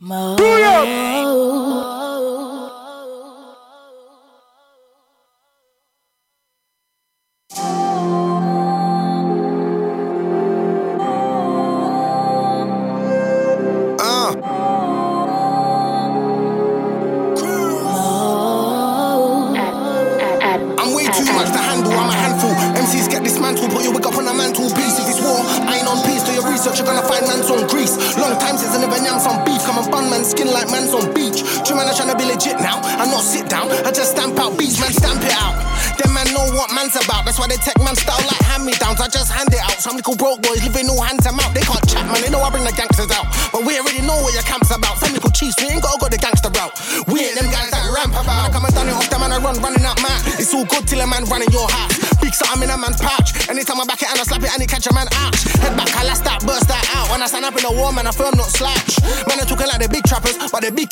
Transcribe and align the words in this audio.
I'm 0.00 1.07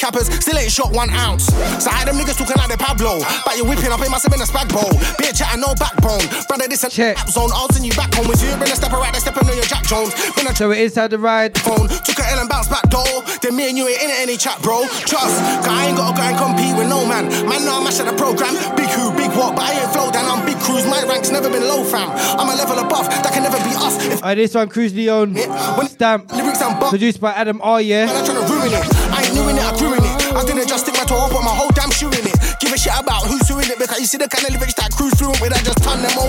cappers 0.06 0.30
still 0.38 0.54
ain't 0.58 0.70
shot 0.70 0.94
one 0.94 1.10
ounce. 1.10 1.46
So 1.82 1.90
I 1.90 1.98
had 1.98 2.06
them 2.08 2.14
niggas 2.14 2.38
talking 2.38 2.54
like 2.56 2.70
the 2.70 2.78
Pablo. 2.78 3.18
But 3.42 3.58
you're 3.58 3.66
whipping 3.66 3.90
up, 3.90 3.98
it 3.98 4.10
must 4.10 4.22
have 4.22 4.30
been 4.30 4.40
a 4.42 4.46
spag 4.46 4.70
bowl. 4.70 4.94
Bitch, 5.18 5.42
and 5.42 5.58
no 5.58 5.74
backbone. 5.74 6.22
Brother, 6.46 6.70
this 6.70 6.84
a 6.86 6.90
Check. 6.90 7.16
rap 7.18 7.26
zone. 7.28 7.50
I'll 7.50 7.66
send 7.74 7.82
you 7.84 7.90
back 7.98 8.14
home 8.14 8.28
with 8.30 8.38
you. 8.42 8.54
Been 8.54 8.70
a 8.70 8.76
stepper 8.78 8.96
right 9.02 9.10
stepping 9.18 9.48
on 9.50 9.56
your 9.58 9.66
Jack 9.66 9.82
Jones. 9.82 10.14
Been 10.38 10.46
a 10.46 10.54
So 10.54 10.68
we're 10.70 10.78
inside 10.86 11.10
the 11.10 11.18
ride. 11.18 11.58
phone. 11.58 11.88
Took 11.90 12.18
a 12.22 12.24
L 12.30 12.38
and 12.38 12.48
bounced 12.48 12.70
back 12.70 12.86
door. 12.88 13.02
Then 13.42 13.56
me 13.58 13.66
and 13.68 13.76
you 13.78 13.88
ain't 13.90 14.02
in 14.02 14.10
any 14.22 14.36
chat, 14.38 14.62
bro. 14.62 14.86
Trust, 15.10 15.34
cause 15.66 15.74
I 15.74 15.90
ain't 15.90 15.96
gotta 15.98 16.14
go 16.14 16.22
and 16.22 16.36
compete 16.38 16.74
with 16.78 16.86
no 16.88 17.02
man. 17.02 17.26
Man, 17.50 17.66
now 17.66 17.82
I'm 17.82 17.84
mashing 17.84 18.06
the 18.06 18.14
program. 18.14 18.54
Big 18.78 18.86
who, 18.94 19.10
big 19.18 19.34
what, 19.34 19.58
but 19.58 19.66
I 19.66 19.74
ain't 19.82 19.90
flow 19.90 20.10
down. 20.14 20.30
I'm 20.30 20.46
big 20.46 20.58
cruise. 20.62 20.86
My 20.86 21.02
rank's 21.02 21.30
never 21.34 21.50
been 21.50 21.66
low, 21.66 21.82
fam. 21.82 22.10
I'm 22.38 22.46
a 22.46 22.54
level 22.54 22.78
above. 22.78 23.10
That 23.10 23.32
can 23.34 23.42
never 23.42 23.58
be 23.66 23.74
us. 23.82 23.98
If 24.06 24.22
Alright, 24.22 24.38
this 24.38 24.54
one, 24.54 24.68
Cruise 24.70 24.94
Leon. 24.94 25.34
when 25.34 25.88
Stamp. 25.90 26.30
lyrics 26.32 26.62
and 26.62 26.78
buff. 26.78 26.90
Produced 26.90 27.20
by 27.20 27.32
Adam 27.32 27.60
R, 27.62 27.80
yeah. 27.82 28.06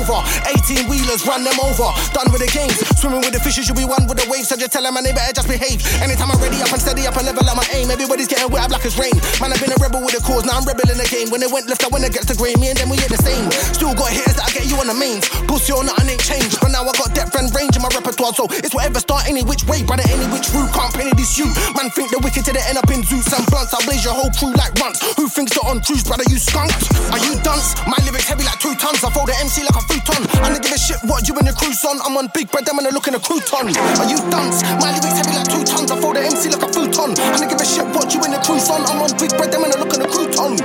Over. 0.09 0.56
18 0.67 0.91
wheelers, 0.91 1.23
run 1.23 1.47
them 1.47 1.55
over. 1.63 1.87
Done 2.11 2.27
with 2.27 2.43
the 2.43 2.51
games. 2.51 2.75
Swimming 2.99 3.23
with 3.23 3.31
the 3.31 3.39
fishes, 3.39 3.71
you'll 3.71 3.79
be 3.79 3.87
one 3.87 4.03
with 4.03 4.19
the 4.19 4.27
waves. 4.27 4.51
So 4.51 4.59
just 4.59 4.75
tell 4.75 4.83
them, 4.83 4.99
man, 4.99 5.07
they 5.07 5.15
better 5.15 5.31
just 5.31 5.47
behave. 5.47 5.79
Anytime 6.03 6.27
I'm 6.27 6.43
ready 6.43 6.59
up 6.59 6.67
and 6.75 6.81
steady 6.83 7.07
up 7.07 7.15
and 7.15 7.23
level 7.23 7.47
up 7.47 7.55
my 7.55 7.63
aim. 7.71 7.87
Everybody's 7.87 8.27
getting 8.27 8.51
wet, 8.51 8.67
black 8.67 8.83
as 8.83 8.99
rain. 8.99 9.15
Man, 9.39 9.55
I've 9.55 9.63
been 9.63 9.71
a 9.71 9.79
rebel 9.79 10.03
with 10.03 10.19
a 10.19 10.21
cause, 10.27 10.43
now 10.43 10.59
I'm 10.59 10.67
rebel 10.67 10.83
in 10.91 10.99
the 10.99 11.07
game. 11.07 11.31
When 11.31 11.39
they 11.39 11.47
went 11.47 11.71
left, 11.71 11.87
I 11.87 11.89
went 11.93 12.03
against 12.03 12.27
the 12.27 12.35
grain. 12.35 12.59
Me 12.59 12.67
and 12.67 12.75
them, 12.75 12.91
we 12.91 12.99
ain't 12.99 13.07
the 13.07 13.21
same. 13.23 13.47
Still 13.71 13.95
got 13.95 14.11
hitters 14.11 14.35
that 14.35 14.43
I 14.43 14.51
get 14.51 14.67
you 14.67 14.75
on 14.75 14.91
the 14.91 14.97
mains. 14.97 15.23
Pussy 15.47 15.71
or 15.71 15.87
nothing 15.87 16.11
ain't 16.11 16.19
changed. 16.19 16.59
But 16.59 16.75
now 16.75 16.83
I 16.83 16.91
got 16.99 17.15
depth 17.15 17.39
and 17.39 17.47
range 17.55 17.79
in 17.79 17.81
my 17.81 17.91
repertoire. 17.95 18.35
So 18.35 18.52
it's 18.52 18.75
whatever 18.75 18.99
start 18.99 19.31
any 19.31 19.47
which 19.47 19.63
way, 19.71 19.87
brother, 19.87 20.03
any 20.11 20.27
which 20.35 20.52
route. 20.52 20.67
Can't 20.75 20.91
penny 20.91 21.15
this 21.15 21.39
you. 21.39 21.47
Man, 21.79 21.87
think 21.95 22.11
the 22.11 22.19
wicked 22.19 22.43
till 22.43 22.59
they 22.59 22.65
end 22.67 22.75
up 22.75 22.91
in 22.91 23.07
Zeus 23.07 23.31
and 23.31 23.47
blunts. 23.47 23.71
I 23.71 23.79
blaze 23.87 24.03
your 24.03 24.19
whole 24.19 24.35
crew 24.35 24.52
like 24.59 24.75
runts. 24.83 24.99
Who 25.15 25.31
thinks 25.31 25.55
they're 25.55 25.63
on 25.63 25.79
cruise, 25.79 26.03
brother? 26.03 26.27
You 26.27 26.35
skunked. 26.35 26.91
Are 27.15 27.23
you 27.23 27.39
dunce? 27.39 27.71
My 27.87 27.95
lyrics 28.03 28.27
heavy 28.27 28.43
like 28.43 28.59
two 28.59 28.75
tons. 28.75 28.99
I 29.08 29.08
fold 29.15 29.31
the 29.31 29.37
MC 29.39 29.63
like 29.63 29.80
a 29.80 29.83
futon. 29.87 30.27
Don't 30.57 30.65
give 30.65 30.73
a 30.73 30.81
shit 30.81 30.97
what 31.05 31.27
you 31.29 31.37
and 31.37 31.45
your 31.45 31.53
crew's 31.53 31.85
on. 31.85 32.01
I'm 32.01 32.17
on 32.17 32.33
big 32.33 32.49
bread, 32.49 32.65
them 32.65 32.79
and 32.79 32.87
I 32.87 32.89
look 32.89 33.07
in 33.07 33.13
a 33.13 33.21
crouton. 33.21 33.69
Are 33.77 34.09
you 34.09 34.17
dunce? 34.33 34.65
My 34.81 34.89
lyrics 34.89 35.21
heavy 35.21 35.37
like 35.37 35.45
two 35.45 35.61
tons. 35.61 35.91
I 35.91 36.01
fold 36.01 36.15
the 36.17 36.25
MC 36.25 36.49
like 36.49 36.65
a 36.65 36.69
futon. 36.73 37.13
I 37.13 37.37
don't 37.37 37.49
give 37.49 37.61
a 37.61 37.65
shit 37.65 37.85
what 37.93 38.09
you 38.09 38.19
and 38.25 38.33
your 38.33 38.41
crew's 38.41 38.65
on. 38.69 38.81
I'm 38.89 38.97
on 38.97 39.13
big 39.21 39.29
bread, 39.37 39.53
them 39.53 39.63
and 39.63 39.73
I 39.73 39.77
look 39.77 39.93
in 39.93 40.01
a 40.01 40.09
crouton. 40.09 40.57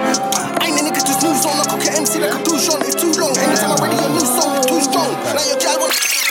Ain't 0.65 0.75
the 0.77 0.83
niggas 0.89 1.05
just 1.05 1.21
moves 1.21 1.45
on. 1.45 1.61
I 1.61 1.65
cook 1.69 1.85
an 1.85 1.93
MC 2.01 2.25
like 2.25 2.33
a 2.33 2.41
douche 2.41 2.73
It's 2.89 2.97
too 2.97 3.13
long. 3.21 3.37
Anytime 3.37 3.77
I'm 3.77 3.85
ready, 3.85 4.01
a 4.01 4.09
new 4.09 4.25
song. 4.25 4.57
it's 4.57 4.67
Too 4.67 4.81
strong. 4.81 5.13
Now 5.13 5.45
your 5.45 5.61
gal 5.61 5.77
want. 5.77 6.22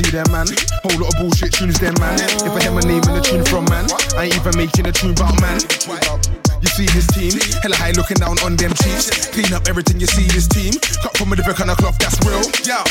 See 0.00 0.10
them, 0.12 0.32
man? 0.32 0.46
Whole 0.82 0.96
lot 0.98 1.12
of 1.12 1.20
bullshit 1.20 1.52
tunes, 1.52 1.78
them, 1.78 1.92
man. 2.00 2.16
If 2.16 2.56
I 2.56 2.60
hear 2.62 2.72
my 2.72 2.80
name 2.80 3.04
in 3.04 3.12
the 3.12 3.20
tune 3.20 3.44
from, 3.44 3.68
man, 3.68 3.84
I 4.16 4.32
ain't 4.32 4.36
even 4.36 4.56
making 4.56 4.86
a 4.86 4.92
tune 4.92 5.12
about, 5.12 5.36
man. 5.44 5.60
You 6.60 6.68
see 6.68 6.88
this 6.92 7.08
team, 7.12 7.32
hella 7.64 7.76
high 7.76 7.92
looking 7.92 8.20
down 8.20 8.36
on 8.44 8.56
them 8.56 8.72
cheeks. 8.84 9.28
Clean 9.32 9.48
up 9.52 9.64
everything, 9.68 10.00
you 10.00 10.08
see 10.08 10.28
this 10.28 10.48
team. 10.48 10.72
Cut 11.00 11.16
from 11.16 11.32
a 11.32 11.36
different 11.36 11.56
kind 11.56 11.72
of 11.72 11.76
cloth, 11.76 11.96
that's 12.00 12.16
real. 12.24 12.40
Yeah, 12.64 12.84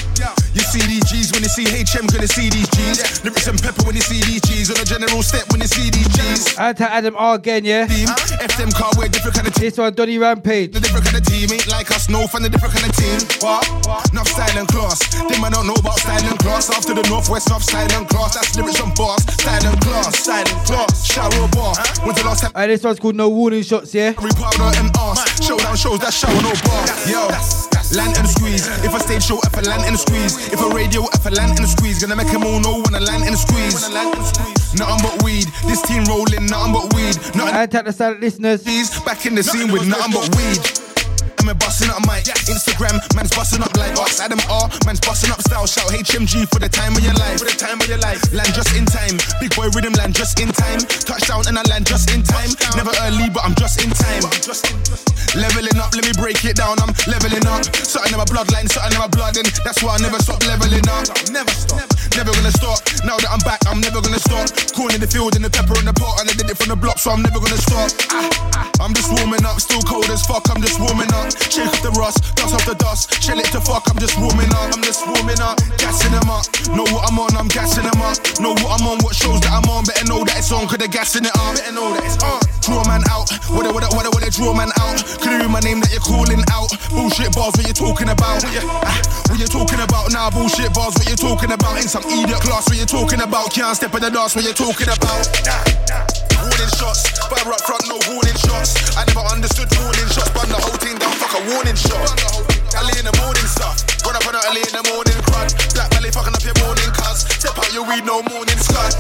you 0.53 0.62
see 0.70 0.81
these 0.86 1.06
G's 1.09 1.30
when 1.34 1.46
you 1.46 1.50
see 1.50 1.66
HM, 1.66 2.09
gonna 2.09 2.30
see 2.30 2.50
these 2.50 2.70
G's. 2.78 3.22
Lyrics 3.26 3.46
and 3.46 3.62
pepper 3.62 3.86
when 3.86 3.94
you 3.94 4.06
see 4.06 4.22
these 4.26 4.41
G's. 4.41 4.70
On 4.74 4.78
a 4.78 4.86
general 4.86 5.22
step 5.22 5.50
when 5.50 5.62
you 5.62 5.70
see 5.70 5.90
these 5.90 6.09
G's. 6.14 6.58
Out 6.58 6.78
to 6.78 6.86
Adam 6.90 7.14
R 7.18 7.38
again, 7.38 7.66
yeah. 7.66 7.86
Team, 7.86 8.09
F 8.41 8.58
them 8.58 8.74
car, 8.74 8.90
wear 8.97 9.09
different 9.09 9.38
kind 9.38 9.47
of 9.47 9.53
team. 9.53 9.70
This 9.70 9.78
one, 9.78 9.94
Donny 9.94 10.18
Rampage. 10.18 10.74
The 10.74 10.81
different 10.81 11.06
kind 11.06 11.18
of 11.18 11.26
team 11.26 11.53
ain't 11.53 11.70
like 11.70 11.90
us, 11.94 12.09
no 12.09 12.26
fan, 12.26 12.46
a 12.46 12.50
different 12.50 12.74
kind 12.74 12.90
of 12.90 12.94
team. 12.97 13.22
What? 13.46 13.66
Enough 14.14 14.30
style 14.30 14.58
and 14.58 14.68
class. 14.68 14.97
Them 15.30 15.46
I 15.46 15.50
don't 15.50 15.68
know 15.68 15.78
about 15.78 16.02
style 16.02 16.26
and 16.26 16.40
class. 16.41 16.70
After 16.74 16.97
the 17.02 17.10
northwest, 17.10 17.48
style 17.64 17.92
and 17.94 18.08
class. 18.08 18.36
That's 18.36 18.56
lyrics 18.56 18.80
and 18.80 18.96
bars. 18.96 19.24
Style 19.34 19.66
and 19.66 19.82
class, 19.82 20.20
style 20.20 20.48
and 20.48 20.66
class. 20.68 21.06
Shower 21.06 21.48
bar. 21.52 21.76
When's 22.04 22.20
the 22.20 22.26
last 22.26 22.42
time? 22.42 22.52
Alright, 22.56 22.70
this 22.70 22.84
one's 22.84 23.00
called 23.00 23.16
No 23.16 23.30
Warning 23.30 23.64
Shots, 23.64 23.94
yeah. 23.94 24.14
Powder 24.14 24.72
and 24.80 24.92
arse. 24.98 25.24
Showdown 25.46 25.76
shows 25.76 26.00
that 26.00 26.14
shower 26.14 26.42
no 26.42 26.52
bar. 26.68 26.86
Yo, 27.08 27.28
land 27.96 28.18
and 28.18 28.28
squeeze. 28.28 28.68
If 28.84 28.94
a 28.94 29.00
stage 29.00 29.24
show, 29.24 29.40
if 29.44 29.54
a 29.56 29.62
land 29.62 29.84
and 29.86 30.00
squeeze. 30.00 30.52
If 30.52 30.62
a 30.62 30.70
radio, 30.70 31.04
if 31.14 31.26
a 31.26 31.30
land 31.30 31.59
and 31.59 31.68
squeeze. 31.68 32.02
Gonna 32.02 32.16
make 32.16 32.32
them 32.32 32.44
all 32.44 32.59
know 32.59 32.82
when 32.84 32.96
I 32.96 33.00
land 33.00 33.24
and 33.24 33.38
squeeze. 33.38 33.90
Nothing 34.76 35.02
but 35.02 35.24
weed. 35.24 35.48
This 35.68 35.82
team 35.84 36.04
rolling, 36.06 36.46
nothing 36.48 36.74
but 36.74 36.94
weed. 36.94 37.16
Nothing 37.36 37.56
I 37.56 37.64
attack 37.64 37.86
the 37.86 37.94
silent 37.94 38.22
listeners. 38.22 38.64
back 39.06 39.26
in 39.26 39.36
the 39.36 39.44
scene 39.44 39.72
with 39.72 39.88
nothing 39.88 40.14
but 40.14 40.28
weed. 40.36 40.89
I'm 41.40 41.58
busting 41.58 41.90
up 41.90 42.04
mic, 42.06 42.28
Instagram, 42.52 43.00
man's 43.16 43.32
busting 43.34 43.64
up 43.64 43.74
like 43.78 43.96
us. 43.98 44.20
Adam 44.20 44.40
R, 44.52 44.70
man's 44.86 45.00
busting 45.00 45.32
up 45.32 45.42
style. 45.42 45.66
Shout 45.66 45.90
HMG 45.90 46.46
for 46.52 46.60
the 46.60 46.70
time 46.70 46.94
of 46.94 47.02
your 47.02 47.16
life. 47.16 47.40
For 47.40 47.50
the 47.50 47.58
time 47.58 47.80
of 47.80 47.88
your 47.88 47.98
life. 48.04 48.22
Land 48.36 48.54
just 48.54 48.76
in 48.76 48.86
time. 48.86 49.18
Big 49.40 49.56
boy 49.56 49.72
rhythm 49.74 49.94
land 49.98 50.14
just 50.14 50.38
in 50.40 50.52
time. 50.52 50.80
Touchdown 51.08 51.48
and 51.48 51.58
I 51.58 51.64
land 51.72 51.88
just 51.88 52.12
in 52.12 52.22
time. 52.22 52.52
Never 52.76 52.94
early, 53.08 53.32
but 53.32 53.42
I'm 53.48 53.56
just 53.56 53.82
in 53.82 53.90
time. 53.90 54.22
Leveling 55.38 55.78
up, 55.80 55.94
let 55.94 56.06
me 56.06 56.14
break 56.18 56.44
it 56.44 56.58
down. 56.58 56.78
I'm 56.82 56.94
leveling 57.10 57.46
up. 57.48 57.66
Something 57.72 58.14
in 58.14 58.20
my 58.20 58.28
bloodline, 58.30 58.70
something 58.70 58.94
in 58.94 59.02
my 59.02 59.10
blood, 59.10 59.38
and 59.38 59.48
that's 59.64 59.82
why 59.82 59.96
I 59.96 60.00
never 60.02 60.20
stop 60.20 60.42
leveling 60.46 60.86
up. 60.90 61.06
Never 61.30 61.54
stop. 61.54 61.86
Never 62.18 62.34
gonna 62.34 62.54
stop. 62.54 62.82
Now 63.06 63.18
that 63.22 63.30
I'm 63.30 63.42
back, 63.46 63.62
I'm 63.70 63.80
never 63.80 64.02
gonna 64.02 64.20
stop. 64.20 64.50
Corn 64.74 64.92
in 64.94 65.02
the 65.02 65.10
field 65.10 65.38
and 65.38 65.46
the 65.46 65.50
pepper 65.50 65.78
in 65.78 65.86
the 65.86 65.94
pot, 65.94 66.22
and 66.22 66.30
I 66.30 66.34
did 66.34 66.50
it 66.50 66.58
from 66.58 66.74
the 66.74 66.80
block, 66.80 66.98
so 66.98 67.14
I'm 67.14 67.22
never 67.22 67.40
gonna 67.40 67.62
stop. 67.62 67.90
I'm 68.82 68.94
just 68.94 69.14
warming 69.14 69.46
up, 69.46 69.62
still 69.62 69.82
cold 69.86 70.10
as 70.10 70.26
fuck. 70.26 70.50
I'm 70.50 70.62
just 70.62 70.80
warming 70.82 71.14
up. 71.14 71.28
Shake 71.50 71.69
off 71.69 71.81
the 71.81 71.91
rust, 71.97 72.35
dust 72.35 72.56
off 72.56 72.66
the 72.66 72.75
dust. 72.75 73.22
Chill 73.22 73.40
it 73.40 73.50
to 73.53 73.62
fuck. 73.62 73.85
I'm 73.90 74.00
just 74.00 74.17
warming 74.19 74.51
up. 74.53 74.73
I'm 74.73 74.84
just 74.84 75.06
warming 75.06 75.41
up, 75.41 75.57
gassing 75.78 76.12
them 76.12 76.29
up. 76.29 76.45
Know 76.73 76.88
what 76.90 77.06
I'm 77.09 77.19
on, 77.19 77.35
I'm 77.38 77.47
gassing 77.47 77.85
them 77.85 78.01
up. 78.01 78.17
Know 78.40 78.53
what 78.62 78.79
I'm 78.79 78.88
on, 78.88 78.97
what 79.03 79.16
shows 79.16 79.41
that 79.41 79.53
I'm 79.53 79.67
on. 79.69 79.85
Better 79.85 80.06
know 80.06 80.23
that 80.25 80.38
it's 80.40 80.51
on, 80.51 80.67
cause 80.67 80.78
they're 80.78 80.91
gassing 80.91 81.25
it 81.25 81.35
up. 81.35 81.56
Better 81.56 81.73
know 81.73 81.94
that 81.94 82.06
it's 82.06 82.17
on. 82.23 82.40
Draw 82.62 82.84
man 82.88 83.03
out. 83.09 83.29
What 83.50 83.66
what 83.73 83.85
what 83.94 84.06
what 84.06 84.19
draw 84.31 84.53
man 84.53 84.72
out. 84.79 85.01
You 85.25 85.47
my 85.47 85.59
name 85.62 85.79
that 85.81 85.91
you're 85.91 86.03
calling 86.03 86.44
out? 86.51 86.69
Bullshit 86.91 87.34
bars, 87.34 87.56
what 87.56 87.66
you 87.66 87.73
talking 87.73 88.09
about? 88.09 88.44
What 88.44 88.53
you, 88.53 88.63
ah, 88.63 88.91
what 89.29 89.40
you 89.40 89.47
talking 89.47 89.79
about 89.79 90.11
now? 90.11 90.29
Bullshit 90.29 90.73
bars, 90.73 90.94
what 91.00 91.07
you 91.09 91.16
talking 91.16 91.51
about? 91.51 91.79
In 91.79 91.88
some 91.88 92.03
idiot 92.06 92.41
class, 92.44 92.67
what 92.67 92.78
you 92.78 92.85
talking 92.85 93.22
about? 93.22 93.51
Can't 93.51 93.75
step 93.75 93.93
in 93.96 94.02
the 94.02 94.11
dance, 94.11 94.35
what 94.35 94.46
you 94.46 94.53
talking 94.53 94.90
about? 94.90 95.25
Warning 96.40 96.72
shots, 96.75 97.08
but 97.28 97.43
up 97.46 97.61
front, 97.66 97.84
no 97.87 97.97
warning 98.08 98.37
shots. 98.40 98.96
I 98.96 99.03
never 99.09 99.25
understood 99.28 99.70
warning 99.79 100.09
shots, 100.11 100.32
but 100.32 100.47
the 100.47 100.59
whole 100.59 100.78
thing 100.79 100.97
down, 100.97 101.19
fuck 101.29 101.41
a 101.41 101.53
warning 101.53 101.76
shot. 101.76 102.09
Early 102.73 102.96
in 102.97 103.05
the 103.05 103.14
morning 103.22 103.46
stuff, 103.46 103.85
run 104.05 104.17
up 104.17 104.26
on 104.26 104.35
early 104.49 104.61
in 104.66 104.73
the 104.73 104.85
morning 104.90 105.17
crud. 105.29 105.53
Black 105.73 105.90
belly 105.93 106.09
fucking 106.09 106.34
up 106.34 106.41
your 106.41 106.58
morning 106.66 106.90
cuz. 106.93 107.26
Step 107.37 107.58
out 107.58 107.70
your 107.73 107.85
weed, 107.85 108.05
no 108.05 108.22
morning 108.34 108.58
scud. 108.58 108.93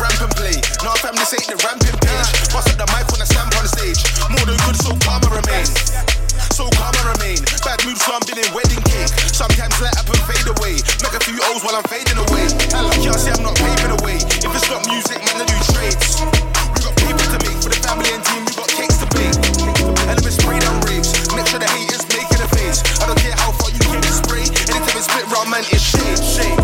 Ramp 0.00 0.20
and 0.20 0.32
play, 0.36 0.56
no 0.80 0.96
fam, 1.04 1.12
this 1.16 1.32
ain't 1.36 1.48
the 1.48 1.60
ramping 1.60 1.96
page. 2.00 2.28
Bust 2.52 2.72
up 2.72 2.76
the 2.80 2.88
mic 2.96 3.04
when 3.12 3.20
I 3.20 3.28
stamp 3.28 3.52
on 3.52 3.68
stage. 3.68 4.00
More 4.32 4.44
than 4.48 4.56
good, 4.64 4.76
so 4.80 4.96
calm 5.04 5.20
and 5.20 5.34
remain. 5.44 5.68
So 6.56 6.68
and 6.72 7.06
remain. 7.16 7.40
Bad 7.64 7.80
moves, 7.84 8.00
so 8.00 8.16
I'm 8.16 8.24
dealing 8.24 8.48
wedding 8.56 8.80
cake. 8.88 9.12
Sometimes 9.32 9.76
let 9.80 9.96
up 10.00 10.08
and 10.08 10.20
fade 10.24 10.48
away. 10.48 10.80
Make 11.04 11.16
a 11.16 11.22
few 11.24 11.36
O's 11.52 11.60
while 11.64 11.76
I'm 11.76 11.84
fading 11.88 12.16
away. 12.16 12.48
Hello, 12.72 12.92
can't 12.96 13.20
say 13.20 13.32
I'm 13.32 13.44
not 13.44 13.56
paving 13.56 13.92
away. 14.00 14.20
If 14.20 14.48
it's 14.48 14.68
not 14.72 14.84
music, 14.88 15.20
man, 15.24 15.40
I 15.40 15.44
do 15.44 15.58
trades. 15.72 16.20
We 16.20 16.80
got 16.80 16.96
people 16.96 17.26
to 17.28 17.38
make 17.44 17.60
for 17.60 17.72
the 17.72 17.80
family 17.84 18.08
and 18.12 18.24
team. 18.24 18.44
We 18.44 18.52
got 18.56 18.68
cakes 18.72 18.89
sure 21.50 21.58
the 21.58 21.66
haters 21.66 22.06
making 22.08 22.40
a 22.40 22.48
face. 22.54 22.80
I 23.02 23.06
don't 23.06 23.18
care 23.18 23.34
how 23.34 23.50
far 23.52 23.70
you 23.70 23.80
can 23.80 24.02
spray. 24.04 24.42
Anytime 24.42 24.96
it's 24.96 25.10
spit 25.10 25.26
round, 25.32 25.50
man, 25.50 25.64
it's 25.72 25.82
shade, 25.82 26.22
shade. 26.22 26.59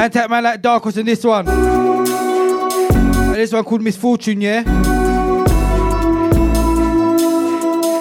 And 0.00 0.10
take 0.10 0.30
man 0.30 0.42
like 0.42 0.62
Dark 0.62 0.82
Horse 0.82 0.96
in 0.96 1.04
this 1.04 1.22
one. 1.22 1.46
And 1.46 3.34
this 3.34 3.52
one 3.52 3.62
called 3.64 3.82
Misfortune, 3.82 4.40
yeah? 4.40 4.62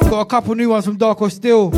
Got 0.09 0.21
a 0.21 0.25
couple 0.25 0.55
new 0.55 0.69
ones 0.69 0.85
from 0.85 0.95
Dark 0.95 1.17
Horse 1.17 1.33
still. 1.33 1.69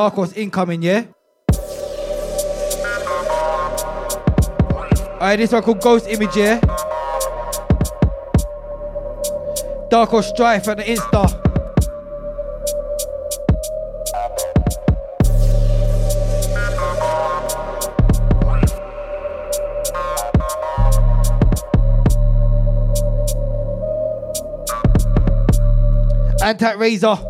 Dark 0.00 0.14
Horse 0.14 0.32
incoming, 0.32 0.80
yeah? 0.80 1.04
Alright, 5.12 5.38
this 5.38 5.52
one 5.52 5.62
called 5.62 5.82
Ghost 5.82 6.06
Image, 6.08 6.34
yeah? 6.34 6.58
Dark 9.90 10.08
Horse 10.08 10.28
Strife 10.28 10.68
at 10.68 10.78
the 10.78 10.84
Insta. 10.84 11.28
Antac 26.40 26.78
Razor. 26.78 27.29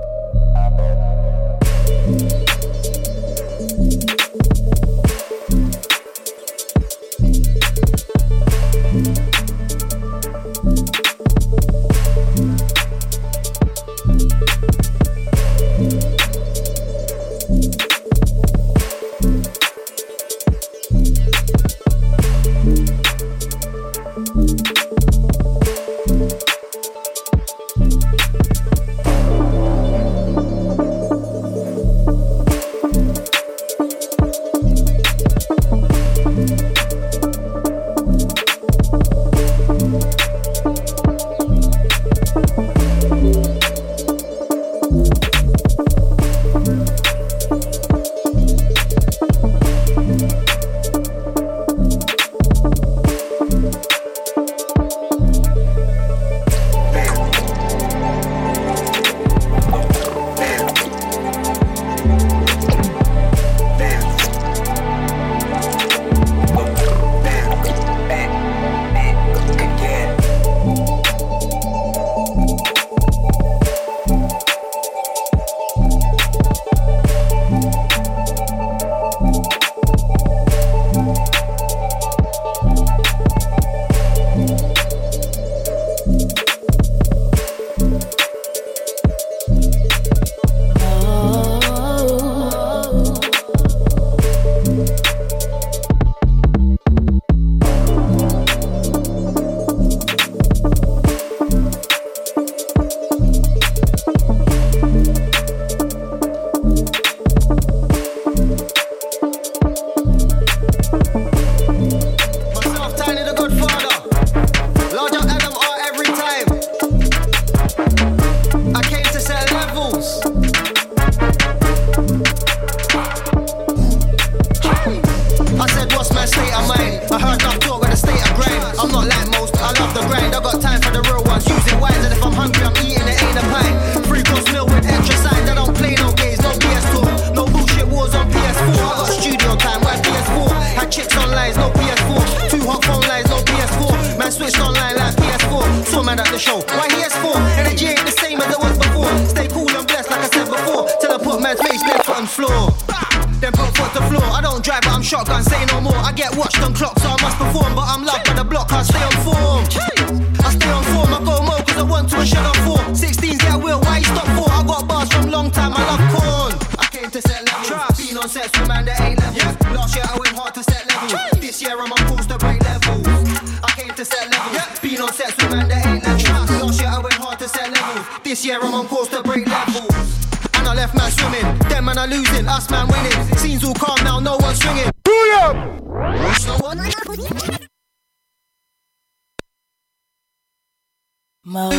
Mo. 191.42 191.70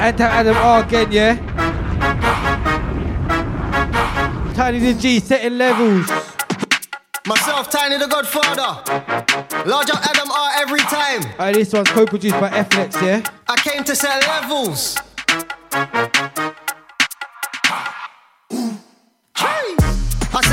Enter 0.00 0.24
Adam 0.24 0.56
R 0.56 0.84
again, 0.84 1.12
yeah? 1.12 1.34
Tiny 4.54 4.78
the 4.80 4.94
G 4.94 5.20
setting 5.20 5.58
levels. 5.58 6.10
Myself, 7.26 7.70
Tiny 7.70 7.98
the 7.98 8.06
Godfather. 8.06 8.82
Large 9.68 9.90
up 9.90 10.04
Adam 10.08 10.30
R 10.30 10.50
every 10.56 10.80
time. 10.80 11.22
Alright, 11.32 11.54
this 11.54 11.72
one's 11.72 11.90
co-produced 11.90 12.40
by 12.40 12.48
FLX, 12.48 13.02
yeah? 13.02 13.37
I 13.50 13.56
came 13.56 13.82
to 13.84 13.96
set 13.96 14.26
levels. 14.28 14.94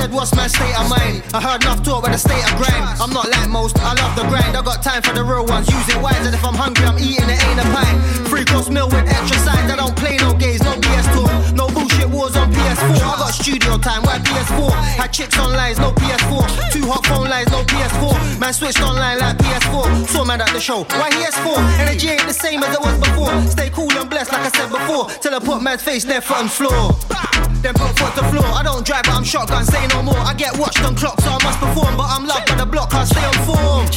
Said, 0.05 0.13
what's 0.13 0.35
my 0.35 0.47
state 0.47 0.75
of 0.77 0.89
mind? 0.89 1.23
I 1.33 1.41
heard 1.41 1.63
enough 1.63 1.83
talk 1.83 2.03
with 2.03 2.11
the 2.13 2.17
state 2.17 2.43
of 2.45 2.53
grind. 2.57 2.83
I'm 3.01 3.11
not 3.11 3.29
like 3.29 3.49
most, 3.49 3.77
I 3.79 3.93
love 3.93 4.15
the 4.15 4.23
grind. 4.29 4.55
I 4.55 4.61
got 4.61 4.83
time 4.83 5.01
for 5.01 5.13
the 5.13 5.23
real 5.23 5.45
ones, 5.45 5.69
use 5.69 5.89
it 5.89 6.01
wise. 6.01 6.25
And 6.25 6.35
if 6.35 6.43
I'm 6.45 6.53
hungry, 6.53 6.85
I'm 6.85 6.97
eating 6.99 7.29
it, 7.29 7.41
ain't 7.41 7.59
a 7.59 7.67
pint. 7.73 7.97
Free 8.29 8.45
course 8.45 8.69
meal 8.69 8.87
with 8.87 9.07
extra 9.07 9.37
sides. 9.41 9.71
I 9.71 9.75
don't 9.75 9.95
play 9.95 10.17
no 10.17 10.33
games, 10.33 10.61
no 10.61 10.73
BS 10.77 11.07
talk. 11.13 11.31
No 11.55 11.67
bullshit 11.69 12.09
wars 12.09 12.35
on 12.35 12.51
PS4. 12.53 13.01
I 13.01 13.15
got 13.17 13.33
studio 13.33 13.77
time, 13.77 14.03
why 14.03 14.19
PS4? 14.19 14.71
Had 14.99 15.11
chicks 15.13 15.37
on 15.39 15.51
lines, 15.53 15.79
no 15.79 15.91
PS4. 15.91 16.71
Two 16.71 16.85
hot 16.85 17.05
phone 17.05 17.29
lines, 17.29 17.49
no 17.49 17.63
PS4. 17.63 18.39
Man 18.39 18.53
switched 18.53 18.81
online 18.81 19.19
like 19.19 19.37
PS4. 19.37 20.07
Saw 20.07 20.23
man 20.23 20.41
at 20.41 20.51
the 20.53 20.59
show, 20.59 20.83
why 20.99 21.09
he 21.09 21.25
S4? 21.25 21.57
Energy 21.81 22.09
ain't 22.09 22.27
the 22.27 22.33
same 22.33 22.61
as 22.63 22.73
it 22.73 22.81
was 22.81 22.97
before. 22.99 23.33
Stay 23.49 23.69
cool 23.69 23.91
and 23.97 24.09
blessed, 24.09 24.31
like 24.31 24.45
I 24.45 24.51
said 24.53 24.69
before. 24.69 25.09
Till 25.21 25.33
I 25.33 25.39
put 25.39 25.61
man's 25.61 25.81
face, 25.81 26.03
their 26.03 26.21
on 26.33 26.47
floor. 26.47 26.93
Then 27.65 27.73
put 27.73 27.97
foot 27.97 28.13
to 28.13 28.21
floor. 28.29 28.45
I 28.45 28.61
don't 28.61 28.85
drive, 28.85 29.09
but 29.09 29.15
I'm 29.15 29.23
shotgun, 29.23 29.65
say 29.65 29.87
no 29.87 30.03
more. 30.03 30.21
I 30.21 30.35
get 30.35 30.55
watched 30.55 30.85
on 30.85 30.93
clock, 30.93 31.19
so 31.19 31.31
I 31.33 31.41
must 31.41 31.57
perform. 31.57 31.97
But 31.97 32.13
I'm 32.13 32.27
loved 32.27 32.45
by 32.45 32.53
the 32.61 32.65
block, 32.67 32.93
I 32.93 33.05
stay 33.05 33.25
on 33.25 33.33
form. 33.41 33.89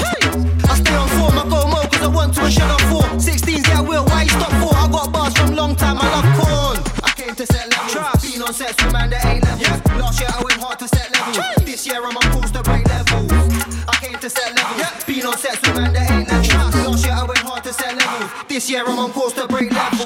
I 0.64 0.74
stay 0.80 0.96
on 0.96 1.08
form, 1.20 1.36
I 1.36 1.44
go 1.44 1.68
more, 1.68 1.84
cause 1.84 2.00
I 2.00 2.08
want 2.08 2.32
to 2.32 2.48
and 2.48 2.52
shut 2.54 2.64
on 2.64 2.80
four. 2.88 3.04
16s, 3.20 3.68
yeah, 3.68 3.80
I 3.80 3.82
will, 3.82 4.06
why 4.06 4.22
you 4.22 4.30
stop 4.32 4.48
for? 4.56 4.72
I 4.72 4.88
got 4.88 5.12
bars 5.12 5.36
from 5.36 5.54
long 5.54 5.76
time, 5.76 5.98
I 6.00 6.08
love 6.08 6.28
corn. 6.40 6.80
I 7.04 7.12
came 7.12 7.34
to 7.34 7.44
set 7.44 7.68
levels. 7.68 7.92
Trust. 7.92 8.24
Been 8.24 8.40
on 8.40 8.54
sets 8.54 8.82
with 8.82 8.90
man 8.90 9.10
that 9.10 9.26
ain't 9.26 9.44
levels. 9.44 10.00
Last 10.00 10.16
year 10.16 10.30
I 10.32 10.40
went 10.40 10.60
hard 10.64 10.78
to 10.78 10.88
set 10.88 11.12
levels. 11.12 11.36
This 11.68 11.86
year 11.86 12.00
I'm 12.00 12.16
on 12.16 12.28
course 12.32 12.50
to 12.56 12.62
break 12.62 12.88
levels. 12.88 13.32
I 13.84 13.94
came 14.00 14.16
to 14.16 14.30
set 14.30 14.56
levels. 14.56 15.04
Been 15.04 15.26
on 15.28 15.36
sets 15.36 15.60
with 15.60 15.76
man 15.76 15.92
that 15.92 16.08
ain't 16.08 16.24
levels. 16.24 16.88
Last 16.88 17.04
year 17.04 17.12
I 17.20 17.24
went 17.28 17.44
hard 17.44 17.64
to 17.64 17.72
set 17.74 17.92
levels. 18.00 18.30
This 18.48 18.70
year 18.70 18.88
I'm 18.88 18.98
on 18.98 19.12
course 19.12 19.34
to 19.34 19.46
break 19.46 19.68
levels. 19.76 19.97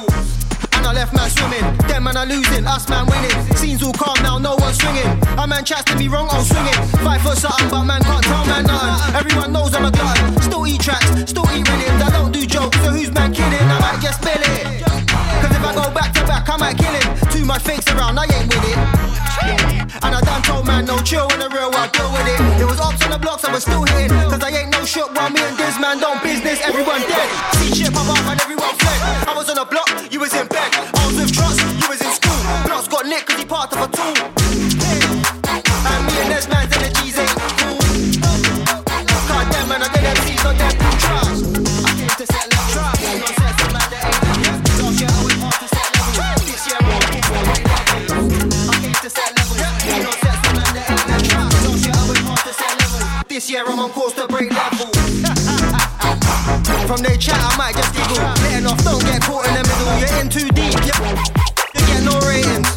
Left 1.02 1.16
man 1.16 1.30
swimming. 1.30 1.66
Them 1.90 2.04
man 2.04 2.16
are 2.16 2.26
losing, 2.26 2.64
us 2.64 2.88
man 2.88 3.06
winning. 3.10 3.34
Scenes 3.56 3.82
all 3.82 3.92
calm 3.92 4.14
now, 4.22 4.38
no 4.38 4.54
one's 4.54 4.78
swinging. 4.78 5.10
A 5.36 5.44
man 5.48 5.64
chats 5.64 5.82
to 5.90 5.98
be 5.98 6.06
wrong, 6.06 6.28
I'll 6.30 6.44
swing 6.44 6.62
it. 6.62 6.78
Fight 7.02 7.20
for 7.26 7.34
something, 7.34 7.68
but 7.70 7.82
man 7.82 8.02
can't 8.04 8.22
tell 8.22 8.46
man 8.46 8.62
nothing. 8.70 9.16
Everyone 9.18 9.52
knows 9.52 9.74
I'm 9.74 9.84
a 9.84 9.90
glutton. 9.90 10.40
Still 10.40 10.64
eat 10.64 10.80
tracks, 10.80 11.10
still 11.26 11.42
eat 11.50 11.66
rhythms. 11.66 12.02
I 12.06 12.08
don't 12.14 12.30
do 12.30 12.46
jokes, 12.46 12.78
so 12.86 12.94
who's 12.94 13.10
man 13.10 13.34
kidding? 13.34 13.66
I 13.66 13.80
might 13.82 13.98
just 13.98 14.22
spill 14.22 14.38
it. 14.46 14.86
Cause 15.42 15.50
if 15.50 15.64
I 15.66 15.74
go 15.74 15.90
back 15.90 16.14
to 16.14 16.22
back, 16.22 16.48
I 16.48 16.56
might 16.56 16.78
kill 16.78 16.94
him. 16.94 17.18
Too 17.34 17.44
much 17.44 17.62
fakes 17.62 17.90
around, 17.90 18.16
I 18.20 18.30
ain't 18.30 18.46
with 18.46 18.62
it. 18.62 18.78
And 20.06 20.14
I 20.14 20.20
done 20.22 20.42
told 20.42 20.68
man, 20.68 20.84
no 20.84 21.02
chill 21.02 21.26
in 21.34 21.40
the 21.40 21.50
real 21.50 21.74
world, 21.74 21.90
deal 21.90 22.12
with 22.14 22.30
it. 22.30 22.38
There 22.62 22.68
was 22.70 22.78
ops 22.78 23.02
on 23.02 23.10
the 23.10 23.18
blocks, 23.18 23.42
I 23.42 23.50
was 23.50 23.62
still 23.66 23.82
hitting. 23.90 24.14
Cause 24.30 24.44
I 24.44 24.54
ain't 24.54 24.70
no 24.70 24.84
shook 24.84 25.10
while 25.16 25.30
me 25.30 25.42
and 25.42 25.58
this 25.58 25.80
man 25.80 25.98
don't 25.98 26.22
business, 26.22 26.62
everyone 26.62 27.02
dead. 27.10 27.51
From 56.92 57.00
their 57.00 57.16
chat, 57.16 57.40
I 57.40 57.56
might 57.56 57.72
just 57.72 57.88
giggle. 57.96 58.20
Letting 58.20 58.68
off, 58.68 58.76
don't 58.84 59.00
get 59.00 59.24
caught 59.24 59.48
in 59.48 59.56
the 59.56 59.64
middle. 59.64 59.96
You're 59.96 60.12
in 60.20 60.28
too 60.28 60.44
deep. 60.52 60.76
You, 60.84 60.92
you 60.92 61.82
get 61.88 62.04
no 62.04 62.20
ratings. 62.20 62.68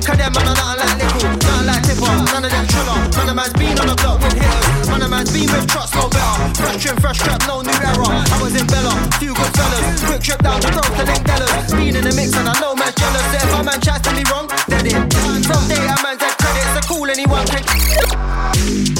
Cause 0.00 0.16
them 0.16 0.32
man 0.32 0.48
are 0.48 0.56
nothing 0.56 0.80
like 0.80 0.96
nickel, 0.96 1.20
nothing 1.28 1.68
like 1.68 1.84
tipper, 1.84 2.08
none 2.08 2.40
of 2.40 2.48
them 2.48 2.64
triller. 2.72 2.96
None 3.12 3.28
of 3.28 3.36
man's 3.36 3.52
been 3.52 3.76
on 3.76 3.92
the 3.92 3.96
block 4.00 4.16
with 4.16 4.32
hitters. 4.32 4.88
None 4.88 5.04
of 5.04 5.10
man's 5.12 5.28
been 5.28 5.44
with 5.44 5.68
trucks, 5.68 5.92
no 5.92 6.08
better. 6.08 6.56
Fresh 6.56 6.80
trim, 6.80 6.96
fresh 7.04 7.20
trap, 7.20 7.44
no 7.44 7.60
new 7.60 7.76
era. 7.84 8.08
I 8.08 8.36
was 8.40 8.56
in 8.56 8.64
Bella, 8.64 8.96
few 9.20 9.36
good 9.36 9.52
fellas. 9.60 9.84
Quick 10.08 10.24
trip 10.24 10.40
down 10.40 10.64
the 10.64 10.72
road 10.72 10.88
to 10.96 11.04
link 11.04 11.20
Dellas. 11.28 11.68
Been 11.68 11.92
in 11.92 12.08
the 12.08 12.16
mix 12.16 12.32
and 12.32 12.48
I 12.48 12.56
know 12.64 12.72
man's 12.72 12.96
jealous. 12.96 13.28
So 13.28 13.44
if 13.44 13.52
a 13.52 13.60
man 13.60 13.80
chats 13.84 14.08
to 14.08 14.10
me 14.16 14.24
wrong, 14.32 14.48
dead 14.72 14.88
it. 14.88 14.96
From 15.44 15.60
day 15.68 15.84
a 15.84 16.00
man's 16.00 16.16
had 16.16 16.32
credit, 16.40 16.64
so 16.64 16.80
cool 16.88 17.12
anyone 17.12 17.44
can. 17.44 18.91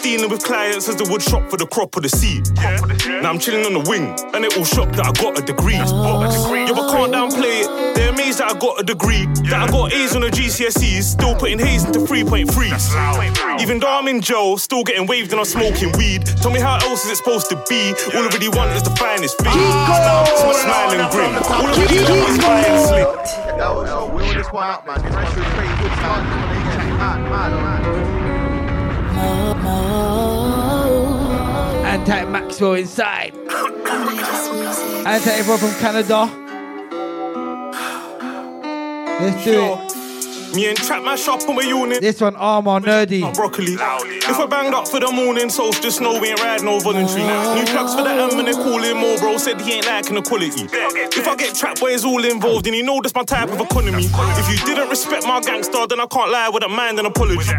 Was 0.00 0.10
dealing 0.10 0.30
with 0.30 0.42
clients 0.42 0.88
as 0.88 0.96
the 0.96 1.04
wood 1.10 1.22
shop 1.22 1.50
for 1.50 1.56
the 1.56 1.66
crop 1.66 1.96
of 1.96 2.02
the 2.02 2.08
seed. 2.08 2.48
Now 3.22 3.30
I'm 3.30 3.38
chilling 3.38 3.66
on 3.66 3.72
the 3.72 3.84
wing, 3.88 4.16
and 4.34 4.44
it 4.44 4.56
all 4.56 4.64
shocked 4.64 4.96
that 4.96 5.06
I 5.06 5.12
got 5.12 5.38
a 5.38 5.42
degree. 5.42 5.76
Yo, 5.76 6.74
but 6.74 6.90
can't 6.90 7.12
downplay 7.12 7.64
it. 7.64 7.94
They're 7.94 8.10
amazed 8.10 8.38
that 8.38 8.54
I 8.54 8.58
got 8.58 8.80
a 8.80 8.84
degree. 8.84 9.26
That 9.50 9.68
I 9.68 9.70
got 9.70 9.92
A's 9.92 10.14
on 10.16 10.22
the 10.22 10.30
GCSEs, 10.30 11.02
still 11.02 11.34
putting 11.34 11.58
Hayes 11.58 11.84
into 11.84 12.00
3.3s. 12.00 13.60
Even 13.60 13.78
though 13.80 13.90
I'm 13.90 14.08
in 14.08 14.20
jail, 14.20 14.56
still 14.58 14.84
getting 14.84 15.06
waved 15.06 15.32
and 15.32 15.40
I'm 15.40 15.46
smoking 15.46 15.92
weed. 15.98 16.24
Tell 16.40 16.50
me 16.50 16.60
how 16.60 16.78
else 16.88 17.04
is 17.04 17.10
it 17.12 17.16
supposed 17.16 17.50
to 17.50 17.56
be? 17.68 17.92
All 18.16 18.24
I 18.24 18.30
really 18.32 18.48
want 18.48 18.72
is 18.72 18.82
the 18.82 18.94
finest 18.96 19.38
thing. 19.38 19.52
It's 19.52 20.42
my 20.44 20.52
smiling 20.54 21.04
grin. 21.10 21.34
All 21.44 21.66
I 21.66 21.72
really 21.76 22.00
want 22.08 22.30
is 22.30 22.38
fire 22.40 22.78
slick. 22.88 23.08
Will 24.14 24.34
this 24.34 24.50
one 24.52 24.64
out, 24.64 24.86
man. 24.86 25.00
Anti 32.00 32.24
Maxwell 32.30 32.74
inside. 32.74 33.36
Anti 35.06 35.30
everyone 35.32 35.58
from 35.58 35.74
Canada. 35.80 36.24
Let's 39.20 39.44
do 39.44 39.62
it. 39.62 39.89
Me 40.54 40.68
and 40.68 40.76
Trap 40.78 41.04
my 41.04 41.14
shop 41.14 41.48
on 41.48 41.54
my 41.54 41.62
unit. 41.62 42.00
This 42.00 42.20
one, 42.20 42.34
Armor 42.34 42.80
Nerdy. 42.80 43.20
broccoli. 43.34 43.74
If 43.74 44.38
we're 44.38 44.48
banged 44.48 44.74
up 44.74 44.88
for 44.88 44.98
the 44.98 45.10
morning, 45.12 45.48
so 45.48 45.70
just 45.70 46.00
know 46.00 46.18
we 46.18 46.30
ain't 46.30 46.40
riding 46.40 46.64
no 46.64 46.80
voluntary. 46.80 47.22
Mm. 47.22 47.54
New 47.54 47.64
plugs 47.70 47.94
for 47.94 48.02
the 48.02 48.10
M 48.10 48.38
and 48.38 48.48
they 48.48 48.52
calling 48.52 48.96
more, 48.96 49.16
bro. 49.18 49.38
Said 49.38 49.60
he 49.60 49.74
ain't 49.74 49.86
liking 49.86 50.16
the 50.16 50.22
quality. 50.22 50.66
If 51.14 51.28
I 51.28 51.36
get 51.36 51.54
trap 51.54 51.78
boys 51.78 52.04
all 52.04 52.24
involved, 52.24 52.66
then 52.66 52.74
you 52.74 52.82
know 52.82 53.00
that's 53.00 53.14
my 53.14 53.22
type 53.22 53.50
of 53.50 53.60
economy. 53.60 54.08
If 54.10 54.50
you 54.50 54.58
didn't 54.66 54.88
respect 54.88 55.26
my 55.26 55.40
gangster, 55.40 55.86
then 55.86 56.00
I 56.00 56.06
can't 56.06 56.30
lie 56.30 56.48
with 56.48 56.64
a 56.64 56.68
mind 56.68 56.98
and 56.98 57.06
apology. 57.06 57.52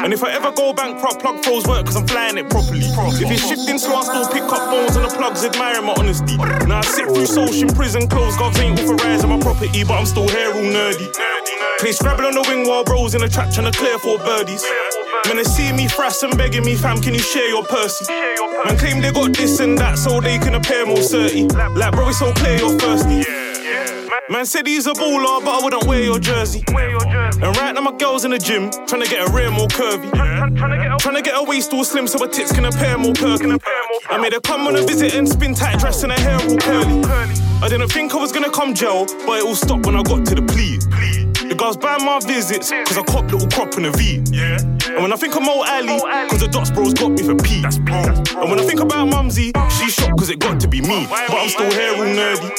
And 0.00 0.12
if 0.14 0.24
I 0.24 0.32
ever 0.32 0.52
go 0.52 0.72
bankrupt, 0.72 1.20
plug 1.20 1.42
pros 1.42 1.66
work 1.66 1.86
cause 1.86 1.96
I'm 1.96 2.06
flying 2.06 2.38
it 2.38 2.48
properly. 2.48 2.86
If 3.20 3.30
it's 3.30 3.46
shifting 3.46 3.78
slow, 3.78 3.96
I 3.96 4.04
still 4.04 4.28
pick 4.32 4.44
up 4.44 4.70
phones 4.70 4.96
and 4.96 5.04
the 5.04 5.10
plugs 5.14 5.44
admiring 5.44 5.84
my 5.84 5.94
honesty. 5.98 6.36
Now 6.66 6.78
I 6.78 6.82
sit 6.82 7.04
through 7.06 7.26
social 7.26 7.68
prison 7.74 8.08
clothes, 8.08 8.36
God 8.36 8.56
ain't 8.58 8.80
authorizing 8.80 9.28
my 9.28 9.40
property, 9.40 9.84
but 9.84 9.98
I'm 9.98 10.06
still 10.06 10.28
here 10.28 10.48
all 10.48 10.64
nerdy. 10.64 11.49
Play 11.80 11.92
Scrabble 11.92 12.26
on 12.26 12.34
the 12.34 12.42
wing 12.42 12.68
while 12.68 12.84
bros 12.84 13.14
in 13.14 13.22
the 13.22 13.28
trap 13.28 13.50
trying 13.54 13.72
to 13.72 13.76
clear 13.76 13.98
four 13.98 14.18
birdies. 14.18 14.62
Man, 15.24 15.36
they 15.36 15.44
see 15.44 15.72
me 15.72 15.88
frass 15.88 16.22
and 16.22 16.36
begging 16.36 16.62
me, 16.62 16.76
fam, 16.76 17.00
can 17.00 17.14
you 17.14 17.20
share 17.20 17.48
your 17.48 17.64
Percy? 17.64 18.04
Man, 18.12 18.76
claim 18.76 19.00
they 19.00 19.10
got 19.10 19.32
this 19.32 19.60
and 19.60 19.78
that 19.78 19.96
so 19.96 20.20
they 20.20 20.36
can 20.36 20.54
appear 20.54 20.84
more 20.84 21.00
certain. 21.00 21.48
Like, 21.48 21.92
bro, 21.92 22.10
it's 22.10 22.18
so 22.18 22.34
clear 22.34 22.58
you're 22.58 22.78
thirsty. 22.78 23.24
Man 24.28 24.44
said 24.44 24.66
he's 24.66 24.86
a 24.86 24.92
baller, 24.92 25.42
but 25.42 25.58
I 25.58 25.64
wouldn't 25.64 25.84
wear 25.84 26.02
your 26.02 26.18
jersey. 26.18 26.62
And 26.68 27.56
right 27.56 27.74
now 27.74 27.80
my 27.80 27.96
girl's 27.96 28.26
in 28.26 28.32
the 28.32 28.38
gym, 28.38 28.68
trying 28.86 29.00
to 29.00 29.08
get 29.08 29.26
her 29.26 29.34
rear 29.34 29.50
more 29.50 29.68
curvy. 29.68 30.10
Trying 30.98 31.16
to 31.16 31.22
get 31.22 31.34
her 31.34 31.44
waist 31.44 31.72
all 31.72 31.84
slim 31.84 32.06
so 32.06 32.18
her 32.18 32.30
tits 32.30 32.52
can 32.52 32.66
appear 32.66 32.98
more 32.98 33.14
perky. 33.14 33.56
I 34.10 34.18
made 34.18 34.34
her 34.34 34.40
come 34.40 34.66
on 34.66 34.76
a 34.76 34.82
visit 34.82 35.14
and 35.14 35.26
spin 35.26 35.54
tight 35.54 35.78
dress 35.78 36.02
and 36.02 36.12
her 36.12 36.20
hair 36.20 36.36
all 36.46 36.58
curly. 36.58 37.02
I 37.62 37.68
didn't 37.70 37.88
think 37.88 38.14
I 38.14 38.18
was 38.18 38.32
gonna 38.32 38.50
come 38.50 38.74
gel, 38.74 39.06
but 39.24 39.38
it 39.38 39.46
all 39.46 39.54
stopped 39.56 39.86
when 39.86 39.96
I 39.96 40.02
got 40.02 40.26
to 40.26 40.34
the 40.34 40.42
plea. 40.42 41.29
The 41.50 41.56
girls 41.56 41.76
ban 41.76 42.04
my 42.04 42.20
visits, 42.20 42.70
cause 42.70 42.96
I 42.96 43.02
cop 43.02 43.24
little 43.24 43.48
crop 43.50 43.76
in 43.76 43.84
a 43.84 43.90
V. 43.90 44.22
And 44.22 45.02
when 45.02 45.12
I 45.12 45.16
think 45.16 45.34
of 45.34 45.42
Mo 45.42 45.64
Ali, 45.66 45.98
cause 46.30 46.38
the 46.38 46.46
dots 46.46 46.70
bros 46.70 46.94
got 46.94 47.10
me 47.10 47.24
for 47.26 47.34
P. 47.34 47.66
And 47.66 48.48
when 48.48 48.60
I 48.60 48.62
think 48.62 48.78
about 48.78 49.08
Mumsy, 49.08 49.50
she's 49.68 49.94
shocked 49.94 50.16
cause 50.16 50.30
it 50.30 50.38
got 50.38 50.60
to 50.60 50.68
be 50.68 50.80
me. 50.80 51.08
But 51.10 51.34
I'm 51.34 51.48
still 51.48 51.68
here 51.72 51.90
all 51.90 52.06
nerdy. 52.06 52.54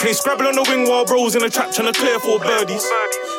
Play 0.00 0.12
Scrabble 0.12 0.46
on 0.46 0.56
the 0.56 0.62
wing 0.68 0.86
while 0.86 1.06
bros 1.06 1.36
in 1.36 1.42
the 1.42 1.48
trap 1.48 1.72
trying 1.72 1.90
to 1.90 1.98
clear 1.98 2.20
four 2.20 2.38
birdies. 2.38 2.84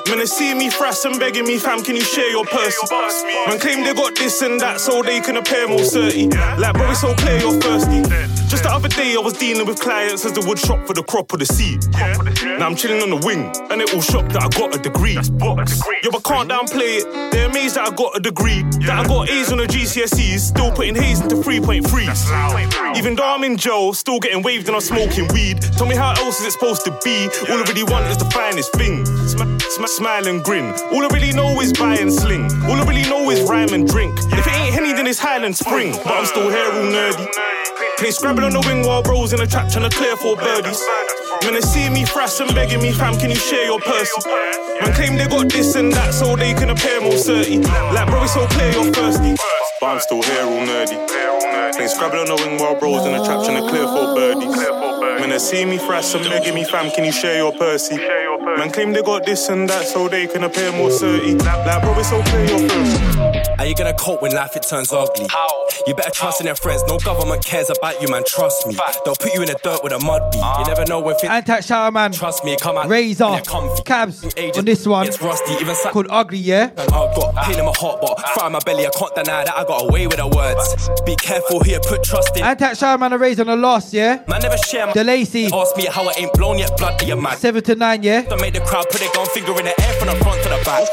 Man, 0.10 0.18
they 0.18 0.26
see 0.26 0.56
me 0.56 0.72
frass 0.72 1.06
and 1.06 1.20
begging 1.20 1.46
me, 1.46 1.60
fam, 1.60 1.84
can 1.84 1.96
you 1.96 2.02
share 2.02 2.32
your 2.32 2.44
purse? 2.44 2.76
Man, 3.48 3.60
claim 3.60 3.84
they 3.84 3.94
got 3.94 4.16
this 4.16 4.42
and 4.42 4.60
that 4.60 4.80
so 4.80 5.04
they 5.04 5.20
can 5.20 5.38
appear 5.38 5.68
more 5.68 5.84
certain. 5.84 6.32
Like, 6.60 6.74
bro, 6.74 6.90
it's 6.90 7.02
so 7.02 7.14
clear 7.14 7.38
you're 7.38 7.62
thirsty. 7.62 8.02
Just 8.50 8.64
the 8.64 8.72
other 8.72 8.90
day, 8.90 9.14
I 9.14 9.20
was 9.20 9.34
dealing 9.34 9.68
with 9.68 9.80
clients 9.80 10.26
as 10.26 10.34
the 10.34 10.42
wood 10.42 10.58
shop 10.58 10.88
for 10.88 10.96
the 10.96 11.04
crop 11.04 11.32
of 11.34 11.38
the 11.38 11.46
seed. 11.46 11.86
Now 12.58 12.66
I'm 12.66 12.76
chilling 12.76 13.04
on 13.04 13.12
the 13.12 13.22
wing, 13.24 13.54
and 13.70 13.80
it 13.80 13.94
all 13.94 14.02
shocked 14.02 14.34
that 14.34 14.42
I 14.42 14.50
got 14.50 14.74
a 14.74 14.80
degree. 14.80 15.14
Yo, 15.14 16.10
but 16.10 16.24
can't 16.24 16.50
downplay 16.50 17.06
it. 17.06 17.32
They're 17.32 17.48
amazed 17.48 17.76
that 17.76 17.88
I 17.88 17.96
got 17.96 18.18
a 18.18 18.20
degree. 18.20 18.64
That 18.90 19.06
I 19.06 19.08
got 19.08 19.30
A's 19.30 19.52
on 19.52 19.60
the 19.60 19.68
GCSEs, 19.68 20.40
still 20.40 20.72
putting 20.72 20.96
Hayes 20.96 21.22
into 21.22 21.36
3.3s. 21.36 22.98
Even 22.98 23.14
though 23.14 23.30
I'm 23.30 23.44
in 23.44 23.56
jail, 23.56 23.94
still 23.94 24.20
getting 24.20 24.42
waved 24.42 24.66
and 24.68 24.76
I'm 24.76 24.82
smoking 24.82 25.28
weed. 25.32 25.62
Tell 25.78 25.86
me 25.86 25.96
how 25.96 26.14
else 26.18 26.40
is 26.42 26.48
it 26.48 26.52
supposed 26.54 26.84
to 26.86 26.92
be? 27.04 27.30
All 27.54 27.62
I 27.62 27.66
really 27.70 27.84
want 27.84 28.08
is 28.08 28.18
the 28.18 28.26
finest 28.34 28.74
thing. 28.74 29.06
Smile 30.00 30.28
and 30.28 30.42
grin. 30.42 30.72
All 30.94 31.04
I 31.04 31.10
really 31.12 31.34
know 31.34 31.60
is 31.60 31.74
buy 31.74 31.96
and 31.96 32.12
sling. 32.12 32.46
All 32.72 32.80
I 32.80 32.86
really 32.88 33.04
know 33.04 33.30
is 33.32 33.42
rhyme 33.44 33.74
and 33.74 33.86
drink. 33.86 34.18
If 34.32 34.48
it 34.48 34.56
ain't 34.56 34.74
Henny, 34.74 34.94
then 34.94 35.06
it's 35.08 35.20
Highland 35.20 35.58
Spring. 35.58 35.92
But 35.92 36.16
I'm 36.16 36.26
still 36.26 36.50
here 36.50 36.72
all 36.72 36.88
nerdy. 36.88 37.28
Play 37.98 38.12
Scrabble 38.12 38.46
on 38.46 38.54
the 38.54 38.62
wing 38.62 38.88
while 38.88 39.04
bros 39.04 39.34
in 39.34 39.40
the 39.40 39.46
trap 39.46 39.68
trying 39.68 39.90
to 39.90 39.94
clear 39.94 40.16
four 40.16 40.38
birdies. 40.38 40.80
Man, 41.44 41.54
they 41.54 41.60
see 41.62 41.90
me 41.90 42.06
frass 42.06 42.40
and 42.40 42.56
begging 42.56 42.82
me, 42.82 42.94
fam, 42.94 43.20
can 43.20 43.30
you 43.30 43.36
share 43.36 43.66
your 43.66 43.80
purse? 43.82 44.12
Man, 44.80 44.94
claim 44.94 45.18
they 45.18 45.28
got 45.28 45.50
this 45.50 45.76
and 45.76 45.92
that 45.92 46.14
so 46.14 46.34
they 46.38 46.54
can 46.54 46.70
appear 46.70 47.02
more 47.02 47.18
certain. 47.18 47.62
Like, 47.92 48.08
bro, 48.08 48.24
it's 48.24 48.34
so 48.34 48.48
clear 48.48 48.72
you're 48.72 48.94
thirsty. 48.94 49.36
But 49.82 49.88
I'm 49.88 50.00
still 50.00 50.24
here 50.24 50.44
all 50.44 50.64
nerdy. 50.64 50.96
Play 51.76 51.88
Scrabble 51.88 52.20
on 52.20 52.28
the 52.32 52.36
wing 52.40 52.58
while 52.58 52.80
bros 52.80 53.06
in 53.06 53.12
the 53.12 53.24
trap 53.26 53.44
trying 53.44 53.60
to 53.60 53.68
clear 53.68 53.84
four 53.84 54.16
birdies. 54.16 54.99
Man, 55.30 55.38
they 55.38 55.46
see 55.46 55.64
me 55.64 55.78
frass 55.78 56.16
and 56.16 56.24
begging 56.24 56.56
me, 56.56 56.64
fam, 56.64 56.90
can 56.90 57.06
you 57.06 57.12
share 57.12 57.38
your 57.38 57.52
Percy? 57.52 57.98
Man, 57.98 58.72
claim 58.72 58.94
they 58.94 59.04
got 59.04 59.28
this 59.28 59.48
and 59.50 59.70
that 59.70 59.86
so 59.86 60.08
they 60.10 60.26
can 60.26 60.44
appear 60.44 60.72
more 60.72 60.90
certain. 60.90 61.38
Like, 61.38 61.84
bro, 61.84 62.00
it's 62.00 62.10
so 62.10 62.24
clear 62.24 62.46
you're 62.46 63.29
thirsty. 63.60 63.66
Are 63.66 63.70
you 63.70 63.76
gonna 63.76 63.98
cope 63.98 64.22
when 64.22 64.32
life 64.34 64.56
it 64.56 64.64
turns 64.64 64.92
ugly? 64.92 65.28
How? 65.30 65.48
You 65.88 65.94
better 65.94 66.12
trust 66.12 66.42
in 66.42 66.48
your 66.48 66.56
friends. 66.56 66.84
No 66.88 66.98
government 66.98 67.44
cares 67.44 67.70
about 67.70 68.02
you, 68.02 68.08
man. 68.10 68.24
Trust 68.26 68.68
me. 68.68 68.76
They'll 69.06 69.16
put 69.16 69.34
you 69.34 69.42
in 69.42 69.48
the 69.48 69.60
dirt 69.64 69.84
with 69.84 69.94
a 69.94 70.00
mud 70.00 70.32
beat. 70.32 70.44
You 70.60 70.66
never 70.66 70.86
know 70.86 71.00
when 71.00 71.16
things. 71.16 71.32
Antac 71.32 71.66
shower 71.66 71.92
man. 71.92 72.12
Trust 72.12 72.44
me, 72.44 72.58
come 72.60 72.78
out. 72.78 72.88
Razor. 72.88 73.42
comfy. 73.46 73.84
Cabs 73.84 74.24
on 74.58 74.66
this 74.66 74.86
one. 74.86 75.08
It's 75.08 75.22
rusty. 75.22 75.54
Even 75.54 75.76
sat 75.76 75.94
Called 75.94 76.08
Ugly, 76.10 76.38
yeah? 76.38 76.70
and 76.70 76.80
I've 76.80 77.16
got 77.16 77.36
pain 77.46 77.58
in 77.58 77.66
my 77.66 77.74
heart, 77.76 78.02
but 78.02 78.16
ah. 78.18 78.32
fire 78.36 78.48
in 78.48 78.54
my 78.54 78.60
belly. 78.60 78.86
I 78.86 78.92
can't 78.92 79.16
deny 79.16 79.44
that 79.46 79.56
I 79.56 79.64
got 79.64 79.90
away 79.90 80.08
with 80.08 80.18
the 80.18 80.28
words. 80.28 81.02
Be 81.06 81.16
careful 81.16 81.64
here, 81.64 81.80
put 81.80 82.04
trust 82.04 82.36
in. 82.38 82.44
Antac 82.44 82.80
shower 82.80 82.98
man 82.98 83.14
and 83.14 83.22
Razor 83.22 83.42
on 83.42 83.48
the 83.48 83.56
loss, 83.56 83.94
yeah? 83.94 84.24
Man, 84.28 84.42
never 84.42 84.58
share 84.58 84.88
my. 84.88 84.94
DeLacy. 84.94 85.52
Ask 85.52 85.76
me 85.78 85.86
how 85.86 86.08
I 86.08 86.14
ain't 86.18 86.34
blown 86.34 86.60
yet, 86.60 86.78
blood, 86.78 87.02
you 87.02 87.16
mad. 87.16 87.38
7 87.38 87.64
to 87.64 87.76
9, 87.76 88.04
yeah? 88.04 88.22
Don't 88.24 88.42
make 88.42 88.54
the 88.54 88.62
crowd 88.62 88.86
put 88.90 89.00
their 89.00 89.12
gun 89.14 89.28
finger 89.28 89.58
in 89.60 89.66
the 89.66 89.82
air 89.82 89.94
from 89.94 90.08
the 90.08 90.16
front 90.24 90.42
to 90.44 90.50
the 90.50 90.62
back. 90.66 90.88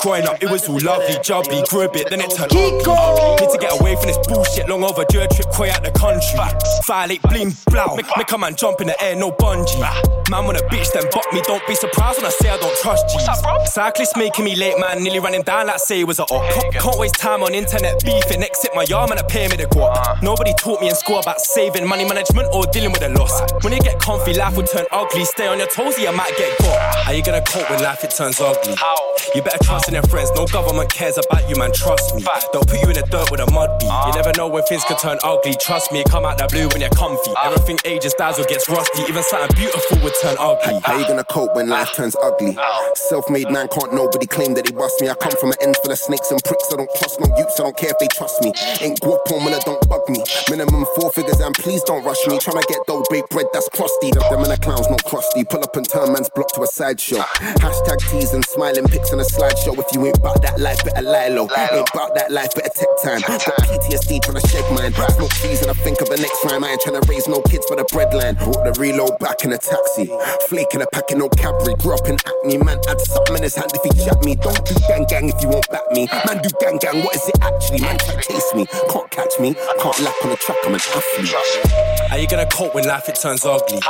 Growing 0.00 0.26
up, 0.26 0.42
it 0.42 0.50
was 0.50 0.68
all 0.68 0.80
lovely, 0.80 1.14
jubbly, 1.22 1.62
grew 1.68 1.82
a 1.82 1.91
bit, 1.92 2.10
then 2.10 2.20
it 2.20 2.30
turned 2.30 2.52
ugly. 2.52 3.46
Need 3.46 3.52
to 3.52 3.58
get 3.58 3.78
away 3.80 3.94
from 3.96 4.06
this 4.06 4.18
bullshit, 4.26 4.68
long 4.68 4.84
overdue 4.84 5.20
a 5.20 5.28
trip, 5.28 5.48
quay 5.52 5.70
out 5.70 5.84
the 5.84 5.92
country. 5.92 6.40
Violate, 6.86 7.22
bling, 7.22 7.52
blow. 7.70 7.96
Make, 7.96 8.06
make 8.16 8.32
a 8.32 8.38
man 8.38 8.56
jump 8.56 8.80
in 8.80 8.88
the 8.88 8.96
air, 9.02 9.16
no 9.16 9.30
bungee. 9.32 9.80
Man 10.30 10.44
wanna 10.46 10.62
bitch, 10.72 10.92
then 10.92 11.04
buck 11.12 11.30
me, 11.32 11.42
don't 11.42 11.64
be 11.66 11.74
surprised 11.74 12.18
when 12.18 12.26
I 12.26 12.30
say 12.30 12.48
I 12.48 12.56
don't 12.56 12.76
trust 12.78 13.12
you. 13.12 13.20
Cyclist 13.66 14.16
making 14.16 14.44
me 14.44 14.56
late, 14.56 14.78
man, 14.78 15.02
nearly 15.02 15.18
running 15.18 15.42
down 15.42 15.66
like 15.66 15.78
say 15.78 16.00
it 16.00 16.06
was 16.06 16.18
a 16.18 16.24
op. 16.24 16.50
Can't, 16.52 16.74
can't 16.74 16.98
waste 16.98 17.16
time 17.16 17.42
on 17.42 17.54
internet 17.54 18.02
beefing, 18.04 18.42
exit 18.42 18.70
my 18.74 18.86
arm 18.94 19.10
and 19.10 19.20
a 19.20 19.24
pay 19.24 19.48
me 19.48 19.56
the 19.56 19.66
guap. 19.66 20.22
Nobody 20.22 20.54
taught 20.54 20.80
me 20.80 20.88
in 20.88 20.94
school 20.94 21.18
about 21.18 21.40
saving, 21.40 21.86
money 21.86 22.04
management, 22.04 22.48
or 22.54 22.64
dealing 22.66 22.92
with 22.92 23.02
a 23.02 23.10
loss. 23.10 23.40
When 23.62 23.72
you 23.72 23.80
get 23.80 24.00
comfy, 24.00 24.34
life 24.34 24.56
will 24.56 24.66
turn 24.66 24.86
ugly. 24.90 25.24
Stay 25.24 25.46
on 25.46 25.58
your 25.58 25.68
toes, 25.68 25.98
or 25.98 26.00
you 26.00 26.12
might 26.12 26.34
get 26.38 26.56
caught. 26.58 26.80
How 27.04 27.12
you 27.12 27.22
gonna 27.22 27.42
cope 27.42 27.68
when 27.70 27.82
life 27.82 28.02
it 28.04 28.10
turns 28.10 28.40
ugly? 28.40 28.74
You 29.34 29.42
better 29.42 29.62
trust 29.62 29.88
in 29.88 29.94
your 29.94 30.02
friends. 30.04 30.30
No 30.34 30.46
government 30.46 30.90
cares 30.90 31.18
about 31.18 31.48
you, 31.48 31.56
man. 31.56 31.72
Trust 31.82 32.14
me. 32.14 32.22
They'll 32.52 32.62
put 32.62 32.78
you 32.78 32.86
in 32.86 32.94
the 32.94 33.02
dirt 33.10 33.26
with 33.34 33.42
a 33.42 33.50
mud 33.50 33.66
beat. 33.82 33.90
You 33.90 34.14
ah. 34.14 34.14
never 34.14 34.30
know 34.38 34.46
when 34.46 34.62
things 34.70 34.84
could 34.86 35.02
turn 35.02 35.18
ugly. 35.26 35.58
Trust 35.58 35.90
me, 35.90 36.04
come 36.06 36.24
out 36.24 36.38
that 36.38 36.54
blue 36.54 36.70
when 36.70 36.78
you're 36.78 36.94
comfy. 36.94 37.34
Ah. 37.34 37.50
Everything 37.50 37.74
ages, 37.84 38.14
or 38.14 38.46
gets 38.46 38.70
rusty. 38.70 39.02
Even 39.10 39.22
something 39.26 39.50
beautiful 39.58 39.98
would 39.98 40.14
turn 40.22 40.38
ugly. 40.38 40.78
How 40.86 40.94
you 40.94 41.02
gonna 41.10 41.26
cope 41.26 41.56
when 41.58 41.66
life 41.66 41.90
ah. 41.90 41.96
turns 41.98 42.14
ugly? 42.22 42.54
Self-made 43.10 43.50
man 43.50 43.66
can't 43.66 43.90
nobody 43.92 44.30
claim 44.30 44.54
that 44.54 44.62
they 44.62 44.70
bust 44.70 45.00
me. 45.02 45.10
I 45.10 45.14
come 45.18 45.34
from 45.42 45.50
an 45.50 45.58
end 45.58 45.74
full 45.82 45.90
of 45.90 45.98
snakes 45.98 46.30
and 46.30 46.38
pricks. 46.44 46.70
I 46.70 46.76
don't 46.78 46.90
trust 47.02 47.18
no 47.18 47.26
youths. 47.34 47.58
I 47.58 47.66
don't 47.66 47.76
care 47.76 47.90
if 47.90 47.98
they 47.98 48.06
trust 48.14 48.38
me. 48.46 48.54
Ain't 48.78 49.02
guap 49.02 49.26
on 49.34 49.42
when 49.42 49.50
I 49.50 49.58
don't 49.66 49.82
bug 49.90 50.06
me. 50.06 50.22
Minimum 50.54 50.86
four 50.94 51.10
figures 51.10 51.42
and 51.42 51.50
please 51.58 51.82
don't 51.82 52.06
rush 52.06 52.22
me. 52.30 52.38
Tryna 52.38 52.62
get 52.70 52.78
dough, 52.86 53.02
bake 53.10 53.26
bread 53.34 53.50
that's 53.52 53.68
crusty. 53.74 54.14
Them 54.14 54.38
and 54.38 54.54
the 54.54 54.58
clowns 54.62 54.86
not 54.86 55.02
crusty. 55.02 55.42
Pull 55.42 55.66
up 55.66 55.74
and 55.74 55.88
turn 55.88 56.14
man's 56.14 56.30
block 56.30 56.54
to 56.54 56.62
a 56.62 56.66
sideshow. 56.70 57.26
Hashtag 57.58 57.98
tease 58.06 58.30
and 58.38 58.44
smiling 58.46 58.86
pics 58.86 59.10
on 59.10 59.18
a 59.18 59.26
slideshow. 59.26 59.74
If 59.82 59.90
you 59.90 60.06
ain't 60.06 60.18
about 60.22 60.42
that 60.42 60.60
life, 60.60 60.78
better 60.86 61.02
lie 61.02 61.26
low. 61.26 61.50
Ain't 61.72 61.88
about 61.94 62.14
that 62.14 62.30
life, 62.30 62.54
better 62.54 62.68
take 62.68 62.94
time. 63.02 63.20
Got 63.24 63.40
PTSD 63.64 64.20
tryna 64.20 64.44
shake 64.50 64.68
mine. 64.76 64.92
Smoke 64.92 65.30
trees 65.40 65.62
and 65.62 65.70
I 65.70 65.74
think 65.74 66.00
of 66.00 66.08
the 66.08 66.16
next 66.16 66.44
rhyme. 66.44 66.64
I 66.64 66.76
ain't 66.76 66.80
tryna 66.82 67.08
raise 67.08 67.26
no 67.28 67.40
kids 67.42 67.64
for 67.66 67.76
the 67.76 67.84
breadline. 67.88 68.36
Brought 68.38 68.64
the 68.64 68.72
reload 68.78 69.18
back 69.18 69.44
in 69.44 69.52
a 69.52 69.58
taxi. 69.58 70.12
Flaking 70.48 70.82
a 70.82 70.86
packing 70.86 71.18
no 71.18 71.28
Cadbury. 71.30 71.74
Grew 71.80 71.94
up 71.94 72.06
in 72.08 72.16
Acme, 72.20 72.58
man. 72.58 72.78
Had 72.86 73.00
something 73.00 73.36
in 73.36 73.42
his 73.42 73.54
hand 73.56 73.72
if 73.72 73.82
he 73.88 73.92
chat 74.04 74.20
me. 74.24 74.36
Don't 74.36 74.60
do 74.68 74.74
gang 74.84 75.06
gang 75.08 75.28
if 75.32 75.40
you 75.40 75.48
won't 75.48 75.68
back 75.72 75.88
me. 75.92 76.06
Man, 76.28 76.44
do 76.44 76.50
gang 76.60 76.76
gang. 76.76 77.00
What 77.02 77.16
is 77.16 77.28
it 77.28 77.40
actually? 77.40 77.80
Man, 77.80 77.96
try 77.98 78.20
chase 78.20 78.52
me. 78.54 78.66
Can't 78.92 79.10
catch 79.10 79.34
me. 79.40 79.54
Can't 79.80 79.98
lap 80.04 80.16
on 80.24 80.30
the 80.30 80.36
track. 80.36 80.58
I'm 80.68 80.74
an 80.76 80.80
athlete. 80.80 82.12
Are 82.12 82.18
you 82.18 82.28
gonna 82.28 82.46
cope 82.52 82.74
when 82.74 82.84
life 82.84 83.08
it 83.08 83.16
turns 83.16 83.44
ugly? 83.44 83.80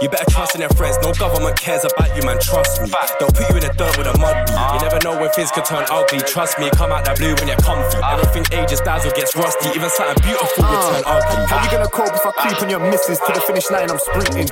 You 0.00 0.08
better 0.08 0.30
trust 0.30 0.54
in 0.54 0.60
your 0.60 0.70
friends. 0.78 0.98
No 1.02 1.12
government 1.14 1.58
cares 1.58 1.82
about 1.82 2.14
you, 2.14 2.22
man. 2.22 2.38
Trust 2.38 2.82
me. 2.82 2.90
They'll 3.18 3.34
put 3.34 3.50
you 3.50 3.56
in 3.58 3.64
the 3.66 3.74
dirt 3.74 3.98
with 3.98 4.06
a 4.06 4.14
mud 4.18 4.46
beat. 4.46 4.54
You 4.54 4.78
never 4.86 5.02
know 5.02 5.18
when 5.20 5.30
things 5.34 5.50
could 5.50 5.64
turn 5.64 5.84
ugly. 5.90 6.18
Trust 6.20 6.58
me, 6.58 6.70
come 6.70 6.92
out 6.92 7.04
that 7.04 7.18
blue 7.24 7.34
when 7.40 7.48
you're 7.48 7.64
comfy. 7.64 7.98
Ah. 8.02 8.14
Everything 8.14 8.44
ages, 8.52 8.80
dies 8.80 9.06
or 9.06 9.12
gets 9.12 9.34
rusty. 9.36 9.68
Even 9.72 9.88
something 9.90 10.20
beautiful 10.20 10.64
would 10.68 10.82
turn 10.92 11.02
ah. 11.08 11.16
ugly. 11.16 11.44
How 11.48 11.64
you 11.64 11.70
gonna 11.72 11.88
cope 11.88 12.12
if 12.12 12.26
I 12.26 12.32
creep 12.36 12.60
on 12.62 12.68
your 12.68 12.80
missus 12.80 13.18
to 13.18 13.30
the 13.32 13.40
finish 13.40 13.70
line? 13.70 13.90
I'm 13.90 13.98
sprinting. 13.98 14.48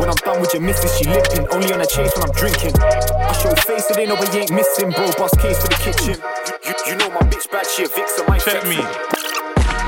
When 0.00 0.08
I'm 0.08 0.20
done 0.24 0.40
with 0.40 0.52
your 0.54 0.62
missus, 0.62 0.96
she 0.96 1.04
limping. 1.04 1.46
Only 1.52 1.72
on 1.72 1.80
a 1.80 1.86
chase 1.86 2.12
when 2.16 2.24
I'm 2.24 2.34
drinking. 2.34 2.72
I 2.80 3.32
show 3.36 3.52
face 3.68 3.86
so 3.88 3.94
they 3.94 4.06
know 4.06 4.16
we 4.16 4.26
ain't 4.32 4.52
missing, 4.52 4.90
bro. 4.90 5.12
Boss 5.20 5.34
case 5.36 5.60
for 5.60 5.68
the 5.68 5.78
kitchen. 5.84 6.16
You, 6.16 6.72
you, 6.72 6.74
you 6.88 6.94
know 6.96 7.08
my 7.12 7.22
bitch 7.28 7.50
bad, 7.52 7.66
she 7.66 7.84
a 7.84 7.88
vixen. 7.88 8.24
My 8.26 8.38
Check 8.38 8.64
me. 8.64 9.17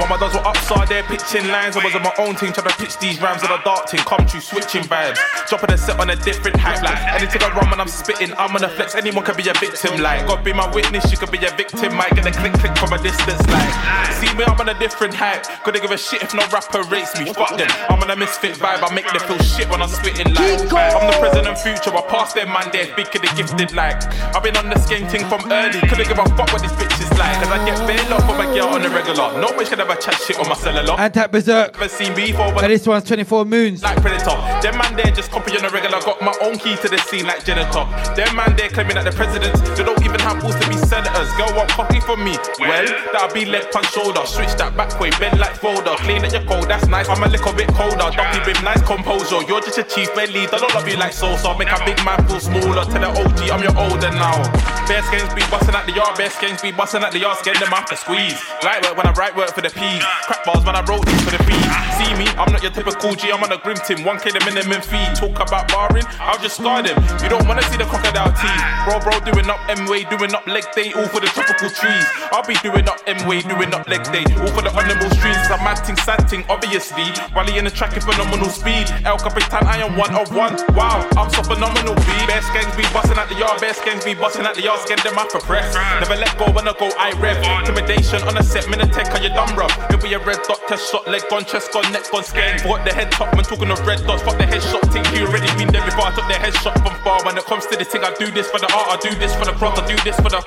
While 0.00 0.08
my 0.08 0.16
dogs 0.16 0.32
were 0.32 0.46
upside 0.48 0.88
there 0.88 1.02
pitching 1.04 1.46
lines, 1.52 1.76
I 1.76 1.84
was 1.84 1.94
on 1.94 2.00
my 2.00 2.14
own 2.16 2.32
team 2.32 2.56
trying 2.56 2.72
to 2.72 2.76
pitch 2.80 2.96
these 3.04 3.20
rhymes 3.20 3.44
on 3.44 3.52
a 3.52 3.62
dark 3.62 3.84
team. 3.84 4.00
Come 4.08 4.24
true, 4.24 4.40
switching 4.40 4.88
vibes. 4.88 5.20
Dropping 5.46 5.72
a 5.72 5.76
set 5.76 6.00
on 6.00 6.08
a 6.08 6.16
different 6.16 6.56
hype. 6.56 6.80
Like 6.80 6.96
anything 7.20 7.44
I 7.44 7.52
run 7.52 7.68
when 7.68 7.84
I'm 7.84 7.92
spitting, 7.92 8.32
I'm 8.40 8.56
gonna 8.56 8.72
flex. 8.72 8.94
Anyone 8.94 9.28
can 9.28 9.36
be 9.36 9.44
a 9.50 9.52
victim. 9.60 10.00
Like 10.00 10.26
God 10.26 10.42
be 10.42 10.54
my 10.54 10.64
witness, 10.72 11.04
you 11.12 11.18
could 11.18 11.30
be 11.30 11.36
a 11.44 11.52
victim. 11.52 11.92
Might 11.94 12.16
get 12.16 12.24
a 12.24 12.32
click 12.32 12.56
click 12.56 12.72
from 12.80 12.96
a 12.96 12.98
distance. 13.04 13.44
Like 13.52 13.68
see 14.16 14.32
me, 14.40 14.48
I'm 14.48 14.56
on 14.56 14.72
a 14.72 14.78
different 14.80 15.12
hype. 15.12 15.44
Couldn't 15.68 15.82
give 15.84 15.92
a 15.92 15.98
shit 16.00 16.22
if 16.22 16.32
no 16.32 16.48
rapper 16.48 16.80
rates 16.88 17.12
me. 17.20 17.28
Fuck 17.36 17.60
them. 17.60 17.68
I'm 17.92 18.00
on 18.00 18.08
a 18.08 18.16
misfit 18.16 18.56
vibe. 18.56 18.80
I 18.80 18.88
make 18.96 19.04
them 19.04 19.20
feel 19.28 19.36
shit 19.44 19.68
when 19.68 19.84
I'm 19.84 19.92
spitting. 19.92 20.32
Like 20.32 20.64
I'm 20.72 21.12
the 21.12 21.16
present 21.20 21.44
and 21.44 21.58
future. 21.60 21.92
I 21.92 22.00
pass 22.08 22.32
them 22.32 22.48
man 22.48 22.72
there, 22.72 22.88
speaking 22.88 23.20
the 23.20 23.28
gifted. 23.36 23.76
Like 23.76 24.00
I've 24.32 24.42
been 24.42 24.56
on 24.56 24.72
the 24.72 24.80
skating 24.80 25.28
from 25.28 25.44
early. 25.52 25.76
Couldn't 25.84 26.08
give 26.08 26.16
a 26.16 26.24
fuck 26.40 26.48
what 26.56 26.64
these 26.64 26.72
bitches 26.80 27.12
like. 27.20 27.36
Cause 27.44 27.52
I 27.52 27.60
get 27.68 27.76
bail 27.84 28.16
off 28.16 28.24
with 28.24 28.40
my 28.40 28.48
girl 28.56 28.72
on 28.72 28.80
the 28.80 28.88
regular. 28.88 29.36
No 29.36 29.52
bitch 29.52 29.68
could 29.68 29.80
ever 29.80 29.89
never 29.90 30.00
chat 30.00 30.14
shit 30.22 30.38
on 30.38 30.48
my 30.48 30.54
cellular. 30.54 30.94
And 30.98 31.12
tap 31.12 31.32
berserk. 31.32 31.72
Never 31.74 31.88
seen 31.88 32.14
before, 32.14 32.52
but 32.52 32.64
And 32.64 32.72
this 32.72 32.86
one's 32.86 33.04
24 33.04 33.44
moons. 33.44 33.82
like 33.82 34.00
Predator. 34.00 34.36
Them 34.62 34.78
man 34.78 34.96
there 34.96 35.10
just 35.12 35.30
copy 35.30 35.56
on 35.58 35.64
a 35.64 35.70
regular. 35.70 36.00
Got 36.00 36.22
my 36.22 36.34
own 36.42 36.58
key 36.58 36.76
to 36.76 36.88
the 36.88 36.98
scene 36.98 37.26
like 37.26 37.44
janitor. 37.44 37.84
Them 38.14 38.36
man 38.36 38.54
there 38.56 38.68
claiming 38.68 38.94
that 38.96 39.04
the 39.04 39.12
presidents, 39.12 39.60
they 39.76 39.84
don't 39.84 40.00
even 40.04 40.20
have 40.20 40.40
balls 40.40 40.54
to 40.60 40.68
be 40.68 40.76
senators. 40.76 41.28
Girl 41.34 41.50
want 41.56 41.70
coffee 41.70 42.00
from 42.00 42.24
me. 42.24 42.36
Well, 42.60 42.86
that'll 43.12 43.34
be 43.34 43.44
leg 43.44 43.70
punch 43.72 43.90
shoulder. 43.90 44.22
Switch 44.26 44.54
that 44.56 44.76
back 44.76 44.98
way, 45.00 45.10
bend 45.18 45.38
like 45.38 45.56
folder. 45.56 45.96
Clean 46.06 46.22
at 46.24 46.32
your 46.32 46.44
cold, 46.44 46.68
that's 46.68 46.86
nice. 46.86 47.08
I'm 47.08 47.22
a 47.22 47.28
little 47.28 47.52
bit 47.52 47.68
colder. 47.74 48.10
Ducky 48.14 48.40
brim, 48.44 48.62
nice 48.64 48.82
composure. 48.82 49.42
You're 49.48 49.60
just 49.60 49.78
a 49.78 49.84
chief 49.84 50.12
bed 50.14 50.30
lead. 50.30 50.50
I 50.54 50.58
don't 50.58 50.74
love 50.74 50.86
you 50.88 50.96
like 50.96 51.12
Sosa. 51.12 51.56
Make 51.58 51.72
a 51.72 51.80
big 51.84 51.98
man 52.04 52.22
feel 52.28 52.40
smaller. 52.40 52.84
Tell 52.86 53.02
the 53.02 53.10
OG 53.10 53.40
I'm 53.50 53.62
your 53.62 53.76
older 53.76 54.10
now. 54.14 54.38
Best 54.86 55.08
skins 55.08 55.32
be 55.34 55.42
busting 55.50 55.74
at 55.74 55.86
the 55.86 55.92
yard. 55.92 56.16
Best 56.16 56.36
skins 56.36 56.62
be 56.62 56.70
busting 56.72 57.02
at 57.02 57.12
the 57.12 57.18
yard. 57.18 57.38
Skin 57.38 57.54
them 57.58 57.72
after 57.72 57.96
squeeze. 57.96 58.38
Light 58.62 58.82
work 58.86 58.96
when 58.96 59.06
I 59.06 59.12
write 59.12 59.34
work 59.36 59.50
for 59.54 59.60
the 59.62 59.70
P's. 59.80 60.04
Crap 60.28 60.44
bars 60.44 60.62
when 60.68 60.76
I 60.76 60.84
wrote 60.84 61.08
these 61.08 61.24
for 61.24 61.32
the 61.32 61.40
P's. 61.48 61.64
See 61.96 62.12
me, 62.20 62.28
I'm 62.36 62.52
not 62.52 62.60
your 62.60 62.70
typical 62.70 63.16
G. 63.16 63.32
I'm 63.32 63.40
on 63.40 63.50
a 63.50 63.56
grim 63.56 63.80
team. 63.80 64.04
1K 64.04 64.36
the 64.36 64.42
minimum 64.44 64.84
fee. 64.84 65.00
Talk 65.16 65.40
about 65.40 65.72
barring, 65.72 66.04
I'll 66.20 66.38
just 66.38 66.60
scar 66.60 66.84
them. 66.84 67.00
You 67.24 67.32
don't 67.32 67.48
wanna 67.48 67.64
see 67.72 67.80
the 67.80 67.88
crocodile 67.88 68.28
teeth. 68.36 68.64
Bro, 68.84 69.00
bro, 69.00 69.16
doing 69.24 69.48
up 69.48 69.60
M-way, 69.72 70.04
doing 70.12 70.36
up 70.36 70.46
leg 70.46 70.68
day, 70.76 70.92
all 70.92 71.08
for 71.08 71.20
the 71.24 71.32
tropical 71.32 71.72
trees. 71.72 72.06
I'll 72.28 72.44
be 72.44 72.60
doing 72.60 72.84
up 72.84 73.00
M-way, 73.08 73.40
doing 73.40 73.72
up 73.72 73.88
leg 73.88 74.04
day, 74.12 74.28
all 74.44 74.52
for 74.52 74.60
the 74.60 74.72
animal 74.76 75.08
streams. 75.16 75.40
It's 75.40 75.48
a 75.48 75.56
mad 75.64 75.80
thing, 75.80 75.96
sad 75.96 76.28
thing, 76.28 76.44
obviously. 76.52 77.08
Rally 77.32 77.56
in 77.56 77.64
the 77.64 77.72
track 77.72 77.96
in 77.96 78.04
phenomenal 78.04 78.52
speed. 78.52 78.84
El 79.08 79.16
Capitan, 79.16 79.64
I 79.64 79.80
am 79.80 79.96
one 79.96 80.12
of 80.12 80.28
one. 80.36 80.60
Wow, 80.76 81.08
I'm 81.16 81.32
so 81.32 81.40
phenomenal, 81.42 81.96
B. 81.96 82.12
Bear 82.28 82.44
skanks 82.44 82.76
be 82.76 82.84
busting 82.92 83.16
at 83.16 83.32
the 83.32 83.36
yard, 83.40 83.60
bear 83.60 83.72
skanks 83.72 84.04
be 84.04 84.12
busting 84.12 84.44
at 84.44 84.54
the 84.54 84.62
yard, 84.62 84.80
scan 84.84 85.00
them 85.00 85.16
out 85.16 85.32
for 85.32 85.40
press. 85.40 85.72
Never 86.04 86.20
let 86.20 86.36
go 86.36 86.52
when 86.52 86.68
I 86.68 86.76
go, 86.76 86.92
I 87.00 87.16
rev. 87.16 87.40
Intimidation 87.40 88.22
on 88.28 88.36
a 88.36 88.42
set, 88.42 88.68
minute 88.68 88.90
on 89.08 89.22
your 89.22 89.32
dumb 89.32 89.56
rough. 89.60 89.76
It'll 89.92 90.00
be 90.00 90.16
a 90.16 90.18
red 90.24 90.40
dot, 90.48 90.64
test 90.66 90.90
shot, 90.90 91.06
leg 91.06 91.20
gone, 91.28 91.44
chest 91.44 91.72
gone, 91.72 91.84
neck 91.92 92.08
gone, 92.10 92.24
skank. 92.24 92.64
What 92.64 92.84
the 92.88 92.92
head 92.96 93.12
top, 93.12 93.34
man, 93.36 93.44
talking 93.44 93.70
of 93.70 93.84
red 93.86 94.00
dots, 94.08 94.22
fuck 94.24 94.38
the 94.40 94.48
headshot, 94.48 94.80
think 94.88 95.04
you 95.12 95.28
already 95.28 95.52
been 95.60 95.68
there 95.68 95.84
before. 95.84 96.08
I 96.08 96.14
took 96.16 96.26
the 96.26 96.40
headshot 96.40 96.80
from 96.80 96.96
far. 97.04 97.20
When 97.24 97.36
it 97.36 97.44
comes 97.44 97.66
to 97.68 97.76
this 97.76 97.88
thing, 97.88 98.02
I 98.02 98.14
do 98.16 98.32
this 98.32 98.48
for 98.48 98.58
the 98.58 98.72
art, 98.72 98.88
I 98.88 98.96
do 99.04 99.14
this 99.20 99.36
for 99.36 99.44
the 99.44 99.52
cross, 99.52 99.78
I 99.78 99.86
do 99.86 99.96
this 100.00 100.16
for 100.16 100.32
the. 100.32 100.40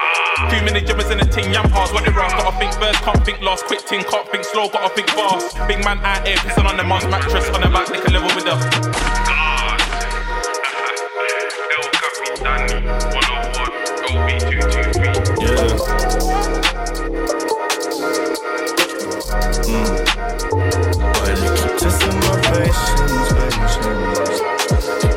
Too 0.49 0.61
many 0.65 0.81
jibbers 0.81 1.11
in 1.13 1.19
the 1.21 1.25
ting, 1.29 1.53
yam 1.53 1.69
hearts, 1.69 1.93
what 1.93 2.03
they 2.03 2.11
rust. 2.11 2.35
Gotta 2.35 2.57
think 2.57 2.73
first, 2.73 2.99
can't 3.05 3.23
think 3.23 3.41
last, 3.41 3.65
quick 3.65 3.85
ting, 3.85 4.03
can't 4.03 4.27
think 4.29 4.43
slow, 4.43 4.67
gotta 4.67 4.89
think 4.95 5.07
fast. 5.13 5.55
Big 5.67 5.85
man 5.85 5.99
out 6.01 6.25
here, 6.27 6.37
pissing 6.37 6.65
on 6.65 6.75
the 6.75 6.83
mom's 6.83 7.05
mattress, 7.05 7.47
on 7.53 7.61
the 7.61 7.69
back, 7.69 7.87
they 7.87 8.01
can 8.01 8.13
level 8.13 8.33
with 8.33 8.45
the. 8.49 8.57
Testing 21.79 22.19
my 22.19 22.37
patience, 22.45 23.29
patience. 23.33 24.39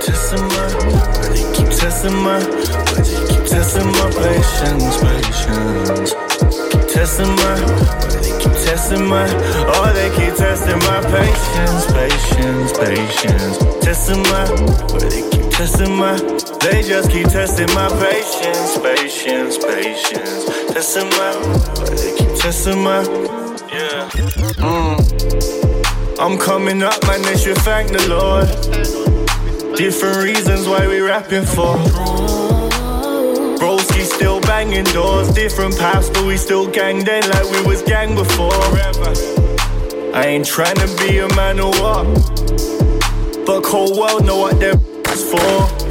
Testing 0.01 0.47
my, 0.49 0.69
but 1.13 1.29
they 1.31 1.45
keep 1.53 1.69
testing 1.69 2.17
my, 2.17 2.41
but 2.41 3.05
they 3.05 3.21
keep 3.29 3.45
testing 3.45 3.87
my 3.93 4.09
patience, 4.17 4.97
patience. 5.05 6.11
Keep 6.73 6.89
testing 6.89 7.33
my, 7.37 7.61
but 8.01 8.17
they 8.23 8.33
keep 8.41 8.57
testing 8.65 9.05
my, 9.07 9.27
oh 9.77 9.93
they 9.93 10.09
keep 10.17 10.35
testing 10.37 10.79
my 10.89 11.01
patience, 11.13 11.85
patience, 11.93 12.73
patience. 12.79 13.59
Testing 13.85 14.23
my, 14.23 14.47
but 14.91 15.11
they 15.11 15.23
keep 15.31 15.51
testing 15.51 15.95
my, 15.95 16.17
they 16.61 16.83
just 16.83 17.11
keep 17.11 17.29
testing 17.29 17.69
my 17.75 17.89
patience, 18.01 18.79
patience, 18.79 19.59
patience. 19.59 20.47
Testing 20.73 21.11
my, 21.11 21.33
but 21.77 21.97
they 21.99 22.17
keep 22.17 22.35
testing 22.41 22.83
my, 22.83 23.05
yeah. 23.77 24.09
Mm. 24.59 26.19
I'm 26.19 26.39
coming 26.39 26.83
up, 26.83 27.07
man, 27.07 27.23
they 27.23 27.37
should 27.37 27.59
thank 27.59 27.91
the 27.91 28.09
Lord. 28.09 28.47
Different 29.77 30.19
reasons 30.25 30.67
why 30.67 30.87
we 30.87 31.01
rapping 31.01 31.45
for. 31.45 31.77
Broski 33.61 34.05
still 34.05 34.41
banging 34.41 34.85
doors, 34.85 35.29
different 35.35 35.77
paths, 35.79 36.09
but 36.11 36.25
we 36.25 36.37
still 36.37 36.67
gang 36.71 37.05
then 37.05 37.29
like 37.31 37.45
we 37.51 37.63
was 37.67 37.83
gang 37.83 38.15
before. 38.15 38.53
I 40.15 40.25
ain't 40.27 40.47
trying 40.47 40.77
to 40.77 40.89
be 40.99 41.19
a 41.19 41.29
man 41.35 41.61
or 41.61 41.73
what, 41.73 42.07
but 43.45 43.63
cold 43.63 43.99
world 43.99 44.25
know 44.25 44.39
what 44.39 44.59
they're 44.59 44.79
for. 44.79 45.87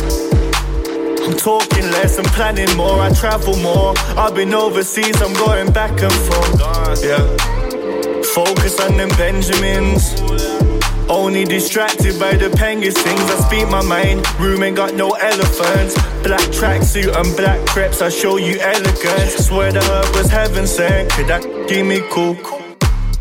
I'm 1.25 1.35
talking 1.37 1.85
less, 1.91 2.17
I'm 2.17 2.25
planning 2.25 2.75
more, 2.77 2.99
I 2.99 3.11
travel 3.13 3.55
more. 3.57 3.93
I've 4.17 4.35
been 4.35 4.53
overseas, 4.53 5.21
I'm 5.21 5.33
going 5.33 5.71
back 5.71 5.99
and 6.01 6.13
forth. 6.13 7.03
Yeah. 7.03 7.64
Focus 8.33 8.79
on 8.79 8.97
them 8.97 9.09
Benjamins. 9.09 10.19
Only 11.09 11.45
distracted 11.45 12.19
by 12.19 12.33
the 12.35 12.49
penguins 12.49 12.99
things. 12.99 13.21
I 13.21 13.39
speak 13.47 13.69
my 13.69 13.83
mind. 13.83 14.25
Room 14.39 14.63
ain't 14.63 14.75
got 14.75 14.95
no 14.95 15.11
elephants. 15.11 15.93
Black 16.23 16.41
tracksuit 16.49 17.15
and 17.15 17.37
black 17.37 17.65
crepes. 17.67 18.01
I 18.01 18.09
show 18.09 18.37
you 18.37 18.57
elegance. 18.59 19.47
Swear 19.47 19.71
the 19.71 19.81
herb 19.81 20.15
was 20.15 20.29
heaven 20.29 20.65
sent. 20.65 21.11
Could 21.11 21.27
that 21.27 21.43
give 21.67 21.85
me 21.85 22.01
cool? 22.09 22.35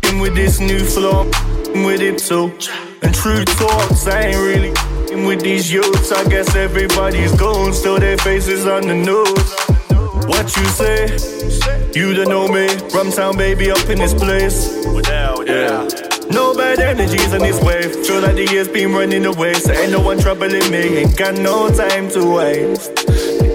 In 0.09 0.19
with 0.19 0.33
this 0.35 0.59
new 0.59 0.83
flow, 0.83 1.29
in 1.73 1.83
with 1.83 2.01
it 2.01 2.17
too. 2.17 2.51
And 3.03 3.13
true 3.13 3.45
talks, 3.45 4.07
I 4.07 4.21
ain't 4.21 4.37
really 4.37 4.73
in 5.11 5.25
with 5.25 5.41
these 5.41 5.71
youths. 5.71 6.11
I 6.11 6.27
guess 6.27 6.55
everybody's 6.55 7.33
gone. 7.35 7.73
Still 7.73 7.99
their 7.99 8.17
faces 8.17 8.65
on 8.65 8.87
the 8.87 8.95
news. 8.95 9.74
What 10.27 10.55
you 10.57 10.65
say? 10.65 11.05
You 11.93 12.13
don't 12.13 12.29
know 12.29 12.47
me. 12.47 12.67
Rumtown 12.93 13.37
baby 13.37 13.71
up 13.71 13.89
in 13.89 13.99
this 13.99 14.13
place. 14.13 14.85
Yeah. 15.45 15.87
No 16.31 16.55
bad 16.55 16.79
energies 16.79 17.33
in 17.33 17.41
this 17.41 17.61
wave. 17.61 17.95
Feel 18.05 18.21
like 18.21 18.35
the 18.35 18.47
years 18.51 18.67
been 18.67 18.91
running 18.93 19.25
away. 19.25 19.53
So 19.53 19.71
ain't 19.71 19.91
no 19.91 20.01
one 20.01 20.19
troubling 20.19 20.69
me. 20.71 20.97
Ain't 20.97 21.17
got 21.17 21.35
no 21.35 21.69
time 21.69 22.09
to 22.11 22.35
waste. 22.35 22.95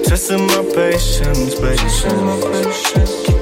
Testing 0.05 0.47
my 0.47 0.63
patience, 0.75 1.55
patience. 1.61 2.83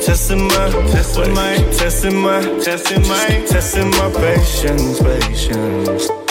Testing 0.04 0.48
my, 0.48 0.70
testing 0.90 1.34
my, 1.34 1.56
testing 1.72 2.16
my, 2.16 2.40
testing 2.60 3.08
my, 3.08 3.26
testing 3.46 3.90
my 3.90 4.10
patience, 4.12 5.00
patience. 5.00 6.27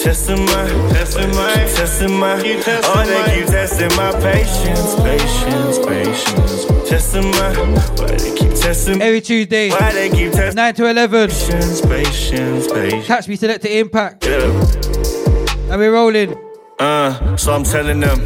Keep 0.00 0.06
testing 0.06 0.46
my, 0.46 0.66
testing 0.94 1.30
my, 1.32 1.52
testing 1.52 2.18
my, 2.18 2.32
oh 2.32 3.04
they 3.04 3.34
keep 3.34 3.46
testing 3.48 3.94
my 3.98 4.10
patience, 4.12 4.94
patience, 4.94 5.78
patience. 5.78 6.88
Testing 6.88 7.30
my, 7.32 7.54
why 7.98 8.06
they 8.16 8.34
keep 8.34 8.48
testing 8.54 9.02
Every 9.02 9.20
Tuesday, 9.20 9.68
Why 9.68 9.92
they 9.92 10.08
keep 10.08 10.32
testing 10.32 10.56
9 10.56 10.74
to 10.76 10.86
11. 10.86 11.28
Patience, 11.28 11.80
patience, 11.82 12.72
patience. 12.72 13.06
Catch 13.06 13.28
me 13.28 13.36
select 13.36 13.62
the 13.62 13.78
impact. 13.78 14.24
Yeah. 14.24 15.70
And 15.70 15.78
we're 15.78 15.92
rolling. 15.92 16.34
Uh, 16.78 17.36
so 17.36 17.52
I'm 17.52 17.64
telling 17.64 18.00
them, 18.00 18.24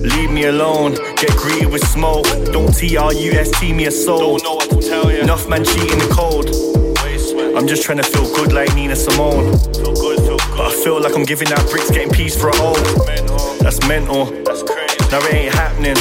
leave 0.00 0.30
me 0.30 0.46
alone. 0.46 0.94
Get 1.16 1.36
greedy 1.36 1.66
with 1.66 1.86
smoke. 1.86 2.24
Don't 2.46 2.74
T-R-U-S-T 2.74 3.72
me 3.74 3.84
a 3.84 3.90
soul. 3.90 4.38
Don't 4.38 4.42
know 4.42 4.54
what 4.54 4.70
to 4.70 4.88
tell 4.88 5.12
you. 5.12 5.18
Enough 5.18 5.50
man 5.50 5.66
cheating 5.66 5.98
the 5.98 6.14
cold. 6.16 6.70
I'm 7.60 7.66
just 7.66 7.82
trying 7.82 7.98
to 7.98 8.04
feel 8.04 8.24
good 8.34 8.54
like 8.54 8.74
Nina 8.74 8.96
Simone. 8.96 9.52
Feel 10.50 10.56
good, 10.56 10.56
feel 10.56 10.56
good. 10.56 10.56
But 10.56 10.66
I 10.66 10.84
feel 10.84 11.00
like 11.00 11.16
I'm 11.16 11.24
giving 11.24 11.52
out 11.52 11.68
bricks, 11.70 11.90
getting 11.90 12.10
peace 12.10 12.36
for 12.40 12.48
a 12.48 12.56
hole. 12.56 12.74
That's 13.60 13.86
mental. 13.86 14.26
That's 14.44 14.62
crazy. 14.62 14.96
No, 15.10 15.18
it 15.18 15.34
ain't 15.34 15.54
happening. 15.54 15.96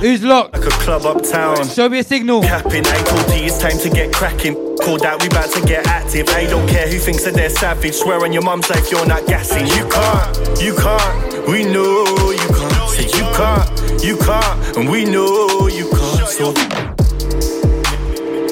Who's 0.00 0.22
locked? 0.22 0.54
Like 0.54 0.66
a 0.66 0.70
club 0.70 1.04
uptown. 1.04 1.66
Show 1.68 1.88
me 1.88 1.98
a 1.98 2.04
signal. 2.04 2.42
Capping, 2.42 2.86
I 2.86 3.02
told 3.02 3.28
you 3.30 3.46
it's 3.46 3.58
time 3.58 3.78
to 3.78 3.90
get 3.90 4.12
cracking. 4.12 4.54
Called 4.78 5.02
out, 5.04 5.20
we 5.22 5.28
about 5.28 5.50
to 5.52 5.60
get 5.66 5.86
active. 5.86 6.28
I 6.30 6.46
don't 6.46 6.66
care 6.68 6.88
who 6.88 6.98
thinks 6.98 7.24
that 7.24 7.34
they're 7.34 7.50
savage. 7.50 7.94
Swear 7.94 8.22
on 8.22 8.32
your 8.32 8.42
mum's 8.42 8.68
life, 8.70 8.90
you're 8.90 9.06
not 9.06 9.26
gassing. 9.26 9.66
You 9.66 9.88
can't, 9.88 10.60
you 10.60 10.74
can't. 10.74 11.48
We 11.48 11.64
know 11.64 12.30
you 12.30 12.48
can't. 12.48 12.90
Say 12.90 13.04
you 13.18 13.26
can't, 13.36 14.04
you 14.04 14.16
can't. 14.16 14.76
And 14.76 14.88
we 14.88 15.04
know 15.04 15.68
you 15.68 15.90
can't. 15.90 16.28
So. 16.28 16.52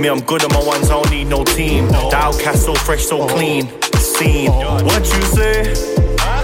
Me, 0.00 0.08
I'm 0.08 0.20
good 0.20 0.44
on 0.44 0.52
my 0.52 0.62
ones, 0.66 0.90
I 0.90 1.00
don't 1.00 1.10
need 1.10 1.28
no 1.28 1.44
team. 1.44 1.86
The 1.88 2.16
outcast 2.16 2.64
so 2.64 2.74
fresh, 2.74 3.04
so 3.04 3.26
clean. 3.26 3.68
Scene. 4.14 4.50
What 4.52 5.04
you 5.12 5.22
say? 5.34 5.74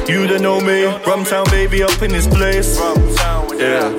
You 0.09 0.27
don't 0.27 0.43
know 0.43 0.61
me. 0.61 0.85
Rumtown 1.07 1.49
baby 1.51 1.83
up 1.83 2.03
in 2.03 2.11
this 2.11 2.27
place. 2.27 2.79
Yeah. 3.59 3.93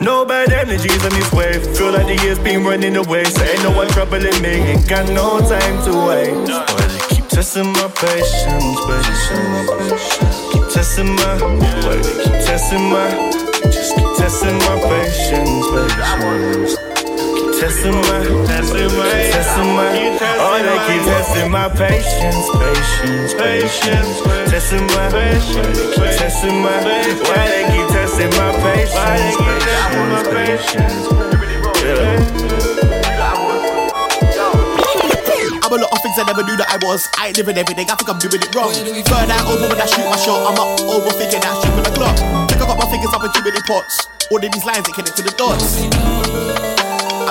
No 0.00 0.24
bad 0.24 0.50
energies 0.52 1.04
on 1.04 1.10
this 1.10 1.30
wave. 1.32 1.76
Feel 1.76 1.92
like 1.92 2.06
the 2.06 2.16
years 2.24 2.38
been 2.38 2.64
running 2.64 2.96
away. 2.96 3.24
So 3.24 3.42
ain't 3.42 3.62
no 3.62 3.72
one 3.76 3.88
troubling 3.88 4.40
me. 4.40 4.72
Ain't 4.72 4.88
got 4.88 5.08
no 5.10 5.40
time 5.40 5.76
to 5.84 5.92
wait. 6.08 6.46
They 6.46 7.16
keep 7.16 7.28
testing 7.28 7.66
my 7.72 7.88
patience, 8.00 8.78
patience. 8.88 10.52
Keep 10.52 10.68
testing 10.72 11.14
my, 11.16 11.38
keep 12.24 12.40
testing 12.48 12.84
my, 12.90 13.08
just 13.64 13.94
keep 13.96 14.16
testing 14.16 14.56
my 14.56 14.80
patience, 14.88 15.66
patience. 15.70 16.97
Keep 17.58 17.66
testing 17.66 17.90
my, 17.90 18.22
testing 18.46 18.86
my, 18.94 19.10
testing 19.34 19.74
my, 19.74 19.90
oh 20.38 20.62
they 20.62 20.78
keep 20.86 21.02
testing 21.10 21.50
my 21.50 21.66
patience, 21.66 22.46
patience, 22.54 23.34
patience. 23.34 24.22
Testing 24.46 24.86
my, 24.94 25.10
testing 25.10 26.62
my, 26.62 26.78
why 26.78 27.50
they 27.50 27.66
keep 27.66 27.82
testing 27.90 28.30
my 28.38 28.54
patience, 28.62 29.34
patience, 29.42 31.02
patience. 31.02 31.10
Yeah. 31.82 32.22
I'm 35.58 35.72
a 35.72 35.82
lot 35.82 35.90
of 35.90 35.98
things 35.98 36.14
I 36.14 36.22
never 36.30 36.44
knew 36.44 36.56
that 36.62 36.70
I 36.70 36.78
was. 36.86 37.08
I 37.18 37.26
ain't 37.26 37.38
living 37.38 37.58
everything, 37.58 37.90
I 37.90 37.96
think 37.96 38.08
I'm 38.08 38.20
doing 38.20 38.38
it 38.38 38.54
wrong. 38.54 38.70
Burn 38.70 39.34
out 39.34 39.50
over 39.50 39.66
when 39.66 39.80
I 39.82 39.86
shoot 39.86 40.06
my 40.06 40.14
shot, 40.14 40.46
I'm 40.46 40.54
up 40.62 40.78
overthinking 40.78 41.42
that 41.42 41.58
shit 41.58 41.74
with 41.74 41.90
the 41.90 41.90
clock. 41.90 42.14
Think 42.46 42.62
I 42.62 42.66
got 42.70 42.78
my 42.78 42.86
fingers 42.86 43.10
up 43.12 43.24
in 43.24 43.32
too 43.34 43.42
many 43.42 43.58
pots. 43.66 44.06
All 44.30 44.38
of 44.38 44.46
these 44.46 44.64
lines 44.64 44.86
that 44.86 44.94
connect 44.94 45.16
to 45.16 45.22
the 45.26 45.34
dots. 45.34 46.77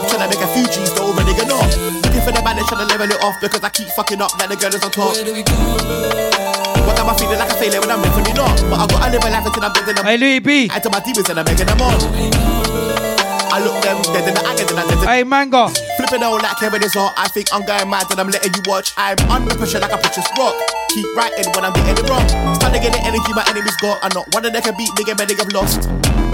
I'm 0.08 0.16
trying 0.16 0.30
make 0.32 0.40
a 0.40 0.48
few 0.56 0.64
G's, 0.72 0.88
though 0.96 1.12
already 1.12 1.36
gonna 1.36 1.60
off. 1.60 1.68
Looking 1.76 2.24
for 2.24 2.32
the 2.32 2.40
man 2.40 2.56
that's 2.56 2.72
trying 2.72 2.80
to 2.80 2.88
level 2.88 3.12
it 3.12 3.20
off 3.20 3.36
because 3.44 3.60
I 3.60 3.68
keep 3.68 3.92
fucking 3.92 4.24
up 4.24 4.32
like 4.40 4.48
the 4.48 4.56
girl 4.56 4.72
is 4.72 4.80
on 4.80 4.88
top. 4.88 5.20
What 6.88 6.96
am 6.96 7.12
I 7.12 7.14
feeling 7.20 7.36
like 7.36 7.52
a 7.52 7.58
failure 7.60 7.84
when 7.84 7.92
I'm 7.92 8.00
definitely 8.00 8.32
not? 8.32 8.56
But 8.72 8.80
I 8.80 8.88
gotta 8.88 9.12
live 9.12 9.28
a 9.28 9.30
life 9.36 9.44
until 9.44 9.68
I'm 9.68 9.74
dead 9.76 9.90
and 9.92 10.00
I'm. 10.00 10.06
Hey, 10.08 10.16
Louis 10.16 10.40
B. 10.40 10.72
I 10.72 10.80
tell 10.80 10.96
my 10.96 11.04
demons 11.04 11.28
and 11.28 11.36
I'm 11.36 11.44
making 11.44 11.68
them 11.68 11.84
on. 11.84 12.00
I 13.52 13.60
look 13.60 13.84
them 13.84 14.00
dead 14.16 14.32
in 14.32 14.32
the 14.32 14.44
eye 14.48 14.56
and 14.56 14.68
then 14.72 14.80
I 14.80 14.84
dead. 14.88 15.04
Hey, 15.04 15.24
Mango. 15.28 15.68
Flipping 16.00 16.24
out 16.24 16.40
like 16.40 16.56
Kevin 16.56 16.88
is 16.88 16.96
hot. 16.96 17.12
I 17.20 17.28
think 17.28 17.52
I'm 17.52 17.68
going 17.68 17.92
mad 17.92 18.08
and 18.08 18.16
I'm 18.16 18.32
letting 18.32 18.56
you 18.56 18.64
watch. 18.64 18.96
I'm 18.96 19.20
under 19.28 19.60
pressure 19.60 19.84
like 19.84 19.92
a 19.92 20.00
precious 20.00 20.28
rock. 20.40 20.56
Keep 20.96 21.12
writing 21.20 21.52
when 21.52 21.68
I'm 21.68 21.76
getting 21.76 22.00
it 22.00 22.08
wrong. 22.08 22.24
Starting 22.56 22.80
to 22.80 22.88
get 22.88 22.96
the 22.96 23.04
energy 23.04 23.36
my 23.36 23.44
enemies 23.52 23.76
got. 23.84 24.00
And 24.08 24.16
not 24.16 24.32
one 24.32 24.48
of 24.48 24.56
them 24.56 24.64
can 24.64 24.72
beat 24.80 24.96
me, 24.96 25.04
get 25.04 25.20
many 25.20 25.36
have 25.36 25.52
lost. 25.52 25.84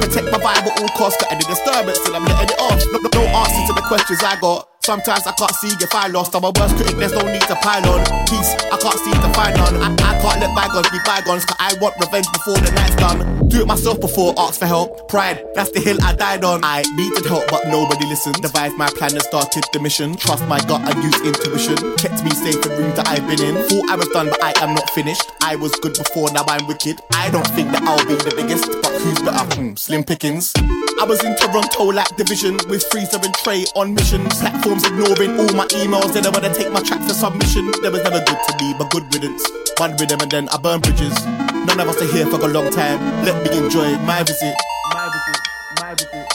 Protect 0.04 0.32
my 0.34 0.38
vibe 0.38 0.68
at 0.68 0.82
all 0.82 0.90
costs. 0.90 1.22
Got 1.24 1.32
any 1.32 1.46
disturbance 1.46 1.98
till 2.04 2.14
I'm 2.14 2.26
letting 2.26 2.50
it 2.50 2.60
off. 2.60 2.84
No, 2.92 3.00
no, 3.00 3.10
no 3.14 3.22
answer 3.40 3.68
to 3.68 3.74
the 3.74 3.86
questions 3.88 4.22
I 4.22 4.38
got. 4.42 4.73
Sometimes 4.86 5.26
I 5.26 5.32
can't 5.32 5.56
see 5.56 5.72
if 5.80 5.96
I 5.96 6.08
lost. 6.08 6.36
I'm 6.36 6.44
a 6.44 6.52
worst 6.60 6.76
critic, 6.76 6.98
there's 6.98 7.14
no 7.14 7.24
need 7.24 7.42
to 7.44 7.56
pile 7.64 7.88
on. 7.88 8.04
Peace, 8.28 8.52
I 8.68 8.76
can't 8.76 9.00
see 9.00 9.14
to 9.14 9.32
find 9.32 9.56
none. 9.56 9.80
I, 9.80 9.94
I 9.96 10.20
can't 10.20 10.42
let 10.42 10.54
bygones 10.54 10.90
be 10.92 11.00
bygones, 11.06 11.46
cause 11.46 11.56
I 11.58 11.74
want 11.80 11.96
revenge 12.04 12.28
before 12.34 12.56
the 12.60 12.70
night's 12.76 12.96
done. 12.98 13.48
Do 13.48 13.62
it 13.62 13.68
myself 13.68 14.02
before, 14.02 14.34
ask 14.38 14.60
for 14.60 14.66
help. 14.66 15.08
Pride, 15.08 15.42
that's 15.56 15.72
the 15.72 15.80
hill 15.80 15.96
I 16.04 16.14
died 16.14 16.44
on. 16.44 16.66
I 16.66 16.84
needed 16.96 17.26
help, 17.26 17.48
but 17.50 17.66
nobody 17.70 18.06
listened. 18.08 18.42
Devised 18.42 18.76
my 18.76 18.88
plan 18.88 19.14
and 19.14 19.22
started 19.22 19.64
the 19.72 19.80
mission. 19.80 20.18
Trust 20.18 20.46
my 20.50 20.60
gut 20.66 20.82
and 20.84 21.02
use 21.02 21.16
intuition. 21.22 21.78
Kept 21.96 22.22
me 22.22 22.32
safe 22.32 22.60
in 22.66 22.72
rooms 22.76 22.96
that 22.96 23.08
I've 23.08 23.26
been 23.26 23.40
in. 23.40 23.56
Thought 23.70 23.90
I 23.90 23.96
was 23.96 24.10
done, 24.10 24.28
but 24.32 24.44
I 24.44 24.52
am 24.60 24.76
not 24.76 24.90
finished. 24.90 25.24
I 25.42 25.56
was 25.56 25.72
good 25.80 25.94
before, 25.94 26.30
now 26.34 26.44
I'm 26.50 26.68
wicked. 26.68 27.00
I 27.14 27.30
don't 27.30 27.48
think 27.56 27.72
that 27.72 27.84
I'll 27.84 28.04
be 28.04 28.16
the 28.16 28.36
biggest, 28.36 28.68
but 28.82 28.92
who's 29.00 29.20
better? 29.24 29.48
Hmm, 29.56 29.76
slim 29.76 30.04
pickings. 30.04 30.52
I 31.00 31.06
was 31.06 31.24
in 31.24 31.36
Toronto 31.36 31.86
like 31.86 32.16
division 32.18 32.58
with 32.70 32.84
Freezer 32.92 33.20
and 33.24 33.34
Trey 33.36 33.66
on 33.76 33.94
mission. 33.94 34.30
Platforms 34.74 35.16
ignoring 35.16 35.40
all 35.40 35.54
my 35.56 35.68
emails. 35.68 36.14
They 36.14 36.22
don't 36.22 36.34
wanna 36.34 36.52
take 36.52 36.72
my 36.72 36.82
track 36.82 37.02
for 37.04 37.14
submission. 37.14 37.70
There 37.84 37.92
was 37.92 38.02
never 38.04 38.20
good 38.26 38.38
to 38.48 38.58
me, 38.60 38.74
but 38.78 38.90
good 38.90 39.04
riddance. 39.14 39.48
One 39.78 39.96
rhythm 39.98 40.20
and 40.22 40.32
then 40.32 40.50
I 40.50 40.58
burn 40.58 40.82
bridges. 40.82 41.14
None 41.26 41.80
of 41.80 41.90
us 41.90 42.02
are 42.02 42.12
here 42.12 42.26
for 42.26 42.40
a 42.42 42.48
long 42.48 42.72
time. 42.72 43.00
Let 43.24 43.44
me 43.44 43.56
enjoy 43.56 43.98
my 44.00 44.24
visit. 44.24 44.56
My 44.92 45.10
visit. 45.14 45.38
My 45.80 45.94
visit. 45.94 46.28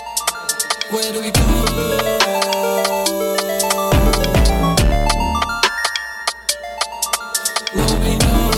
Where 0.90 1.12
do 1.12 1.20
we 1.20 1.31
go? 1.33 1.42
Nobody 7.74 8.16
knows. 8.18 8.57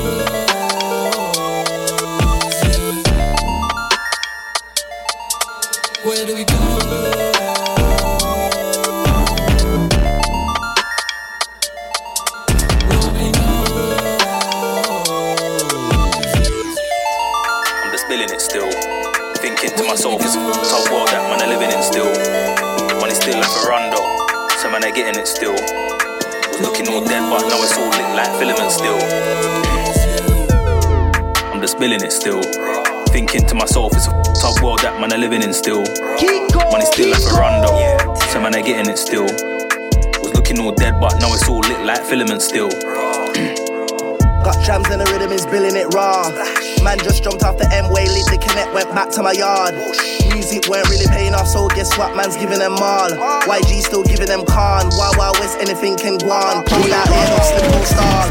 Where 6.05 6.27
do 6.27 6.35
we 6.35 6.45
go? 6.45 6.60
Still. 18.41 18.71
Thinking 19.37 19.71
to 19.77 19.85
myself, 19.85 20.23
it's 20.25 20.35
a 20.35 20.41
tough 20.41 20.89
world 20.91 21.09
that 21.13 21.21
man 21.29 21.45
are 21.45 21.51
living 21.53 21.69
in 21.69 21.83
still. 21.85 22.09
Money 22.97 23.13
still 23.13 23.37
like 23.37 23.53
a 23.53 23.63
rondo, 23.69 24.01
so 24.57 24.73
man 24.73 24.81
are 24.81 24.91
getting 24.91 25.21
it 25.21 25.29
still. 25.29 25.53
Was 25.53 26.61
looking 26.65 26.89
all 26.89 27.05
dead, 27.05 27.21
but 27.29 27.45
now 27.53 27.61
it's 27.61 27.77
all 27.77 27.93
lit 27.93 28.11
like 28.17 28.33
filament 28.41 28.73
still. 28.73 28.97
I'm 31.53 31.61
just 31.61 31.77
feeling 31.79 32.01
it 32.01 32.13
still. 32.13 32.41
Thinking 33.13 33.45
to 33.45 33.55
myself, 33.55 33.93
it's 33.93 34.09
a 34.09 34.17
tough 34.41 34.57
world 34.65 34.81
that 34.81 34.97
man 35.01 35.13
are 35.13 35.21
living 35.21 35.43
in 35.43 35.53
still. 35.53 35.85
Money 36.73 36.89
still 36.89 37.13
like 37.13 37.25
a 37.29 37.33
rondo, 37.37 37.77
so 38.33 38.41
man 38.41 38.57
are 38.57 38.65
getting 38.65 38.89
it 38.89 38.97
still. 38.97 39.29
Was 40.25 40.33
looking 40.33 40.59
all 40.61 40.73
dead, 40.73 40.97
but 40.99 41.13
now 41.21 41.29
it's 41.37 41.47
all 41.47 41.61
lit 41.61 41.85
like 41.85 42.01
filament 42.09 42.41
still. 42.41 42.73
Got 44.41 44.57
jams 44.65 44.89
and 44.89 45.05
the 45.05 45.09
rhythm 45.13 45.31
is 45.31 45.45
billing 45.45 45.77
it 45.77 45.93
raw. 45.93 46.25
Man 46.83 46.99
just 46.99 47.23
jumped 47.23 47.45
off 47.45 47.59
the 47.59 47.69
M-way, 47.69 48.09
lit 48.09 48.25
the 48.27 48.39
connect, 48.41 48.73
went 48.73 48.89
back 48.97 49.11
to 49.13 49.23
my 49.23 49.33
yard. 49.33 49.75
Music 50.33 50.65
weren't 50.69 50.89
really 50.89 51.07
paying 51.13 51.35
off, 51.35 51.47
so 51.47 51.69
guess 51.69 51.97
what? 51.99 52.17
Man's 52.17 52.37
giving 52.37 52.59
them 52.59 52.75
all. 52.81 53.11
YG 53.45 53.85
still 53.85 54.03
giving 54.03 54.27
them 54.27 54.45
con. 54.47 54.89
Wild 54.97 55.17
Wild 55.17 55.39
West, 55.41 55.59
anything 55.61 55.97
can 55.97 56.17
go 56.17 56.33
on. 56.33 56.65
Pull 56.65 56.89
out 56.93 57.09
here, 57.09 57.29
no 57.29 57.39
slip, 57.45 57.67
no 57.69 57.81
stall. 57.85 58.29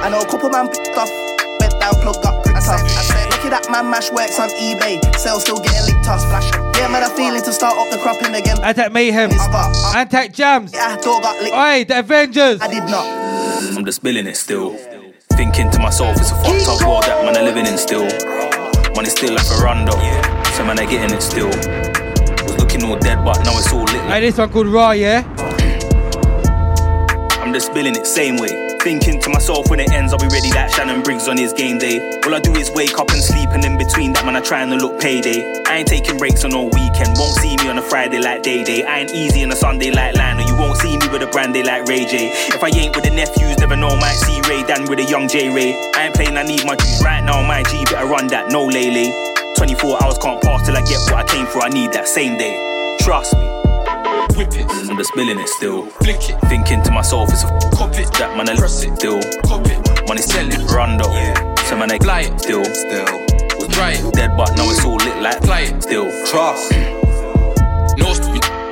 I 0.00 0.08
know 0.08 0.20
a 0.20 0.26
couple 0.26 0.48
man 0.48 0.68
picked 0.68 0.96
off, 0.96 1.12
went 1.60 1.76
down, 1.78 1.94
plug 2.00 2.16
got 2.24 2.42
gripped 2.42 2.64
off. 2.64 2.80
I 2.80 3.04
said, 3.04 3.28
look 3.28 3.44
at 3.44 3.52
that 3.60 3.70
man, 3.70 3.90
mash 3.90 4.10
works 4.10 4.40
on 4.40 4.48
eBay. 4.56 4.96
Sales 5.16 5.42
still 5.42 5.60
getting 5.60 5.84
licked 5.84 6.08
off, 6.08 6.24
flash. 6.32 6.48
Yeah, 6.80 6.88
man, 6.88 7.04
I'm 7.04 7.14
feeling 7.14 7.42
to 7.42 7.52
start 7.52 7.76
up 7.76 7.90
the 7.92 7.98
cropping 7.98 8.34
again. 8.34 8.56
Attack 8.64 8.92
Mayhem. 8.92 9.30
Attack 9.94 10.32
Jams. 10.32 10.72
Yeah, 10.72 10.96
door 10.96 11.20
got 11.20 11.36
licked. 11.42 11.54
Oi, 11.54 11.84
the 11.84 12.00
Avengers. 12.00 12.60
I 12.60 12.68
did 12.68 12.88
not. 12.88 13.04
I'm 13.76 13.84
just 13.84 14.00
feeling 14.00 14.26
it 14.26 14.36
still. 14.36 14.76
Thinking 15.42 15.72
to 15.72 15.80
myself, 15.80 16.16
it's 16.20 16.30
a 16.30 16.36
fucked 16.36 16.68
up 16.68 16.86
world 16.86 17.02
that 17.02 17.24
man 17.24 17.36
are 17.36 17.42
living 17.42 17.66
in 17.66 17.76
still. 17.76 18.04
Money 18.94 19.08
still 19.08 19.34
like 19.34 19.50
a 19.50 19.60
rondo, 19.60 19.90
so 20.54 20.64
man 20.64 20.78
are 20.78 20.86
getting 20.86 21.10
it 21.10 21.20
still. 21.20 21.48
Was 21.48 22.56
looking 22.60 22.84
all 22.84 22.96
dead, 22.96 23.24
but 23.24 23.42
now 23.42 23.58
it's 23.58 23.72
all 23.72 23.82
lit. 23.82 24.00
Hey, 24.02 24.20
this 24.20 24.38
one 24.38 24.52
called 24.52 24.68
Raw, 24.68 24.92
yeah? 24.92 25.24
I'm 27.42 27.52
just 27.52 27.72
feeling 27.72 27.96
it 27.96 28.06
same 28.06 28.36
way. 28.36 28.61
Thinking 28.82 29.20
to 29.20 29.30
myself 29.30 29.70
when 29.70 29.78
it 29.78 29.92
ends, 29.92 30.12
I'll 30.12 30.18
be 30.18 30.26
ready 30.26 30.50
like 30.50 30.74
Shannon 30.74 31.04
Briggs 31.04 31.28
on 31.28 31.36
his 31.36 31.52
game 31.52 31.78
day. 31.78 32.02
All 32.26 32.34
I 32.34 32.40
do 32.40 32.50
is 32.56 32.68
wake 32.74 32.98
up 32.98 33.10
and 33.10 33.22
sleep, 33.22 33.50
and 33.50 33.64
in 33.64 33.78
between 33.78 34.12
that, 34.14 34.26
man, 34.26 34.34
I 34.34 34.40
trying 34.40 34.70
to 34.70 34.76
look 34.76 35.00
payday. 35.00 35.62
I 35.70 35.78
ain't 35.78 35.86
taking 35.86 36.18
breaks 36.18 36.42
on 36.42 36.50
no 36.50 36.64
weekend. 36.64 37.14
Won't 37.14 37.38
see 37.38 37.56
me 37.58 37.70
on 37.70 37.78
a 37.78 37.82
Friday 37.82 38.18
like 38.18 38.42
Day 38.42 38.64
Day. 38.64 38.82
I 38.82 39.06
ain't 39.06 39.12
easy 39.12 39.44
on 39.44 39.52
a 39.52 39.54
Sunday 39.54 39.92
like 39.92 40.16
Lionel. 40.16 40.44
You 40.48 40.56
won't 40.56 40.76
see 40.78 40.98
me 40.98 41.06
with 41.12 41.22
a 41.22 41.28
brandy 41.28 41.62
like 41.62 41.86
Ray 41.86 42.06
J. 42.06 42.34
If 42.50 42.60
I 42.60 42.70
ain't 42.74 42.96
with 42.96 43.04
the 43.04 43.14
nephews, 43.14 43.56
never 43.58 43.76
know, 43.76 43.94
might 44.02 44.18
see 44.18 44.40
Ray 44.50 44.64
Dan 44.64 44.90
with 44.90 44.98
a 44.98 45.04
young 45.04 45.28
J 45.28 45.54
Ray. 45.54 45.78
I 45.94 46.06
ain't 46.06 46.14
playing, 46.16 46.36
I 46.36 46.42
need 46.42 46.66
my 46.66 46.74
juice 46.74 47.04
right 47.04 47.22
now. 47.22 47.40
My 47.46 47.62
G, 47.62 47.84
better 47.84 48.06
run 48.06 48.26
that, 48.34 48.50
no 48.50 48.66
lele. 48.66 49.14
24 49.54 50.02
hours 50.02 50.18
can't 50.18 50.42
pass 50.42 50.66
till 50.66 50.76
I 50.76 50.82
get 50.82 50.98
what 51.06 51.22
I 51.22 51.24
came 51.30 51.46
for. 51.46 51.62
I 51.62 51.68
need 51.68 51.92
that 51.92 52.08
same 52.08 52.36
day. 52.36 52.96
Trust 52.98 53.38
me. 53.38 53.51
Whip 54.36 54.48
it. 54.54 54.66
I'm 54.88 54.96
just 54.96 55.10
spilling 55.10 55.38
it 55.38 55.48
still. 55.48 55.86
Flick 55.86 56.30
it. 56.30 56.40
Thinking 56.48 56.82
to 56.82 56.90
myself, 56.90 57.28
it's 57.30 57.44
a 57.44 57.48
cop 57.76 57.94
it. 57.98 58.10
That 58.14 58.36
man, 58.36 58.48
I 58.48 58.56
press 58.56 58.82
it. 58.82 58.96
Still. 58.96 59.20
Cop 59.44 59.66
it. 59.66 60.08
Money 60.08 60.22
selling. 60.22 60.66
Rondo. 60.66 61.10
Yeah. 61.12 61.54
So 61.64 61.76
man, 61.76 61.92
I 61.92 61.98
fly 61.98 62.22
it. 62.22 62.40
Still. 62.40 62.64
Still. 62.64 63.04
Was 63.58 63.68
dry 63.68 63.92
it. 63.92 64.14
Dead, 64.14 64.36
but 64.36 64.56
now 64.56 64.68
it's 64.70 64.84
all 64.84 64.96
lit 64.96 65.20
like 65.22 65.42
fly 65.42 65.60
it. 65.68 65.82
Still. 65.82 66.08
Trust. 66.26 66.72
No, 67.98 68.08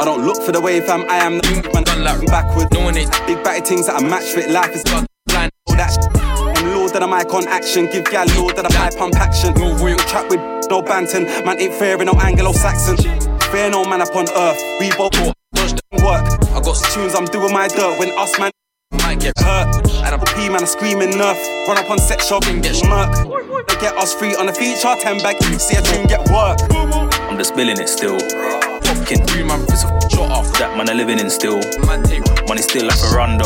I 0.00 0.04
don't 0.04 0.24
look 0.24 0.42
for 0.42 0.52
the 0.52 0.60
wave, 0.60 0.84
fam. 0.84 1.04
I 1.10 1.18
am 1.18 1.38
the 1.38 1.70
man. 1.74 1.84
Done 1.84 2.04
like 2.04 2.26
backward. 2.26 2.72
No 2.72 2.80
one 2.80 2.96
ain't 2.96 3.10
big 3.26 3.42
batty 3.44 3.60
things 3.60 3.86
that 3.86 4.00
I 4.00 4.06
match 4.06 4.32
fit. 4.32 4.50
Life 4.50 4.74
is 4.74 4.82
blind. 4.84 5.06
All 5.66 5.76
that 5.76 5.92
shit. 5.92 6.08
And 6.58 6.74
Lord 6.74 6.92
that 6.92 7.02
I'm 7.02 7.12
icon 7.12 7.46
action. 7.48 7.86
Give 7.92 8.04
gal 8.04 8.26
Lord 8.36 8.56
that 8.56 8.64
I'm 8.64 8.72
high 8.72 8.96
pump 8.96 9.16
action. 9.16 9.54
No 9.54 9.76
real 9.84 9.98
chat 9.98 10.28
with 10.30 10.40
no 10.70 10.82
banton. 10.82 11.26
Man 11.44 11.60
ain't 11.60 11.74
fair 11.74 12.00
in 12.00 12.06
no 12.06 12.12
Anglo-Saxon. 12.12 12.96
Fair 13.52 13.70
no 13.70 13.84
man 13.84 14.00
upon 14.00 14.26
earth. 14.30 14.60
We 14.80 14.90
both 14.96 15.34
dodge 15.54 15.72
the 15.72 16.04
work. 16.04 16.24
I 16.54 16.60
got 16.60 16.76
tunes, 16.92 17.14
I'm 17.14 17.26
doing 17.26 17.52
my 17.52 17.68
dirt. 17.68 17.98
When 17.98 18.10
us 18.18 18.38
man 18.38 18.50
might 19.02 19.20
get 19.20 19.38
hurt. 19.38 19.86
And 20.04 20.14
I'm 20.14 20.20
P 20.34 20.48
man, 20.48 20.60
I'm 20.60 20.66
screaming 20.66 21.10
nerf. 21.10 21.38
Run 21.66 21.78
up 21.78 21.90
on 21.90 21.98
set 21.98 22.20
shop 22.20 22.44
and 22.46 22.62
get 22.62 22.74
murk. 22.88 23.12
They 23.68 23.76
get 23.80 23.96
us 23.96 24.14
free 24.14 24.34
on 24.36 24.46
the 24.46 24.52
feature, 24.52 24.94
10 24.94 25.22
back. 25.22 25.40
See 25.58 25.76
a 25.76 25.82
tune 25.82 26.06
get 26.06 26.28
work. 26.30 26.58
I'm 27.28 27.36
just 27.36 27.52
spilling 27.52 27.78
it 27.80 27.88
still. 27.88 28.18
Popkin, 28.86 29.26
three 29.28 29.44
man, 29.44 29.62
it's 29.64 29.84
a 29.84 29.88
shot 30.10 30.30
off. 30.30 30.58
That 30.58 30.76
man, 30.76 30.88
I 30.88 30.94
living 30.94 31.18
in 31.18 31.30
still. 31.30 31.60
Money 31.86 32.62
still 32.62 32.86
like 32.86 32.98
a 32.98 33.14
rondo. 33.14 33.44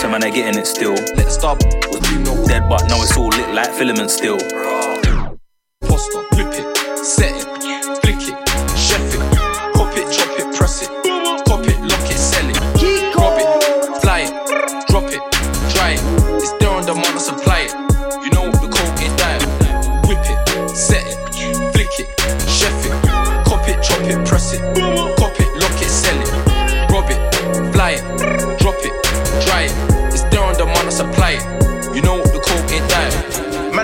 So 0.00 0.08
man, 0.08 0.24
I 0.24 0.30
getting 0.30 0.58
it 0.60 0.66
still. 0.66 0.94
Let's 1.16 1.34
stop. 1.34 1.58
Dead, 2.46 2.68
but 2.68 2.82
now 2.88 3.00
it's 3.02 3.16
all 3.16 3.28
lit 3.28 3.54
like 3.54 3.72
filament 3.72 4.10
still. 4.10 4.38
Poster, 5.82 6.22
flip 6.34 6.52
it, 6.52 7.04
set 7.04 7.32
it, 7.34 7.71
chop 24.50 24.54
it, 24.64 25.21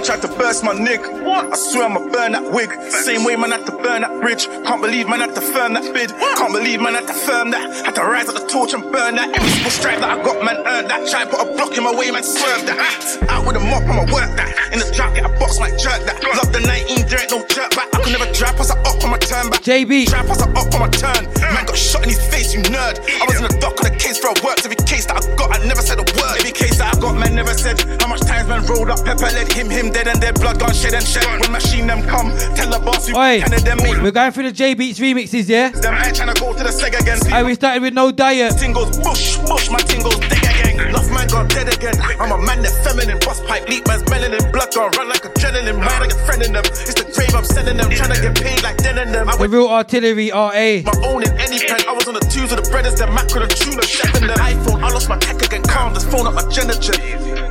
tried 0.08 0.22
to 0.22 0.38
burst 0.38 0.64
my 0.64 0.72
nig. 0.72 1.04
I 1.04 1.52
swear 1.52 1.84
I'ma 1.84 2.00
burn 2.08 2.32
that 2.32 2.48
wig. 2.48 2.72
Same 3.04 3.28
way 3.28 3.36
man 3.36 3.52
had 3.52 3.66
to 3.66 3.72
burn 3.76 4.00
that 4.00 4.22
bridge. 4.24 4.48
Can't 4.64 4.80
believe 4.80 5.06
man 5.06 5.20
had 5.20 5.34
to 5.34 5.42
firm 5.42 5.74
that 5.76 5.84
bid. 5.92 6.08
Can't 6.16 6.48
believe 6.48 6.80
man 6.80 6.94
had 6.94 7.06
to 7.08 7.12
firm 7.12 7.50
that. 7.50 7.84
Had 7.84 7.94
to 7.96 8.04
rise 8.08 8.24
up 8.24 8.40
the 8.40 8.48
torch 8.48 8.72
and 8.72 8.80
burn 8.88 9.20
that. 9.20 9.36
Every 9.36 9.50
single 9.52 9.70
stripe 9.70 10.00
that 10.00 10.08
I 10.08 10.16
got, 10.24 10.40
man, 10.40 10.64
earned 10.64 10.88
that. 10.88 11.04
Try 11.12 11.28
and 11.28 11.30
put 11.30 11.44
a 11.44 11.52
block 11.52 11.76
in 11.76 11.84
my 11.84 11.92
way, 11.92 12.08
man, 12.10 12.24
swerve 12.24 12.64
that. 12.64 12.80
Out 13.28 13.44
with 13.44 13.60
a 13.60 13.60
mop, 13.60 13.84
I'ma 13.84 14.08
work 14.08 14.32
that. 14.40 14.48
In 14.72 14.80
the 14.80 14.88
trap, 14.96 15.12
get 15.12 15.28
a 15.28 15.32
box, 15.36 15.60
might 15.60 15.76
jerk 15.76 16.00
that. 16.08 16.24
Love 16.24 16.56
the 16.56 16.64
19, 16.64 17.04
there 17.04 17.20
ain't 17.20 17.28
no 17.28 17.44
jerk 17.44 17.76
back. 17.76 17.92
I 17.92 18.00
could 18.00 18.16
never 18.16 18.32
drive 18.32 18.56
past 18.56 18.72
a 18.72 18.80
up 18.88 19.04
on 19.04 19.12
my 19.12 19.20
turn 19.20 19.52
back. 19.52 19.60
JB. 19.60 20.08
Drive 20.08 20.24
past 20.24 20.40
a 20.40 20.48
up 20.56 20.72
on 20.72 20.80
my 20.80 20.88
turn. 20.88 21.28
Man 21.52 21.68
got 21.68 21.76
shot 21.76 22.00
in 22.00 22.08
his 22.08 22.20
face, 22.32 22.56
you 22.56 22.64
nerd. 22.64 22.96
I 22.96 23.28
was 23.28 23.36
in 23.36 23.44
the 23.44 23.52
dock 23.60 23.76
on 23.76 23.92
a 23.92 23.94
case 24.00 24.16
for 24.16 24.32
a 24.32 24.36
work. 24.40 24.56
Every 24.64 24.80
case 24.88 25.04
that 25.04 25.20
I 25.20 25.36
got, 25.36 25.52
I 25.52 25.60
never 25.68 25.84
said 25.84 26.00
a 26.00 26.06
word. 26.16 26.40
Every 26.40 26.56
case 26.56 26.80
that 26.80 26.96
I 26.96 27.00
got, 27.00 27.12
man, 27.12 27.36
never 27.36 27.52
said 27.52 27.76
how 28.00 28.08
much 28.08 28.24
times 28.24 28.48
man 28.48 28.64
rolled 28.64 28.88
up. 28.88 29.04
Pepper 29.04 29.28
led 29.36 29.52
him, 29.52 29.68
him 29.68 29.92
dead 29.98 30.08
and 30.08 30.20
dead. 30.20 30.34
Blood 30.40 30.58
gone 30.60 30.74
shed 30.74 30.94
and 30.94 31.04
shed. 31.04 31.26
When 31.40 31.50
machine 31.50 31.86
them 31.86 32.02
come, 32.06 32.30
tell 32.54 32.70
the 32.70 32.78
boss 32.78 33.08
you 33.08 33.16
Oi, 33.16 33.40
can 33.42 33.50
them 33.64 33.78
me. 33.82 33.98
we're 34.00 34.12
going 34.14 34.30
through 34.32 34.44
the 34.44 34.52
J 34.52 34.74
Beats 34.74 34.98
remixes, 35.00 35.48
yeah? 35.48 35.70
Them 35.70 35.94
I 35.94 36.06
ain't 36.06 36.16
tryna 36.16 36.38
go 36.38 36.52
to 36.54 36.62
the 36.62 36.70
seg 36.70 36.94
again. 36.98 37.18
Hey, 37.26 37.42
we 37.42 37.54
started 37.54 37.82
with 37.82 37.94
no 37.94 38.12
diet. 38.12 38.56
Tingles, 38.58 38.98
bush, 38.98 39.38
bush, 39.48 39.70
my 39.70 39.78
tingles, 39.78 40.16
dig 40.30 40.38
again. 40.38 40.88
Enough 40.88 41.10
man 41.10 41.26
got 41.28 41.50
dead 41.50 41.68
again. 41.74 41.94
I'm 42.20 42.30
a 42.30 42.38
man 42.38 42.62
that 42.62 42.74
feminine, 42.86 43.18
bust 43.26 43.44
pipe, 43.46 43.68
leak 43.68 43.86
man's 43.88 44.02
melanin, 44.04 44.52
blood 44.52 44.70
gon' 44.74 44.90
run 44.96 45.08
like 45.08 45.22
adrenaline. 45.26 45.78
Mind 45.82 46.02
I 46.04 46.06
get 46.06 46.20
friend 46.26 46.42
in 46.42 46.52
them. 46.52 46.64
It's 46.64 46.94
the 46.94 47.04
grave 47.10 47.34
I'm 47.34 47.44
sending 47.44 47.76
them, 47.76 47.90
tryna 47.90 48.22
get 48.22 48.34
paid 48.38 48.62
like 48.62 48.76
den 48.78 48.98
in 48.98 49.10
them. 49.10 49.28
I 49.28 49.34
The 49.34 49.40
went 49.40 49.52
real 49.52 49.68
artillery 49.68 50.30
RA. 50.30 50.82
my 50.86 50.94
own 51.02 51.22
in 51.26 51.32
any 51.42 51.58
pen. 51.66 51.82
I 51.88 51.92
was 51.92 52.06
on 52.06 52.14
the 52.14 52.24
twos 52.30 52.52
of 52.54 52.62
the 52.62 52.66
brothers, 52.70 52.94
the 52.94 53.06
macro, 53.10 53.42
the 53.42 53.50
tuna, 53.50 53.82
chef 53.82 54.14
in 54.14 54.26
the 54.28 54.34
iPhone. 54.38 54.78
I 54.82 54.90
lost 54.94 55.08
my 55.08 55.18
tech 55.18 55.42
again, 55.42 55.62
calm, 55.64 55.92
just 55.94 56.06
phone 56.10 56.26
up 56.26 56.34
my 56.34 56.42
Genegen. 56.54 56.94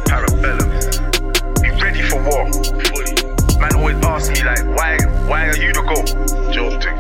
Parabellum. 0.08 0.66
Be 2.28 2.92
ready 2.92 3.16
for 3.16 3.28
war. 3.28 3.60
Man 3.60 3.76
always 3.76 3.98
ask 4.04 4.32
me 4.32 4.44
like, 4.44 4.66
why, 4.76 4.98
why 5.28 5.48
are 5.48 5.58
you 5.58 5.72
the 5.72 5.82
goal? 5.82 6.04
Joking. 6.52 6.96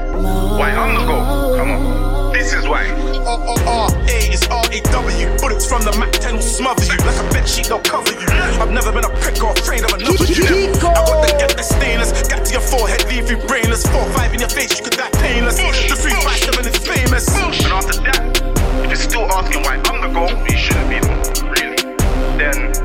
Why 0.57 0.71
I'm 0.71 0.95
the 0.95 1.05
goal? 1.05 1.57
Come 1.57 1.71
on. 1.71 2.33
This 2.33 2.53
is 2.53 2.67
why. 2.67 2.87
R-A 3.27 4.19
is 4.31 4.47
R-A-W. 4.47 5.37
Bullets 5.37 5.67
from 5.67 5.83
the 5.83 5.91
Mac 5.99 6.13
10 6.13 6.35
will 6.35 6.41
smother 6.41 6.83
you. 6.85 6.97
Like 7.03 7.19
a 7.19 7.27
bed 7.33 7.47
sheet, 7.47 7.67
they'll 7.67 7.79
cover 7.79 8.11
you. 8.11 8.25
I've 8.57 8.71
never 8.71 8.91
been 8.91 9.03
a 9.03 9.13
prick 9.19 9.43
or 9.43 9.51
afraid 9.51 9.83
of 9.83 9.91
another 9.91 10.25
you. 10.31 10.71
I 10.79 10.79
got 10.79 11.19
the 11.21 11.35
gap 11.37 11.51
that's 11.51 11.75
stainless. 11.75 12.11
Got 12.27 12.45
to 12.45 12.51
your 12.51 12.61
forehead, 12.61 13.03
leave 13.11 13.29
you 13.29 13.37
brainless. 13.47 13.85
Four, 13.85 14.07
five 14.15 14.33
in 14.33 14.39
your 14.39 14.49
face, 14.49 14.79
you 14.79 14.83
could 14.85 14.95
die 14.95 15.11
painless. 15.19 15.57
The 15.57 15.99
357 15.99 16.71
is 16.71 16.77
famous. 16.79 17.27
And 17.35 17.73
after 17.75 17.99
that, 18.07 18.23
if 18.81 18.87
you're 18.87 18.95
still 18.95 19.27
asking 19.29 19.61
why 19.63 19.75
I'm 19.91 19.99
the 20.01 20.09
goal, 20.09 20.31
you 20.47 20.55
shouldn't 20.55 20.87
be 20.87 21.03
the 21.03 21.11
one, 21.11 21.51
really. 21.51 21.75
Then 22.39 22.76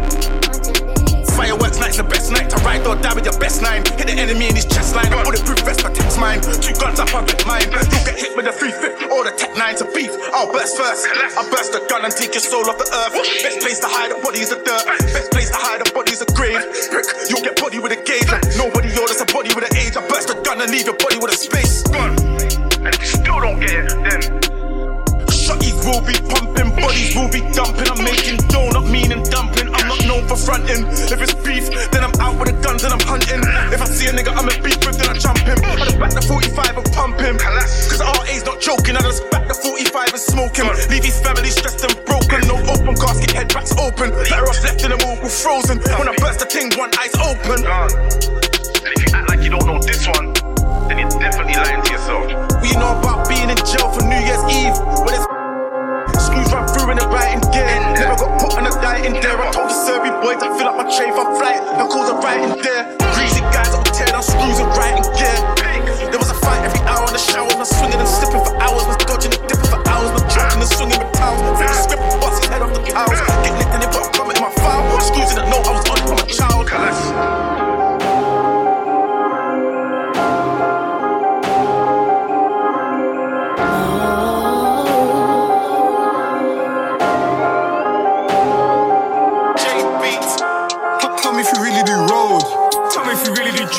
Fireworks 1.73 1.81
night's 1.81 1.97
the 1.97 2.05
best 2.05 2.33
night 2.33 2.51
to 2.51 2.57
ride 2.65 2.87
or 2.87 2.97
die 2.97 3.15
with 3.15 3.25
your 3.25 3.39
best 3.39 3.63
nine. 3.63 3.83
Hit 3.97 4.07
the 4.07 4.17
enemy 4.17 4.49
in 4.49 4.57
his 4.57 4.67
chest 4.67 4.95
line. 4.95 5.09
A 5.13 5.23
bulletproof 5.25 5.61
vest 5.65 5.81
text 5.81 6.19
mine. 6.19 6.41
Two 6.41 6.75
guns 6.77 7.01
up, 7.01 7.15
I 7.15 7.25
get 7.25 7.47
mine. 7.47 7.69
You'll 7.73 8.05
get 8.05 8.17
hit 8.19 8.37
with 8.37 8.47
a 8.47 8.53
three 8.53 8.73
fifth 8.73 9.09
or 9.09 9.25
the 9.25 9.33
tech 9.33 9.57
nine 9.57 9.77
to 9.77 9.87
beef. 9.97 10.13
I'll 10.33 10.53
burst 10.53 10.77
first. 10.77 11.09
I 11.09 11.43
burst 11.49 11.73
the 11.73 11.81
gun 11.89 12.05
and 12.05 12.13
take 12.13 12.35
your 12.35 12.45
soul 12.45 12.69
off 12.69 12.77
the 12.77 12.89
earth. 12.89 13.15
Best 13.43 13.61
place 13.61 13.79
to 13.81 13.89
hide 13.89 14.13
a 14.13 14.19
body's 14.21 14.51
the 14.51 14.61
dirt. 14.61 14.85
Best 15.17 15.31
place 15.33 15.51
to 15.51 15.61
hide 15.61 15.81
a 15.81 15.89
body's 15.93 16.21
a 16.21 16.29
grave. 16.37 16.61
Brick, 16.91 17.09
you'll 17.29 17.45
get 17.45 17.57
body 17.57 17.79
with 17.79 17.93
a 17.93 18.01
gauge. 18.05 18.29
Nobody 18.57 18.93
orders 18.99 19.21
a 19.21 19.29
body 19.33 19.51
with 19.55 19.65
an 19.65 19.75
age. 19.77 19.97
I 19.97 20.05
burst 20.09 20.29
the 20.29 20.37
gun 20.45 20.61
and 20.61 20.71
leave 20.71 20.87
your 20.87 20.99
body 21.01 21.17
with 21.17 21.33
a 21.33 21.39
space. 21.39 21.83
Gone. 21.89 22.17
And 22.85 22.93
if 22.93 23.01
you 23.01 23.09
still 23.17 23.41
don't 23.41 23.61
get 23.61 23.89
it, 23.89 23.97
then 24.05 24.43
Shotties 25.43 25.75
will 25.83 26.05
be 26.07 26.15
pumping, 26.31 26.71
bodies 26.77 27.17
will 27.17 27.29
be 27.29 27.41
dumping. 27.51 27.89
I'm 27.91 27.99
making 28.05 28.39
dough, 28.47 28.71
not 28.71 28.87
meaning 28.87 29.25
dumping. 29.25 29.75
I'm 29.75 29.92
known 30.07 30.27
for 30.29 30.37
fronting. 30.37 30.87
If 31.11 31.21
it's 31.21 31.35
beef, 31.45 31.69
then 31.91 32.05
I'm 32.05 32.15
out 32.21 32.39
with 32.39 32.51
the 32.51 32.57
guns 32.63 32.85
and 32.85 32.93
I'm 32.93 33.05
hunting. 33.05 33.43
If 33.73 33.81
I 33.83 33.87
see 33.87 34.07
a 34.09 34.13
nigga 34.13 34.33
I'm 34.35 34.49
a 34.49 34.55
beef 34.63 34.81
with, 34.85 34.99
then 34.99 35.09
I 35.11 35.17
jump 35.19 35.43
him. 35.43 35.59
I 35.63 35.77
just 35.85 35.99
back 35.99 36.13
the 36.13 36.23
45 36.23 36.79
and 36.79 36.89
pump 36.93 37.21
him. 37.21 37.37
Cause 37.39 38.03
RA's 38.03 38.45
not 38.45 38.61
joking, 38.61 38.97
I 38.97 39.03
just 39.03 39.25
back 39.31 39.49
the 39.49 39.55
45 39.55 40.13
and 40.13 40.23
smoke 40.23 40.57
him. 40.57 40.69
Leave 40.91 41.05
his 41.05 41.19
family 41.21 41.51
stressed 41.51 41.85
and 41.85 41.95
broken. 42.05 42.41
No 42.49 42.57
open 42.71 42.95
casket, 42.97 43.33
head 43.33 43.55
racks 43.55 43.75
open. 43.79 44.11
Better 44.11 44.49
off 44.49 44.61
left 44.65 44.83
in 44.85 44.91
the 44.91 44.99
all 45.07 45.17
frozen. 45.29 45.79
When 45.99 46.09
I 46.09 46.15
burst 46.19 46.41
the 46.41 46.47
thing, 46.47 46.73
one 46.79 46.91
eye's 46.99 47.15
open. 47.19 47.65
And 47.65 48.91
if 48.95 49.01
you 49.03 49.11
act 49.15 49.29
like 49.29 49.43
you 49.43 49.51
don't 49.51 49.67
know 49.67 49.79
this 49.81 50.07
one, 50.07 50.33
then 50.89 50.99
you're 50.99 51.11
definitely 51.21 51.55
lying 51.55 51.83
to 51.83 51.91
yourself. 51.93 52.27
We 52.63 52.73
know 52.77 52.99
about 52.99 53.29
being 53.29 53.49
in 53.49 53.57
jail 53.63 53.91
for 53.93 54.03
New 54.03 54.19
Year's 54.19 54.45
Eve. 54.51 54.77
When 55.05 55.15
it's 55.15 55.42
in 56.91 57.41
gear. 57.53 57.69
Never 57.95 58.17
got 58.17 58.41
put 58.41 58.59
on 58.59 58.67
a 58.67 58.73
diet 58.83 59.07
in 59.07 59.15
there. 59.21 59.39
I 59.39 59.51
told 59.53 59.71
the 59.71 59.77
Serbi 59.77 60.11
boys 60.21 60.43
I 60.43 60.51
fill 60.59 60.69
up 60.69 60.77
my 60.77 60.87
tray 60.91 61.11
for 61.15 61.27
flight. 61.39 61.61
The 61.79 61.85
calls 61.87 62.11
are 62.11 62.21
right 62.21 62.43
in 62.43 62.53
there. 62.59 62.83
Greasy 63.15 63.41
guys 63.55 63.71
will 63.71 63.87
tear 63.95 64.11
down 64.11 64.23
screws 64.23 64.59
and 64.59 64.71
right 64.75 64.97
in 64.99 65.05
gear. 65.15 65.39
There 66.11 66.19
was 66.19 66.31
a 66.31 66.39
fight 66.43 66.65
every 66.65 66.83
hour 66.85 67.07
in 67.07 67.15
the 67.15 67.23
shower. 67.23 67.49
Was 67.57 67.71
swinging 67.71 68.01
and 68.01 68.09
slipping 68.09 68.43
for 68.43 68.55
hours. 68.59 68.85
Was 68.91 68.99
dodging 69.07 69.33
and 69.33 69.45
dipping 69.47 69.71
for 69.71 69.81
hours. 69.87 70.11
Was 70.13 70.25
dodging 70.35 70.61
and 70.61 70.71
swinging 70.71 70.99
with 70.99 71.13
towels. 71.15 71.41
The 71.41 71.67
script, 71.73 72.03
bust 72.21 72.43
his 72.43 72.51
head 72.51 72.63
off 72.63 72.73
the 72.75 72.83
towels. 72.91 73.21
Get 73.47 73.55
nicked 73.57 73.73
and 73.73 73.81
they 73.83 73.91
put 73.93 74.03
a 74.03 74.23
in 74.33 74.39
my 74.43 74.51
file. 74.59 75.01
Screws 75.01 75.35
the 75.35 75.45
note 75.47 75.67
I 75.67 75.73
was 75.79 75.87
on 75.87 76.01
from 76.09 76.19
a 76.19 76.27
child. 76.27 76.67
Tell 76.69 77.52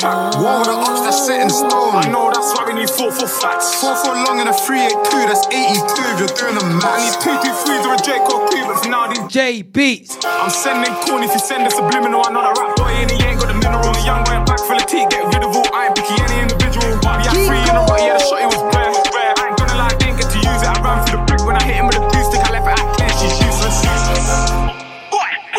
you 0.04 0.10
really 0.10 0.30
do 0.30 0.36
trap. 0.36 0.36
War 0.40 0.58
with 0.60 0.68
the 0.68 0.76
ops 0.76 1.00
that's 1.04 1.26
set 1.26 1.40
in 1.40 1.50
stone. 1.50 1.96
I 1.96 2.04
know 2.12 2.28
that's 2.28 2.52
why 2.54 2.68
we 2.68 2.74
need 2.76 2.90
four 2.90 3.10
for 3.12 3.26
flats. 3.26 3.80
Four 3.80 3.96
four 3.96 4.14
long 4.14 4.40
and 4.40 4.48
a 4.48 4.54
382, 4.54 5.24
that's 5.24 5.44
82 5.48 6.20
you're 6.20 6.34
doing 6.36 6.56
the 6.60 6.64
math. 6.76 6.92
I 6.92 7.00
need 7.00 7.16
two 7.24 7.34
two 7.40 7.54
threes 7.64 7.84
or 7.86 7.96
a 7.96 8.00
J 8.00 8.20
Cole 8.28 8.44
crew, 8.48 8.64
for 8.76 8.88
now 8.88 9.08
these 9.08 9.24
J 9.32 9.62
Beats. 9.62 10.18
I'm 10.24 10.50
sending 10.50 10.92
corn 11.08 11.24
if 11.24 11.32
you 11.32 11.40
send 11.40 11.66
a 11.66 11.70
subliminal. 11.70 12.22
I 12.24 12.30
know 12.32 12.44
that 12.44 12.54
rap 12.56 12.76
boy 12.76 12.92
and 12.92 13.10
he 13.10 13.18
ain't 13.24 13.40
got 13.40 13.48
the 13.48 13.56
mineral. 13.56 13.88
A 13.88 14.02
young 14.04 14.22
boy 14.24 14.38
back 14.44 14.60
full 14.60 14.76
of 14.76 14.86
tea, 14.86 15.06
get 15.08 15.24
rid 15.32 15.42
of 15.42 15.56
all. 15.56 15.68
I 15.72 15.88
ain't 15.88 15.96
picky 15.96 16.14
any 16.20 16.44
individual. 16.44 16.84
We 17.00 17.24
had 17.24 17.38
three 17.48 17.62
in 17.64 17.74
a 17.74 17.82
row, 17.88 17.98
yeah, 17.98 18.20
the 18.20 18.24
shot 18.24 18.44
it 18.44 18.50
was 18.50 18.62
rare. 18.76 18.92
rare. 18.92 19.32
I 19.40 19.42
ain't 19.48 19.56
gonna 19.56 19.76
lie, 19.80 19.92
I 19.92 19.96
didn't 19.96 20.20
get 20.20 20.28
to 20.30 20.38
use 20.38 20.62
it. 20.62 20.68
I 20.68 20.76
ran 20.84 21.00
through 21.06 21.20
the 21.20 21.24
brick 21.24 21.42
when 21.48 21.56
I 21.56 21.62
hit 21.64 21.76
him 21.80 21.86
with 21.88 21.96
a 21.96 22.04
glue 22.04 22.24
stick. 22.28 22.42
I 22.44 22.50
left 22.52 22.68
it 22.68 22.76
at 22.76 22.86
clear, 22.96 23.12
she's 23.16 23.36
useless. 23.40 23.78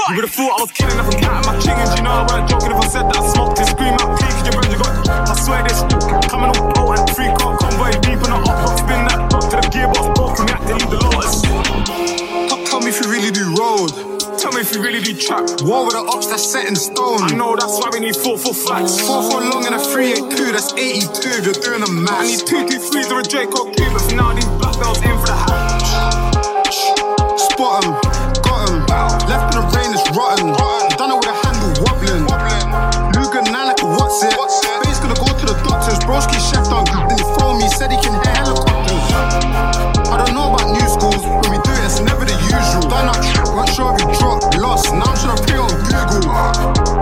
You 0.06 0.22
would've 0.22 0.30
thought 0.30 0.54
I 0.54 0.62
was 0.62 0.72
killing 0.72 1.00
if 1.02 1.08
I'm 1.10 1.18
counting 1.18 1.46
my 1.50 1.58
chickens. 1.58 1.90
You 1.98 2.04
know 2.06 2.14
I 2.14 2.24
weren't 2.30 2.46
joking 2.46 2.70
if 2.70 2.78
I 2.78 2.88
said 2.88 3.10
that 3.10 3.18
I 3.18 3.26
smoked 3.26 3.58
it. 3.58 3.66
Scream 3.66 3.98
out, 4.00 4.14
peak, 4.16 4.25
your 4.46 4.54
friends 4.54 4.72
you 4.72 4.80
got. 4.80 4.94
I 5.10 5.34
swear 5.34 5.64
this 5.66 5.82
coming 6.30 6.54
on 6.54 6.58
oh, 6.58 6.72
boat 6.78 7.00
and 7.02 7.10
three 7.10 7.30
car 7.34 7.58
convoy 7.58 7.92
deep 8.06 8.22
in 8.22 8.30
the 8.30 8.40
box. 8.46 8.80
Spin 8.80 9.02
that 9.10 9.30
block 9.30 9.50
to 9.50 9.58
the 9.58 9.68
gearbox 9.74 10.08
broken. 10.14 10.46
We 10.46 10.52
had 10.54 10.64
to 10.70 10.74
leave 10.78 10.92
the 10.94 11.00
lotus. 11.02 11.42
Tell 12.70 12.82
me 12.82 12.90
if 12.94 13.02
you 13.02 13.08
really 13.10 13.32
do 13.32 13.50
road. 13.58 14.16
Tell 14.38 14.52
me 14.54 14.62
if 14.62 14.76
you 14.76 14.82
really 14.82 15.02
do 15.02 15.18
trap. 15.18 15.50
War 15.66 15.86
with 15.90 15.98
the 15.98 16.06
ops 16.06 16.28
that's 16.28 16.46
set 16.46 16.68
in 16.68 16.76
stone. 16.76 17.24
I 17.26 17.34
know 17.34 17.56
that's 17.56 17.80
why 17.82 17.90
we 17.92 18.00
need 18.00 18.16
four 18.16 18.38
four 18.38 18.54
flats. 18.54 19.02
Four 19.02 19.24
four 19.32 19.42
long 19.42 19.66
and 19.66 19.74
a 19.74 19.80
382, 19.82 20.52
that's 20.54 20.74
82 20.74 21.42
if 21.42 21.46
you're 21.46 21.62
doing 21.66 21.82
the 21.82 21.90
math. 21.90 22.22
I 22.22 22.28
need 22.30 22.46
two 22.46 22.62
two 22.70 22.78
threes 22.78 23.10
or 23.10 23.22
a 23.22 23.26
crew, 23.26 23.90
but 23.90 24.04
for 24.06 24.16
now 24.16 24.34
these 24.34 24.46
black 24.62 24.78
belts 24.78 25.02
in 25.02 25.16
for 25.18 25.26
the 25.26 25.38
hat. 25.38 26.70
Spot 27.40 27.82
'em, 27.82 27.98
got 28.46 28.70
'em. 28.70 28.86
Left 29.26 29.56
in 29.56 29.62
the 29.62 29.66
rain, 29.74 29.90
it's 29.96 30.06
rotten. 30.14 30.54
Done 30.54 30.85
Broski 36.06 36.38
chef 36.38 36.70
done 36.70 36.86
and 37.10 37.18
he 37.18 37.26
phoned 37.34 37.58
me, 37.58 37.68
said 37.68 37.90
he 37.90 37.98
can 37.98 38.14
hear 38.14 38.36
helicopters. 38.38 39.10
I 40.06 40.22
don't 40.22 40.38
know 40.38 40.54
about 40.54 40.70
new 40.70 40.86
schools, 40.86 41.18
when 41.26 41.50
we 41.50 41.58
do 41.66 41.74
it, 41.74 41.82
it's 41.82 42.00
never 42.00 42.22
the 42.22 42.38
usual. 42.46 42.86
Done 42.86 43.10
up, 43.10 43.18
not 43.58 43.66
sure 43.74 43.90
if 43.90 44.06
you 44.06 44.14
dropped, 44.22 44.54
lost. 44.62 44.94
Now 44.94 45.10
I'm 45.10 45.18
trying 45.18 45.34
to 45.34 45.42
pray 45.50 45.58
on 45.58 45.74
Google. 45.82 46.30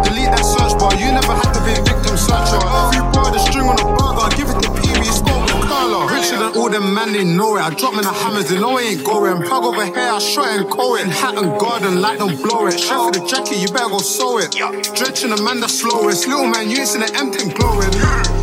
Delete 0.07 0.31
that 0.31 0.47
search 0.47 0.79
bar, 0.79 0.95
you 0.95 1.11
never 1.11 1.35
had 1.35 1.51
to 1.51 1.59
be 1.67 1.75
a 1.75 1.83
victim 1.83 2.15
searcher. 2.15 2.63
If 2.63 2.95
you 2.95 3.03
brought 3.11 3.35
the 3.35 3.43
string 3.43 3.67
on 3.67 3.75
a 3.75 3.85
burger, 3.91 4.27
give 4.39 4.47
it 4.47 4.57
to 4.63 4.71
Wee, 4.71 5.11
score 5.11 5.35
with 5.35 5.67
curler. 5.67 6.07
Richer 6.07 6.39
than 6.39 6.55
all 6.55 6.71
them 6.71 6.95
man, 6.95 7.11
they 7.11 7.27
know 7.27 7.59
it. 7.59 7.61
I 7.61 7.75
drop 7.75 7.99
in 7.99 8.07
the 8.07 8.13
hammers, 8.15 8.47
they 8.47 8.55
know 8.55 8.79
I 8.79 8.95
ain't 8.95 9.03
going. 9.03 9.43
Plug 9.43 9.67
over 9.67 9.83
here, 9.83 10.15
I 10.15 10.23
shot 10.23 10.47
and 10.47 10.63
call 10.71 10.95
it. 10.95 11.11
Hatton 11.11 11.59
Garden, 11.59 11.99
light 11.99 12.23
don't 12.23 12.39
blow 12.39 12.71
it. 12.71 12.79
Chef 12.79 13.03
for 13.03 13.11
the 13.11 13.19
jacket, 13.27 13.59
you 13.59 13.67
better 13.67 13.91
go 13.91 13.99
sew 13.99 14.39
it. 14.39 14.55
Drenching 14.95 15.35
the 15.35 15.43
man 15.43 15.59
that's 15.59 15.75
slowest. 15.83 16.23
Little 16.23 16.47
man, 16.47 16.71
you 16.71 16.79
ain't 16.79 16.87
seen 16.87 17.03
the 17.03 17.11
M10 17.11 17.51
glowing. 17.51 17.91
Glowing. 17.91 18.42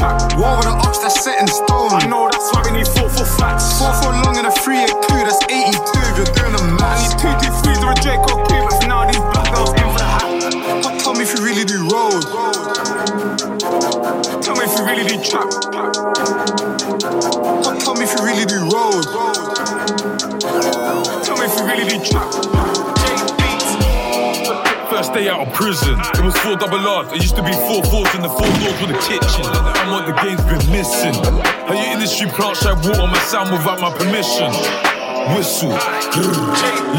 You 0.00 0.06
really 0.06 0.24
do 0.24 0.30
trap. 0.30 0.32
War 0.38 0.56
with 0.56 0.66
the 0.66 0.72
ops 0.72 0.98
that's 0.98 1.24
set 1.24 1.40
in 1.40 1.46
stone. 1.48 1.92
I 1.92 2.06
know 2.06 2.28
that's 2.30 2.52
why 2.52 2.62
we 2.64 2.78
need 2.78 2.88
four 2.88 3.08
for 3.08 3.24
flats. 3.24 3.78
Four 3.78 3.92
for 4.00 4.12
long 4.24 4.36
and 4.38 4.46
a 4.46 4.50
382, 4.50 4.96
that's 5.24 5.42
82 5.44 5.76
if 5.76 6.16
you're 6.16 6.34
doing 6.34 6.54
the 6.56 6.62
I 6.64 6.80
math. 6.80 7.00
need 7.00 7.20
two 7.20 7.32
two 7.40 7.52
threes 7.62 7.80
or 7.84 7.92
a 7.92 7.98
J 8.00 8.16
Cole 8.16 8.44
crew, 8.46 8.62
but 8.64 8.86
now 8.88 9.04
these 9.06 9.20
black 9.20 9.52
belts 9.52 9.72
in 9.76 9.86
for 9.92 10.00
the 10.00 10.08
hat. 10.08 11.00
Tell 11.00 11.14
me 11.14 11.22
if 11.22 11.32
you 11.36 11.44
really 11.44 11.64
do 11.64 11.78
road. 11.88 12.22
Tell 14.42 14.56
me 14.56 14.64
if 14.64 14.72
you 14.78 14.84
really 14.84 15.06
do 15.06 15.16
trap. 15.20 15.50
Tell 17.80 17.94
me 17.94 18.04
if 18.04 18.12
you 18.16 18.22
really 18.24 18.46
do 18.46 18.58
road. 18.72 19.04
Tell 21.24 21.36
me 21.36 21.44
if 21.44 21.54
you 21.56 21.64
really 21.66 21.86
do 21.88 21.98
trap. 22.04 22.59
First 25.00 25.14
day 25.14 25.30
out 25.30 25.48
of 25.48 25.54
prison, 25.54 25.98
it 25.98 26.20
was 26.22 26.36
four 26.40 26.56
double 26.56 26.76
R's. 26.76 27.10
It 27.12 27.22
used 27.22 27.34
to 27.36 27.42
be 27.42 27.52
four 27.52 27.82
fours 27.84 28.14
in 28.14 28.20
the 28.20 28.28
four 28.28 28.44
doors 28.60 28.78
with 28.82 28.90
a 28.90 29.00
kitchen. 29.08 29.46
And 29.80 29.90
what 29.90 30.04
the 30.04 30.12
game's 30.20 30.44
been 30.44 30.70
missing. 30.70 31.14
How 31.64 31.72
your 31.72 31.94
industry 31.94 32.28
plants 32.28 32.62
like 32.66 32.76
water 32.84 33.06
my 33.06 33.18
sound 33.20 33.50
without 33.50 33.80
my 33.80 33.96
permission. 33.96 34.52
Whistle, 35.34 35.70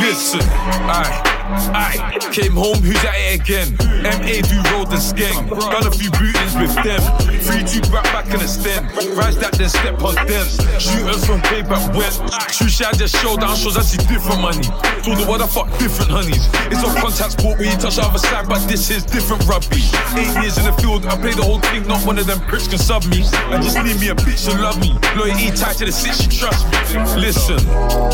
listen, 0.01 0.41
aye. 0.89 1.40
Aye, 1.51 2.17
came 2.31 2.53
home, 2.53 2.77
who's 2.79 3.03
at 3.03 3.15
it 3.15 3.41
again? 3.41 3.75
MA 4.01 4.39
do 4.47 4.57
road 4.71 4.87
and 4.89 5.03
skeng. 5.03 5.49
Done 5.49 5.85
a 5.85 5.91
few 5.91 6.09
bootings 6.11 6.55
with 6.55 6.73
them. 6.81 7.01
Three 7.43 7.63
two 7.67 7.81
back 7.91 8.05
back 8.15 8.27
in 8.33 8.39
a 8.39 8.47
stem. 8.47 8.87
Rise 9.13 9.37
that 9.37 9.53
then 9.53 9.69
step 9.69 10.01
on 10.01 10.15
them. 10.15 10.47
Shooters 10.79 11.25
from 11.25 11.41
way 11.51 11.61
back 11.61 11.83
when. 11.93 12.09
Shoot 12.49 12.71
just 12.95 13.17
showdown 13.17 13.55
shows 13.55 13.77
I 13.77 13.81
see 13.81 13.99
different 14.07 14.41
money. 14.41 14.63
Told 15.03 15.19
the 15.19 15.25
what 15.27 15.39
the 15.43 15.47
fuck 15.47 15.67
different 15.77 16.09
honeys. 16.09 16.47
It's 16.71 16.81
a 16.81 16.89
contact 17.01 17.35
sport 17.35 17.59
where 17.59 17.69
you 17.69 17.77
touch 17.77 17.97
the 17.97 18.07
other 18.07 18.17
side, 18.17 18.47
but 18.47 18.63
this 18.69 18.89
is 18.89 19.03
different 19.03 19.43
rugby. 19.45 19.83
Eight 20.15 20.31
years 20.39 20.57
in 20.57 20.65
the 20.65 20.73
field, 20.79 21.05
I 21.05 21.17
play 21.19 21.33
the 21.33 21.43
whole 21.43 21.59
thing, 21.59 21.85
not 21.85 22.05
one 22.07 22.17
of 22.17 22.25
them 22.25 22.39
pricks 22.47 22.67
can 22.67 22.79
sub 22.79 23.03
me. 23.05 23.27
I 23.51 23.59
just 23.59 23.75
need 23.75 23.99
me 23.99 24.09
a 24.09 24.15
bitch 24.15 24.47
to 24.47 24.55
love 24.55 24.79
me. 24.79 24.95
Loyalty 25.19 25.51
tied 25.51 25.77
to 25.77 25.85
the 25.85 25.91
she 25.91 26.29
trust 26.31 26.63
me. 26.71 26.77
Listen, 27.19 27.59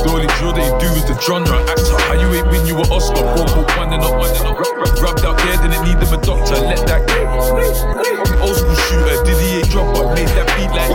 the 0.02 0.10
only 0.10 0.28
drill 0.42 0.58
they 0.58 0.68
do 0.82 0.90
is 0.98 1.06
the 1.06 1.16
genre. 1.22 1.60
Actor, 1.70 2.00
how 2.08 2.18
you 2.18 2.28
ain't 2.34 2.48
win 2.50 2.66
you 2.66 2.76
were 2.76 2.90
Oscar? 2.92 3.27
Book 3.36 3.68
one 3.78 3.94
and 3.94 4.04
one 4.04 4.32
and. 4.32 4.58
Rubbed 5.02 5.26
out 5.26 5.38
there, 5.38 5.58
didn't 5.62 5.84
need 5.86 6.00
them 6.00 6.14
a 6.14 6.22
doctor. 6.22 6.56
Let 6.56 6.86
that 6.88 7.06
go. 7.08 7.18
Old 8.42 8.56
school 8.56 8.76
shooter, 8.88 9.18
made 10.16 10.30
that 10.34 10.48
beat 10.58 10.72
like. 10.74 10.90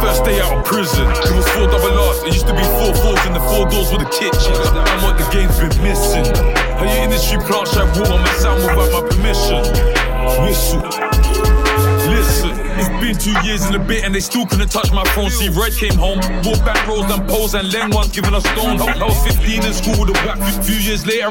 First 0.00 0.24
day 0.24 0.40
out 0.40 0.58
of 0.58 0.64
prison, 0.64 1.06
it 1.08 1.34
was 1.34 1.48
four 1.48 1.66
double 1.66 1.98
R's. 1.98 2.22
It 2.22 2.34
used 2.34 2.46
to 2.46 2.54
be 2.54 2.62
four 2.78 2.94
fours 2.94 3.24
in 3.26 3.32
the 3.32 3.40
four 3.40 3.66
doors 3.68 3.90
with 3.90 4.02
a 4.02 4.10
kitchen. 4.10 4.54
And 4.54 5.02
what 5.02 5.18
the 5.18 5.26
game's 5.32 5.58
been 5.58 5.74
missing. 5.82 6.26
How 6.78 6.84
your 6.84 7.02
industry 7.02 7.38
plants 7.38 7.74
like 7.74 7.88
water, 7.96 8.18
my 8.18 8.32
sound 8.38 8.62
without 8.62 8.92
my 8.92 9.08
permission. 9.08 9.62
Whistle. 10.44 11.05
It's 12.78 12.88
been 13.00 13.16
two 13.16 13.36
years 13.46 13.64
and 13.64 13.74
a 13.76 13.78
bit 13.78 14.04
and 14.04 14.14
they 14.14 14.20
still 14.20 14.46
couldn't 14.46 14.70
touch 14.70 14.92
my 14.92 15.04
phone. 15.16 15.30
See, 15.30 15.48
Red 15.48 15.72
came 15.72 15.96
home, 15.96 16.20
bought 16.44 16.60
back 16.64 16.86
rolls 16.86 17.10
and 17.10 17.26
poles 17.28 17.54
and 17.54 17.72
Len 17.72 17.90
ones 17.90 18.12
giving 18.12 18.34
us 18.34 18.44
stones. 18.52 18.80
I 18.82 19.04
was 19.04 19.18
15 19.26 19.64
in 19.64 19.72
school 19.72 19.96
with 20.00 20.14
a 20.14 20.16
whack. 20.24 20.38
Few 20.62 20.76
few 20.76 20.78
years 20.92 21.06
later, 21.06 21.30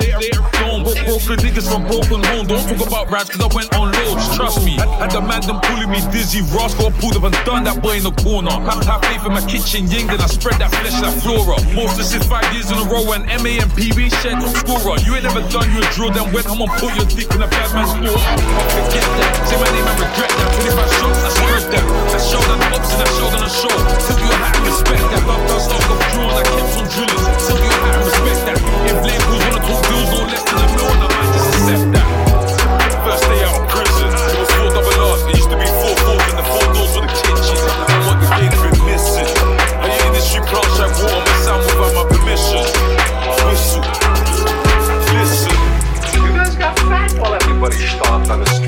gone. 0.58 0.84
Broke 0.84 1.06
broken 1.06 1.38
niggas 1.46 1.70
from 1.70 1.86
broken 1.86 2.24
home. 2.24 2.48
Don't 2.48 2.66
talk 2.66 2.88
about 2.88 3.12
raps 3.12 3.30
cause 3.30 3.42
I 3.42 3.50
went 3.54 3.70
on 3.76 3.92
loads, 3.94 4.26
trust 4.36 4.66
me. 4.66 4.76
Had 4.98 5.12
the 5.12 5.22
man 5.22 5.42
them 5.46 5.62
pulling 5.62 5.92
me 5.92 6.02
dizzy. 6.12 6.42
Got 6.52 6.94
pulled 7.00 7.16
up 7.16 7.24
and 7.24 7.36
done 7.46 7.64
that 7.66 7.82
boy 7.82 7.98
in 7.98 8.04
the 8.04 8.16
corner. 8.26 8.52
Have, 8.52 8.84
have 8.86 9.02
faith 9.06 9.26
in 9.26 9.34
my 9.34 9.44
kitchen 9.46 9.88
ying, 9.88 10.08
then 10.08 10.20
I 10.22 10.28
spread 10.28 10.60
that 10.60 10.72
flesh 10.74 10.98
like 11.02 11.16
flora. 11.22 11.62
Most 11.78 11.98
this 11.98 12.12
five 12.26 12.46
years 12.54 12.72
in 12.72 12.78
a 12.78 12.86
row 12.90 13.06
and 13.14 13.26
MA 13.42 13.62
and 13.62 13.72
PB 13.78 14.10
shed 14.22 14.42
scorer. 14.66 14.98
You 15.06 15.16
ain't 15.16 15.24
never 15.24 15.46
done 15.54 15.70
you 15.72 15.80
a 15.80 15.88
drill, 15.94 16.12
then 16.12 16.32
went 16.34 16.48
home 16.48 16.62
and 16.66 16.72
put 16.82 16.92
your 16.98 17.06
dick 17.06 17.30
in 17.32 17.42
a 17.42 17.48
bad 17.48 17.70
man's 17.76 17.92
store. 17.94 18.18
I'll 18.18 18.70
forget 18.74 19.06
that. 19.06 19.32
Say 19.46 19.58
my 19.62 19.70
name 19.70 19.86
and 19.86 20.00
regret 20.02 20.32
that. 20.32 20.50
25 20.56 20.92
shots, 20.98 21.35
I 21.36 21.60
that. 21.72 21.86
I 21.86 22.20
showed 22.22 22.48
on 22.48 22.60
the 22.60 22.68
ups 22.76 22.92
and 22.96 23.02
I 23.02 23.08
showed 23.16 23.34
on 23.36 23.42
the 23.44 23.52
show. 23.52 23.76
Tell 24.08 24.20
you 24.20 24.32
to 24.32 24.62
respect 24.64 25.06
that. 25.12 25.24
Love 25.28 25.44
does 25.50 25.64
stop 25.68 25.84
of 25.92 26.00
drill 26.14 26.32
and 26.32 26.48
I 26.48 26.64
on 26.76 26.86
drilling. 26.88 27.26
Tell 27.44 27.60
you 27.60 27.72
to 27.72 27.90
respect 28.06 28.42
that. 28.48 28.60
If 28.88 28.98
labels 29.04 29.42
wanna 29.44 29.62
talk 29.66 29.82
bills 29.90 30.10
no 30.16 30.22
less 30.32 30.44
than 30.46 30.60
a 30.60 30.68
mil, 30.76 30.88
I 30.88 31.08
might 31.12 31.32
just 31.36 31.50
accept 31.56 31.86
that. 31.96 32.08
First 33.04 33.26
day 33.30 33.42
out 33.46 33.58
of 33.60 33.66
prison, 33.70 34.10
it 34.12 34.38
was 34.40 34.50
four 34.56 34.70
double 34.72 34.96
R's. 34.96 35.22
It 35.26 35.36
used 35.36 35.52
to 35.52 35.58
be 35.60 35.68
four 35.82 35.96
fours 36.06 36.26
in 36.32 36.36
the 36.40 36.46
four 36.46 36.68
doors 36.74 36.92
with 36.96 37.06
a 37.06 37.12
kitchen. 37.12 37.60
And 37.64 38.02
what 38.08 38.18
the 38.22 38.28
game's 38.40 38.60
been 38.64 38.78
missing. 38.88 39.30
How 39.82 39.88
your 39.92 40.04
industry 40.10 40.42
plants 40.48 40.78
like 40.80 40.94
water, 41.04 41.20
my 41.20 41.36
sound 41.44 41.62
without 41.68 41.94
my 41.94 42.06
permission. 42.10 42.64
Whistle. 43.46 43.86
Listen. 45.14 45.58
You 46.16 46.32
guys 46.34 46.56
got 46.56 46.74
fat 46.80 47.12
while 47.20 47.36
everybody 47.36 47.78
stopped 47.78 48.30
on 48.32 48.40
the 48.40 48.50
street. 48.50 48.65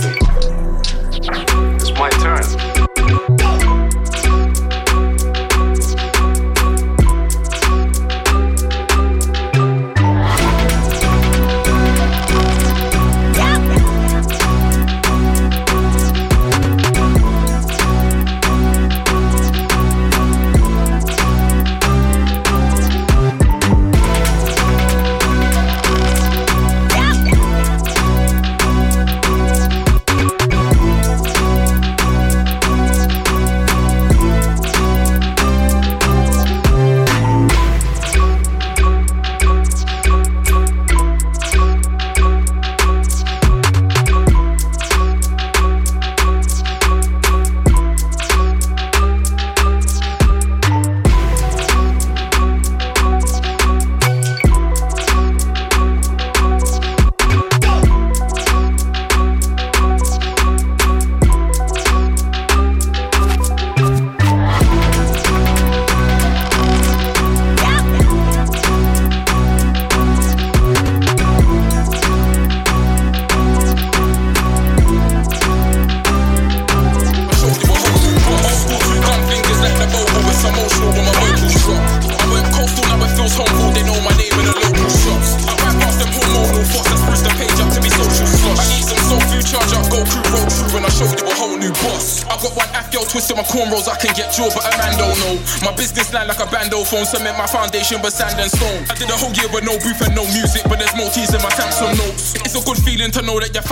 But 97.96 98.12
sand 98.12 98.38
and 98.40 98.52
stone. 98.52 98.84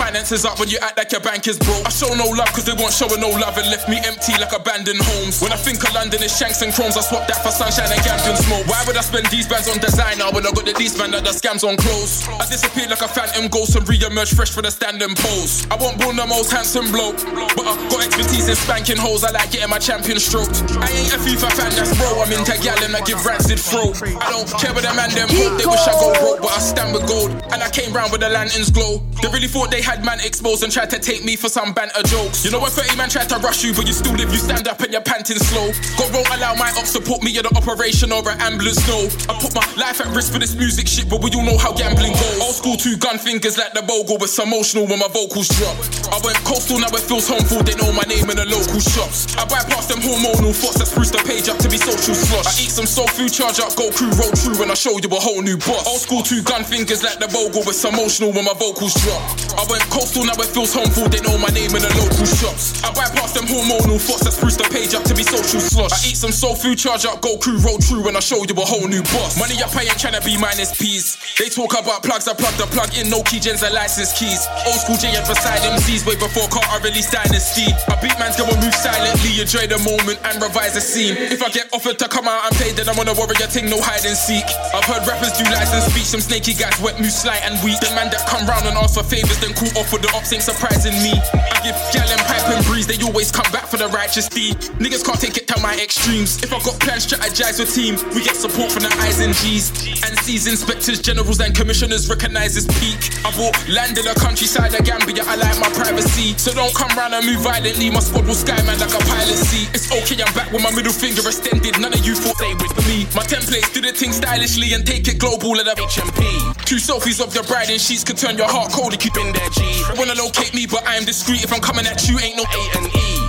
Finances 0.06 0.44
up 0.46 0.54
when 0.62 0.68
you 0.70 0.78
act 0.86 0.96
like 0.96 1.10
your 1.10 1.20
bank 1.20 1.50
is 1.50 1.58
broke. 1.58 1.82
I 1.82 1.90
show 1.90 2.06
no 2.14 2.30
love 2.30 2.46
cause 2.54 2.62
they 2.62 2.78
weren't 2.78 2.94
showing 2.94 3.18
no 3.18 3.26
love 3.42 3.58
and 3.58 3.66
left 3.74 3.90
me 3.90 3.98
empty 4.06 4.38
like 4.38 4.54
abandoned 4.54 5.02
homes. 5.02 5.42
When 5.42 5.50
I 5.50 5.58
think 5.58 5.82
of 5.82 5.90
London, 5.98 6.22
it's 6.22 6.38
shanks 6.38 6.62
and 6.62 6.70
chromes, 6.70 6.94
I 6.94 7.02
swap 7.02 7.26
that 7.26 7.42
for 7.42 7.50
sunshine 7.50 7.90
and 7.90 7.98
Gambian 8.06 8.38
smoke. 8.38 8.70
Why 8.70 8.78
would 8.86 8.94
I 8.94 9.02
spend 9.02 9.26
these 9.34 9.50
bands 9.50 9.66
on 9.66 9.82
designer 9.82 10.30
when 10.30 10.46
I 10.46 10.54
got 10.54 10.62
the 10.62 10.78
least 10.78 10.94
band 10.94 11.10
that 11.18 11.26
does 11.26 11.42
scams 11.42 11.66
on 11.66 11.74
clothes? 11.74 12.22
I 12.38 12.46
disappear 12.46 12.86
like 12.86 13.02
a 13.02 13.10
phantom 13.10 13.50
ghost 13.50 13.74
and 13.74 13.82
re-emerge 13.82 14.30
fresh 14.30 14.54
for 14.54 14.62
the 14.62 14.70
standing 14.70 15.10
pose. 15.18 15.66
I 15.74 15.76
won't 15.76 15.98
born 15.98 16.14
the 16.14 16.26
most 16.30 16.54
handsome 16.54 16.86
bloke, 16.94 17.18
but 17.58 17.66
I 17.66 17.74
got 17.90 18.06
expertise 18.06 18.46
in 18.46 18.54
spanking 18.54 19.02
hoes. 19.02 19.26
I 19.26 19.34
like 19.34 19.50
getting 19.50 19.74
my 19.74 19.82
champion 19.82 20.22
stroked. 20.22 20.62
I 20.78 20.86
ain't 20.86 21.10
a 21.10 21.18
FIFA 21.18 21.50
fan, 21.58 21.74
that's 21.74 21.90
bro. 21.98 22.22
I'm 22.22 22.30
into 22.30 22.54
and 22.54 22.94
I 22.94 23.02
give 23.02 23.26
rancid 23.26 23.58
throat. 23.58 23.98
I 24.22 24.30
don't 24.30 24.46
care 24.54 24.70
what 24.70 24.86
the 24.86 24.94
man 24.94 25.10
them 25.10 25.26
hope. 25.34 25.58
They 25.58 25.66
wish 25.66 25.82
I 25.82 25.98
go 25.98 26.14
broke, 26.14 26.46
but 26.46 26.54
I 26.54 26.62
stand 26.62 26.94
with 26.94 27.10
gold. 27.10 27.34
And 27.50 27.58
I 27.58 27.70
came 27.74 27.90
round 27.90 28.14
with 28.14 28.22
the 28.22 28.30
lanterns 28.30 28.70
glow. 28.70 29.02
They 29.26 29.42
really 29.42 29.50
thought 29.50 29.74
they 29.74 29.82
had 29.82 30.06
man 30.06 30.22
exposed 30.22 30.62
and 30.62 30.70
tried 30.70 30.86
to 30.94 31.02
take 31.02 31.26
me 31.26 31.34
for 31.34 31.50
some 31.50 31.74
banter 31.74 31.98
jokes. 32.06 32.46
You 32.46 32.54
know 32.54 32.62
when 32.62 32.70
30 32.70 32.94
man 32.94 33.10
tried 33.10 33.26
to 33.34 33.42
rush 33.42 33.66
you, 33.66 33.74
but 33.74 33.82
you 33.82 33.90
still 33.90 34.14
live, 34.14 34.30
you 34.30 34.38
stand 34.38 34.70
up 34.70 34.78
and 34.86 34.94
you're 34.94 35.02
panting 35.02 35.42
slow. 35.42 35.74
God 35.98 36.14
won't 36.14 36.30
allow 36.30 36.54
my 36.54 36.70
ops 36.78 36.94
to 36.94 37.02
put 37.02 37.26
me 37.26 37.34
in 37.34 37.42
an 37.42 37.50
operation 37.58 38.14
or 38.14 38.22
an 38.22 38.38
ambulance, 38.38 38.86
no. 38.86 39.10
I 39.26 39.34
put 39.42 39.50
my 39.50 39.66
life 39.74 39.98
at 39.98 40.14
risk 40.14 40.30
for 40.30 40.38
this 40.38 40.54
music 40.54 40.86
shit, 40.86 41.10
but 41.10 41.26
we 41.26 41.34
all 41.34 41.42
know 41.42 41.58
how 41.58 41.74
gambling 41.74 42.14
goes. 42.14 42.38
Old 42.38 42.54
school 42.54 42.78
two 42.78 42.94
gun 43.02 43.18
fingers 43.18 43.58
like 43.58 43.74
the 43.74 43.82
bogle, 43.82 44.14
but 44.14 44.30
emotional 44.38 44.86
when 44.86 45.02
my 45.02 45.10
vocals 45.10 45.50
drop. 45.58 45.74
I 46.14 46.22
went 46.22 46.38
coastal, 46.46 46.78
now 46.78 46.94
it 46.94 47.02
feels 47.02 47.26
homeful, 47.26 47.66
they 47.66 47.74
know 47.82 47.90
my 47.98 48.06
name 48.06 48.30
in 48.30 48.38
the 48.38 48.46
local 48.46 48.78
shops. 48.78 49.34
I 49.34 49.42
bypass 49.42 49.90
them 49.90 50.06
hormonal 50.06 50.54
thoughts 50.54 50.78
that 50.78 50.86
spruce 50.86 51.10
the 51.10 51.18
page 51.26 51.50
up 51.50 51.58
to 51.58 51.68
be 51.68 51.82
social 51.82 52.14
slosh. 52.14 52.46
I 52.46 52.54
eat 52.62 52.70
some 52.70 52.86
soul 52.86 53.10
food, 53.10 53.34
charge 53.34 53.58
up, 53.58 53.74
go 53.74 53.90
crew, 53.90 54.14
roll 54.22 54.30
through, 54.38 54.62
when 54.62 54.70
I 54.70 54.78
show 54.78 54.94
you 55.02 55.10
a 55.10 55.18
whole 55.18 55.42
new 55.42 55.58
boss. 55.58 55.82
Old 55.82 55.98
school 55.98 56.22
two 56.22 56.46
gun 56.46 56.62
fingers 56.62 57.02
like 57.02 57.18
the 57.18 57.26
bogle, 57.26 57.66
but 57.66 57.74
emotional 57.74 58.30
when 58.30 58.46
my 58.46 58.54
vocals 58.54 58.94
drop. 59.02 59.15
I 59.56 59.64
went 59.68 59.84
coastal, 59.88 60.24
now 60.24 60.36
it 60.36 60.50
feels 60.52 60.72
home 60.74 60.90
food, 60.92 61.12
they 61.12 61.20
know 61.24 61.36
my 61.38 61.48
name 61.52 61.72
in 61.72 61.82
the 61.82 61.92
local 61.96 62.28
shops. 62.28 62.82
I 62.84 62.92
bypass 62.92 63.32
them 63.32 63.48
hormonal 63.48 63.96
thoughts 64.00 64.24
that 64.24 64.36
spruce 64.36 64.56
the 64.56 64.68
page 64.68 64.92
up 64.92 65.04
to 65.08 65.14
be 65.14 65.24
social 65.24 65.60
slosh. 65.60 65.92
I 65.92 66.00
eat 66.08 66.18
some 66.18 66.32
soul 66.32 66.56
food, 66.56 66.76
charge 66.80 67.06
up, 67.06 67.20
go 67.20 67.36
crew, 67.38 67.60
roll 67.60 67.78
true 67.78 68.02
when 68.02 68.16
I 68.16 68.20
show 68.20 68.42
you 68.42 68.56
a 68.56 68.66
whole 68.66 68.88
new 68.88 69.04
boss. 69.14 69.38
Money 69.38 69.60
up, 69.62 69.72
I 69.76 69.86
ain't 69.86 70.00
tryna 70.00 70.24
be 70.24 70.36
minus 70.36 70.74
P's. 70.74 71.16
They 71.38 71.48
talk 71.48 71.76
about 71.78 72.02
plugs, 72.02 72.26
I 72.26 72.34
plug 72.34 72.56
the 72.58 72.66
plug 72.72 72.92
in, 72.98 73.08
no 73.08 73.22
key 73.22 73.38
gens 73.38 73.62
and 73.62 73.72
license 73.72 74.16
keys. 74.16 74.44
Old 74.66 74.80
school 74.82 74.98
J 74.98 75.14
beside 75.22 75.62
MCs, 75.78 76.02
way 76.08 76.18
before 76.18 76.48
Carter 76.50 76.82
released 76.82 77.12
Dynasty. 77.14 77.70
I 77.86 77.94
beat 78.02 78.16
man's 78.18 78.36
go 78.36 78.48
and 78.48 78.58
move 78.58 78.74
silently, 78.74 79.38
enjoy 79.38 79.70
the 79.70 79.78
moment 79.86 80.18
and 80.26 80.42
revise 80.42 80.74
the 80.74 80.82
scene. 80.82 81.14
If 81.16 81.40
I 81.40 81.48
get 81.54 81.70
offered 81.72 81.98
to 82.02 82.08
come 82.08 82.26
out 82.26 82.44
and 82.48 82.52
play, 82.58 82.72
then 82.72 82.88
I'm 82.88 82.98
on 82.98 83.06
a 83.08 83.14
warrior 83.14 83.46
thing, 83.46 83.70
no 83.70 83.78
hide 83.80 84.04
and 84.04 84.16
seek. 84.16 84.44
I've 84.74 84.84
heard 84.84 85.06
rappers 85.06 85.36
do 85.38 85.44
license 85.48 85.86
speech, 85.92 86.08
some 86.10 86.20
snaky 86.20 86.52
guys 86.52 86.76
wet, 86.82 86.98
move 86.98 87.12
slight 87.12 87.40
and 87.46 87.56
weak. 87.64 87.78
The 87.80 87.92
man 87.94 88.10
that 88.10 88.26
come 88.26 88.44
round 88.48 88.66
and 88.66 88.76
ask 88.76 88.95
for 88.96 89.04
favors, 89.04 89.36
then 89.44 89.52
call 89.52 89.68
off 89.76 89.92
with 89.92 90.00
the 90.00 90.08
ops 90.16 90.32
ain't 90.32 90.40
surprising 90.40 90.96
me. 91.04 91.12
I 91.12 91.60
give 91.60 91.76
gal 91.92 92.08
and 92.08 92.22
pipe 92.24 92.48
and 92.48 92.64
breeze, 92.64 92.88
they 92.88 92.96
always 93.04 93.28
come 93.28 93.44
back 93.52 93.68
for 93.68 93.76
the 93.76 93.92
righteous 93.92 94.24
deed. 94.24 94.56
Niggas 94.80 95.04
can't 95.04 95.20
take 95.20 95.36
it 95.36 95.44
to 95.52 95.60
my 95.60 95.76
extremes. 95.76 96.40
If 96.40 96.48
I 96.48 96.58
got 96.64 96.80
plans, 96.80 97.04
strategize 97.04 97.60
with 97.60 97.76
team. 97.76 98.00
We 98.16 98.24
get 98.24 98.40
support 98.40 98.72
from 98.72 98.88
the 98.88 98.92
eyes 99.04 99.20
and 99.20 99.36
G's. 99.36 99.68
And 100.00 100.16
C's 100.24 100.48
inspectors, 100.48 101.04
generals, 101.04 101.44
and 101.44 101.52
commissioners 101.52 102.08
recognize 102.08 102.56
this 102.56 102.64
peak. 102.80 102.96
I 103.20 103.28
bought 103.36 103.52
land 103.68 104.00
in 104.00 104.08
the 104.08 104.16
countryside 104.16 104.72
of 104.72 104.80
Gambia, 104.80 105.28
I 105.28 105.36
like 105.36 105.60
my 105.60 105.68
privacy. 105.76 106.32
So 106.40 106.56
don't 106.56 106.72
come 106.72 106.96
round 106.96 107.12
and 107.12 107.26
move 107.28 107.44
violently. 107.44 107.92
My 107.92 108.00
squad 108.00 108.24
will 108.24 108.38
skyman 108.38 108.80
like 108.80 108.96
a 108.96 109.02
pilot. 109.04 109.36
It's 109.76 109.92
okay, 109.92 110.16
I'm 110.24 110.32
back 110.32 110.48
with 110.56 110.64
my 110.64 110.72
middle 110.72 110.96
finger 110.96 111.20
extended. 111.20 111.76
None 111.76 111.92
of 111.92 112.00
you 112.00 112.16
thought 112.16 112.40
they 112.40 112.56
with 112.56 112.72
me. 112.88 113.04
My 113.12 113.28
templates 113.28 113.68
do 113.76 113.84
the 113.84 113.92
thing 113.92 114.16
stylishly 114.16 114.72
and 114.72 114.86
take 114.86 115.04
it 115.08 115.20
global 115.20 115.52
at 115.60 115.68
a 115.68 115.76
HMP. 115.76 116.24
Two 116.64 116.80
selfies 116.80 117.20
of 117.20 117.34
the 117.36 117.44
bride 117.44 117.68
and 117.68 117.80
sheets 117.80 118.02
could 118.02 118.16
turn 118.16 118.40
your 118.40 118.48
heart 118.48 118.72
cold 118.72 118.85
if 118.94 119.04
you've 119.04 119.14
been 119.14 119.32
there, 119.32 119.50
G. 119.50 119.82
Wanna 119.96 120.14
locate 120.14 120.54
me, 120.54 120.66
but 120.66 120.86
I 120.86 120.96
am 120.96 121.04
discreet. 121.04 121.42
If 121.44 121.52
I'm 121.52 121.60
coming 121.60 121.86
at 121.86 122.08
you, 122.08 122.18
ain't 122.18 122.36
no 122.36 122.44
A 122.44 122.62
and 122.78 122.86
E. 122.86 123.28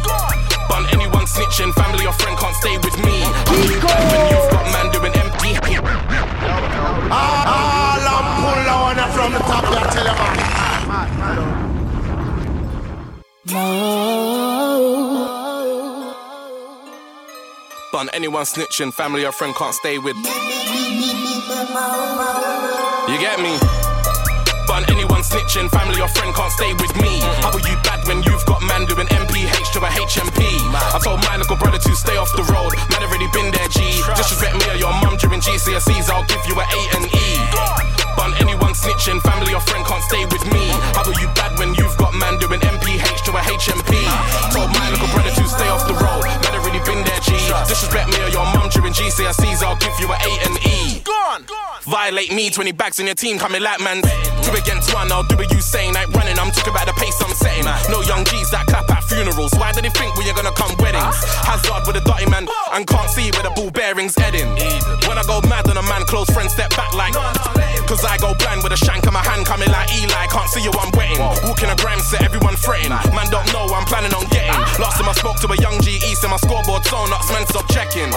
Bun 0.70 0.86
anyone 0.92 1.26
snitching, 1.26 1.74
family 1.74 2.06
or 2.06 2.14
friend 2.14 2.38
can't 2.38 2.56
stay 2.56 2.78
with 2.78 2.98
me. 3.04 3.24
When 3.48 3.64
you've 3.64 3.82
got 3.82 4.66
man 4.74 4.92
doing 4.92 5.14
empty. 5.16 5.58
All 7.10 8.04
I'm 8.04 8.28
pull 8.42 8.70
on 8.70 8.98
from 9.16 9.32
the 9.34 9.40
top, 9.40 9.64
I 9.66 9.90
tell 9.94 10.06
you, 10.06 10.16
man. 10.20 10.38
Bun 17.94 18.10
anyone 18.14 18.44
snitching, 18.44 18.94
family 18.94 19.26
or 19.26 19.32
friend 19.32 19.56
can't 19.56 19.74
stay 19.74 19.98
with. 19.98 20.16
Me. 20.18 20.30
You 23.08 23.18
get 23.18 23.40
me? 23.40 23.58
Bun 24.68 24.84
anyone 24.90 25.07
snitching, 25.28 25.68
family 25.70 26.00
or 26.00 26.08
friend 26.08 26.32
can't 26.34 26.52
stay 26.52 26.72
with 26.80 26.94
me. 27.04 27.20
How 27.44 27.52
are 27.52 27.66
you 27.68 27.76
bad 27.84 28.08
when 28.08 28.24
you've 28.24 28.46
got 28.48 28.64
man 28.64 28.88
doing 28.88 29.08
MPH 29.08 29.76
to 29.76 29.80
a 29.84 29.90
HMP? 29.92 30.40
I 30.72 31.00
told 31.04 31.20
my 31.28 31.36
little 31.36 31.60
brother 31.60 31.78
to 31.78 31.92
stay 31.96 32.16
off 32.16 32.32
the 32.32 32.48
road. 32.48 32.72
Man 32.90 33.04
already 33.04 33.28
been 33.36 33.52
there, 33.52 33.68
G. 33.68 34.00
Disrespect 34.16 34.56
me 34.56 34.66
or 34.72 34.80
your 34.80 34.94
mum 35.04 35.20
during 35.20 35.44
GCSEs, 35.44 36.08
I'll 36.08 36.26
give 36.32 36.44
you 36.48 36.56
a 36.56 36.64
A 36.64 36.82
and 36.96 37.06
E. 37.12 37.28
Bun 38.16 38.34
anyone 38.40 38.74
snitching, 38.74 39.20
family 39.22 39.54
or 39.54 39.62
friend 39.68 39.86
can't 39.86 40.04
stay 40.08 40.24
with 40.32 40.44
me. 40.50 40.72
How 40.96 41.04
are 41.04 41.20
you 41.20 41.28
bad 41.36 41.60
when 41.60 41.76
you've 41.76 41.98
got 42.00 42.16
man 42.16 42.40
doing 42.40 42.62
MPH 42.64 43.28
to 43.28 43.32
a 43.36 43.42
HMP? 43.44 43.92
Told 44.56 44.72
my 44.72 44.88
little 44.90 45.12
brother 45.12 45.34
to 45.36 45.46
stay 45.46 45.68
off 45.68 45.86
the 45.86 45.98
road. 46.00 46.24
Man 46.42 46.54
already 46.56 46.82
been 46.88 47.04
there, 47.04 47.22
G. 47.22 47.36
Disrespect 47.68 48.10
me 48.16 48.18
or 48.24 48.32
your 48.32 48.48
mum 48.56 48.70
during 48.72 48.94
GCSEs, 48.94 49.60
I'll 49.62 49.78
give 49.78 49.94
you 50.00 50.08
a 50.08 50.18
A 50.18 50.32
and 50.48 50.56
E. 50.66 51.67
Violate 51.88 52.36
me, 52.36 52.50
20 52.50 52.76
bags 52.76 53.00
in 53.00 53.08
your 53.08 53.16
team 53.16 53.40
coming 53.40 53.64
like 53.64 53.80
man. 53.80 54.04
Two 54.44 54.52
against 54.52 54.94
one, 54.94 55.08
I'll 55.08 55.24
do 55.24 55.40
what 55.40 55.48
you 55.56 55.62
saying. 55.64 55.96
Ain't 55.96 56.12
running, 56.12 56.36
I'm 56.36 56.52
talking 56.52 56.76
about 56.76 56.84
the 56.84 56.92
pace 57.00 57.16
I'm 57.24 57.32
setting. 57.32 57.64
No 57.88 58.04
young 58.04 58.28
G's 58.28 58.52
that 58.52 58.68
clap 58.68 58.92
at 58.92 59.08
funerals. 59.08 59.56
Why 59.56 59.72
do 59.72 59.80
they 59.80 59.92
think 59.96 60.12
we 60.20 60.28
are 60.28 60.36
gonna 60.36 60.52
come 60.52 60.76
weddings? 60.84 61.16
Hazard 61.48 61.88
with 61.88 61.96
a 61.96 62.04
dirty 62.04 62.28
man 62.28 62.44
and 62.76 62.84
can't 62.84 63.08
see 63.08 63.32
where 63.32 63.48
the 63.48 63.56
ball 63.56 63.72
bearings 63.72 64.20
heading. 64.20 64.52
When 65.08 65.16
I 65.16 65.24
go 65.24 65.40
mad 65.48 65.72
on 65.72 65.80
a 65.80 65.86
man, 65.88 66.04
close 66.12 66.28
friends 66.36 66.52
step 66.52 66.76
back 66.76 66.92
like. 66.92 67.16
Cause 67.88 68.04
I 68.04 68.20
go 68.20 68.36
blind 68.36 68.68
with 68.68 68.76
a 68.76 68.80
shank 68.84 69.08
in 69.08 69.16
my 69.16 69.24
hand, 69.24 69.48
coming 69.48 69.72
like 69.72 69.88
Eli. 69.96 70.28
Can't 70.28 70.52
see 70.52 70.60
you, 70.68 70.76
I'm 70.76 70.92
wetting. 70.92 71.24
Walking 71.48 71.72
a 71.72 71.76
gram 71.80 72.04
set, 72.04 72.20
everyone 72.20 72.60
fretting. 72.60 72.92
Man 73.16 73.32
don't 73.32 73.48
know, 73.56 73.64
I'm 73.72 73.88
planning 73.88 74.12
on 74.12 74.28
getting. 74.28 74.52
Last 74.76 75.00
time 75.00 75.08
I 75.08 75.16
spoke 75.16 75.40
to 75.40 75.48
a 75.48 75.58
young 75.64 75.80
G 75.80 76.04
East 76.04 76.28
in 76.28 76.36
my 76.36 76.40
scoreboard, 76.44 76.84
so 76.84 77.00
nuts, 77.08 77.32
man, 77.32 77.48
stop 77.48 77.64
checking. 77.72 78.12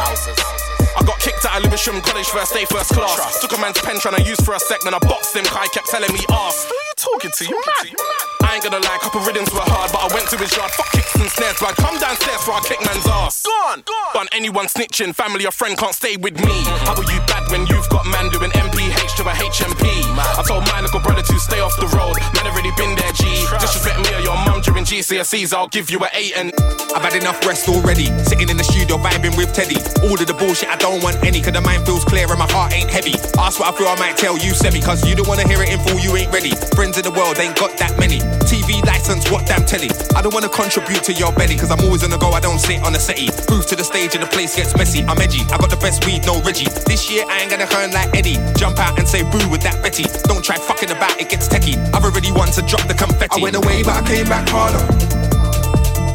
I 0.97 1.03
got 1.05 1.18
kicked 1.20 1.45
out 1.45 1.59
of 1.59 1.64
Lewisham 1.64 2.01
College 2.01 2.26
first 2.26 2.53
day, 2.55 2.64
first 2.64 2.91
class. 2.91 3.41
Took 3.41 3.57
a 3.57 3.61
man's 3.61 3.80
pen 3.80 3.99
trying 4.01 4.16
to 4.16 4.22
use 4.22 4.41
for 4.41 4.55
a 4.55 4.61
sec, 4.61 4.80
then 4.80 4.95
I 4.95 4.99
boxed 4.99 5.34
him, 5.36 5.45
he 5.45 5.68
kept 5.70 5.88
telling 5.88 6.12
me 6.12 6.20
ass. 6.30 6.64
Who 6.64 6.74
you 6.74 6.95
talking 6.97 7.30
to? 7.36 7.45
You 7.45 7.62
mad? 7.66 8.29
I 8.43 8.55
ain't 8.55 8.64
gonna 8.64 8.80
lie, 8.80 8.99
couple 9.01 9.20
rhythms 9.20 9.53
were 9.53 9.64
hard, 9.64 9.91
but 9.93 10.01
I 10.01 10.09
went 10.14 10.28
to 10.30 10.36
his 10.36 10.55
yard. 10.57 10.70
Fuck 10.72 10.93
kicks 10.93 11.14
and 11.16 11.30
snares, 11.30 11.57
but 11.61 11.72
I 11.72 11.74
come 11.78 11.97
downstairs 11.99 12.43
for 12.43 12.53
I 12.53 12.61
kick 12.64 12.80
man's 12.84 13.07
ass. 13.07 13.43
Gone, 13.43 13.82
gone. 13.82 14.12
go 14.12 14.20
on. 14.20 14.28
Anyone 14.32 14.66
snitching, 14.66 15.14
family 15.14 15.47
or 15.47 15.53
friend 15.53 15.76
can't 15.76 15.95
stay 15.95 16.16
with 16.16 16.36
me. 16.45 16.57
How 16.86 16.95
are 16.95 17.09
you 17.09 17.20
bad 17.26 17.51
when 17.51 17.66
you've 17.66 17.88
got 17.88 18.07
man 18.07 18.30
doing 18.30 18.51
MPH 18.51 19.16
to 19.18 19.22
a 19.28 19.34
HMP? 19.34 19.84
I 20.16 20.43
told 20.47 20.64
my 20.66 20.80
little 20.80 21.01
brother 21.01 21.22
to 21.22 21.36
stay 21.38 21.61
off 21.61 21.74
the 21.76 21.88
road. 21.97 22.16
Man 22.34 22.47
already 22.47 22.72
been 22.76 22.97
there, 22.97 23.12
G. 23.12 23.24
Disrespect 23.61 24.01
me 24.01 24.11
or 24.16 24.22
your 24.24 24.38
mum 24.47 24.61
during 24.62 24.84
GCSEs, 24.84 25.53
I'll 25.53 25.68
give 25.68 25.91
you 25.91 25.99
a 26.01 26.09
eight 26.14 26.36
and. 26.36 26.53
I've 26.95 27.03
had 27.03 27.14
enough 27.14 27.47
rest 27.47 27.68
already. 27.68 28.07
Sitting 28.26 28.49
in 28.49 28.57
the 28.57 28.64
studio 28.64 28.97
vibing 28.99 29.36
with 29.36 29.55
Teddy. 29.55 29.78
All 30.03 30.18
of 30.18 30.26
the 30.26 30.34
bullshit 30.34 30.68
I 30.68 30.76
don't 30.76 31.03
want 31.03 31.22
any, 31.22 31.41
cause 31.41 31.53
the 31.53 31.61
mind 31.61 31.86
feels 31.86 32.05
clear 32.05 32.26
and 32.28 32.38
my 32.38 32.51
heart 32.51 32.72
ain't 32.72 32.91
heavy. 32.91 33.14
Ask 33.38 33.61
what 33.61 33.72
I 33.72 33.78
feel, 33.78 33.86
I 33.86 33.97
might 33.97 34.16
tell 34.16 34.36
you 34.36 34.51
semi, 34.55 34.80
cause 34.80 35.07
you 35.07 35.14
don't 35.14 35.28
wanna 35.28 35.47
hear 35.47 35.62
it 35.62 35.70
in 35.70 35.78
full, 35.86 35.99
you 36.01 36.16
ain't 36.16 36.32
ready. 36.32 36.51
Friends 36.74 36.99
in 36.99 37.05
the 37.05 37.12
world 37.12 37.38
ain't 37.38 37.57
got 37.57 37.78
that 37.78 37.99
many. 37.99 38.18
TV 38.46 38.84
license, 38.86 39.30
what 39.30 39.46
damn 39.46 39.64
telly. 39.64 39.90
I 40.14 40.22
don't 40.22 40.34
wanna 40.34 40.48
contribute 40.48 41.02
to 41.04 41.12
your 41.12 41.32
belly, 41.32 41.56
cause 41.56 41.70
I'm 41.70 41.80
always 41.80 42.02
on 42.04 42.10
the 42.10 42.18
go, 42.18 42.30
I 42.30 42.40
don't 42.40 42.58
sit 42.58 42.82
on 42.82 42.92
the 42.92 43.00
settee. 43.00 43.30
Proof 43.46 43.66
to 43.68 43.76
the 43.76 43.84
stage 43.84 44.14
and 44.14 44.22
the 44.22 44.28
place 44.28 44.56
gets 44.56 44.76
messy. 44.76 45.02
I'm 45.04 45.18
edgy, 45.18 45.42
I 45.52 45.58
got 45.58 45.70
the 45.70 45.76
best 45.76 46.04
weed, 46.06 46.26
no 46.26 46.40
Reggie. 46.42 46.68
This 46.86 47.10
year 47.10 47.24
I 47.28 47.40
ain't 47.40 47.50
gonna 47.50 47.68
earn 47.76 47.92
like 47.92 48.14
Eddie. 48.16 48.38
Jump 48.56 48.78
out 48.78 48.98
and 48.98 49.08
say 49.08 49.22
boo 49.22 49.42
with 49.50 49.62
that 49.62 49.82
Betty. 49.82 50.04
Don't 50.24 50.44
try 50.44 50.56
fucking 50.56 50.90
about, 50.90 51.20
it 51.20 51.28
gets 51.28 51.48
techie. 51.48 51.78
I've 51.94 52.04
already 52.04 52.32
won 52.32 52.48
to 52.52 52.62
drop 52.62 52.86
the 52.86 52.94
confetti. 52.94 53.40
I 53.40 53.42
went 53.42 53.56
away, 53.56 53.82
but 53.82 53.96
I 53.96 54.02
came 54.06 54.26
back 54.26 54.48
harder. 54.48 54.82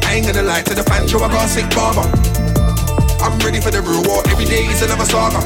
I 0.06 0.14
ain't 0.14 0.26
gonna 0.26 0.42
lie 0.42 0.62
to 0.62 0.74
the 0.74 0.84
fan, 0.84 1.08
yo, 1.08 1.18
I 1.20 1.28
got 1.28 1.44
a 1.44 1.48
sick 1.48 1.68
barber. 1.74 2.06
I'm 3.20 3.38
ready 3.40 3.60
for 3.60 3.70
the 3.70 3.82
reward, 3.82 4.28
every 4.28 4.44
day 4.44 4.64
is 4.66 4.82
another 4.82 5.04
saga. 5.04 5.40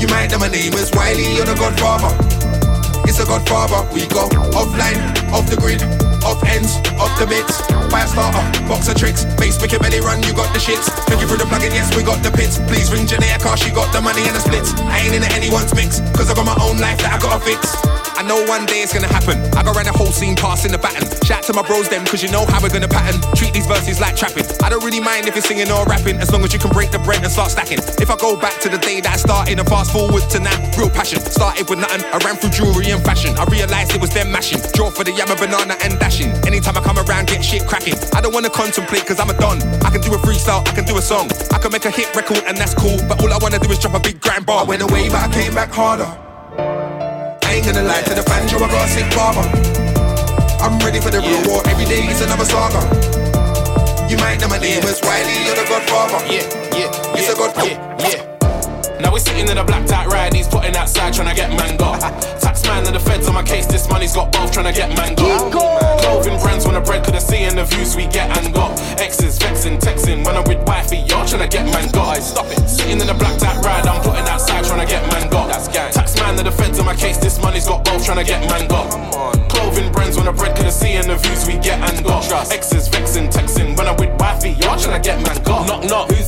You 0.00 0.08
might 0.08 0.30
know 0.30 0.38
my 0.38 0.48
name 0.48 0.72
is 0.74 0.90
Wiley, 0.92 1.36
you're 1.36 1.44
the 1.44 1.54
godfather. 1.54 2.35
It's 3.04 3.18
a 3.20 3.26
godfather, 3.26 3.86
we 3.92 4.06
go 4.06 4.28
offline, 4.56 4.98
off 5.32 5.48
the 5.50 5.56
grid, 5.56 5.82
off 6.24 6.42
ends, 6.44 6.76
off 6.96 7.12
the 7.18 7.26
bits. 7.26 7.60
Fire 7.90 8.06
starter, 8.06 8.68
box 8.68 8.88
of 8.88 8.96
tricks, 8.96 9.24
base 9.36 9.60
make 9.60 9.72
your 9.72 9.80
belly 9.80 10.00
run, 10.00 10.22
you 10.22 10.32
got 10.32 10.52
the 10.52 10.58
shits. 10.58 10.95
You 11.14 11.26
for 11.28 11.38
the 11.38 11.46
plug-in, 11.46 11.72
yes, 11.72 11.94
we 11.96 12.02
got 12.02 12.22
the 12.22 12.30
pits. 12.30 12.58
Please 12.66 12.92
ring 12.92 13.06
Janaea, 13.06 13.40
car, 13.40 13.56
she 13.56 13.70
got 13.70 13.92
the 13.92 14.00
money 14.00 14.22
and 14.26 14.34
the 14.34 14.40
splits. 14.40 14.74
I 14.90 15.00
ain't 15.06 15.14
into 15.14 15.30
anyone's 15.32 15.74
mix, 15.74 16.00
cause 16.12 16.30
I 16.30 16.34
got 16.34 16.44
my 16.44 16.58
own 16.60 16.78
life 16.78 16.98
that 17.02 17.14
I 17.14 17.18
gotta 17.18 17.42
fix. 17.42 17.62
I 18.16 18.24
know 18.24 18.40
one 18.48 18.64
day 18.64 18.80
it's 18.80 18.96
gonna 18.96 19.12
happen. 19.12 19.36
I 19.52 19.62
go 19.62 19.72
around 19.76 19.86
the 19.86 19.92
whole 19.92 20.08
scene 20.08 20.34
passing 20.36 20.72
the 20.72 20.80
baton. 20.80 21.04
Shout 21.24 21.44
to 21.48 21.52
my 21.52 21.60
bros 21.60 21.88
them, 21.88 22.04
cause 22.06 22.22
you 22.22 22.30
know 22.32 22.44
how 22.48 22.60
we're 22.60 22.72
gonna 22.72 22.88
pattern. 22.88 23.20
Treat 23.36 23.52
these 23.52 23.66
verses 23.66 24.00
like 24.00 24.16
trapping. 24.16 24.44
I 24.64 24.68
don't 24.72 24.82
really 24.82 25.00
mind 25.00 25.28
if 25.28 25.36
you're 25.36 25.44
singing 25.44 25.70
or 25.70 25.84
rapping, 25.84 26.16
as 26.16 26.32
long 26.32 26.42
as 26.42 26.52
you 26.52 26.58
can 26.58 26.72
break 26.72 26.90
the 26.90 26.98
bread 26.98 27.22
and 27.22 27.30
start 27.30 27.52
stacking. 27.52 27.78
If 28.00 28.08
I 28.08 28.16
go 28.16 28.36
back 28.36 28.58
to 28.64 28.68
the 28.68 28.78
day 28.78 29.00
that 29.04 29.12
I 29.12 29.16
started 29.16 29.58
and 29.60 29.68
fast 29.68 29.92
forward 29.92 30.24
to 30.32 30.40
now, 30.40 30.56
real 30.80 30.90
passion. 30.90 31.20
Started 31.20 31.68
with 31.68 31.78
nothing, 31.78 32.02
I 32.08 32.18
ran 32.24 32.36
through 32.36 32.56
jewelry 32.56 32.90
and 32.90 33.04
fashion. 33.04 33.36
I 33.36 33.44
realized 33.52 33.94
it 33.94 34.00
was 34.00 34.10
them 34.10 34.32
mashing. 34.32 34.64
Draw 34.72 34.90
for 34.90 35.04
the 35.04 35.12
yammer, 35.12 35.36
banana 35.36 35.76
and 35.84 36.00
dashing. 36.00 36.32
Anytime 36.48 36.76
I 36.76 36.80
come 36.80 36.98
around, 36.98 37.28
get 37.28 37.44
shit 37.44 37.68
cracking. 37.68 38.00
I 38.16 38.20
don't 38.24 38.32
wanna 38.32 38.50
contemplate, 38.50 39.04
cause 39.04 39.20
I'm 39.20 39.28
a 39.28 39.36
don. 39.36 39.60
I 39.84 39.92
can 39.92 40.00
do 40.00 40.12
a 40.16 40.18
freestyle, 40.18 40.66
I 40.66 40.72
can 40.72 40.88
do 40.88 40.95
a 40.96 41.02
song. 41.02 41.28
I 41.52 41.58
can 41.58 41.72
make 41.72 41.84
a 41.84 41.90
hit 41.90 42.14
record 42.16 42.42
and 42.46 42.56
that's 42.56 42.74
cool, 42.74 42.96
but 43.08 43.20
all 43.20 43.32
I 43.32 43.38
wanna 43.40 43.58
do 43.58 43.70
is 43.70 43.78
drop 43.78 43.94
a 43.94 44.00
big 44.00 44.20
grand 44.20 44.46
bar. 44.46 44.64
I 44.64 44.64
went 44.64 44.82
away, 44.82 45.08
but 45.08 45.20
I 45.20 45.28
came 45.32 45.54
back 45.54 45.70
harder. 45.70 46.08
I 47.44 47.52
ain't 47.52 47.66
gonna 47.66 47.82
lie 47.82 48.02
to 48.02 48.14
the 48.14 48.22
fans, 48.22 48.50
yo, 48.52 48.58
I 48.58 48.68
got 48.68 48.84
a 48.84 48.88
sick 48.88 49.08
barber. 49.14 49.44
I'm 50.62 50.78
ready 50.80 51.00
for 51.00 51.10
the 51.10 51.20
real 51.20 51.42
war, 51.48 51.62
every 51.66 51.84
day 51.84 52.06
is 52.08 52.20
another 52.22 52.44
saga. 52.44 52.80
You 54.08 54.16
might 54.18 54.40
know 54.40 54.48
my 54.48 54.58
name 54.58 54.82
is 54.84 55.00
Wiley, 55.02 55.36
you're 55.44 55.56
the 55.56 55.66
godfather. 55.68 56.24
Yeah, 56.26 56.46
yeah, 56.72 57.14
It's 57.14 57.28
yeah, 57.28 57.32
a 57.32 57.36
god 57.36 57.52
yeah, 57.56 58.08
yeah. 58.10 58.25
Now 59.00 59.12
we're 59.12 59.18
sitting 59.18 59.48
in 59.48 59.58
a 59.58 59.64
black 59.64 59.86
tie 59.86 60.06
ride, 60.06 60.32
he's 60.32 60.48
putting 60.48 60.74
outside 60.74 61.12
trying 61.12 61.28
to 61.28 61.34
get 61.34 61.50
mango. 61.50 61.98
Tax 62.40 62.64
man 62.64 62.86
and 62.86 62.94
the 62.94 63.00
feds 63.00 63.28
on 63.28 63.34
my 63.34 63.42
case, 63.42 63.66
this 63.66 63.88
money's 63.88 64.14
got 64.14 64.32
both 64.32 64.52
trying 64.52 64.66
to 64.66 64.72
get 64.72 64.88
mango. 64.96 65.50
Clothing 66.00 66.40
brands 66.40 66.64
when 66.64 66.74
the 66.74 66.80
bread 66.80 67.04
could've 67.04 67.22
seen 67.22 67.54
the 67.56 67.64
views 67.64 67.96
we 67.96 68.06
get 68.06 68.30
and 68.38 68.54
got. 68.54 68.78
Exes 69.00 69.38
vexing, 69.38 69.78
texting, 69.78 70.24
when 70.24 70.36
I'm 70.36 70.44
with 70.44 70.64
wifey, 70.66 70.98
y'all 71.08 71.26
trying 71.26 71.42
to 71.42 71.48
get 71.48 71.64
mango. 71.66 72.14
Stop 72.20 72.46
it. 72.46 72.68
Sitting 72.68 73.00
in 73.00 73.08
a 73.08 73.14
black 73.14 73.38
tie 73.38 73.60
ride, 73.60 73.86
I'm 73.86 74.02
putting 74.02 74.26
outside 74.28 74.64
trying 74.64 74.80
to 74.80 74.86
get 74.86 75.02
mango. 75.12 75.46
That's 75.46 75.68
gang. 75.68 75.92
Tax 75.92 76.16
man 76.16 76.38
and 76.38 76.46
the 76.46 76.52
feds 76.52 76.78
on 76.78 76.86
my 76.86 76.94
case, 76.94 77.18
this 77.18 77.40
money's 77.40 77.66
got 77.66 77.84
both 77.84 78.04
trying 78.04 78.18
to 78.18 78.24
get 78.24 78.48
man 78.48 78.68
got. 78.68 78.90
Clothing 79.48 79.92
brands 79.92 80.16
when 80.16 80.28
I 80.28 80.32
bread 80.32 80.56
could 80.56 80.64
have 80.66 80.74
seen 80.74 81.00
the 81.02 81.16
views 81.16 81.46
we 81.46 81.58
get 81.58 81.78
and 81.80 82.04
got. 82.04 82.24
Exes 82.52 82.88
vexing, 82.88 83.28
texting 83.28 83.76
when 83.76 83.86
I'm 83.86 83.96
with 83.96 84.18
wifey. 84.20 84.50
Y'all 84.60 84.76
tryna 84.76 85.02
get 85.02 85.20
man 85.24 85.42
got. 85.42 85.66
Knock 85.66 85.84
knock, 85.84 86.10
who's 86.10 86.25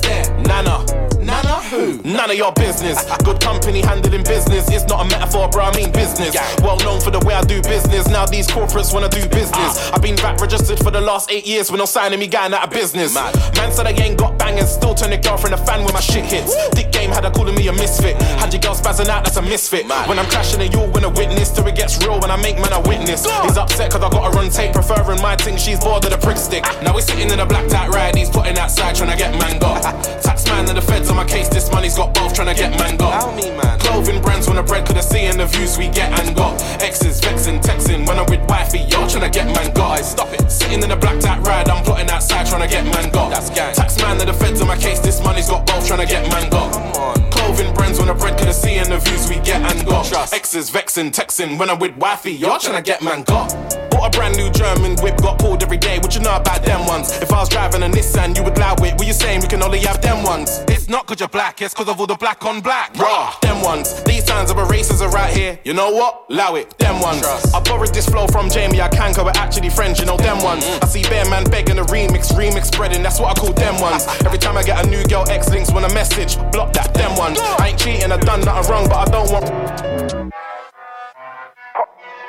None 2.19 2.33
of 2.33 2.37
your 2.37 2.51
business. 2.55 2.99
Good 3.23 3.41
company 3.41 3.81
handling 3.81 4.25
business. 4.25 4.69
It's 4.69 4.85
not 4.91 5.07
a 5.07 5.09
metaphor, 5.09 5.49
bro. 5.49 5.71
I 5.71 5.77
mean 5.77 5.93
business. 5.93 6.35
Well 6.61 6.77
known 6.79 7.01
for 7.01 7.13
the 7.13 7.21
way 7.21 7.33
I 7.33 7.43
do 7.43 7.63
business. 7.63 8.09
Now 8.09 8.27
these 8.27 8.49
corporates 8.49 8.93
wanna 8.93 9.09
do 9.09 9.23
business. 9.29 9.79
I've 9.95 10.03
been 10.03 10.17
back 10.17 10.41
registered 10.41 10.81
for 10.81 10.91
the 10.91 11.01
last 11.01 11.31
eight 11.31 11.47
years 11.47 11.71
with 11.71 11.79
no 11.79 11.85
signing 11.85 12.19
me 12.19 12.27
going 12.27 12.53
out 12.53 12.65
of 12.65 12.71
business. 12.71 13.15
Man 13.15 13.71
said 13.71 13.87
I 13.87 13.93
ain't 13.93 14.19
got 14.19 14.37
bangers. 14.37 14.69
Still 14.69 14.97
turn 14.97 15.11
the 15.11 15.19
girlfriend 15.19 15.55
a 15.55 15.59
fan 15.59 15.85
when 15.85 15.95
my 15.95 16.01
shit 16.01 16.25
hits. 16.25 16.57
Dick 16.71 16.91
game 16.91 17.11
had 17.11 17.23
her 17.23 17.31
calling 17.31 17.55
me 17.55 17.69
a 17.69 17.73
misfit. 17.73 18.21
Had 18.43 18.53
your 18.53 18.63
girl 18.63 18.75
spazzing 18.75 19.07
out, 19.07 19.23
that's 19.23 19.37
a 19.37 19.43
misfit. 19.43 19.87
When 20.09 20.19
I'm 20.19 20.27
crashing 20.27 20.61
it, 20.61 20.73
you'll 20.73 20.91
win 20.91 21.05
a 21.05 21.11
witness. 21.11 21.53
Till 21.53 21.69
it 21.69 21.77
gets 21.77 22.03
real 22.05 22.19
when 22.19 22.33
I 22.33 22.37
make 22.43 22.57
man 22.57 22.73
a 22.73 22.81
witness. 22.81 23.23
He's 23.47 23.57
upset 23.57 23.93
cause 23.93 24.03
I 24.03 24.11
gotta 24.11 24.37
run 24.37 24.51
tape, 24.51 24.73
preferring 24.73 25.23
my 25.23 25.37
thing. 25.37 25.57
She's 25.57 25.79
bored 25.79 26.05
of 26.05 26.11
the 26.11 26.19
prick 26.19 26.37
stick. 26.37 26.65
Now 26.83 26.95
we're 26.95 27.07
sitting 27.07 27.31
in 27.31 27.39
a 27.39 27.47
black 27.47 27.69
tie 27.69 27.87
ride. 27.87 28.17
He's 28.17 28.29
putting 28.31 28.59
outside 28.59 28.97
trying 28.97 29.13
to 29.13 29.17
get 29.17 29.39
man 29.39 29.61
got. 29.61 29.83
Tax 30.27 30.45
man 30.47 30.69
and 30.69 30.77
the 30.77 30.83
feds 30.83 31.09
on 31.11 31.17
my 31.17 31.25
case. 31.25 31.49
This 31.49 31.71
money's 31.71 31.95
got 31.95 32.08
both 32.13 32.35
trying 32.35 32.49
to 32.49 32.55
get 32.55 32.79
man 32.79 32.97
got. 32.97 33.13
How 33.13 33.31
me, 33.35 33.51
man? 33.51 33.79
Clothing 33.81 34.21
brands 34.21 34.47
when 34.47 34.57
the 34.57 34.63
bread 34.63 34.87
could 34.87 34.97
have 34.97 35.05
seen 35.05 35.37
the 35.39 35.47
views 35.47 35.79
we 35.79 35.89
get 35.89 36.13
and 36.19 36.35
got. 36.35 36.61
Exes 36.83 37.21
vexing, 37.21 37.61
texting 37.61 38.07
when 38.07 38.19
I'm 38.19 38.27
with 38.27 38.43
wifey. 38.49 38.81
Yo, 38.81 39.07
trying 39.09 39.31
to 39.31 39.31
get 39.31 39.47
man 39.47 39.73
got. 39.73 40.05
Stop 40.05 40.33
it. 40.33 40.51
Sitting 40.51 40.83
in 40.83 40.91
a 40.91 40.97
black 40.97 41.21
tie 41.21 41.39
ride. 41.41 41.69
I'm 41.69 41.85
plotting 41.85 42.11
outside 42.11 42.47
trying 42.47 42.63
to 42.63 42.69
get 42.69 42.85
man 42.85 43.11
got. 43.11 43.31
That's 43.31 43.51
gang. 43.51 43.75
Tax 43.75 43.99
man 43.99 44.21
and 44.21 44.29
the 44.29 44.35
feds 44.35 44.61
on 44.61 44.69
my 44.69 44.77
case. 44.77 45.01
This 45.01 45.23
money's 45.23 45.49
got 45.49 45.67
both 45.67 45.87
trying 45.87 46.01
to 46.01 46.07
get 46.07 46.29
man 46.31 46.51
got. 46.51 47.28
Clothing 47.49 47.73
brands 47.73 47.99
when 47.99 48.09
the 48.09 48.15
bread 48.15 48.37
could 48.37 48.49
have 48.49 48.57
seen 48.57 48.83
the 48.91 48.99
views 48.99 49.27
we 49.27 49.37
get 49.37 49.63
and 49.63 49.87
got. 49.87 50.13
Exes 50.35 50.69
vexing, 50.69 51.11
texting 51.11 51.59
when 51.59 51.71
I'm 51.71 51.79
with 51.79 51.97
wifey. 51.97 52.33
Y'all 52.33 52.59
trying 52.59 52.77
to 52.77 52.83
get 52.83 53.03
man 53.03 53.23
got. 53.23 53.49
Bought 53.91 54.15
a 54.15 54.19
brand 54.19 54.37
new 54.37 54.51
German 54.51 54.97
whip, 55.03 55.17
got 55.17 55.39
pulled 55.39 55.63
every 55.63 55.79
day. 55.79 55.99
What 55.99 56.15
you 56.15 56.21
know 56.21 56.37
about 56.37 56.63
them 56.63 56.87
ones? 56.87 57.11
If 57.23 57.33
I 57.33 57.41
was 57.41 57.49
driving 57.49 57.83
a 57.83 57.89
Nissan, 57.89 58.37
you 58.37 58.45
would 58.45 58.57
allow 58.59 58.75
it. 58.75 58.95
What 58.95 59.07
you 59.07 59.15
saying? 59.15 59.41
We 59.41 59.49
can 59.49 59.63
only 59.63 59.81
have 59.81 60.03
them 60.03 60.25
ones. 60.25 60.61
It's 60.69 60.91
not 60.91 61.07
cause 61.07 61.21
you're 61.21 61.29
black, 61.29 61.63
it's 61.63 61.73
cause 61.73 61.89
of 61.89 61.99
all 61.99 62.07
the 62.07 62.17
black 62.17 62.45
on 62.45 62.61
black. 62.61 62.95
Raw, 62.97 63.35
them 63.41 63.63
ones. 63.63 64.03
These 64.05 64.27
signs 64.27 64.51
of 64.51 64.59
a 64.59 64.65
racist 64.65 65.01
are 65.01 65.11
right 65.11 65.35
here. 65.35 65.59
You 65.65 65.73
know 65.73 65.91
what? 65.91 66.27
Allow 66.29 66.57
it, 66.57 66.77
them 66.79 67.01
ones. 67.01 67.25
I 67.55 67.61
borrowed 67.61 67.95
this 67.95 68.09
flow 68.09 68.27
from 68.27 68.51
Jamie, 68.51 68.81
I 68.83 68.89
can, 68.89 69.15
cause 69.15 69.25
we're 69.25 69.41
actually 69.41 69.71
friends, 69.71 69.99
you 69.99 70.05
know 70.07 70.19
them 70.19 70.43
ones. 70.43 70.65
I 70.83 70.87
see 70.87 71.03
Bear 71.03 71.29
Man 71.31 71.45
begging 71.45 71.79
a 71.79 71.85
remix, 71.85 72.33
remix 72.33 72.67
spreading, 72.67 73.03
that's 73.03 73.19
what 73.19 73.37
I 73.37 73.41
call 73.41 73.55
them 73.55 73.81
ones. 73.81 74.07
Every 74.27 74.39
time 74.39 74.59
I 74.59 74.63
get 74.63 74.85
a 74.85 74.89
new 74.89 75.03
girl, 75.05 75.25
X 75.31 75.49
links 75.49 75.73
when 75.73 75.85
a 75.85 75.93
message, 75.95 76.37
block 76.53 76.75
that, 76.75 76.93
them 76.93 77.17
ones. 77.17 77.38
I 77.41 77.69
ain't 77.69 77.79
cheating, 77.79 78.13
I 78.13 78.17
done 78.19 78.41
nothing 78.43 78.71
wrong, 78.71 78.89
but 78.89 78.97
I 78.97 79.05
don't 79.11 79.31
want. 79.31 79.47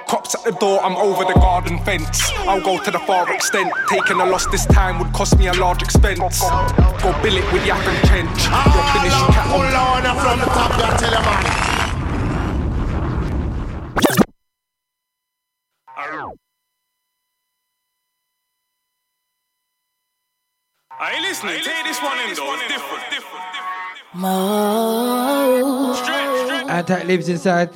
Cops 0.07 0.35
at 0.35 0.43
the 0.43 0.51
door, 0.59 0.83
I'm 0.83 0.97
over 0.97 1.23
the 1.23 1.33
garden 1.39 1.77
fence. 1.79 2.31
I'll 2.47 2.61
go 2.61 2.81
to 2.83 2.91
the 2.91 2.99
far 2.99 3.31
extent. 3.33 3.71
Taking 3.89 4.19
a 4.19 4.25
loss 4.25 4.47
this 4.47 4.65
time 4.65 4.97
would 4.99 5.13
cost 5.13 5.37
me 5.37 5.47
a 5.47 5.53
large 5.53 5.83
expense. 5.83 6.41
Go 6.41 7.13
bill 7.21 7.37
it 7.37 7.53
with 7.53 7.65
Yap 7.65 7.85
and 7.85 8.07
Chench. 8.09 8.49
You're 8.49 8.89
finished, 8.93 9.19
you 9.19 9.27
can't 9.33 9.49
Hold 9.49 9.65
on, 9.65 10.03
from 10.17 10.39
the 10.39 10.45
top, 10.45 10.71
there, 10.77 10.97
tell 10.97 11.11
you, 11.11 11.25
man. 11.25 11.69
I 21.01 21.13
ain't 21.13 21.21
listening. 21.21 21.63
Take 21.63 21.85
this 21.85 22.01
one 22.03 22.19
in 22.19 22.35
though. 22.35 22.53
It's 22.55 22.67
different. 22.67 23.09
different. 23.09 23.45
Antac 26.67 27.05
lives 27.05 27.29
inside. 27.29 27.69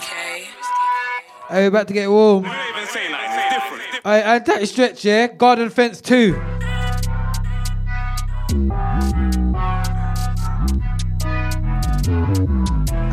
Are 1.50 1.62
you 1.62 1.68
about 1.68 1.88
to 1.90 1.94
get 1.94 2.10
warm? 2.10 2.46
Alright, 2.46 4.44
Antac 4.44 4.66
stretch, 4.68 5.06
yeah? 5.06 5.28
Garden 5.28 5.70
fence 5.70 6.02
2. 6.02 6.36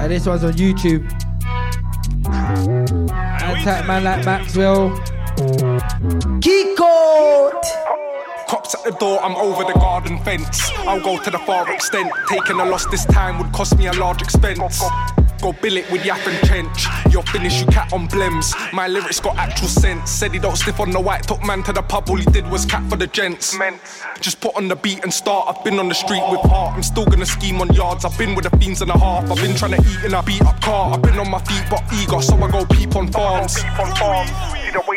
And 0.00 0.10
this 0.10 0.24
one's 0.26 0.44
on 0.44 0.54
YouTube. 0.54 1.06
Antac 2.24 3.86
man 3.86 4.04
like 4.04 4.24
Maxwell. 4.24 4.92
Kiko! 6.40 7.50
Cops 8.50 8.74
at 8.74 8.82
the 8.82 8.90
door, 8.98 9.22
I'm 9.22 9.36
over 9.36 9.62
the 9.62 9.78
garden 9.78 10.18
fence. 10.24 10.72
I'll 10.78 11.00
go 11.00 11.22
to 11.22 11.30
the 11.30 11.38
far 11.38 11.72
extent. 11.72 12.10
Taking 12.28 12.58
a 12.58 12.64
loss 12.64 12.84
this 12.86 13.04
time 13.04 13.38
would 13.38 13.52
cost 13.52 13.78
me 13.78 13.86
a 13.86 13.92
large 13.92 14.22
expense. 14.22 14.82
Go 15.40 15.52
bill 15.52 15.76
it 15.76 15.88
with 15.92 16.04
Yap 16.04 16.26
and 16.26 16.36
Chench. 16.48 17.12
You're 17.12 17.22
finished, 17.22 17.60
you 17.60 17.66
cat 17.66 17.92
on 17.92 18.08
blems. 18.08 18.52
My 18.72 18.88
lyrics 18.88 19.20
got 19.20 19.36
actual 19.36 19.68
sense. 19.68 20.10
Said 20.10 20.32
he 20.32 20.40
don't 20.40 20.56
stiff 20.56 20.80
on 20.80 20.90
the 20.90 20.98
white 20.98 21.22
top 21.22 21.46
man 21.46 21.62
to 21.62 21.72
the 21.72 21.80
pub. 21.80 22.10
All 22.10 22.16
he 22.16 22.24
did 22.24 22.44
was 22.50 22.66
cat 22.66 22.82
for 22.90 22.96
the 22.96 23.06
gents. 23.06 23.56
Just 24.20 24.40
put 24.40 24.56
on 24.56 24.66
the 24.66 24.74
beat 24.74 25.04
and 25.04 25.14
start. 25.14 25.46
I've 25.48 25.62
been 25.64 25.78
on 25.78 25.88
the 25.88 25.94
street 25.94 26.24
with 26.28 26.40
heart. 26.40 26.74
I'm 26.74 26.82
still 26.82 27.06
gonna 27.06 27.26
scheme 27.26 27.60
on 27.60 27.72
yards. 27.72 28.04
I've 28.04 28.18
been 28.18 28.34
with 28.34 28.50
the 28.50 28.56
fiends 28.58 28.82
and 28.82 28.90
a 28.90 28.98
half. 28.98 29.30
I've 29.30 29.36
been 29.36 29.54
trying 29.54 29.80
to 29.80 29.88
eat 29.88 30.06
in 30.06 30.12
a 30.12 30.24
beat 30.24 30.42
up 30.42 30.60
car. 30.60 30.92
I've 30.92 31.02
been 31.02 31.20
on 31.20 31.30
my 31.30 31.38
feet 31.44 31.64
but 31.70 31.84
eager, 31.94 32.20
so 32.20 32.34
I 32.34 32.50
go 32.50 32.66
peep 32.66 32.96
on 32.96 33.12
farms. 33.12 33.62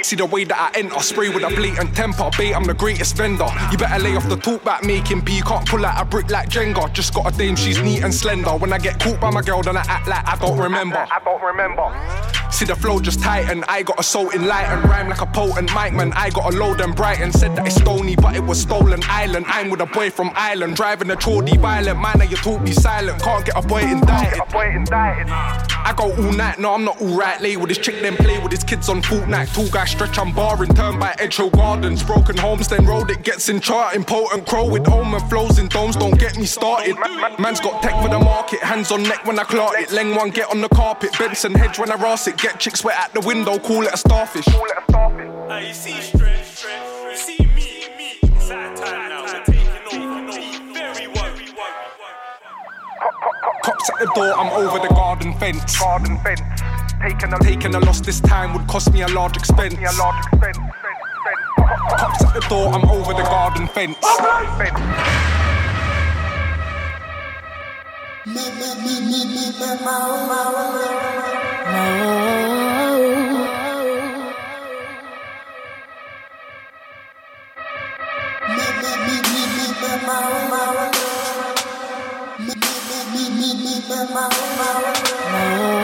See 0.04 0.16
the 0.18 0.26
way 0.26 0.44
that 0.44 0.60
I 0.60 0.78
enter, 0.78 1.00
spray 1.00 1.30
with 1.30 1.44
a 1.44 1.56
blatant 1.56 1.96
temper. 1.96 2.30
Bait, 2.38 2.54
I'm 2.54 2.66
the 2.66 2.74
greatest 2.74 3.16
vendor. 3.16 3.48
You 3.72 3.78
better 3.78 4.04
lay 4.04 4.16
off 4.16 4.28
the 4.28 4.36
talk 4.36 4.64
back 4.64 4.84
making 4.84 5.22
B. 5.22 5.38
You 5.38 5.44
Can't 5.44 5.68
pull 5.68 5.86
out 5.86 6.02
a 6.02 6.06
brick 6.06 6.30
like 6.30 6.50
Jenga. 6.50 6.92
Just 6.94 7.14
got 7.14 7.34
a 7.34 7.38
dame, 7.38 7.56
she's 7.56 7.82
neat 7.82 8.04
and 8.04 8.14
slender. 8.14 8.52
When 8.52 8.74
I 8.74 8.78
get 8.78 9.00
caught 9.00 9.20
by 9.20 9.32
my 9.32 9.42
girl, 9.42 9.64
then 9.64 9.78
I 9.78 9.82
act 9.88 10.08
like 10.08 10.28
I 10.28 10.36
don't 10.38 10.58
remember. 10.58 10.98
I 10.98 11.20
don't 11.24 11.42
remember. 11.42 12.44
See 12.52 12.66
the 12.66 12.76
flow 12.76 13.00
just 13.00 13.20
tighten. 13.20 13.64
I 13.68 13.82
got 13.82 14.00
a 14.00 14.04
soul 14.04 14.30
in 14.30 14.46
light 14.46 14.66
and 14.66 14.88
rhyme 14.88 15.10
like 15.10 15.22
a 15.22 15.26
potent 15.26 15.74
mic 15.74 15.94
man. 15.94 16.14
I 16.14 16.30
got 16.30 16.54
a 16.54 16.58
load 16.58 16.82
and 16.82 16.96
Brighton. 16.96 17.32
Said 17.32 17.56
that 17.56 17.66
it's 17.66 17.78
stony, 17.78 18.16
but 18.16 18.36
it 18.36 18.44
was 18.44 18.62
stolen 18.62 19.02
island. 19.06 19.46
I'm 19.48 19.72
with 19.72 19.82
a 19.82 19.88
boy 19.88 20.12
from 20.12 20.32
Ireland, 20.36 20.76
driving 20.76 21.10
a 21.10 21.16
Chordy 21.16 21.58
violent. 21.60 22.00
Man, 22.00 22.20
now 22.20 22.26
you 22.26 22.38
talk 22.38 22.62
me 22.62 22.72
silent. 22.72 23.22
Can't 23.24 23.44
get 23.44 23.58
a 23.58 23.68
boy 23.68 23.82
indicted. 23.82 24.40
I 24.42 25.94
go 25.98 26.12
all 26.14 26.32
night, 26.32 26.60
no, 26.60 26.76
I'm 26.76 26.86
not 26.86 27.02
alright. 27.02 27.42
Lay 27.42 27.58
with 27.58 27.70
his 27.70 27.80
chick, 27.80 28.00
then 28.02 28.16
play 28.18 28.38
with 28.40 28.52
his 28.52 28.64
kids 28.64 28.88
on 28.88 29.02
Fortnite. 29.02 29.50
Two 29.64 29.72
guys 29.72 29.92
stretch, 29.92 30.20
I'm 30.20 30.36
barring. 30.36 30.74
Turn 30.74 31.00
by 31.00 31.16
Edge 31.20 31.38
Hill 31.38 31.50
Gardens. 31.50 32.04
Broken 32.04 32.36
homes, 32.36 32.68
then 32.68 32.86
road 32.86 33.10
it 33.10 33.24
gets 33.24 33.48
in 33.48 33.62
charting. 33.62 34.04
Potent 34.04 34.46
crow 34.46 34.70
with 34.70 34.86
home 34.86 35.14
and 35.14 35.30
flows 35.30 35.58
in 35.58 35.70
domes. 35.70 35.96
Don't 35.96 36.20
get 36.20 36.38
me 36.38 36.46
started. 36.46 36.98
Man's 37.40 37.62
got 37.62 37.82
tech 37.82 37.94
for 38.02 38.10
the 38.10 38.20
market. 38.20 38.60
Hands 38.60 38.92
on 38.92 39.04
neck 39.04 39.26
when 39.26 39.40
I 39.40 39.46
clart 39.46 39.80
it. 39.80 39.88
Leng 39.88 40.18
one, 40.18 40.32
get 40.32 40.50
on 40.50 40.60
the 40.60 40.68
carpet. 40.68 41.18
Benson 41.18 41.54
hedge 41.54 41.80
when 41.80 41.90
I 41.90 41.96
ras 41.96 42.28
it. 42.28 42.38
Get 42.38 42.60
chicks 42.60 42.84
wet 42.84 42.98
at 42.98 43.14
the 43.14 43.22
window. 43.22 43.58
Call 43.58 43.84
it 43.84 43.94
a 43.94 43.98
starfish. 43.98 44.46
I 44.50 45.72
see 45.72 45.94
stretch, 46.02 46.44
stretch, 46.44 47.12
you 47.12 47.16
see 47.16 47.46
me, 47.56 47.88
me. 47.98 48.20
It's 48.22 48.50
that 48.50 48.76
time 48.76 49.10
now. 49.10 49.24
We're 49.24 49.46
taking 49.46 49.88
over. 49.98 50.74
Very 50.74 51.08
worried. 51.08 51.56
Cops 53.64 53.90
at 53.92 54.00
the 54.00 54.12
door, 54.14 54.34
I'm 54.34 54.52
over 54.52 54.86
the 54.86 54.94
garden 54.94 55.34
fence. 55.38 55.80
Garden 55.80 56.18
fence. 56.18 56.63
Taking 57.04 57.34
a, 57.34 57.40
Taking 57.40 57.76
a 57.76 57.80
loss 57.82 58.00
this 58.00 58.22
time 58.22 58.54
would 58.54 58.66
cost 58.68 58.94
me 58.94 59.02
a 59.02 59.08
large 59.10 59.36
expense. 59.36 59.76
Me 59.76 59.84
a 59.84 59.92
large 59.92 60.26
expense. 60.26 60.58
Cops 62.00 62.24
at 62.24 62.34
the 62.34 62.40
door, 62.48 62.74
I'm 62.74 62.90
over 62.90 63.14
the 63.14 63.24
garden 63.24 63.68
fence. 63.68 63.98
No. 85.34 85.83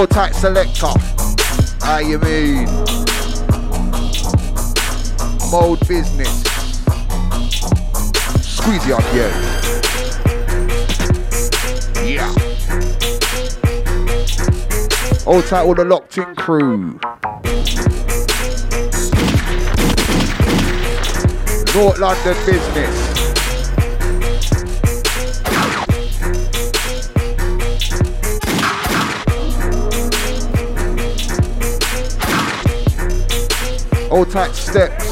Old 0.00 0.10
tight 0.12 0.34
selector. 0.34 0.86
How 1.82 1.98
you 1.98 2.18
mean? 2.20 2.64
Mode 5.50 5.86
business. 5.86 6.42
Squeeze 8.40 8.86
it 8.86 8.92
up, 8.92 9.04
yeah. 9.12 9.28
Yeah. 12.02 12.32
Old 15.26 15.44
tight 15.44 15.64
with 15.64 15.76
the 15.76 15.84
locked 15.84 16.16
in 16.16 16.34
crew. 16.34 16.98
North 21.74 21.98
London 21.98 22.46
business. 22.46 23.09
Old 34.10 34.28
tight 34.28 34.56
steps. 34.56 35.09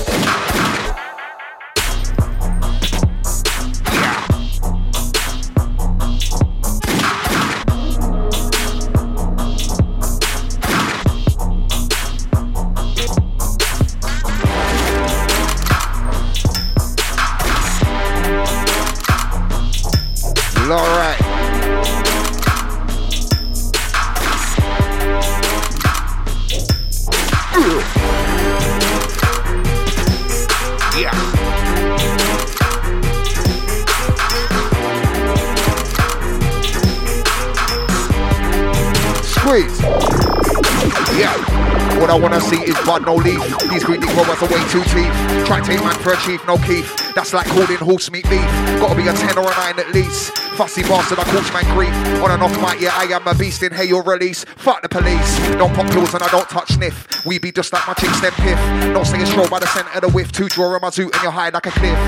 For 46.09 46.15
a 46.15 46.25
chief, 46.25 46.47
no 46.47 46.57
Keith. 46.59 46.89
That's 47.15 47.35
like 47.35 47.47
calling 47.47 47.77
horse 47.77 48.11
meat 48.11 48.25
beef. 48.31 48.41
Gotta 48.81 48.95
be 48.95 49.09
a 49.09 49.13
10 49.13 49.37
or 49.37 49.45
a 49.45 49.75
9 49.75 49.79
at 49.79 49.93
least. 49.93 50.33
Fussy 50.57 50.83
bastard, 50.83 51.19
I 51.19 51.25
coach 51.25 51.53
man 51.53 51.65
grief. 51.75 51.93
On 52.23 52.31
and 52.31 52.43
off 52.43 52.55
mic, 52.63 52.81
yeah, 52.81 52.93
I 52.95 53.05
am 53.13 53.27
a 53.27 53.35
beast 53.35 53.63
in 53.63 53.73
hey 53.73 53.93
or 53.93 54.03
release. 54.03 54.45
Fuck 54.57 54.81
the 54.83 54.89
police. 54.89 55.39
Don't 55.59 55.75
pop 55.75 55.87
pills 55.91 56.15
and 56.15 56.23
I 56.23 56.29
don't 56.29 56.49
touch 56.49 56.73
sniff. 56.73 57.27
We 57.27 57.39
be 57.39 57.53
just 57.53 57.73
like 57.73 57.87
my 57.87 57.95
chicks, 57.95 58.21
them 58.21 58.33
piff. 58.33 58.59
Don't 58.95 59.05
stay 59.05 59.25
stroll 59.27 59.49
by 59.49 59.59
the 59.59 59.67
centre 59.67 59.91
of 59.91 60.01
the 60.01 60.09
whiff. 60.09 60.33
Two 60.33 60.49
draw 60.49 60.75
on 60.75 60.81
my 60.81 60.89
zoot 60.89 61.13
and 61.13 61.23
you're 61.23 61.33
high 61.33 61.51
like 61.51 61.67
a 61.67 61.71
cliff. 61.71 61.99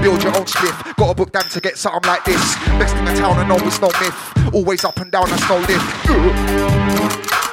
Build 0.00 0.22
your 0.22 0.36
own 0.36 0.46
spliff. 0.46 0.96
Gotta 0.96 1.14
book 1.14 1.32
them 1.32 1.44
to 1.50 1.60
get 1.60 1.76
something 1.76 2.08
like 2.08 2.24
this. 2.24 2.54
Best 2.80 2.96
in 2.96 3.04
the 3.04 3.14
town 3.14 3.38
and 3.38 3.48
no, 3.48 3.56
it's 3.56 3.80
no 3.80 3.90
myth. 4.00 4.54
Always 4.54 4.84
up 4.84 4.98
and 5.00 5.12
down, 5.12 5.28
that's 5.28 5.48
no 5.48 5.58
lift. 5.58 6.99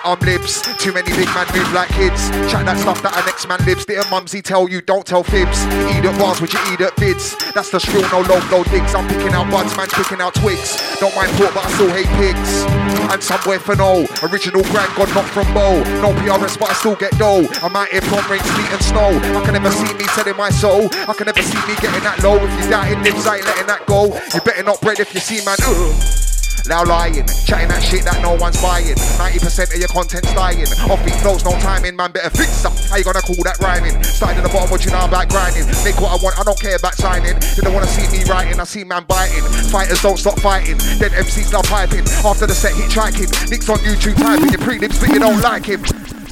I'm 0.08 0.20
libs. 0.24 0.64
Too 0.80 0.93
many 0.93 1.12
big 1.12 1.28
man 1.36 1.43
move 1.51 1.68
like 1.74 1.89
kids. 1.89 2.32
Chat 2.47 2.64
that 2.64 2.80
stuff 2.80 3.03
that 3.03 3.12
our 3.12 3.26
next 3.28 3.43
man 3.43 3.60
lives. 3.68 3.84
Didn't 3.84 4.10
mumsy 4.10 4.41
tell 4.41 4.70
you, 4.70 4.80
don't 4.80 5.05
tell 5.05 5.22
fibs. 5.22 5.60
Eat 5.91 6.08
at 6.08 6.16
bars, 6.16 6.39
would 6.39 6.53
you 6.53 6.60
eat 6.72 6.80
at 6.80 6.95
bids? 6.95 7.36
That's 7.51 7.76
the 7.76 7.80
shrill, 7.80 8.08
no 8.08 8.24
low, 8.24 8.39
no 8.47 8.64
digs. 8.72 8.95
I'm 8.95 9.03
picking 9.12 9.36
out 9.36 9.51
buds, 9.51 9.76
man, 9.76 9.91
picking 9.91 10.24
out 10.24 10.34
twigs. 10.34 10.80
Don't 11.03 11.12
mind 11.12 11.28
pork, 11.36 11.51
but 11.51 11.68
I 11.68 11.70
still 11.76 11.91
hate 11.91 12.08
pigs. 12.16 12.64
And 13.12 13.20
somewhere 13.20 13.60
for 13.60 13.76
no. 13.76 14.08
Original 14.24 14.64
grand 14.72 14.95
god, 14.95 15.12
not 15.12 15.28
from 15.28 15.51
Bo. 15.51 15.84
No 15.99 16.16
PRS, 16.24 16.55
but 16.55 16.72
I 16.72 16.74
still 16.80 16.95
get 16.95 17.12
dough. 17.20 17.43
I'm 17.60 17.76
out 17.76 17.91
here 17.91 17.99
from 18.08 18.24
rain, 18.32 18.39
sleet 18.39 18.72
and 18.72 18.84
snow. 18.88 19.12
I 19.12 19.43
can 19.43 19.60
never 19.60 19.72
see 19.76 19.91
me 19.91 20.08
selling 20.16 20.39
my 20.39 20.55
soul. 20.55 20.88
I 21.03 21.12
can 21.20 21.28
never 21.28 21.43
see 21.43 21.60
me 21.68 21.76
getting 21.84 22.08
that 22.08 22.24
low. 22.24 22.39
If 22.39 22.47
you're 22.55 22.72
doubting 22.72 23.03
nibs, 23.03 23.28
I 23.28 23.43
ain't 23.43 23.45
letting 23.45 23.68
that 23.68 23.84
go. 23.86 24.16
You 24.32 24.39
better 24.39 24.64
not 24.64 24.80
bread 24.80 25.03
if 25.03 25.12
you 25.14 25.20
see 25.20 25.43
man. 25.43 25.60
Ugh. 25.68 26.26
Now 26.68 26.84
lying, 26.84 27.24
chatting 27.47 27.72
that 27.72 27.80
shit 27.80 28.03
that 28.03 28.22
no 28.22 28.36
one's 28.36 28.61
buying. 28.61 28.91
90% 28.91 29.72
of 29.72 29.80
your 29.80 29.88
content's 29.88 30.34
dying. 30.36 30.68
Offbeat 30.91 31.15
flows, 31.24 31.45
no 31.47 31.55
timing, 31.63 31.95
man. 31.95 32.11
Better 32.11 32.30
fix 32.30 32.65
up. 32.65 32.76
How 32.91 32.97
you 32.97 33.07
gonna 33.07 33.24
call 33.24 33.39
that 33.47 33.55
rhyming? 33.63 33.95
Starting 34.03 34.39
at 34.39 34.43
the 34.43 34.51
bottom, 34.51 34.70
what 34.70 34.84
you 34.84 34.91
know 34.91 35.05
about 35.05 35.30
grinding. 35.30 35.63
Make 35.88 35.95
what 36.03 36.11
I 36.11 36.20
want, 36.22 36.36
I 36.38 36.43
don't 36.43 36.59
care 36.59 36.76
about 36.76 36.95
signing. 36.95 37.39
They 37.55 37.63
don't 37.63 37.74
wanna 37.74 37.88
see 37.88 38.03
me 38.11 38.28
writing, 38.28 38.59
I 38.59 38.65
see 38.65 38.84
man 38.84 39.05
biting. 39.07 39.43
Fighters 39.72 40.01
don't 40.03 40.20
stop 40.20 40.39
fighting. 40.43 40.78
Then 40.99 41.11
MCs 41.15 41.53
love 41.53 41.65
hyping. 41.65 42.03
After 42.28 42.45
the 42.45 42.53
set, 42.53 42.76
hit 42.76 42.91
triking. 42.91 43.32
Nicks 43.49 43.70
on 43.70 43.80
YouTube 43.80 44.20
typing 44.20 44.51
your 44.51 44.59
prelims, 44.59 44.99
but 44.99 45.09
you 45.09 45.20
don't 45.20 45.39
like 45.39 45.65
him. 45.65 45.84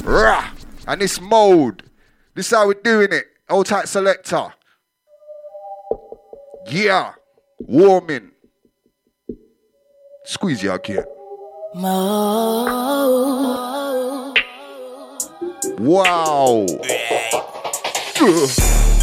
Rah! 0.04 0.52
And 0.88 1.00
this 1.00 1.22
mode. 1.22 1.84
This 2.36 2.52
how 2.52 2.68
we're 2.68 2.76
doing 2.76 3.14
it. 3.14 3.26
Old 3.50 3.68
tight 3.68 3.88
selector. 3.88 4.54
Yeah. 6.68 7.14
Warming. 7.60 8.35
Squeeze 10.26 10.64
your 10.64 10.80
kid. 10.80 11.06
Wow. 15.80 16.66
Ugh. 18.22 18.95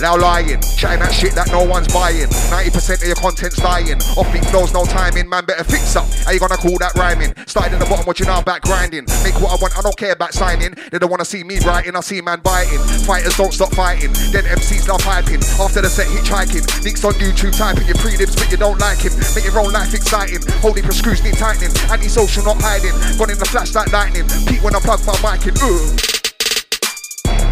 Now 0.00 0.16
lying, 0.16 0.60
chatting 0.80 1.04
that 1.04 1.12
shit 1.12 1.34
that 1.36 1.52
no 1.52 1.62
one's 1.62 1.92
buying. 1.92 2.24
90% 2.48 3.04
of 3.04 3.06
your 3.06 3.20
content's 3.20 3.60
dying. 3.60 4.00
Offbeat 4.16 4.48
flows, 4.48 4.72
no 4.72 4.84
timing, 4.84 5.28
man. 5.28 5.44
Better 5.44 5.64
fix 5.64 5.94
up. 5.94 6.08
How 6.24 6.32
you 6.32 6.40
gonna 6.40 6.56
call 6.56 6.78
that 6.80 6.96
rhyming? 6.96 7.34
Started 7.44 7.74
at 7.76 7.80
the 7.80 7.86
bottom, 7.86 8.08
you 8.16 8.24
know 8.24 8.40
about 8.40 8.62
grinding. 8.62 9.04
Make 9.22 9.36
what 9.44 9.52
I 9.52 9.60
want, 9.60 9.76
I 9.76 9.82
don't 9.82 9.96
care 9.96 10.12
about 10.12 10.32
signing. 10.32 10.72
They 10.90 10.98
don't 10.98 11.10
wanna 11.10 11.28
see 11.28 11.44
me 11.44 11.60
writing, 11.60 11.96
I 11.96 12.00
see 12.00 12.20
man 12.20 12.40
biting. 12.40 12.80
Fighters 13.04 13.36
don't 13.36 13.52
stop 13.52 13.74
fighting. 13.74 14.12
Then 14.32 14.44
MCs 14.48 14.88
love 14.88 15.04
hyping. 15.04 15.44
After 15.60 15.82
the 15.84 15.90
set, 15.90 16.08
hitchhiking. 16.08 16.64
Nicks 16.82 17.04
on 17.04 17.12
YouTube 17.20 17.56
typing 17.56 17.86
your 17.86 18.00
prelims, 18.00 18.32
but 18.36 18.50
you 18.50 18.56
don't 18.56 18.78
like 18.80 19.04
him. 19.04 19.12
Make 19.36 19.44
your 19.44 19.60
own 19.60 19.72
life 19.72 19.92
exciting. 19.92 20.40
Holding 20.64 20.84
for 20.84 20.92
screws, 20.92 21.22
need 21.22 21.36
tightening. 21.36 21.76
Anti-social, 21.92 22.44
not 22.44 22.56
hiding. 22.60 22.96
Gone 23.18 23.30
in 23.30 23.38
the 23.38 23.44
flash 23.44 23.74
like 23.74 23.92
lightning. 23.92 24.24
Peak 24.48 24.64
when 24.64 24.74
I 24.74 24.80
plug 24.80 25.04
my 25.04 25.12
mic 25.20 25.46
in. 25.46 25.54
Ugh. 25.60 26.29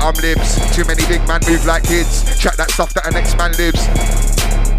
I'm 0.00 0.14
libs. 0.22 0.58
Too 0.74 0.84
many 0.84 1.04
big 1.06 1.26
man 1.26 1.40
move 1.48 1.66
like 1.66 1.82
kids. 1.84 2.22
Chat 2.38 2.56
that 2.56 2.70
stuff 2.70 2.94
that 2.94 3.06
a 3.06 3.10
next 3.10 3.36
man 3.36 3.52
lives. 3.58 3.82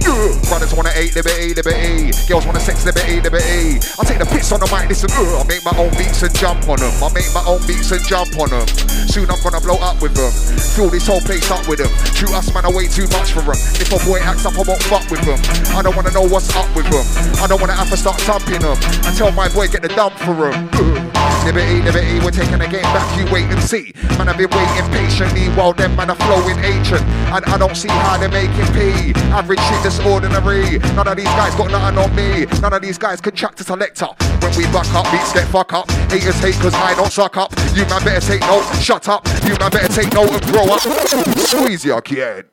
Ugh. 0.08 0.32
Brothers 0.48 0.74
wanna 0.74 0.92
eat 0.96 1.16
liberty, 1.16 1.54
liberty. 1.54 2.12
Girls 2.28 2.46
wanna 2.46 2.60
sex 2.60 2.86
liberty, 2.86 3.22
liberty. 3.22 3.78
I 4.00 4.02
take 4.08 4.20
the 4.20 4.26
piss 4.26 4.52
on 4.52 4.60
the 4.60 4.70
mic, 4.72 4.88
listen. 4.90 5.12
Ugh. 5.12 5.40
I 5.40 5.44
make 5.46 5.64
my 5.64 5.76
own 5.78 5.92
beats 6.00 6.24
and 6.24 6.34
jump 6.36 6.68
on 6.68 6.80
them. 6.80 6.92
I 7.04 7.12
make 7.14 7.28
my 7.36 7.44
own 7.46 7.60
beats 7.68 7.92
and 7.92 8.02
jump 8.08 8.32
on 8.40 8.50
them. 8.50 8.68
Soon 9.12 9.30
I'm 9.30 9.42
gonna 9.44 9.62
blow 9.62 9.78
up 9.84 10.02
with 10.02 10.16
them. 10.16 10.32
Fill 10.76 10.90
this 10.90 11.08
whole 11.08 11.22
place 11.22 11.50
up 11.52 11.68
with 11.68 11.84
them. 11.84 11.92
Shoot 12.16 12.32
us, 12.32 12.54
man, 12.54 12.66
I 12.66 12.72
way 12.72 12.88
too 12.88 13.08
much 13.12 13.36
for 13.36 13.44
them. 13.44 13.60
If 13.78 13.92
a 13.92 14.00
boy 14.08 14.20
acts 14.24 14.46
up, 14.46 14.56
I 14.56 14.64
won't 14.64 14.84
fuck 14.88 15.06
with 15.12 15.22
them. 15.28 15.40
I 15.76 15.84
don't 15.84 15.96
wanna 15.96 16.12
know 16.12 16.26
what's 16.26 16.50
up 16.56 16.70
with 16.76 16.88
them. 16.90 17.06
I 17.44 17.48
don't 17.48 17.60
wanna 17.60 17.76
have 17.76 17.90
to 17.92 17.98
start 17.98 18.20
thumping 18.24 18.64
them. 18.64 18.78
I 19.04 19.12
tell 19.14 19.32
my 19.32 19.50
boy 19.50 19.68
get 19.68 19.84
the 19.84 19.92
dump 19.92 20.16
for 20.16 20.34
them. 20.34 21.19
Liberty, 21.50 21.82
liberty, 21.82 22.20
we're 22.20 22.30
taking 22.30 22.60
the 22.60 22.68
game 22.68 22.84
back, 22.94 23.10
you 23.18 23.26
wait 23.34 23.46
and 23.46 23.60
see. 23.64 23.92
Man, 24.20 24.30
I've 24.30 24.38
been 24.38 24.52
waiting 24.52 24.86
patiently 24.94 25.48
while 25.58 25.74
them 25.74 25.96
man 25.96 26.12
are 26.12 26.16
flowing 26.16 26.60
ancient. 26.60 27.02
And 27.34 27.44
I 27.44 27.58
don't 27.58 27.76
see 27.76 27.88
how 27.88 28.20
they're 28.20 28.30
making 28.30 28.68
P. 28.68 29.18
Average 29.34 29.58
shit 29.58 29.82
that's 29.82 30.00
ordinary. 30.02 30.78
None 30.94 31.08
of 31.08 31.18
these 31.18 31.26
guys 31.26 31.56
got 31.56 31.72
nothing 31.72 31.98
on 31.98 32.16
me. 32.16 32.46
None 32.62 32.72
of 32.72 32.84
these 32.84 33.00
guys 33.00 33.20
can 33.20 33.34
track 33.34 33.56
to 33.56 33.64
selector. 33.64 34.06
When 34.46 34.56
we 34.56 34.66
buck 34.66 34.86
up, 34.94 35.10
beats 35.12 35.34
get 35.34 35.48
fuck 35.48 35.74
up. 35.74 35.90
Haters 36.12 36.40
hate 36.40 36.54
cause 36.62 36.76
I 36.76 36.94
don't 36.94 37.12
suck 37.12 37.36
up. 37.36 37.52
You 37.74 37.84
man 37.88 38.04
better 38.04 38.22
take 38.24 38.42
note, 38.42 38.72
shut 38.80 39.10
up. 39.10 39.26
You 39.44 39.58
man 39.58 39.72
better 39.72 39.92
take 39.92 40.14
note 40.14 40.30
and 40.30 40.44
grow 40.54 40.66
up. 40.66 40.82
Squeeze 40.82 41.84
your 41.84 42.04
kid. 42.04 42.46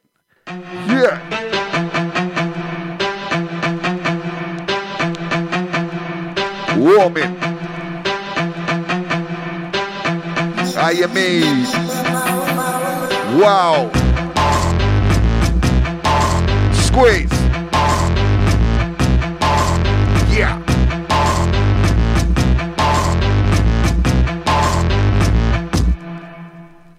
Yeah. 0.88 1.20
Warming. 6.78 7.55
I 10.88 10.92
am 10.92 11.12
me. 11.14 11.40
Wow. 13.42 13.90
Squeeze. 16.72 17.32
Yeah. 20.30 20.62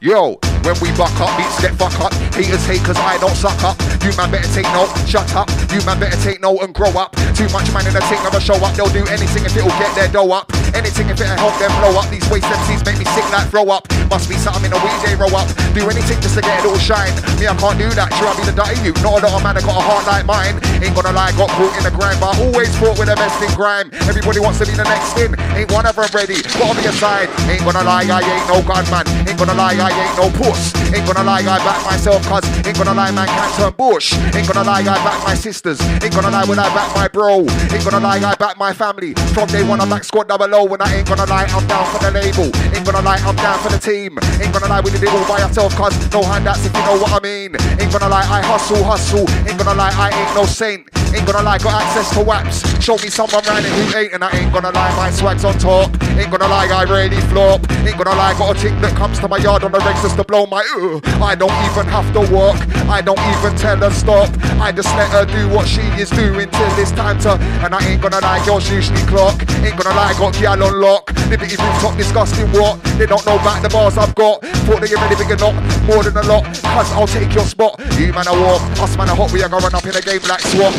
Yo, 0.01 0.37
when 0.63 0.75
we 0.81 0.91
buck 0.97 1.15
up, 1.21 1.37
beats 1.37 1.61
get 1.61 1.73
fuck 1.75 1.97
up. 2.01 2.13
Haters 2.35 2.65
hate 2.65 2.83
cause 2.83 2.97
I 2.97 3.17
don't 3.19 3.33
suck 3.35 3.63
up. 3.63 3.79
You 4.03 4.11
man 4.17 4.29
better 4.29 4.51
take 4.53 4.67
note, 4.73 4.91
shut 5.07 5.33
up. 5.33 5.49
You 5.71 5.79
man 5.85 5.97
better 5.97 6.21
take 6.21 6.41
note 6.41 6.59
and 6.59 6.75
grow 6.75 6.91
up. 6.91 7.15
Too 7.35 7.47
much 7.49 7.71
man 7.71 7.87
in 7.87 7.93
the 7.93 8.01
thing 8.01 8.21
never 8.21 8.41
show 8.41 8.55
up. 8.55 8.75
They'll 8.75 8.91
do 8.91 9.05
anything 9.07 9.45
if 9.45 9.55
it'll 9.55 9.69
get 9.79 9.95
their 9.95 10.09
dough 10.09 10.33
up. 10.33 10.51
Anything 10.77 11.09
if 11.09 11.19
it'll 11.19 11.35
help 11.37 11.57
them 11.57 11.71
blow 11.81 11.99
up. 11.99 12.07
These 12.11 12.29
waste 12.29 12.45
MCs 12.45 12.85
make 12.85 12.99
me 12.99 13.05
sick 13.05 13.27
like 13.31 13.49
throw 13.49 13.71
up. 13.71 13.96
Must 14.09 14.29
be 14.29 14.35
something 14.39 14.65
in 14.65 14.71
the 14.71 14.79
way 14.79 14.93
they 15.03 15.15
roll 15.15 15.35
up. 15.35 15.47
Do 15.75 15.83
anything 15.89 16.19
just 16.23 16.35
to 16.35 16.41
get 16.41 16.63
it 16.63 16.65
all 16.65 16.79
shine. 16.79 17.11
Me, 17.39 17.47
I 17.47 17.55
can't 17.55 17.77
do 17.77 17.91
that. 17.91 18.07
Sure, 18.15 18.27
I'll 18.31 18.37
be 18.39 18.47
the 18.47 18.55
dirty 18.55 18.79
you. 18.87 18.93
Not 19.03 19.19
a 19.19 19.27
lot 19.27 19.35
of 19.35 19.43
man 19.43 19.55
that 19.59 19.67
got 19.67 19.75
a 19.75 19.83
heart 19.83 20.07
like 20.07 20.25
mine. 20.25 20.55
Ain't 20.79 20.95
gonna 20.95 21.11
lie, 21.11 21.35
got 21.35 21.51
caught 21.51 21.75
in 21.75 21.83
the 21.83 21.91
grind, 21.91 22.19
but 22.23 22.31
I 22.31 22.47
always 22.47 22.71
fought 22.79 22.95
with 22.95 23.11
the 23.11 23.17
best 23.19 23.35
in 23.43 23.51
grime. 23.51 23.91
Everybody 24.07 24.39
wants 24.39 24.59
to 24.59 24.65
be 24.65 24.73
the 24.73 24.87
next 24.87 25.17
in. 25.19 25.35
Ain't 25.59 25.71
one 25.71 25.85
of 25.85 25.97
ready. 26.15 26.39
Gotta 26.55 26.79
be 26.79 26.87
a 26.87 26.93
side. 26.95 27.27
Ain't 27.51 27.63
gonna 27.67 27.83
lie, 27.83 28.07
I 28.07 28.23
ain't 28.23 28.47
no 28.47 28.63
gunman. 28.63 29.05
Ain't 29.27 29.37
gonna 29.37 29.53
lie, 29.53 29.75
I 29.75 29.91
ain't 29.91 30.15
no 30.15 30.31
puss. 30.39 30.71
Ain't 30.95 31.03
gonna 31.03 31.27
lie, 31.27 31.43
I 31.43 31.57
back 31.67 31.83
myself, 31.83 32.23
cuz 32.23 32.47
ain't 32.63 32.77
gonna 32.77 32.93
lie, 32.93 33.11
man 33.11 33.27
can't 33.27 33.53
turn 33.59 33.73
bush. 33.75 34.15
Ain't 34.31 34.47
gonna 34.47 34.63
lie, 34.63 34.87
I 34.87 34.95
back 35.03 35.19
my 35.27 35.35
sisters. 35.35 35.81
Ain't 35.99 36.15
gonna 36.15 36.31
lie 36.31 36.45
when 36.45 36.59
I 36.59 36.71
back 36.71 36.95
my 36.95 37.07
bro. 37.07 37.43
Ain't 37.43 37.83
gonna 37.83 37.99
lie, 37.99 38.23
I 38.23 38.35
back 38.35 38.57
my 38.57 38.71
family. 38.71 39.13
From 39.35 39.47
day 39.49 39.63
one, 39.63 39.81
I 39.81 39.85
back 39.89 40.03
squad 40.03 40.27
double 40.29 40.53
O. 40.55 40.63
When 40.63 40.81
I 40.81 40.95
ain't 40.95 41.07
gonna 41.07 41.25
lie, 41.25 41.47
I'm 41.51 41.67
down 41.67 41.85
for 41.91 41.99
the 41.99 42.11
label. 42.11 42.47
Ain't 42.73 42.85
gonna 42.85 43.01
lie, 43.01 43.19
I'm 43.27 43.35
down 43.35 43.59
for 43.59 43.69
the 43.69 43.79
team. 43.79 43.96
Ain't 44.05 44.53
gonna 44.53 44.67
lie, 44.67 44.81
we 44.81 44.91
did 44.91 45.01
it 45.01 45.09
all 45.09 45.27
by 45.27 45.41
ourselves, 45.41 45.73
cuz 45.73 45.93
no 46.13 46.21
handouts 46.23 46.65
if 46.65 46.73
you 46.75 46.83
know 46.85 46.97
what 47.01 47.11
I 47.11 47.19
mean. 47.19 47.55
Ain't 47.79 47.91
gonna 47.91 48.09
lie, 48.09 48.21
I 48.21 48.41
hustle, 48.45 48.83
hustle. 48.83 49.25
Ain't 49.47 49.57
gonna 49.57 49.73
lie, 49.73 49.91
I 49.97 50.09
ain't 50.13 50.35
no 50.35 50.45
saint. 50.45 50.87
Ain't 51.15 51.25
gonna 51.25 51.41
lie, 51.41 51.57
got 51.57 51.81
access 51.81 52.13
to 52.15 52.21
waps. 52.21 52.61
Show 52.83 52.97
me 52.97 53.09
someone 53.09 53.43
running 53.47 53.71
who 53.71 53.97
ain't, 53.97 54.13
and 54.13 54.23
I 54.23 54.29
ain't 54.37 54.53
gonna 54.53 54.71
lie, 54.71 54.93
my 54.95 55.09
swag's 55.09 55.43
on 55.43 55.57
top. 55.57 55.89
Ain't 56.19 56.29
gonna 56.29 56.47
lie, 56.47 56.67
I 56.67 56.83
really 56.83 57.21
flop. 57.31 57.65
Ain't 57.87 57.97
gonna 57.97 58.15
lie, 58.15 58.37
got 58.37 58.55
a 58.55 58.59
tick 58.59 58.75
that 58.81 58.95
comes 58.95 59.19
to 59.19 59.27
my 59.27 59.37
yard 59.37 59.63
on 59.63 59.71
the 59.71 59.79
regs 59.79 60.01
just 60.03 60.17
to 60.17 60.23
blow 60.23 60.45
my. 60.45 60.61
Uh, 60.77 60.99
I 61.23 61.33
don't 61.35 61.55
even 61.65 61.87
have 61.87 62.11
to 62.13 62.21
walk. 62.33 62.57
I 62.89 63.01
don't 63.01 63.19
even 63.19 63.57
tell 63.57 63.77
her 63.77 63.91
stop. 63.91 64.29
I 64.59 64.71
just 64.71 64.93
let 64.95 65.09
her 65.11 65.25
do 65.25 65.49
what 65.53 65.67
she 65.67 65.81
is 65.99 66.09
doing 66.09 66.49
till 66.49 66.79
it's 66.79 66.91
time 66.91 67.19
to. 67.19 67.33
And 67.63 67.73
I 67.73 67.79
ain't 67.87 68.01
gonna 68.01 68.19
lie, 68.19 68.43
girls 68.45 68.69
usually 68.69 69.01
clock. 69.07 69.39
Ain't 69.63 69.77
gonna 69.77 69.95
lie, 69.95 70.13
got 70.19 70.33
gal 70.35 70.61
on 70.61 70.81
lock. 70.81 71.11
Liberty 71.29 71.55
rooftop, 71.55 71.97
disgusting 71.97 72.47
what? 72.51 72.83
They 72.97 73.05
don't 73.05 73.25
know 73.25 73.35
about 73.39 73.61
the 73.63 73.69
bars 73.87 73.97
I've 73.97 74.15
got. 74.15 74.41
Thought 74.67 74.81
they 74.81 74.93
already 74.95 75.15
big 75.15 75.31
enough, 75.31 75.55
more 75.85 76.03
than 76.03 76.17
a 76.17 76.23
lot. 76.27 76.43
Cause 76.75 76.91
I'll 76.91 77.07
take 77.07 77.33
your 77.33 77.45
spot. 77.45 77.79
You 77.95 78.11
man 78.13 78.27
are 78.27 78.35
walk, 78.35 78.61
us 78.79 78.97
man 78.97 79.09
are 79.09 79.15
hot. 79.15 79.31
We 79.31 79.43
are 79.43 79.49
going 79.49 79.73
up 79.73 79.85
in 79.85 79.95
a 79.95 80.01
game 80.01 80.21
like 80.27 80.41
swap. 80.41 80.73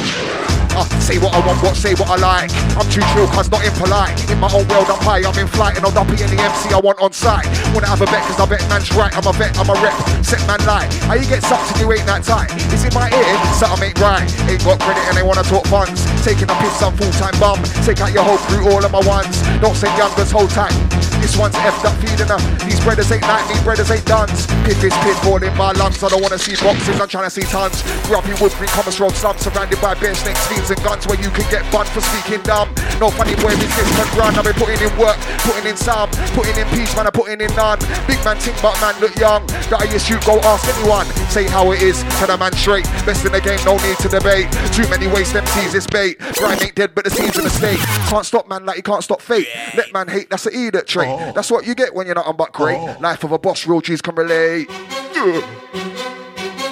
Uh, 0.76 0.84
say 1.00 1.18
what 1.18 1.34
I 1.34 1.40
want, 1.42 1.58
what 1.62 1.74
say 1.74 1.94
what 1.94 2.06
I 2.06 2.16
like. 2.20 2.52
I'm 2.76 2.86
too 2.92 3.02
chill, 3.16 3.26
cause 3.32 3.50
not 3.50 3.64
impolite. 3.64 4.14
In 4.30 4.38
my 4.38 4.52
own 4.52 4.68
world, 4.68 4.86
I'm 4.86 5.00
high, 5.02 5.24
I'm 5.24 5.34
in 5.40 5.48
flight, 5.48 5.76
and 5.76 5.84
I'll 5.84 5.90
dump 5.90 6.10
it 6.12 6.20
in 6.20 6.30
the 6.30 6.38
MC 6.38 6.70
I 6.70 6.78
want 6.78 7.00
on 7.00 7.12
site. 7.12 7.48
Wanna 7.74 7.88
have 7.88 8.00
a 8.00 8.06
bet, 8.06 8.22
cause 8.28 8.38
I 8.38 8.46
bet 8.46 8.62
man's 8.68 8.92
right. 8.94 9.10
I'm 9.16 9.26
a 9.26 9.32
vet, 9.32 9.56
I'm 9.58 9.70
a 9.72 9.76
rep, 9.80 9.96
set 10.22 10.44
man 10.46 10.60
lie. 10.68 10.86
How 11.08 11.14
you 11.14 11.26
get 11.26 11.42
sucked 11.42 11.72
and 11.72 11.80
you 11.80 11.90
ain't 11.90 12.06
that 12.06 12.22
tight? 12.22 12.52
Is 12.70 12.84
in 12.84 12.92
my 12.94 13.10
ear, 13.10 13.34
something 13.56 13.90
ain't 13.90 13.98
right. 13.98 14.28
Ain't 14.46 14.62
got 14.62 14.78
credit 14.78 15.02
and 15.08 15.16
they 15.16 15.24
wanna 15.24 15.42
talk 15.42 15.66
funds. 15.66 16.04
Taking 16.22 16.46
a 16.46 16.56
piss, 16.60 16.78
I'm 16.84 16.94
full 16.94 17.10
time 17.16 17.34
bum. 17.40 17.58
Take 17.82 18.04
out 18.04 18.12
your 18.12 18.22
whole 18.22 18.38
crew, 18.46 18.70
all 18.70 18.84
of 18.84 18.92
my 18.92 19.02
ones. 19.02 19.42
Don't 19.58 19.74
say 19.74 19.90
youngers, 19.96 20.30
hold 20.30 20.50
tight. 20.50 20.76
This 21.20 21.36
one's 21.36 21.54
effed 21.56 21.84
up 21.84 21.94
feeding 22.00 22.28
her. 22.28 22.40
These 22.64 22.80
brothers 22.80 23.10
ain't 23.12 23.22
like 23.22 23.46
me, 23.48 23.56
brothers 23.62 23.90
ain't 23.90 24.04
duns. 24.06 24.46
Piff 24.64 24.82
is 24.82 24.94
pitfall 25.04 25.42
in 25.42 25.54
my 25.56 25.72
lungs. 25.72 26.02
I 26.02 26.08
don't 26.08 26.22
wanna 26.22 26.38
see 26.38 26.56
boxes, 26.56 27.00
I'm 27.00 27.08
trying 27.08 27.24
to 27.24 27.30
see 27.30 27.42
tons. 27.42 27.82
In 28.08 28.36
Woodbury, 28.40 28.66
Commerce 28.68 29.00
Road 29.00 29.14
slums, 29.14 29.40
surrounded 29.40 29.80
by 29.80 29.94
bear 29.94 30.14
snakes, 30.14 30.44
fiends 30.48 30.70
and 30.70 30.82
guns, 30.82 31.06
where 31.06 31.20
you 31.20 31.30
can 31.30 31.48
get 31.50 31.64
bun 31.72 31.86
for 31.86 32.00
speaking 32.00 32.42
dumb. 32.42 32.68
No 33.00 33.10
funny 33.10 33.34
business 33.36 33.72
can 33.96 34.18
run. 34.18 34.34
I've 34.34 34.44
been 34.44 34.54
putting 34.54 34.80
in 34.82 34.90
work, 34.98 35.16
putting 35.46 35.66
in 35.70 35.76
some, 35.76 36.10
putting 36.34 36.56
in 36.58 36.66
peace, 36.74 36.94
man, 36.96 37.06
I'm 37.06 37.12
putting 37.12 37.40
in 37.40 37.54
none. 37.54 37.78
Big 38.06 38.18
man 38.24 38.36
think, 38.36 38.60
but 38.60 38.78
man 38.80 38.98
look 39.00 39.14
young. 39.16 39.46
That 39.70 39.80
I 39.80 39.86
you 39.86 40.18
go 40.26 40.40
ask 40.40 40.66
anyone. 40.76 41.06
Say 41.30 41.46
how 41.48 41.72
it 41.72 41.80
is, 41.82 42.02
tell 42.18 42.30
a 42.30 42.36
man 42.36 42.52
straight. 42.52 42.84
Best 43.06 43.24
in 43.24 43.32
the 43.32 43.40
game, 43.40 43.60
no 43.64 43.76
need 43.78 43.96
to 43.98 44.08
debate. 44.08 44.50
Too 44.72 44.88
many 44.88 45.06
waste 45.06 45.34
MCs, 45.34 45.74
it's 45.74 45.86
bait. 45.86 46.18
Grime 46.36 46.58
ain't 46.60 46.74
dead, 46.74 46.94
but 46.94 47.04
the 47.04 47.10
seeds 47.10 47.38
in 47.38 47.44
the 47.44 47.50
state. 47.50 47.78
Can't 48.10 48.26
stop 48.26 48.48
man 48.48 48.66
like 48.66 48.76
you 48.76 48.82
can't 48.82 49.04
stop 49.04 49.20
fate. 49.20 49.48
Let 49.76 49.92
man 49.92 50.08
hate, 50.08 50.28
that's 50.28 50.46
an 50.46 50.54
idiot 50.54 50.86
trait. 50.86 51.07
Oh. 51.08 51.32
That's 51.32 51.50
what 51.50 51.66
you 51.66 51.74
get 51.74 51.94
when 51.94 52.06
you're 52.06 52.14
not 52.14 52.26
on 52.26 52.36
but 52.36 52.52
great. 52.52 52.76
Oh. 52.76 52.96
Life 53.00 53.24
of 53.24 53.32
a 53.32 53.38
boss, 53.38 53.66
real 53.66 53.80
G's 53.80 54.02
can 54.02 54.14
relate. 54.14 54.68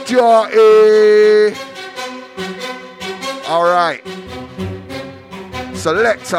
Dirty. 0.07 1.57
All 3.49 3.65
right. 3.65 4.03
Selector. 5.75 6.37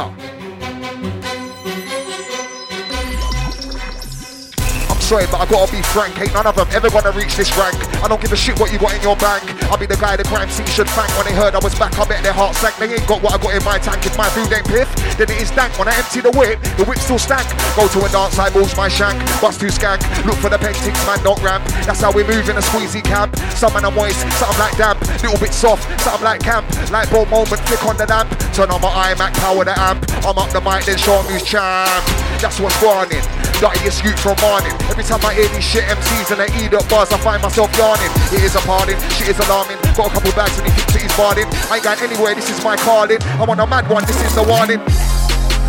I'm 4.90 5.02
sorry, 5.02 5.26
but 5.28 5.40
I 5.40 5.46
gotta 5.50 5.72
be 5.72 5.82
frank. 5.82 6.20
Ain't 6.20 6.34
none 6.34 6.46
of 6.46 6.56
them 6.56 6.68
ever 6.72 6.90
gonna 6.90 7.12
reach 7.12 7.36
this 7.36 7.56
rank. 7.58 7.76
I 8.04 8.08
don't 8.08 8.22
give 8.22 8.32
a 8.32 8.36
shit 8.36 8.60
what 8.60 8.72
you 8.72 8.78
got 8.80 8.94
in 8.94 9.02
your 9.02 9.16
bank. 9.16 9.57
I'll 9.70 9.78
be 9.78 9.86
the 9.86 9.98
guy 9.98 10.16
the 10.16 10.24
crime 10.24 10.50
scene 10.50 10.66
should 10.68 10.90
thank. 10.96 11.12
When 11.18 11.26
they 11.28 11.34
heard 11.34 11.56
I 11.56 11.60
was 11.60 11.76
back, 11.76 11.98
I 12.00 12.06
bet 12.06 12.24
their 12.24 12.34
hearts 12.34 12.60
sank. 12.60 12.76
They 12.78 12.88
ain't 12.88 13.08
got 13.08 13.22
what 13.22 13.34
I 13.34 13.38
got 13.38 13.54
in 13.56 13.64
my 13.64 13.78
tank. 13.80 14.06
If 14.06 14.18
my 14.18 14.30
food 14.30 14.52
ain't 14.52 14.66
piff, 14.66 14.88
then 15.18 15.30
it 15.30 15.42
is 15.42 15.52
dank. 15.52 15.78
When 15.78 15.88
I 15.88 15.96
empty 15.96 16.22
the 16.22 16.32
whip, 16.32 16.62
the 16.78 16.86
whip 16.86 17.00
still 17.00 17.20
stank. 17.20 17.48
Go 17.76 17.88
to 17.88 18.06
a 18.06 18.10
dance, 18.10 18.40
I 18.40 18.50
moves 18.56 18.76
my 18.78 18.88
shank. 18.88 19.20
Bust 19.42 19.60
to 19.60 19.68
skank. 19.68 20.00
Look 20.26 20.40
for 20.40 20.50
the 20.50 20.58
pentings, 20.58 21.00
man, 21.06 21.20
don't 21.24 21.42
ramp. 21.44 21.66
That's 21.84 22.02
how 22.02 22.12
we 22.12 22.24
move 22.24 22.48
in 22.50 22.58
a 22.58 22.64
squeezy 22.64 23.04
camp. 23.04 23.36
Some 23.60 23.74
man 23.74 23.86
are 23.86 23.92
moist, 23.92 24.20
something 24.40 24.60
like 24.60 24.78
damp. 24.78 25.02
Little 25.22 25.40
bit 25.40 25.54
soft, 25.54 25.84
something 26.02 26.24
like 26.24 26.42
camp. 26.42 26.66
Light 26.92 27.10
bulb 27.12 27.30
moment, 27.30 27.60
flick 27.68 27.84
on 27.86 27.98
the 27.98 28.06
lamp. 28.08 28.32
Turn 28.54 28.72
on 28.72 28.82
my 28.82 29.12
iMac, 29.12 29.34
power 29.36 29.66
the 29.66 29.78
amp. 29.78 30.06
I'm 30.24 30.38
up 30.38 30.50
the 30.52 30.62
mic, 30.62 30.86
then 30.86 30.98
show 30.98 31.20
who's 31.28 31.44
champ. 31.44 32.04
That's 32.38 32.60
what's 32.60 32.80
going 32.82 33.10
on. 33.10 33.24
Dirtiest 33.58 34.06
youth 34.06 34.20
from 34.22 34.38
morning. 34.42 34.74
Every 34.94 35.04
time 35.04 35.24
I 35.26 35.34
hear 35.34 35.50
these 35.50 35.66
shit 35.66 35.84
MCs 35.86 36.30
and 36.30 36.40
they 36.46 36.50
eat 36.62 36.74
up 36.74 36.88
bars, 36.90 37.12
I 37.12 37.18
find 37.18 37.42
myself 37.42 37.74
yawning. 37.76 38.12
It 38.30 38.46
is 38.46 38.54
a 38.54 38.60
appalling, 38.60 39.00
shit 39.18 39.30
is 39.30 39.40
alarming. 39.50 39.78
Got 39.98 40.12
a 40.12 40.14
couple 40.14 40.32
bags 40.38 40.58
and 40.60 40.68
he 40.68 40.74
thinks 40.78 40.96
it 40.96 41.10
is 41.10 41.18
barring. 41.18 41.50
I 41.74 41.82
ain't 41.82 41.84
going 41.84 42.00
anywhere, 42.06 42.36
this 42.36 42.50
is 42.50 42.64
my 42.64 42.76
calling. 42.78 43.18
I'm 43.42 43.50
on 43.50 43.60
a 43.60 43.66
mad 43.66 43.90
one, 43.90 44.06
this 44.06 44.22
is 44.22 44.36
the 44.36 44.44
warning. 44.44 44.78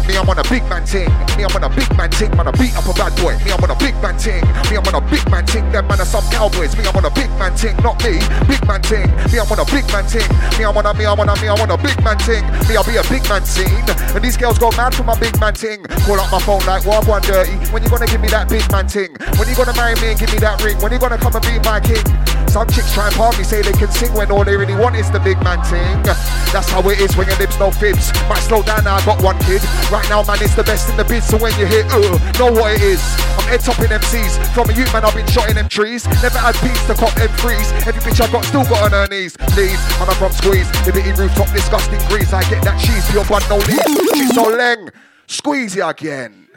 Me, 0.08 0.16
I'm 0.16 0.24
on 0.24 0.40
a 0.40 0.44
big 0.48 0.64
man 0.72 0.88
ting. 0.88 1.12
Me, 1.36 1.44
I'm 1.44 1.52
on 1.52 1.64
a 1.64 1.68
big 1.68 1.92
man 1.92 2.08
ting. 2.08 2.32
Man, 2.32 2.48
I 2.48 2.52
beat 2.56 2.72
up 2.72 2.88
a 2.88 2.96
bad 2.96 3.12
boy. 3.20 3.36
Me, 3.44 3.52
I'm 3.52 3.60
on 3.60 3.68
a 3.68 3.76
big 3.76 3.92
man 4.00 4.16
ting. 4.16 4.40
Me, 4.72 4.80
I'm 4.80 4.88
on 4.88 4.96
a 4.96 5.04
big 5.04 5.20
man 5.28 5.44
ting. 5.44 5.68
Them 5.68 5.84
man 5.84 6.00
are 6.00 6.08
some 6.08 6.24
cowboys. 6.32 6.72
Me, 6.80 6.88
I'm 6.88 6.96
on 6.96 7.04
a 7.04 7.12
big 7.12 7.28
man 7.36 7.52
ting. 7.52 7.76
Not 7.84 8.00
me, 8.00 8.16
big 8.48 8.64
man 8.64 8.80
ting. 8.80 9.04
Me, 9.28 9.36
I'm 9.36 9.52
on 9.52 9.60
a 9.60 9.68
big 9.68 9.84
man 9.92 10.08
ting. 10.08 10.24
Me, 10.56 10.64
I'm 10.64 10.72
on 10.72 10.88
a, 10.88 10.96
me, 10.96 11.04
I'm 11.04 11.20
on 11.20 11.28
a, 11.28 11.36
me, 11.36 11.52
I'm 11.52 11.60
on 11.60 11.70
a 11.70 11.76
big 11.76 12.00
man 12.00 12.16
ting. 12.24 12.40
Me, 12.64 12.80
I'll 12.80 12.88
be 12.88 12.96
a 12.96 13.04
big 13.12 13.20
man 13.28 13.44
ting. 13.44 13.68
And 14.16 14.24
these 14.24 14.40
girls 14.40 14.56
go 14.56 14.72
mad 14.80 14.96
for 14.96 15.04
my 15.04 15.12
big 15.20 15.36
man 15.38 15.52
ting. 15.52 15.84
Call 16.08 16.16
up 16.16 16.32
my 16.32 16.40
phone 16.40 16.64
like, 16.64 16.88
what 16.88 17.04
one 17.06 17.20
dirty? 17.20 17.60
When 17.68 17.84
you 17.84 17.92
gonna 17.92 18.08
give 18.08 18.24
me 18.24 18.32
that 18.32 18.48
big 18.48 18.64
man 18.72 18.88
ting? 18.88 19.12
When 19.36 19.44
you 19.44 19.54
gonna 19.60 19.76
marry 19.76 19.92
me 20.00 20.16
and 20.16 20.18
give 20.18 20.32
me 20.32 20.40
that 20.40 20.64
ring? 20.64 20.80
When 20.80 20.88
you 20.88 20.98
gonna 20.98 21.20
come 21.20 21.36
and 21.36 21.44
be 21.44 21.60
my 21.68 21.84
king? 21.84 22.00
Some 22.48 22.66
chicks 22.72 22.96
try 22.96 23.12
and 23.12 23.14
part 23.14 23.36
me, 23.36 23.44
say 23.44 23.60
they 23.60 23.76
can 23.76 23.92
sing 23.92 24.08
when 24.14 24.32
all 24.32 24.42
they 24.42 24.56
really 24.56 24.74
want 24.74 24.96
is 24.96 25.10
the 25.10 25.20
big 25.20 25.36
man 25.44 25.60
ting. 25.68 26.00
That's 26.48 26.70
how 26.72 26.80
it 26.88 26.98
is 26.98 27.14
when 27.14 27.28
your 27.28 27.36
lips 27.36 27.60
no 27.60 27.70
fibs. 27.70 28.08
Might 28.24 28.40
slow 28.40 28.62
down 28.62 28.84
now, 28.84 28.96
I 28.96 29.04
got 29.04 29.20
one 29.22 29.38
kid. 29.44 29.60
Now, 30.06 30.22
man, 30.22 30.38
it's 30.40 30.54
the 30.54 30.62
best 30.62 30.88
in 30.88 30.96
the 30.96 31.04
biz. 31.04 31.26
So 31.26 31.38
when 31.38 31.50
you 31.58 31.66
hit, 31.66 31.86
uh, 31.90 31.98
know 32.38 32.52
what 32.52 32.74
it 32.74 32.82
is. 32.82 33.02
I'm 33.34 33.48
head 33.50 33.60
topping 33.60 33.90
MCs. 33.90 34.38
From 34.54 34.70
a 34.70 34.72
youth 34.72 34.92
man, 34.92 35.04
I've 35.04 35.14
been 35.14 35.26
shot 35.26 35.48
in 35.50 35.56
them 35.56 35.68
trees. 35.68 36.06
Never 36.22 36.38
had 36.38 36.54
peace 36.62 36.78
to 36.86 36.94
cop 36.94 37.14
them 37.14 37.32
freeze. 37.40 37.72
Every 37.88 38.00
bitch 38.04 38.20
I 38.20 38.30
got 38.30 38.44
still 38.44 38.64
got 38.64 38.84
on 38.84 38.92
her 38.92 39.08
knees. 39.08 39.36
Please, 39.56 39.80
man, 39.98 40.08
I'm 40.08 40.16
from 40.16 40.32
squeeze. 40.32 40.68
Liberty 40.86 41.12
rooftop, 41.12 41.50
disgusting 41.52 42.00
grease. 42.08 42.32
I 42.32 42.42
get 42.50 42.62
that 42.64 42.78
cheese, 42.78 43.02
pure 43.10 43.24
blood, 43.24 43.42
no 43.48 43.56
leaves. 43.64 43.88
She's 44.14 44.34
so 44.34 44.46
leng. 44.52 44.90
Squeeze 45.26 45.76
again. 45.76 46.48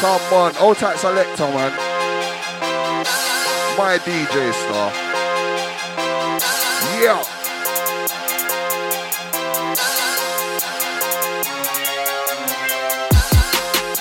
Come 0.00 0.20
on, 0.32 0.56
old 0.58 0.76
tight 0.78 0.98
selector, 0.98 1.44
man. 1.50 1.72
My 3.76 3.98
DJ 3.98 4.52
star. 4.52 4.92
Yeah. 7.00 7.39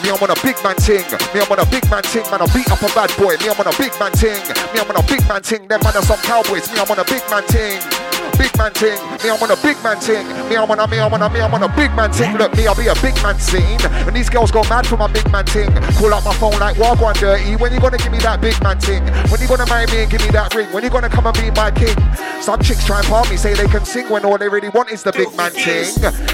Me, 0.03 0.09
I'm 0.09 0.21
on 0.23 0.31
a 0.31 0.37
big 0.41 0.55
man 0.63 0.75
ting. 0.77 1.03
Me, 1.33 1.41
I'm 1.41 1.51
on 1.51 1.59
a 1.59 1.65
big 1.67 1.83
man 1.89 2.03
ting. 2.03 2.23
Man, 2.31 2.41
I 2.41 2.47
beat 2.53 2.71
up 2.71 2.81
a 2.81 2.89
bad 2.95 3.11
boy. 3.17 3.35
Me, 3.39 3.49
I'm 3.49 3.59
on 3.59 3.67
a 3.67 3.75
big 3.75 3.91
man 3.99 4.11
ting. 4.13 4.39
Me, 4.71 4.79
I'm 4.79 4.89
on 4.89 4.95
a 4.95 5.03
big 5.03 5.21
man 5.27 5.41
ting. 5.41 5.67
Them 5.67 5.81
man 5.83 5.95
are 5.95 6.03
some 6.03 6.19
cowboys. 6.23 6.71
Me, 6.71 6.79
I'm 6.79 6.89
on 6.89 6.99
a 6.99 7.05
big 7.05 7.23
man 7.29 7.43
ting. 7.47 7.81
Big 8.39 8.57
man 8.57 8.71
ting. 8.71 8.95
Me, 9.19 9.29
I'm 9.29 9.43
on 9.43 9.51
a 9.51 9.57
big 9.57 9.75
man 9.83 9.99
ting. 9.99 10.25
Me, 10.47 10.55
I'm 10.55 10.71
on 10.71 10.79
a, 10.79 10.87
me, 10.87 10.97
I'm 10.97 11.13
on 11.13 11.21
a, 11.21 11.29
me, 11.29 11.41
I'm 11.41 11.53
on 11.53 11.61
a 11.61 11.67
big 11.75 11.91
man 11.93 12.09
ting. 12.09 12.37
Look, 12.37 12.55
me, 12.55 12.67
I'll 12.67 12.75
be 12.75 12.87
a 12.87 12.95
big 13.03 13.13
man 13.21 13.37
scene. 13.37 13.79
And 14.07 14.15
these 14.15 14.29
girls 14.29 14.49
go 14.49 14.63
mad 14.69 14.87
for 14.87 14.95
my 14.95 15.11
big 15.11 15.29
man 15.29 15.43
ting. 15.43 15.69
Call 15.99 16.13
up 16.13 16.23
my 16.23 16.33
phone 16.35 16.57
like, 16.57 16.77
Wagwan 16.77 17.19
dirty. 17.19 17.57
When 17.57 17.73
you 17.73 17.81
gonna 17.81 17.97
give 17.97 18.13
me 18.13 18.19
that 18.19 18.39
big 18.39 18.55
man 18.63 18.79
ting? 18.79 19.03
When 19.27 19.41
you 19.41 19.47
gonna 19.47 19.65
marry 19.65 19.87
me 19.91 20.03
and 20.03 20.11
give 20.11 20.21
me 20.21 20.31
that 20.31 20.55
ring? 20.55 20.71
When 20.71 20.85
you 20.85 20.89
gonna 20.89 21.09
come 21.09 21.27
and 21.27 21.35
be 21.35 21.51
my 21.51 21.69
king? 21.69 21.95
Some 22.41 22.61
chicks 22.61 22.85
try 22.85 22.99
and 22.99 23.07
palm 23.07 23.27
me, 23.29 23.35
say 23.35 23.53
they 23.53 23.67
can 23.67 23.83
sing 23.83 24.07
when 24.07 24.23
all 24.23 24.37
they 24.37 24.47
really 24.47 24.69
want 24.69 24.89
is 24.89 25.03
the 25.03 25.11
big 25.11 25.35
man 25.35 25.51
ting. 25.51 25.91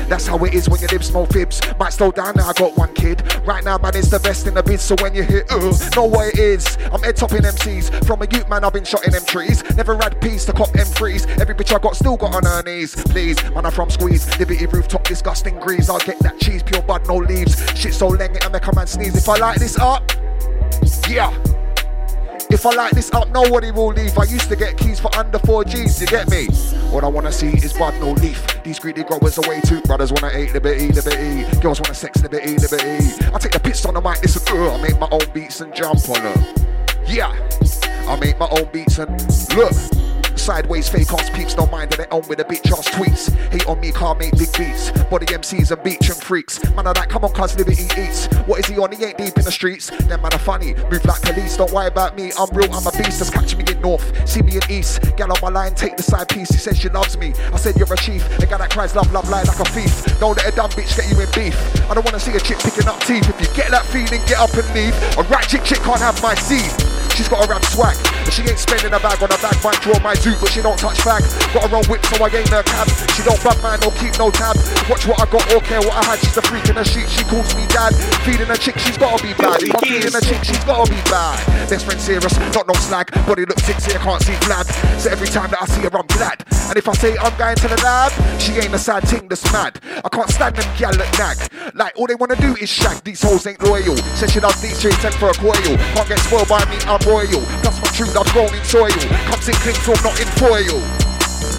That's 0.08 0.28
how 0.28 0.38
it 0.46 0.54
is 0.54 0.70
when 0.70 0.80
your 0.82 0.90
lips 0.90 1.12
no 1.12 1.26
fibs. 1.26 1.60
Might 1.80 1.94
slow 1.94 2.12
down 2.12 2.36
now, 2.36 2.50
I 2.50 2.54
got 2.54 2.78
one 2.78 2.94
kid. 2.94 3.24
Right 3.48 3.64
now, 3.64 3.80
man, 3.80 3.96
it's 3.96 4.12
the 4.12 4.20
best 4.20 4.46
in 4.46 4.54
the 4.54 4.62
biz. 4.62 4.82
So 4.82 4.96
when 5.02 5.16
you 5.16 5.24
hit, 5.24 5.52
uh, 5.52 5.58
know 5.96 6.06
what 6.06 6.28
it 6.34 6.40
is. 6.40 6.78
I'm 6.94 7.02
head 7.02 7.16
topping 7.16 7.42
MCs. 7.42 8.06
From 8.06 8.22
a 8.22 8.28
youth 8.28 8.48
man, 8.48 8.64
I've 8.64 8.74
been 8.74 8.86
shot 8.86 9.06
in 9.06 9.12
them 9.12 9.26
trees. 9.26 9.64
Never 9.76 9.96
had 9.96 10.22
peace 10.22 10.46
to 10.46 10.54
cop 10.54 10.70
M3s. 10.70 11.42
Every 11.42 11.56
bitch 11.56 11.76
I 11.76 11.80
got 11.80 11.95
still 11.96 12.18
got 12.18 12.36
on 12.36 12.44
her 12.44 12.62
knees. 12.64 12.96
Please, 12.96 13.42
man, 13.52 13.66
I'm 13.66 13.72
from 13.72 13.90
squeeze. 13.90 14.28
Liberty 14.40 14.66
rooftop, 14.68 15.04
disgusting 15.04 15.60
grease. 15.60 15.90
I'll 15.90 16.00
get 16.00 16.20
that 16.20 16.40
cheese, 16.40 16.62
pure 16.62 16.82
bud, 16.82 17.08
no 17.08 17.18
leaves. 17.18 17.58
Shit 17.78 17.94
so 17.94 18.10
leng 18.10 18.36
it 18.36 18.44
and 18.44 18.54
make 18.54 18.68
a 18.68 18.76
man 18.76 18.88
sneeze. 18.88 19.16
If 19.16 19.28
I 19.30 19.38
light 19.38 19.60
this 19.60 19.78
up, 19.78 20.12
yeah. 21.10 21.32
If 22.50 22.66
I 22.66 22.76
light 22.76 22.94
this 22.94 23.12
up, 23.12 23.30
nobody 23.30 23.72
will 23.72 23.88
leave. 23.88 24.18
I 24.18 24.24
used 24.24 24.50
to 24.50 24.56
get 24.56 24.78
keys 24.78 25.00
for 25.00 25.14
under 25.16 25.40
4 25.40 25.66
G's, 25.66 26.00
you 26.00 26.08
get 26.08 26.30
me? 26.30 26.46
What 26.92 27.04
I 27.04 27.08
wanna 27.08 27.32
see 27.32 27.48
is 27.48 27.74
bud, 27.74 27.96
no 27.96 28.12
leaf. 28.12 28.64
These 28.64 28.80
greedy 28.80 29.04
growers 29.04 29.38
away 29.38 29.62
too. 29.62 29.82
Brothers 29.82 30.12
wanna 30.12 30.38
eat 30.38 30.54
liberty, 30.54 30.92
liberty. 30.92 31.60
Girls 31.60 31.82
wanna 31.82 31.96
sex, 31.96 32.22
liberty, 32.22 32.58
liberty. 32.58 33.26
I 33.34 33.40
take 33.40 33.52
the 33.52 33.60
piss 33.62 33.84
on 33.86 33.96
the 33.96 34.02
mic, 34.02 34.22
listen, 34.22 34.42
uh, 34.56 34.76
I 34.76 34.82
make 34.82 35.00
my 35.00 35.08
own 35.12 35.26
beats 35.34 35.62
and 35.62 35.74
jump 35.74 36.08
on 36.08 36.24
them. 36.24 36.46
Yeah, 37.08 37.34
I 38.08 38.16
make 38.20 38.38
my 38.40 38.48
own 38.52 38.70
beats 38.72 39.00
and 39.00 39.10
look. 39.56 39.74
Sideways 40.36 40.90
fake 40.90 41.12
ass 41.12 41.30
peeps 41.30 41.54
don't 41.56 41.72
mind 41.72 41.92
that 41.92 41.98
they 41.98 42.08
own 42.12 42.28
with 42.28 42.40
a 42.40 42.44
bitch 42.44 42.72
ass 42.72 42.88
tweets. 42.90 43.34
Hate 43.52 43.68
on 43.68 43.80
me, 43.80 43.92
can't 43.92 44.20
make 44.20 44.32
big 44.38 44.52
beats. 44.58 44.92
Body 45.10 45.26
MCs 45.26 45.72
and 45.72 45.84
beach 45.84 46.10
and 46.10 46.18
freaks. 46.18 46.64
Man, 46.76 46.88
I 46.88 46.92
like, 46.92 47.10
come 47.10 47.24
on, 47.24 47.34
cuz 47.34 47.58
Liberty 47.58 47.88
eats. 47.98 48.28
What 48.46 48.60
is 48.60 48.66
he 48.68 48.78
on? 48.78 48.92
He 48.92 49.04
ain't 49.04 49.18
deep 49.18 49.38
in 49.38 49.44
the 49.44 49.52
streets. 49.52 49.90
Them 49.90 50.22
man 50.22 50.34
are 50.34 50.40
funny, 50.40 50.74
move 50.92 51.06
like 51.06 51.22
police. 51.22 51.58
Don't 51.58 51.72
worry 51.72 51.88
about 51.88 52.16
me, 52.16 52.32
I'm 52.38 52.50
real, 52.56 52.72
I'm 52.74 52.86
a 52.86 52.92
beast. 52.92 53.20
Just 53.20 53.34
catch 53.34 53.56
me 53.56 53.64
in 53.72 53.82
north, 53.82 54.06
see 54.28 54.42
me 54.42 54.56
in 54.58 54.62
east. 54.70 55.02
Gal 55.18 55.32
on 55.32 55.40
my 55.42 55.50
line, 55.50 55.74
take 55.74 55.98
the 55.98 56.04
side 56.04 56.30
piece. 56.30 56.50
He 56.50 56.58
says 56.58 56.78
she 56.78 56.90
loves 56.90 57.18
me. 57.18 57.34
I 57.54 57.58
said 57.58 57.76
you're 57.78 57.92
a 57.92 57.98
chief. 57.98 58.24
A 58.40 58.46
guy 58.46 58.58
that 58.58 58.70
cries 58.72 58.96
love, 58.96 59.12
love, 59.12 59.30
lie 59.30 59.44
like 59.44 59.60
a 59.60 59.66
thief. 59.66 60.20
Don't 60.20 60.38
let 60.38 60.52
a 60.52 60.56
dumb 60.56 60.70
bitch 60.72 60.96
get 60.96 61.10
you 61.10 61.20
in 61.20 61.30
beef. 61.32 61.56
I 61.90 61.94
don't 61.94 62.06
wanna 62.06 62.20
see 62.20 62.36
a 62.36 62.40
chick 62.40 62.60
picking 62.60 62.88
up 62.88 63.00
teeth. 63.02 63.28
If 63.30 63.40
you 63.42 63.48
get 63.56 63.72
that 63.72 63.86
feeling, 63.86 64.22
get 64.28 64.40
up 64.40 64.54
and 64.54 64.68
leave. 64.76 64.94
A 65.18 65.24
right 65.24 65.48
chick 65.48 65.64
can't 65.64 66.00
have 66.00 66.22
my 66.22 66.36
seed. 66.36 66.95
She's 67.16 67.30
got 67.32 67.40
a 67.40 67.48
rap 67.48 67.64
swag, 67.64 67.96
And 68.28 68.34
she 68.34 68.44
ain't 68.44 68.60
spending 68.60 68.92
a 68.92 69.00
bag 69.00 69.24
on 69.24 69.32
a 69.32 69.40
bag. 69.40 69.56
Might 69.64 69.80
draw 69.80 69.96
my 70.04 70.16
zoo, 70.16 70.36
but 70.42 70.52
she 70.52 70.62
don't 70.62 70.78
touch 70.78 71.00
fag. 71.00 71.24
Got 71.56 71.72
her 71.72 71.78
own 71.80 71.88
whip, 71.88 72.04
so 72.06 72.20
I 72.20 72.28
ain't 72.28 72.50
her 72.52 72.62
cab. 72.62 72.92
She 73.16 73.24
don't 73.24 73.40
bad 73.40 73.56
man, 73.64 73.80
don't 73.80 73.96
keep 73.96 74.20
no 74.20 74.28
tab. 74.32 74.60
Watch 74.92 75.08
what 75.08 75.24
I 75.24 75.26
got, 75.32 75.48
or 75.56 75.62
care 75.64 75.80
what 75.80 75.96
I 75.96 76.04
had. 76.12 76.20
She's 76.20 76.36
a 76.36 76.44
freak 76.44 76.68
in 76.68 76.76
the 76.76 76.84
sheet, 76.84 77.08
she 77.08 77.24
calls 77.24 77.56
me 77.56 77.64
dad. 77.72 77.96
Feeding 78.28 78.52
a 78.52 78.58
chick, 78.58 78.78
she's 78.80 78.98
gotta 78.98 79.24
be 79.24 79.32
bad. 79.34 79.64
If 79.64 79.72
I'm 79.72 79.88
feeding 79.88 80.12
a 80.12 80.20
chick, 80.20 80.44
she's 80.44 80.64
gotta 80.68 80.92
be 80.92 81.00
bad. 81.08 81.40
Best 81.72 81.86
friend 81.86 82.02
serious, 82.02 82.36
not 82.52 82.68
no 82.68 82.76
slag. 82.84 83.08
Body 83.26 83.46
looks 83.46 83.64
sexy, 83.64 83.96
I 83.96 84.04
can't 84.04 84.22
see 84.22 84.36
flab. 84.44 84.68
So 85.00 85.10
every 85.10 85.28
time 85.32 85.50
that 85.56 85.64
I 85.64 85.66
see 85.72 85.88
her, 85.88 85.96
I'm 85.96 86.08
glad. 86.12 86.44
And 86.68 86.76
if 86.76 86.90
I 86.90 86.94
say 86.94 87.16
I'm 87.18 87.36
going 87.38 87.56
to 87.56 87.68
the 87.70 87.80
lab, 87.80 88.12
she 88.42 88.60
ain't 88.60 88.74
a 88.74 88.78
sad 88.78 89.08
thing 89.08 89.30
that's 89.30 89.46
mad. 89.54 89.80
I 90.04 90.10
can't 90.10 90.30
stand 90.30 90.56
them 90.58 90.68
gal 90.78 90.92
that 90.92 91.12
nag. 91.16 91.76
Like 91.76 91.94
all 91.96 92.08
they 92.08 92.16
wanna 92.16 92.36
do 92.36 92.56
is 92.60 92.70
shag. 92.70 93.04
These 93.04 93.22
hoes 93.22 93.48
ain't 93.48 93.62
loyal. 93.64 93.96
Said 94.20 94.32
she 94.32 94.40
loves 94.40 94.60
DJs, 94.62 95.00
sent 95.00 95.16
for 95.16 95.30
a 95.30 95.34
coil. 95.34 95.54
Can't 95.96 96.10
get 96.10 96.20
spoiled 96.20 96.50
by 96.50 96.66
me, 96.66 96.78
I'm 96.90 97.00
royal. 97.06 97.42
Plus 97.62 97.80
my 97.80 98.14
love's 98.14 98.32
grown 98.32 98.54
in 98.54 98.64
soil. 98.64 98.90
Comes 99.30 99.48
in 99.48 99.56
clean 99.56 99.76
from 99.76 99.96
not 100.04 100.20
in 100.20 100.28
foil. 100.42 100.82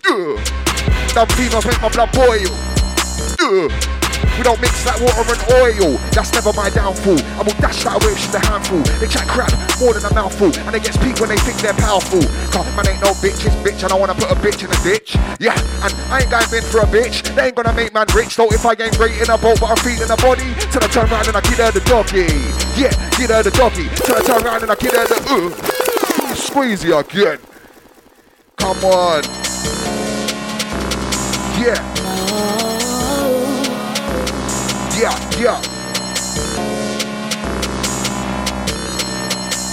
Yeah. 0.05 1.14
Them 1.14 1.28
females 1.28 1.66
make 1.66 1.81
my 1.81 1.89
blood 1.89 2.12
boil. 2.12 2.51
Yeah. 3.40 3.95
We 4.36 4.44
don't 4.44 4.60
mix 4.60 4.84
like 4.84 5.00
water 5.00 5.32
and 5.32 5.42
oil. 5.64 5.96
That's 6.12 6.32
never 6.32 6.52
my 6.52 6.68
downfall. 6.68 7.16
I 7.36 7.42
will 7.42 7.56
dash 7.56 7.84
that 7.84 7.96
away, 7.96 8.14
she's 8.20 8.34
a 8.36 8.40
handful. 8.44 8.84
They 9.00 9.08
chat 9.08 9.24
crap 9.26 9.48
more 9.80 9.96
than 9.96 10.04
a 10.04 10.12
mouthful, 10.12 10.52
and 10.68 10.76
it 10.76 10.84
gets 10.84 11.00
peaked 11.00 11.20
when 11.20 11.32
they 11.32 11.40
think 11.40 11.56
they're 11.64 11.76
powerful. 11.76 12.20
Cause 12.52 12.68
man 12.76 12.84
ain't 12.88 13.00
no 13.00 13.16
bitch, 13.24 13.40
it's 13.48 13.56
bitch, 13.64 13.80
and 13.82 13.92
I 13.92 13.96
wanna 13.96 14.14
put 14.14 14.28
a 14.28 14.36
bitch 14.36 14.60
in 14.60 14.68
a 14.68 14.80
ditch. 14.84 15.16
Yeah, 15.40 15.56
and 15.84 15.92
I 16.12 16.20
ain't 16.20 16.30
going 16.30 16.44
in 16.52 16.64
for 16.68 16.84
a 16.84 16.88
bitch. 16.88 17.24
They 17.34 17.48
ain't 17.48 17.56
gonna 17.56 17.72
make 17.72 17.94
man 17.94 18.06
rich. 18.14 18.36
So 18.36 18.52
if 18.52 18.64
I 18.64 18.76
ain't 18.76 18.96
great 19.00 19.16
in 19.16 19.30
a 19.32 19.38
boat, 19.38 19.56
but 19.60 19.72
I'm 19.72 19.80
feeding 19.80 20.10
a 20.10 20.16
body, 20.20 20.52
till 20.68 20.84
I 20.84 20.88
turn 20.92 21.08
around 21.08 21.28
and 21.28 21.36
I 21.36 21.40
get 21.40 21.56
her 21.56 21.72
the 21.72 21.80
doggy. 21.88 22.28
Yeah, 22.76 22.92
get 23.16 23.32
her 23.32 23.42
the 23.42 23.52
doggy. 23.56 23.88
Till 24.04 24.16
I 24.16 24.20
turn 24.20 24.44
around 24.44 24.62
and 24.62 24.70
I 24.70 24.76
get 24.76 24.92
her 24.92 25.06
the 25.08 25.16
uh, 25.16 26.36
squeezy 26.36 26.92
again. 26.92 27.40
Come 28.56 28.84
on. 28.84 29.24
Yeah. 31.56 32.05
Yeah, 34.98 35.12
yeah. 35.39 35.60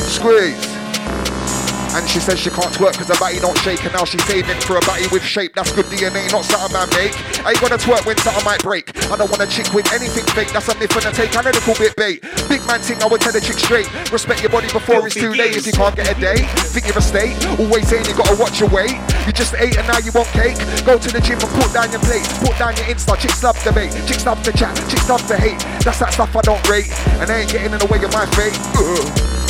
Squeeze. 0.10 0.73
And 1.94 2.10
she 2.10 2.20
says 2.20 2.40
she 2.40 2.49
can't 2.49 2.74
twerk 2.74 2.94
because 2.94 3.07
her 3.07 3.20
body 3.22 3.40
don't 3.40 3.57
shake 3.60 3.84
And 3.86 3.94
now 3.94 4.03
she's 4.03 4.24
saving 4.26 4.60
for 4.65 4.78
a 4.78 4.84
body 4.86 5.06
with 5.11 5.24
shape. 5.24 5.53
That's 5.53 5.72
good 5.72 5.86
DNA, 5.86 6.32
not 6.32 6.45
something 6.45 6.74
man 6.74 6.90
make. 6.98 7.14
I 7.45 7.53
ain't 7.53 7.61
gonna 7.61 7.78
twerk 7.78 8.06
when 8.06 8.18
something 8.18 8.44
might 8.44 8.61
break. 8.64 8.90
I 9.11 9.15
don't 9.18 9.30
want 9.30 9.41
a 9.41 9.48
chick 9.48 9.72
with 9.74 9.86
anything 9.94 10.26
fake. 10.34 10.52
That's 10.52 10.68
a 10.70 10.76
myth 10.80 10.95
and 10.98 11.06
a 11.06 11.11
take 11.11 11.36
and 11.36 11.48
a 11.48 11.52
little 11.52 11.76
bit 11.76 11.95
bait. 11.95 12.22
Big 12.49 12.65
man 12.65 12.82
thing, 12.82 13.02
I 13.02 13.07
would 13.07 13.22
tell 13.22 13.32
the 13.32 13.41
chick 13.41 13.60
straight. 13.60 13.88
Respect 14.11 14.41
your 14.41 14.49
body 14.49 14.68
before 14.74 15.06
it's 15.06 15.15
too 15.15 15.34
late. 15.34 15.56
If 15.56 15.68
you 15.68 15.74
can't 15.74 15.95
get 15.95 16.10
a 16.10 16.20
date, 16.20 16.49
think 16.74 16.88
you're 16.88 16.98
a 16.98 17.02
state 17.02 17.38
Always 17.60 17.88
saying 17.88 18.06
you 18.06 18.15
gotta 18.15 18.36
watch 18.41 18.60
your 18.60 18.70
weight. 18.70 18.98
You 19.26 19.34
just 19.34 19.53
ate 19.56 19.78
and 19.78 19.88
now 19.88 19.99
you 19.99 20.11
want 20.11 20.28
cake. 20.34 20.57
Go 20.86 20.98
to 20.98 21.10
the 21.11 21.22
gym 21.22 21.38
and 21.38 21.52
put 21.61 21.72
down 21.74 21.91
your 21.91 22.02
plate. 22.02 22.26
Put 22.41 22.57
down 22.57 22.76
your 22.76 22.90
Insta, 22.90 23.18
chicks 23.20 23.44
love 23.44 23.61
debate 23.64 23.94
Chicks 24.07 24.26
love 24.26 24.41
to 24.44 24.52
chat, 24.52 24.76
chicks 24.90 25.07
love 25.07 25.26
to 25.28 25.38
hate. 25.38 25.60
That's 25.86 25.99
that 25.99 26.14
stuff 26.14 26.36
I 26.36 26.41
don't 26.41 26.64
rate. 26.68 26.90
And 27.22 27.30
I 27.30 27.41
ain't 27.41 27.52
getting 27.52 27.74
in 27.74 27.80
the 27.80 27.88
way 27.88 28.03
of 28.03 28.11
my 28.14 28.26
fate. 28.34 28.57
Ugh. 28.76 29.40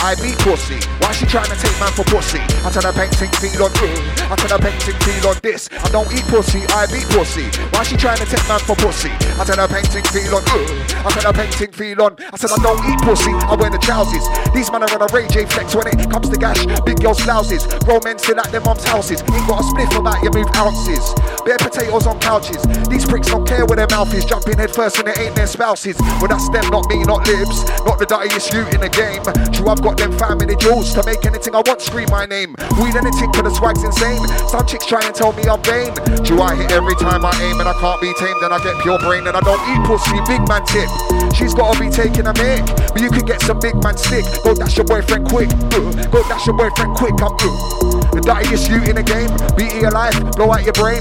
I 0.00 0.16
beat 0.16 0.38
pussy. 0.40 0.80
Why 1.04 1.12
she 1.12 1.26
trying 1.26 1.48
to 1.52 1.56
take 1.60 1.76
man 1.76 1.92
for 1.92 2.04
pussy? 2.08 2.40
I 2.64 2.72
tell 2.72 2.84
her 2.88 2.92
painting 2.92 3.28
feel 3.36 3.64
on 3.64 3.72
uh, 3.72 4.32
I 4.32 4.36
tell 4.36 4.56
her 4.56 4.62
painting 4.62 4.96
feel 5.04 5.28
on 5.28 5.36
this. 5.42 5.68
I 5.72 5.88
don't 5.92 6.08
eat 6.12 6.24
pussy, 6.32 6.64
I 6.72 6.88
beat 6.88 7.04
pussy. 7.12 7.44
Why 7.76 7.84
she 7.84 7.96
trying 7.96 8.18
to 8.18 8.26
take 8.26 8.46
man 8.48 8.60
for 8.60 8.76
pussy? 8.76 9.12
I 9.36 9.44
tell 9.44 9.60
her 9.60 9.68
painting 9.68 10.04
feel 10.08 10.32
on 10.32 10.44
uh, 10.48 11.04
I 11.04 11.10
tell 11.12 11.28
her 11.28 11.36
painting 11.36 11.72
feel 11.72 12.00
on. 12.00 12.16
I 12.32 12.36
said 12.36 12.50
I 12.50 12.62
don't 12.62 12.80
eat 12.88 13.00
pussy, 13.04 13.32
I 13.32 13.54
wear 13.54 13.68
the 13.68 13.78
trousers. 13.78 14.24
These 14.54 14.72
men 14.72 14.82
are 14.82 14.92
on 14.94 15.04
a 15.04 15.08
Ray 15.12 15.28
J 15.28 15.44
flex 15.44 15.74
when 15.76 15.86
it 15.86 16.10
comes 16.10 16.28
to 16.30 16.36
gash. 16.36 16.64
Big 16.84 17.00
girls 17.00 17.20
blouses. 17.24 17.66
Grown 17.84 18.00
men 18.04 18.18
still 18.18 18.40
at 18.40 18.50
their 18.50 18.60
mom's 18.60 18.84
houses. 18.84 19.20
Ain't 19.20 19.46
got 19.46 19.60
a 19.60 19.64
spliff 19.68 19.92
about 19.98 20.22
you 20.24 20.30
move 20.32 20.48
ounces. 20.56 21.12
Bare 21.44 21.60
potatoes 21.60 22.06
on 22.06 22.18
couches. 22.20 22.62
These 22.88 23.04
pricks 23.04 23.28
don't 23.28 23.46
care 23.46 23.66
where 23.66 23.76
their 23.76 23.90
mouth 23.90 24.12
is. 24.14 24.24
Jumping 24.24 24.56
head 24.56 24.72
first 24.72 24.98
and 24.98 25.08
it 25.08 25.18
ain't 25.18 25.36
their 25.36 25.46
spouses. 25.46 25.96
Well 26.20 26.28
that's 26.28 26.48
them, 26.48 26.68
not 26.70 26.88
me, 26.88 27.04
not 27.04 27.26
libs. 27.28 27.68
Not 27.84 27.98
the 27.98 28.06
dirtiest 28.06 28.52
you 28.52 28.64
in 28.72 28.80
the 28.80 28.88
game. 28.88 29.22
True, 29.52 29.68
I've 29.68 29.82
got 29.82 29.89
them 29.96 30.12
family 30.18 30.56
jewels 30.56 30.92
to 30.94 31.02
make 31.04 31.24
anything 31.24 31.54
I 31.54 31.62
want 31.66 31.80
scream 31.80 32.08
my 32.10 32.26
name. 32.26 32.54
Weed 32.80 32.96
anything 32.96 33.30
cause 33.32 33.44
the 33.44 33.54
swag's 33.54 33.82
insane. 33.82 34.20
Some 34.48 34.66
chicks 34.66 34.86
try 34.86 35.00
and 35.04 35.14
tell 35.14 35.32
me 35.32 35.44
I'm 35.44 35.62
vain. 35.62 35.94
Do 36.24 36.40
I 36.40 36.54
hit 36.54 36.72
every 36.72 36.94
time 36.96 37.24
I 37.24 37.32
aim 37.42 37.60
and 37.60 37.68
I 37.68 37.74
can't 37.80 38.00
be 38.00 38.12
tamed 38.14 38.42
and 38.42 38.52
I 38.52 38.58
get 38.62 38.76
pure 38.82 38.98
brain 38.98 39.26
and 39.26 39.36
I 39.36 39.40
don't 39.40 39.62
eat 39.72 39.80
pussy. 39.86 40.18
Big 40.26 40.42
man 40.48 40.64
tip. 40.66 40.88
She's 41.34 41.54
gotta 41.54 41.78
be 41.78 41.90
taking 41.90 42.26
a 42.26 42.34
mic. 42.34 42.66
But 42.92 43.00
you 43.00 43.10
can 43.10 43.24
get 43.24 43.40
some 43.42 43.58
big 43.58 43.76
man 43.82 43.96
stick. 43.96 44.24
Go 44.44 44.54
dash 44.54 44.76
your 44.76 44.86
boyfriend 44.86 45.28
quick. 45.28 45.48
Go 46.10 46.22
dash 46.28 46.46
your 46.46 46.56
boyfriend 46.56 46.96
quick. 46.96 47.14
I'm 47.22 47.34
uh. 47.34 47.99
The 48.12 48.20
dirtiest 48.20 48.68
you 48.68 48.82
in 48.82 48.96
the 48.96 49.02
game. 49.02 49.30
Beat 49.56 49.80
your 49.80 49.90
life, 49.90 50.18
blow 50.36 50.52
out 50.52 50.64
your 50.64 50.72
brain. 50.74 51.00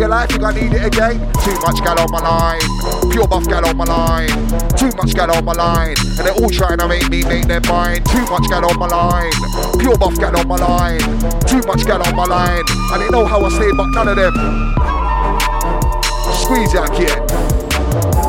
Your 0.00 0.08
life, 0.08 0.32
you 0.32 0.38
gonna 0.38 0.60
need 0.60 0.72
it 0.72 0.84
again. 0.86 1.18
Too 1.44 1.56
much 1.60 1.82
gal 1.84 1.98
on 2.00 2.10
my 2.10 2.20
line. 2.20 2.60
Pure 3.10 3.28
buff 3.28 3.46
gal 3.48 3.66
on 3.66 3.76
my 3.76 3.84
line. 3.84 4.28
Too 4.76 4.90
much 4.96 5.14
gal 5.14 5.30
on 5.30 5.44
my 5.44 5.52
line. 5.52 5.94
And 5.98 6.24
they're 6.24 6.32
all 6.32 6.48
trying 6.48 6.78
to 6.78 6.88
make 6.88 7.08
me 7.10 7.22
make 7.24 7.46
their 7.46 7.60
mind. 7.68 8.06
Too 8.06 8.24
much 8.30 8.48
gal 8.48 8.64
on 8.64 8.78
my 8.78 8.86
line. 8.86 9.32
Pure 9.78 9.98
buff 9.98 10.16
gal 10.18 10.36
on 10.36 10.48
my 10.48 10.56
line. 10.56 11.00
Too 11.44 11.60
much 11.66 11.84
gal 11.84 12.00
on 12.00 12.16
my 12.16 12.24
line. 12.24 12.64
And 12.92 13.02
they 13.02 13.10
know 13.10 13.26
how 13.26 13.44
I 13.44 13.48
stay, 13.50 13.70
but 13.76 13.88
none 13.92 14.08
of 14.08 14.16
them. 14.16 14.34
Squeeze 16.44 16.72
your 16.72 16.88
kid. 16.88 17.18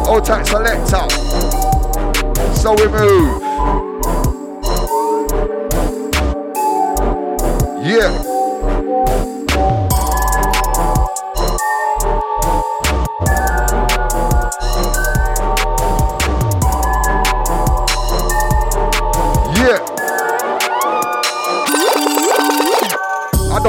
Old 0.08 0.26
tight 0.26 0.48
selector. 0.48 1.08
So 2.56 2.74
we 2.76 2.88
move. 2.88 3.91
Yeah. 7.84 9.31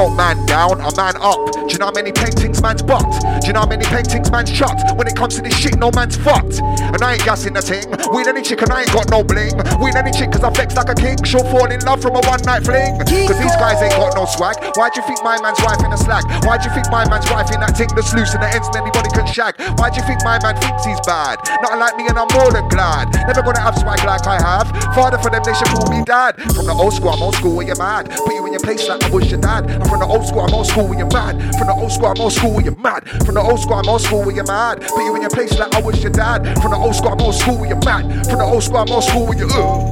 Don't 0.03 0.17
man 0.17 0.35
down, 0.47 0.81
I 0.81 0.91
man 0.99 1.15
up. 1.23 1.39
Do 1.55 1.71
you 1.71 1.79
know 1.79 1.87
how 1.87 1.95
many 1.95 2.11
paintings 2.11 2.61
man's 2.61 2.83
bucked? 2.83 3.23
Do 3.23 3.47
you 3.47 3.53
know 3.53 3.63
how 3.63 3.71
many 3.71 3.87
paintings 3.87 4.33
man's 4.33 4.51
shot? 4.51 4.99
When 4.99 5.07
it 5.07 5.15
comes 5.15 5.37
to 5.37 5.43
this 5.43 5.55
shit, 5.55 5.79
no 5.79 5.95
man's 5.95 6.17
fucked. 6.17 6.59
And 6.59 6.99
I 6.99 7.15
ain't 7.15 7.25
gassing 7.25 7.55
the 7.55 7.63
ting. 7.63 7.87
With 8.11 8.27
any 8.27 8.43
chick 8.43 8.67
and 8.67 8.73
I 8.75 8.83
ain't 8.83 8.91
got 8.91 9.07
no 9.15 9.23
bling. 9.23 9.55
With 9.79 9.95
any 9.95 10.11
chick 10.11 10.35
cause 10.35 10.43
I 10.43 10.51
flex 10.51 10.75
like 10.75 10.91
a 10.91 10.99
king. 10.99 11.23
She'll 11.23 11.47
fall 11.55 11.71
in 11.71 11.79
love 11.87 12.03
from 12.03 12.19
a 12.19 12.23
one 12.27 12.43
night 12.43 12.67
fling. 12.67 12.99
Cause 12.99 13.39
these 13.39 13.55
guys 13.63 13.79
ain't 13.79 13.95
got 13.95 14.19
no 14.19 14.27
swag. 14.27 14.59
Why'd 14.75 14.99
you 14.99 15.07
think 15.07 15.23
my 15.23 15.39
man's 15.39 15.63
wife 15.63 15.79
in 15.87 15.95
a 15.95 15.97
slag? 15.97 16.27
Why'd 16.43 16.67
you 16.67 16.75
think 16.75 16.91
my 16.91 17.07
man's 17.07 17.31
wife 17.31 17.55
in 17.55 17.63
that 17.63 17.79
ting 17.79 17.95
that's 17.95 18.11
loose 18.11 18.35
and 18.35 18.43
the 18.43 18.51
ends 18.51 18.67
and 18.75 18.83
anybody 18.83 19.07
can 19.15 19.31
shag? 19.31 19.55
Why'd 19.79 19.95
you 19.95 20.03
think 20.03 20.19
my 20.27 20.43
man 20.43 20.59
thinks 20.59 20.83
he's 20.83 20.99
bad? 21.07 21.39
Not 21.63 21.79
like 21.79 21.95
me 21.95 22.11
and 22.11 22.19
I'm 22.19 22.27
more 22.35 22.51
than 22.51 22.67
glad. 22.75 23.07
Never 23.31 23.47
gonna 23.47 23.63
have 23.63 23.79
swag 23.79 24.03
like 24.03 24.27
I 24.27 24.43
have. 24.43 24.67
Father 24.99 25.23
for 25.23 25.31
them, 25.31 25.47
they 25.47 25.55
should 25.55 25.71
call 25.71 25.87
me 25.87 26.03
dad. 26.03 26.43
From 26.59 26.67
the 26.67 26.75
old 26.75 26.91
school, 26.91 27.15
I'm 27.15 27.23
old 27.23 27.39
school 27.39 27.55
where 27.55 27.71
you're 27.71 27.79
mad. 27.79 28.11
Put 28.11 28.35
you 28.35 28.43
in 28.51 28.59
your 28.59 28.67
place 28.67 28.83
like 28.91 28.99
I 29.07 29.11
was 29.15 29.31
your 29.31 29.39
dad. 29.39 29.71
And 29.71 29.92
from 29.93 30.01
the 30.01 30.09
old 30.09 30.25
school, 30.25 30.41
I'm 30.41 30.55
old 30.57 30.67
school 30.67 30.89
where 30.89 30.97
you're 30.97 31.13
mad. 31.13 31.37
From 31.61 31.69
the 31.69 31.77
old 31.77 31.93
school, 31.93 32.09
I'm 32.09 32.17
old 32.17 32.33
school 32.33 32.57
where 32.57 32.65
you're 32.65 32.81
mad. 32.81 33.05
From 33.29 33.37
the 33.37 33.45
old 33.45 33.61
school, 33.61 33.77
I'm 33.77 33.85
old 33.85 34.01
school 34.01 34.25
where 34.25 34.33
you're 34.33 34.49
mad. 34.49 34.81
Put 34.81 35.05
you 35.05 35.13
in 35.17 35.21
your 35.21 35.29
place 35.29 35.53
like 35.61 35.69
I 35.77 35.85
was 35.85 36.01
your 36.01 36.17
dad. 36.17 36.49
From 36.65 36.73
the 36.73 36.81
old 36.81 36.97
school, 36.97 37.13
I'm 37.13 37.21
old 37.21 37.37
school 37.37 37.61
where 37.61 37.69
you're 37.69 37.85
mad. 37.85 38.09
From 38.25 38.41
the 38.41 38.49
old 38.49 38.65
school, 38.65 38.81
I'm 38.81 38.89
old 38.89 39.05
school 39.05 39.29
where 39.29 39.37
you're 39.37 39.53
uh. 39.53 39.85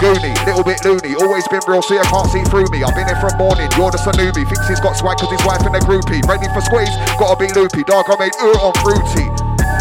Goony, 0.00 0.32
little 0.48 0.64
bit 0.64 0.80
loony, 0.88 1.14
always 1.20 1.46
been 1.52 1.60
real, 1.68 1.84
so 1.84 1.92
you 1.92 2.00
can't 2.00 2.26
see 2.32 2.42
through 2.48 2.64
me. 2.72 2.80
I've 2.80 2.96
been 2.96 3.04
here 3.04 3.20
from 3.20 3.36
morning, 3.36 3.68
you're 3.76 3.92
just 3.92 4.08
a 4.08 4.16
newbie. 4.16 4.48
Thinks 4.48 4.66
he's 4.72 4.80
got 4.80 4.96
swag 4.96 5.20
cause 5.20 5.28
his 5.28 5.44
wife 5.44 5.60
in 5.68 5.76
a 5.76 5.82
groupie. 5.84 6.24
Ready 6.24 6.48
for 6.56 6.64
squeeze, 6.64 6.90
gotta 7.20 7.36
be 7.36 7.52
loopy. 7.52 7.84
Dog, 7.84 8.08
I 8.08 8.16
made 8.16 8.34
uh 8.40 8.56
on 8.56 8.72
fruity. 8.80 9.28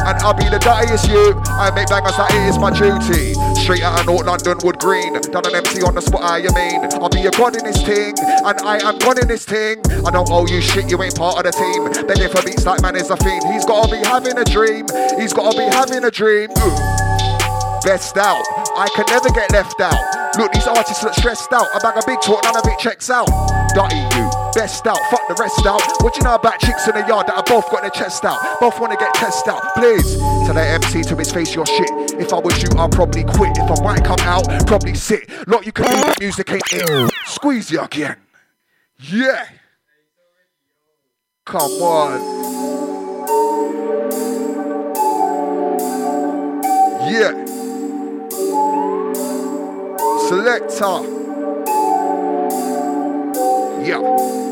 And 0.03 0.19
I'll 0.19 0.35
be 0.35 0.51
the 0.51 0.59
dirtiest 0.59 1.07
you. 1.07 1.39
I 1.47 1.71
make 1.71 1.87
bangers 1.87 2.17
that 2.19 2.27
it 2.35 2.43
is 2.51 2.59
my 2.59 2.75
duty. 2.75 3.39
Straight 3.61 3.83
out 3.83 3.99
of 3.99 4.05
North 4.07 4.25
London, 4.25 4.57
Wood 4.63 4.79
Green. 4.79 5.13
Done 5.29 5.45
an 5.45 5.53
MC 5.53 5.83
on 5.83 5.93
the 5.93 6.01
spot, 6.01 6.23
I 6.23 6.37
you 6.39 6.49
mean. 6.57 6.81
I'll 6.97 7.13
be 7.13 7.21
a 7.29 7.31
god 7.31 7.55
in 7.55 7.63
this 7.63 7.77
thing. 7.83 8.17
And 8.17 8.57
I 8.65 8.81
am 8.81 8.97
god 8.97 9.21
in 9.21 9.27
this 9.27 9.45
thing. 9.45 9.77
I 10.01 10.09
don't 10.09 10.29
owe 10.31 10.47
you 10.47 10.61
shit, 10.61 10.89
you 10.89 10.97
ain't 10.97 11.13
part 11.13 11.37
of 11.37 11.45
the 11.45 11.53
team. 11.53 11.85
Begging 12.09 12.33
for 12.33 12.41
beats 12.41 12.65
like 12.65 12.81
man 12.81 12.95
is 12.95 13.11
a 13.11 13.17
fiend. 13.17 13.45
He's 13.53 13.63
gotta 13.63 13.85
be 13.93 14.01
having 14.01 14.33
a 14.33 14.43
dream. 14.43 14.89
He's 15.13 15.31
gotta 15.31 15.53
be 15.53 15.69
having 15.69 16.03
a 16.03 16.09
dream. 16.09 16.49
Best 17.85 18.17
out. 18.17 18.41
I 18.73 18.89
can 18.95 19.05
never 19.13 19.29
get 19.29 19.51
left 19.51 19.79
out. 19.79 20.37
Look, 20.37 20.53
these 20.53 20.65
artists 20.65 21.03
look 21.03 21.13
stressed 21.13 21.53
out. 21.53 21.67
I 21.69 21.77
bang 21.85 22.01
a 22.01 22.05
big 22.07 22.19
talk, 22.21 22.41
none 22.43 22.57
of 22.57 22.65
it 22.65 22.79
checks 22.79 23.11
out. 23.11 23.29
Dirty 23.77 24.01
you, 24.17 24.25
best 24.53 24.85
out, 24.87 24.99
fuck 25.09 25.27
the 25.27 25.35
rest 25.39 25.65
out. 25.65 25.81
What 26.01 26.15
you 26.17 26.23
know 26.23 26.35
about 26.35 26.59
chicks 26.59 26.87
in 26.87 26.95
the 26.95 27.05
yard 27.07 27.27
that 27.27 27.35
have 27.35 27.45
both 27.45 27.69
got 27.71 27.81
their 27.81 27.91
chest 27.91 28.25
out? 28.25 28.59
Both 28.59 28.79
wanna 28.79 28.97
get 28.97 29.13
tested 29.13 29.53
out. 29.53 29.61
Please, 29.75 30.17
tell 30.45 30.53
that 30.53 30.83
MC 30.83 31.03
to 31.03 31.15
his 31.15 31.31
face 31.31 31.53
your 31.55 31.65
shit. 31.65 31.89
If 32.19 32.33
I 32.33 32.39
was 32.39 32.61
you, 32.61 32.69
I'd 32.77 32.91
probably 32.91 33.23
quit. 33.23 33.57
If 33.57 33.79
I 33.79 33.83
might 33.83 34.03
come 34.03 34.19
out, 34.21 34.45
probably 34.67 34.95
sit. 34.95 35.29
Look, 35.47 35.65
you 35.65 35.71
can 35.71 35.85
do 35.85 35.91
the 35.91 36.17
music 36.19 36.51
ain't 36.51 36.63
it. 36.71 37.11
Squeeze 37.25 37.71
you 37.71 37.81
again. 37.81 38.17
Yeah. 38.99 39.45
Come 41.45 41.71
on. 41.81 42.21
Yeah. 47.11 47.45
Selector. 50.29 51.20
Yeah. 53.83 54.50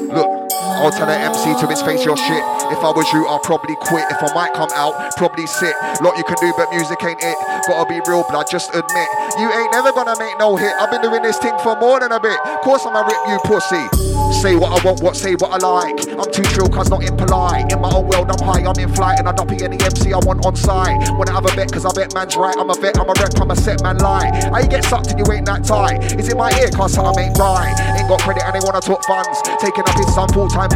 I'll 0.80 0.92
tell 0.92 1.10
an 1.10 1.20
MC 1.20 1.60
to 1.60 1.68
his 1.68 1.82
face 1.82 2.06
your 2.06 2.16
shit. 2.16 2.44
If 2.72 2.80
I 2.80 2.92
was 2.96 3.04
you, 3.12 3.28
I'd 3.28 3.44
probably 3.44 3.76
quit. 3.76 4.06
If 4.10 4.24
I 4.24 4.34
might 4.34 4.54
come 4.54 4.70
out, 4.74 4.96
probably 5.18 5.46
sit. 5.46 5.76
Lot 6.02 6.18
you 6.18 6.24
can 6.24 6.38
do, 6.40 6.54
but 6.56 6.72
music 6.72 7.04
ain't 7.04 7.20
it. 7.22 7.38
Gotta 7.68 7.84
be 7.90 8.00
real, 8.08 8.24
blood, 8.30 8.48
just 8.50 8.70
admit. 8.72 9.10
You 9.38 9.52
ain't 9.52 9.72
never 9.72 9.92
gonna 9.92 10.16
make 10.18 10.40
no 10.40 10.56
hit. 10.56 10.72
I've 10.80 10.90
been 10.90 11.02
doing 11.02 11.22
this 11.22 11.38
thing 11.38 11.58
for 11.60 11.76
more 11.76 12.00
than 12.00 12.12
a 12.12 12.20
bit. 12.20 12.40
Course 12.64 12.86
I'ma 12.86 13.04
rip 13.04 13.20
you 13.28 13.40
pussy. 13.44 13.84
Say 14.40 14.56
what 14.56 14.72
I 14.72 14.80
want, 14.86 15.02
what 15.04 15.18
say 15.18 15.36
what 15.36 15.52
I 15.52 15.58
like. 15.60 16.00
I'm 16.16 16.32
too 16.32 16.44
trill 16.56 16.70
cause 16.70 16.90
not 16.90 17.04
impolite. 17.04 17.74
In 17.74 17.82
my 17.82 17.92
own 17.92 18.08
world, 18.08 18.32
I'm 18.32 18.40
high, 18.40 18.64
I'm 18.64 18.80
in 18.80 18.88
flight, 18.94 19.20
and 19.20 19.28
I 19.28 19.34
don't 19.34 19.50
be 19.50 19.60
any 19.64 19.76
MC 19.82 20.14
I 20.14 20.20
want 20.24 20.46
on 20.46 20.56
site. 20.56 20.96
Wanna 21.18 21.34
have 21.34 21.46
a 21.46 21.54
bet 21.56 21.74
cause 21.74 21.86
I 21.86 21.92
bet 21.92 22.14
man's 22.14 22.38
right. 22.38 22.56
I'm 22.58 22.70
a 22.70 22.76
vet, 22.76 22.98
I'm 22.98 23.10
a 23.10 23.14
rep, 23.20 23.36
I'm 23.42 23.52
a 23.52 23.56
set 23.56 23.84
man 23.84 23.98
lie. 23.98 24.32
How 24.54 24.60
you 24.60 24.70
get 24.70 24.86
sucked 24.86 25.12
and 25.12 25.20
you 25.20 25.26
ain't 25.34 25.46
that 25.48 25.66
tight? 25.66 26.16
Is 26.16 26.30
it 26.30 26.38
my 26.38 26.52
ear 26.62 26.70
cause 26.72 26.94
something 26.94 27.20
ain't 27.20 27.38
right? 27.38 27.76
Ain't 28.00 28.08
got 28.08 28.22
credit 28.22 28.44
and 28.46 28.56
they 28.56 28.64
wanna 28.64 28.82
talk 28.82 29.04
funds. 29.04 29.42
Taking 29.60 29.84
up 29.84 29.98
his 29.98 30.14
son 30.14 30.30
full 30.30 30.48
time 30.48 30.69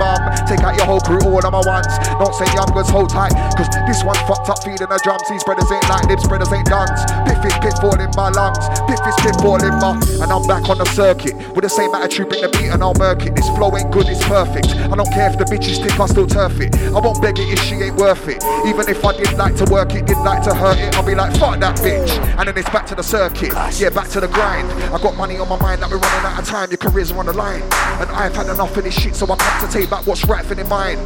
Take 0.48 0.62
out 0.62 0.76
your 0.76 0.86
whole 0.86 1.02
crew, 1.02 1.22
all 1.24 1.44
of 1.44 1.52
my 1.52 1.64
ones. 1.66 1.88
Don't 2.20 2.34
say 2.36 2.46
youngers, 2.54 2.90
hold 2.90 3.10
tight. 3.10 3.34
Cause 3.56 3.70
this 3.88 4.04
one 4.04 4.16
fucked 4.28 4.50
up 4.50 4.64
feeding 4.64 4.88
the 4.88 5.00
drums. 5.04 5.24
These 5.30 5.42
spreaders 5.42 5.70
ain't 5.72 5.88
like 5.90 6.06
lip 6.10 6.20
spreaders 6.20 6.52
ain't 6.52 6.70
guns. 6.70 7.00
Piff 7.26 7.44
is 7.46 7.56
piff 7.62 7.78
all 7.84 8.00
in 8.00 8.10
my 8.16 8.30
lungs. 8.30 8.60
Piff 8.90 9.02
is 9.06 9.16
piff 9.22 9.40
all 9.44 9.62
in 9.62 9.76
my. 9.80 9.96
And 10.22 10.30
I'm 10.32 10.46
back 10.48 10.70
on 10.70 10.78
the 10.78 10.86
circuit. 10.94 11.36
With 11.56 11.64
the 11.64 11.70
same 11.70 11.94
attitude, 11.94 12.30
bring 12.30 12.42
the 12.42 12.50
beat 12.50 12.70
and 12.72 12.82
I'll 12.84 12.94
murk 12.96 13.26
it. 13.26 13.36
This 13.36 13.48
flow 13.56 13.76
ain't 13.76 13.92
good, 13.92 14.08
it's 14.10 14.24
perfect. 14.26 14.76
I 14.76 14.96
don't 14.96 15.12
care 15.12 15.30
if 15.30 15.38
the 15.38 15.46
bitches 15.46 15.80
think 15.82 16.00
I 16.00 16.06
still 16.08 16.28
turf 16.28 16.60
it. 16.60 16.76
I 16.94 17.00
won't 17.00 17.22
beg 17.22 17.40
it 17.40 17.48
if 17.52 17.60
she 17.64 17.76
ain't 17.76 17.96
worth 17.96 18.28
it. 18.28 18.44
Even 18.66 18.88
if 18.90 19.04
I 19.06 19.16
did 19.16 19.34
like 19.38 19.56
to 19.58 19.66
work 19.72 19.94
it, 19.94 20.06
did 20.06 20.18
like 20.20 20.44
to 20.44 20.54
hurt 20.54 20.80
it, 20.80 20.96
I'll 20.96 21.06
be 21.06 21.16
like, 21.16 21.36
fuck 21.38 21.60
that 21.60 21.78
bitch. 21.78 22.18
And 22.38 22.48
then 22.48 22.58
it's 22.58 22.70
back 22.70 22.86
to 22.88 22.96
the 22.96 23.04
circuit. 23.04 23.54
Yeah, 23.80 23.90
back 23.90 24.10
to 24.10 24.20
the 24.20 24.28
grind. 24.28 24.72
I 24.94 25.02
got 25.02 25.16
money 25.16 25.38
on 25.38 25.50
my 25.50 25.60
mind 25.60 25.82
that 25.82 25.90
we're 25.90 25.98
running 25.98 26.26
out 26.26 26.40
of 26.40 26.46
time. 26.48 26.70
Your 26.70 26.78
career's 26.78 27.12
are 27.12 27.20
on 27.20 27.26
the 27.28 27.34
line. 27.34 27.62
And 28.02 28.10
I've 28.12 28.36
had 28.36 28.48
enough 28.48 28.76
of 28.76 28.84
this 28.84 28.94
shit, 28.94 29.16
so 29.16 29.26
I 29.32 29.36
come 29.36 29.68
to 29.68 29.72
take 29.72 29.83
back 29.90 30.06
what's 30.06 30.26
rightful 30.26 30.58
in 30.60 30.68
mine. 30.68 30.98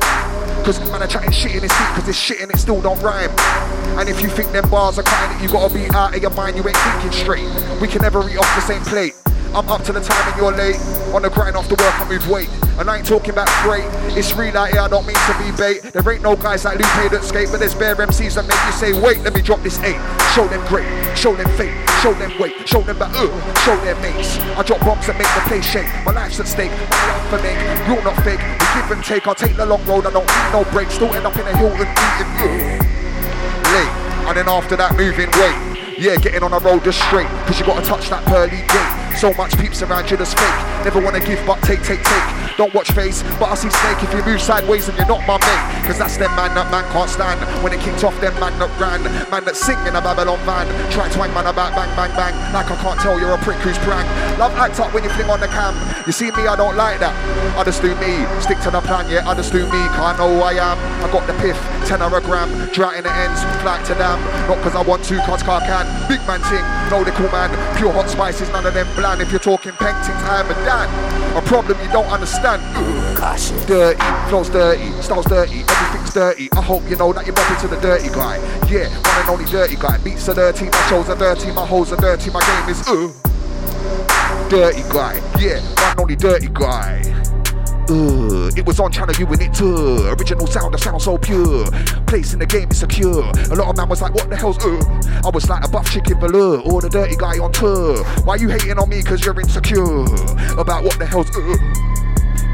Cause 0.64 0.80
man 0.92 1.02
are 1.02 1.08
chatting 1.08 1.32
shit 1.32 1.56
in 1.56 1.62
his 1.62 1.72
seat, 1.72 1.88
cause 1.96 2.06
this 2.06 2.18
shit 2.18 2.42
in 2.42 2.50
it 2.50 2.58
still 2.58 2.82
don't 2.82 3.02
rhyme. 3.02 3.32
And 3.98 4.10
if 4.10 4.22
you 4.22 4.30
think 4.30 4.52
them 4.52 4.70
bars 4.70 5.00
are 5.00 5.04
kind, 5.04 5.42
you 5.42 5.48
gotta 5.48 5.74
be 5.74 5.88
out 5.92 6.16
of 6.16 6.22
your 6.22 6.32
mind, 6.32 6.58
you 6.58 6.68
ain't 6.68 6.78
thinking 6.78 7.12
straight. 7.12 7.48
We 7.82 7.88
can 7.88 8.02
never 8.02 8.28
eat 8.30 8.38
off 8.38 8.56
the 8.56 8.62
same 8.62 8.82
plate. 8.82 9.14
I'm 9.54 9.68
up 9.70 9.84
to 9.84 9.94
the 9.94 10.02
time 10.02 10.32
and 10.32 10.38
you're 10.40 10.52
late. 10.52 10.80
On 11.14 11.22
the 11.22 11.30
grind 11.30 11.56
off 11.56 11.68
the 11.68 11.76
work, 11.76 12.00
I 12.00 12.08
move 12.10 12.28
weight. 12.30 12.50
And 12.78 12.90
I 12.90 12.98
ain't 12.98 13.08
talking 13.08 13.32
about 13.32 13.50
freight. 13.66 13.86
It's 14.16 14.36
real 14.36 14.56
out 14.56 14.70
here, 14.70 14.82
I 14.82 14.88
don't 14.88 15.06
mean 15.08 15.16
to 15.16 15.34
be 15.42 15.50
bait. 15.58 15.82
There 15.94 16.06
ain't 16.14 16.22
no 16.22 16.36
guys 16.36 16.64
like 16.66 16.78
Lupe 16.78 17.12
that 17.12 17.24
skate, 17.24 17.50
but 17.50 17.60
there's 17.60 17.74
bare 17.74 17.96
MCs 17.96 18.36
that 18.36 18.46
make 18.46 18.62
you 18.66 18.72
say, 18.72 18.94
wait, 18.94 19.18
let 19.26 19.34
me 19.34 19.42
drop 19.42 19.62
this 19.64 19.80
eight. 19.82 19.98
Show 20.36 20.48
them 20.48 20.62
great, 20.68 20.86
show 21.18 21.34
them 21.36 21.50
fate, 21.58 21.74
show 22.02 22.14
them 22.14 22.32
weight, 22.38 22.54
show 22.70 22.82
them 22.82 23.00
back, 23.00 23.10
uh, 23.16 23.26
show 23.66 23.76
them 23.82 23.98
mates. 24.02 24.38
I 24.54 24.62
drop 24.62 24.82
bombs 24.82 25.08
that 25.08 25.18
make 25.18 25.32
the 25.34 25.42
place 25.50 25.66
shake. 25.66 25.90
My 26.06 26.12
life's 26.12 26.40
at 26.40 26.48
stake, 26.48 26.70
my 26.70 27.02
life 27.10 27.26
for 27.34 27.42
make. 27.42 27.58
You're 27.90 28.04
not 28.06 28.18
fake, 28.22 28.38
we 28.46 28.66
give 28.78 28.92
and 28.94 29.04
take. 29.04 29.26
I'll 29.28 29.34
take 29.34 29.58
the 29.58 29.66
long 29.66 29.84
road, 29.86 30.06
I 30.06 30.12
don't 30.12 30.28
need 30.30 30.52
no 30.54 30.62
breaks. 30.70 30.94
Still 30.94 31.10
end 31.16 31.26
up 31.26 31.36
in 31.36 31.48
a 31.48 31.58
Hilton 31.58 31.90
eating 31.90 32.32
uh, 32.38 32.78
late. 33.74 33.94
And 34.30 34.38
then 34.38 34.48
after 34.50 34.76
that, 34.78 34.94
moving 34.96 35.32
weight. 35.34 35.98
Yeah, 35.98 36.16
getting 36.18 36.44
on 36.44 36.52
the 36.52 36.60
road 36.60 36.84
just 36.84 37.02
straight, 37.10 37.26
cause 37.50 37.60
you 37.60 37.66
gotta 37.66 37.84
touch 37.84 38.10
that 38.12 38.24
pearly 38.26 38.62
gate. 38.70 39.07
So 39.18 39.34
much 39.34 39.58
peeps 39.58 39.82
around 39.82 40.12
you 40.12 40.18
that's 40.18 40.36
fake. 40.36 40.86
Never 40.86 41.02
wanna 41.02 41.20
give, 41.20 41.44
but 41.48 41.60
take, 41.64 41.82
take, 41.82 42.04
take. 42.04 42.38
Don't 42.58 42.74
watch 42.74 42.92
face, 42.94 43.22
but 43.38 43.50
I 43.50 43.56
see 43.56 43.70
snake 43.70 44.02
if 44.02 44.14
you 44.14 44.26
move 44.26 44.42
sideways 44.42 44.90
and 44.90 44.98
you're 44.98 45.06
not 45.06 45.26
my 45.26 45.38
mate. 45.38 45.86
Cause 45.86 45.98
that's 45.98 46.18
them 46.18 46.34
man 46.34 46.54
that 46.58 46.70
man 46.70 46.86
can't 46.90 47.10
stand. 47.10 47.38
When 47.62 47.74
it 47.74 47.82
kicked 47.82 48.04
off, 48.04 48.14
them 48.22 48.34
man 48.42 48.54
that 48.58 48.70
ran. 48.82 49.02
Man 49.30 49.46
that 49.46 49.56
sing 49.56 49.78
in 49.86 49.94
a 49.94 50.02
Babylon 50.02 50.38
van. 50.42 50.66
Try 50.90 51.10
to 51.10 51.18
hang 51.18 51.34
man 51.34 51.46
about 51.46 51.74
bang, 51.78 51.90
bang, 51.94 52.14
bang. 52.18 52.34
Like 52.54 52.70
I 52.70 52.78
can't 52.82 53.00
tell 53.02 53.18
you're 53.22 53.34
a 53.34 53.38
prick 53.46 53.58
who's 53.62 53.78
prank. 53.86 54.06
Love 54.38 54.54
act 54.58 54.80
up 54.82 54.94
when 54.94 55.06
you 55.06 55.10
fling 55.14 55.30
on 55.30 55.40
the 55.40 55.50
cam. 55.54 55.78
You 56.06 56.14
see 56.14 56.30
me, 56.34 56.50
I 56.50 56.58
don't 56.58 56.78
like 56.78 56.98
that. 57.02 57.14
I 57.58 57.64
just 57.64 57.82
do 57.82 57.94
me. 58.02 58.26
Stick 58.42 58.58
to 58.66 58.72
the 58.74 58.82
plan, 58.82 59.10
yeah, 59.10 59.22
I 59.30 59.34
just 59.38 59.54
do 59.54 59.62
me. 59.66 59.82
Cause 59.94 60.14
I 60.14 60.18
know 60.18 60.30
who 60.34 60.42
I 60.42 60.58
am. 60.58 60.78
I 61.06 61.10
got 61.14 61.26
the 61.30 61.38
piff, 61.42 61.58
10 61.86 62.02
or 62.02 62.14
a 62.18 62.22
gram. 62.22 62.50
Drought 62.74 62.98
in 62.98 63.06
the 63.06 63.14
ends, 63.14 63.42
flag 63.62 63.86
to 63.86 63.94
damn. 64.02 64.18
Not 64.50 64.62
cause 64.66 64.74
I 64.74 64.82
want 64.82 65.06
to, 65.10 65.18
cause 65.30 65.42
car 65.42 65.62
can. 65.62 65.86
Big 66.10 66.26
man 66.26 66.42
ting, 66.50 66.66
no 66.90 67.06
they 67.06 67.14
cool 67.14 67.30
man. 67.30 67.54
Pure 67.78 67.94
hot 67.94 68.10
spices, 68.10 68.50
none 68.50 68.66
of 68.66 68.74
them 68.74 68.90
If 69.16 69.32
you're 69.32 69.40
talking 69.40 69.72
paintings, 69.72 70.22
I 70.28 70.42
am 70.42 70.52
a 70.52 70.54
dan. 70.66 71.38
A 71.38 71.42
problem 71.42 71.80
you 71.82 71.88
don't 71.92 72.06
understand. 72.08 72.62
Gosh, 73.18 73.50
dirty, 73.66 74.00
flows 74.30 74.50
dirty, 74.50 74.92
styles 75.02 75.26
dirty, 75.26 75.62
everything's 75.62 76.14
dirty. 76.14 76.50
I 76.52 76.62
hope 76.62 76.84
you 76.90 76.98
know 76.98 77.14
that 77.14 77.26
you're 77.26 77.34
bumping 77.34 77.58
to 77.62 77.68
the 77.68 77.80
dirty 77.82 78.10
guy. 78.10 78.38
Yeah, 78.70 78.90
one 78.90 79.22
and 79.22 79.30
only 79.30 79.46
dirty 79.46 79.76
guy. 79.78 79.98
Beats 80.00 80.28
are 80.30 80.36
dirty, 80.36 80.66
my 80.66 80.82
shows 80.90 81.10
are 81.10 81.16
dirty, 81.16 81.52
my 81.52 81.66
hoes 81.66 81.92
are 81.94 81.98
dirty, 81.98 82.30
my 82.30 82.42
game 82.42 82.70
is 82.70 82.88
uh. 82.88 83.12
Dirty 84.50 84.84
guy, 84.94 85.16
yeah, 85.40 85.62
one 85.62 85.92
and 85.92 86.00
only 86.02 86.16
dirty 86.16 86.50
guy. 86.50 87.37
Uh, 87.90 88.52
it 88.58 88.66
was 88.66 88.80
on 88.80 88.92
channel 88.92 89.16
you 89.16 89.26
and 89.28 89.42
it 89.42 89.54
too. 89.54 90.08
Original 90.08 90.46
sound, 90.46 90.74
the 90.74 90.78
sound 90.78 91.02
so 91.02 91.18
pure. 91.18 91.66
Place 92.06 92.34
in 92.34 92.40
the 92.40 92.46
game 92.46 92.70
is 92.70 92.80
secure. 92.80 93.24
A 93.24 93.56
lot 93.56 93.70
of 93.70 93.78
man 93.78 93.88
was 93.88 94.02
like, 94.02 94.14
what 94.14 94.30
the 94.30 94.36
hell's 94.36 94.58
uh? 94.60 95.22
I 95.26 95.30
was 95.30 95.50
like 95.50 95.64
a 95.64 95.70
buff 95.70 95.90
chicken 95.90 96.20
velour 96.20 96.60
or 96.62 96.82
the 96.82 96.90
dirty 96.90 97.16
guy 97.16 97.40
on 97.40 97.54
tour. 97.54 98.04
Why 98.26 98.36
you 98.36 98.50
hating 98.50 98.78
on 98.78 98.90
me 98.90 99.02
cause 99.04 99.24
you're 99.24 99.40
insecure? 99.40 100.04
About 100.60 100.84
what 100.84 101.00
the 101.00 101.06
hell's 101.06 101.30
uh? 101.32 101.88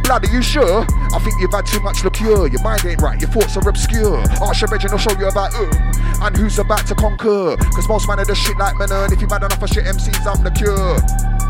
Blood, 0.04 0.26
are 0.26 0.32
you 0.32 0.44
sure? 0.44 0.86
I 1.14 1.20
think 1.20 1.40
you've 1.40 1.52
had 1.52 1.66
too 1.66 1.80
much 1.80 2.04
liqueur. 2.04 2.48
Your 2.48 2.62
mind 2.62 2.86
ain't 2.86 3.02
right, 3.02 3.20
your 3.20 3.30
thoughts 3.30 3.58
are 3.58 3.68
obscure. 3.68 4.22
Your 4.22 4.70
Reginald, 4.70 5.02
show 5.02 5.18
you 5.18 5.28
about 5.28 5.56
uh, 5.56 6.28
and 6.28 6.36
who's 6.38 6.60
about 6.60 6.86
to 6.88 6.96
conquer. 6.96 7.58
Cause 7.58 7.88
most 7.88 8.08
man 8.08 8.20
are 8.20 8.26
the 8.26 8.36
shit 8.36 8.58
like 8.58 8.78
Manon. 8.78 9.12
If 9.12 9.22
you 9.22 9.28
mad 9.28 9.42
enough 9.44 9.60
for 9.60 9.68
shit 9.68 9.86
MCs, 9.86 10.28
I'm 10.28 10.44
the 10.44 10.52
cure. 10.52 11.43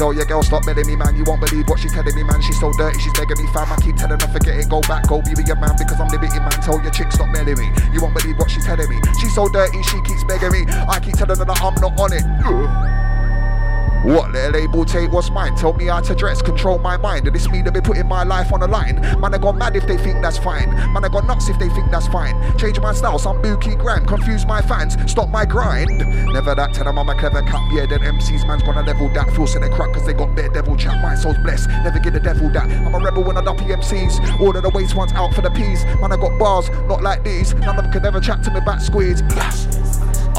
Tell 0.00 0.14
your 0.14 0.24
girl 0.24 0.42
stop 0.42 0.64
belling 0.64 0.86
me, 0.86 0.96
man. 0.96 1.14
You 1.14 1.24
won't 1.24 1.42
believe 1.42 1.68
what 1.68 1.78
she's 1.78 1.92
telling 1.92 2.14
me, 2.14 2.22
man. 2.22 2.40
She's 2.40 2.58
so 2.58 2.72
dirty, 2.72 2.98
she's 2.98 3.12
begging 3.12 3.36
me, 3.36 3.46
fam. 3.52 3.70
I 3.70 3.76
keep 3.76 3.96
telling 3.96 4.18
her, 4.18 4.28
forget 4.28 4.56
it, 4.56 4.66
go 4.70 4.80
back, 4.80 5.06
go 5.06 5.20
be 5.20 5.34
with 5.36 5.46
your 5.46 5.56
man 5.56 5.76
because 5.76 6.00
I'm 6.00 6.08
limited, 6.08 6.40
man. 6.40 6.52
Tell 6.64 6.80
your 6.80 6.90
chick 6.90 7.12
stop 7.12 7.30
belling 7.34 7.58
me. 7.58 7.68
You 7.92 8.00
won't 8.00 8.16
believe 8.16 8.38
what 8.38 8.50
she's 8.50 8.64
telling 8.64 8.88
me. 8.88 8.98
She's 9.20 9.34
so 9.34 9.46
dirty, 9.50 9.82
she 9.82 10.00
keeps 10.00 10.24
begging 10.24 10.52
me. 10.52 10.64
I 10.88 11.00
keep 11.00 11.16
telling 11.16 11.36
her 11.36 11.44
that 11.44 11.60
I'm 11.60 11.74
not 11.82 12.00
on 12.00 12.14
it. 12.14 12.24
Ugh. 12.46 13.09
What 14.02 14.34
a 14.34 14.48
label 14.48 14.86
take 14.86 15.12
what's 15.12 15.30
mine? 15.30 15.54
Tell 15.56 15.74
me 15.74 15.86
how 15.86 16.00
to 16.00 16.14
dress, 16.14 16.40
control 16.40 16.78
my 16.78 16.96
mind. 16.96 17.26
And 17.26 17.36
it's 17.36 17.50
me 17.50 17.60
that 17.60 17.74
be 17.74 17.82
putting 17.82 18.08
my 18.08 18.24
life 18.24 18.50
on 18.50 18.60
the 18.60 18.66
line. 18.66 18.98
Man, 19.20 19.34
I 19.34 19.38
gone 19.38 19.58
mad 19.58 19.76
if 19.76 19.86
they 19.86 19.98
think 19.98 20.22
that's 20.22 20.38
fine. 20.38 20.70
Man, 20.94 21.04
I 21.04 21.08
got 21.08 21.26
nuts 21.26 21.50
if 21.50 21.58
they 21.58 21.68
think 21.68 21.90
that's 21.90 22.08
fine. 22.08 22.34
Change 22.56 22.80
my 22.80 22.94
style, 22.94 23.18
some 23.18 23.42
bookie 23.42 23.76
grand. 23.76 24.08
Confuse 24.08 24.46
my 24.46 24.62
fans, 24.62 24.96
stop 25.10 25.28
my 25.28 25.44
grind. 25.44 25.98
Never 26.32 26.54
that, 26.54 26.72
tell 26.72 26.84
them 26.84 26.98
I'm 26.98 27.10
a 27.10 27.14
clever 27.18 27.42
cat. 27.42 27.60
Yeah, 27.72 27.84
then 27.84 28.00
MCs, 28.00 28.46
man's 28.46 28.62
gonna 28.62 28.82
level 28.82 29.10
that. 29.12 29.28
Feel 29.34 29.44
in 29.54 29.60
the 29.60 29.68
crack 29.68 29.92
cause 29.92 30.06
they 30.06 30.14
got 30.14 30.34
bare 30.34 30.48
devil 30.48 30.76
chat. 30.76 31.02
My 31.02 31.14
soul's 31.14 31.36
blessed, 31.38 31.68
never 31.68 31.98
get 31.98 32.14
the 32.14 32.20
devil 32.20 32.48
that. 32.50 32.70
I'm 32.70 32.94
a 32.94 32.98
rebel 32.98 33.22
when 33.22 33.36
I 33.36 33.42
dumpy 33.42 33.64
MCs. 33.64 34.40
All 34.40 34.56
of 34.56 34.62
the 34.62 34.70
waste 34.70 34.94
ones 34.96 35.12
out 35.12 35.34
for 35.34 35.42
the 35.42 35.50
peas. 35.50 35.84
Man, 36.00 36.10
I 36.10 36.16
got 36.16 36.38
bars, 36.38 36.70
not 36.88 37.02
like 37.02 37.22
these. 37.22 37.52
None 37.52 37.76
of 37.76 37.84
them 37.84 37.92
can 37.92 38.06
ever 38.06 38.20
chat 38.20 38.42
to 38.44 38.50
me 38.50 38.60
back 38.60 38.80
squeeze. 38.80 39.22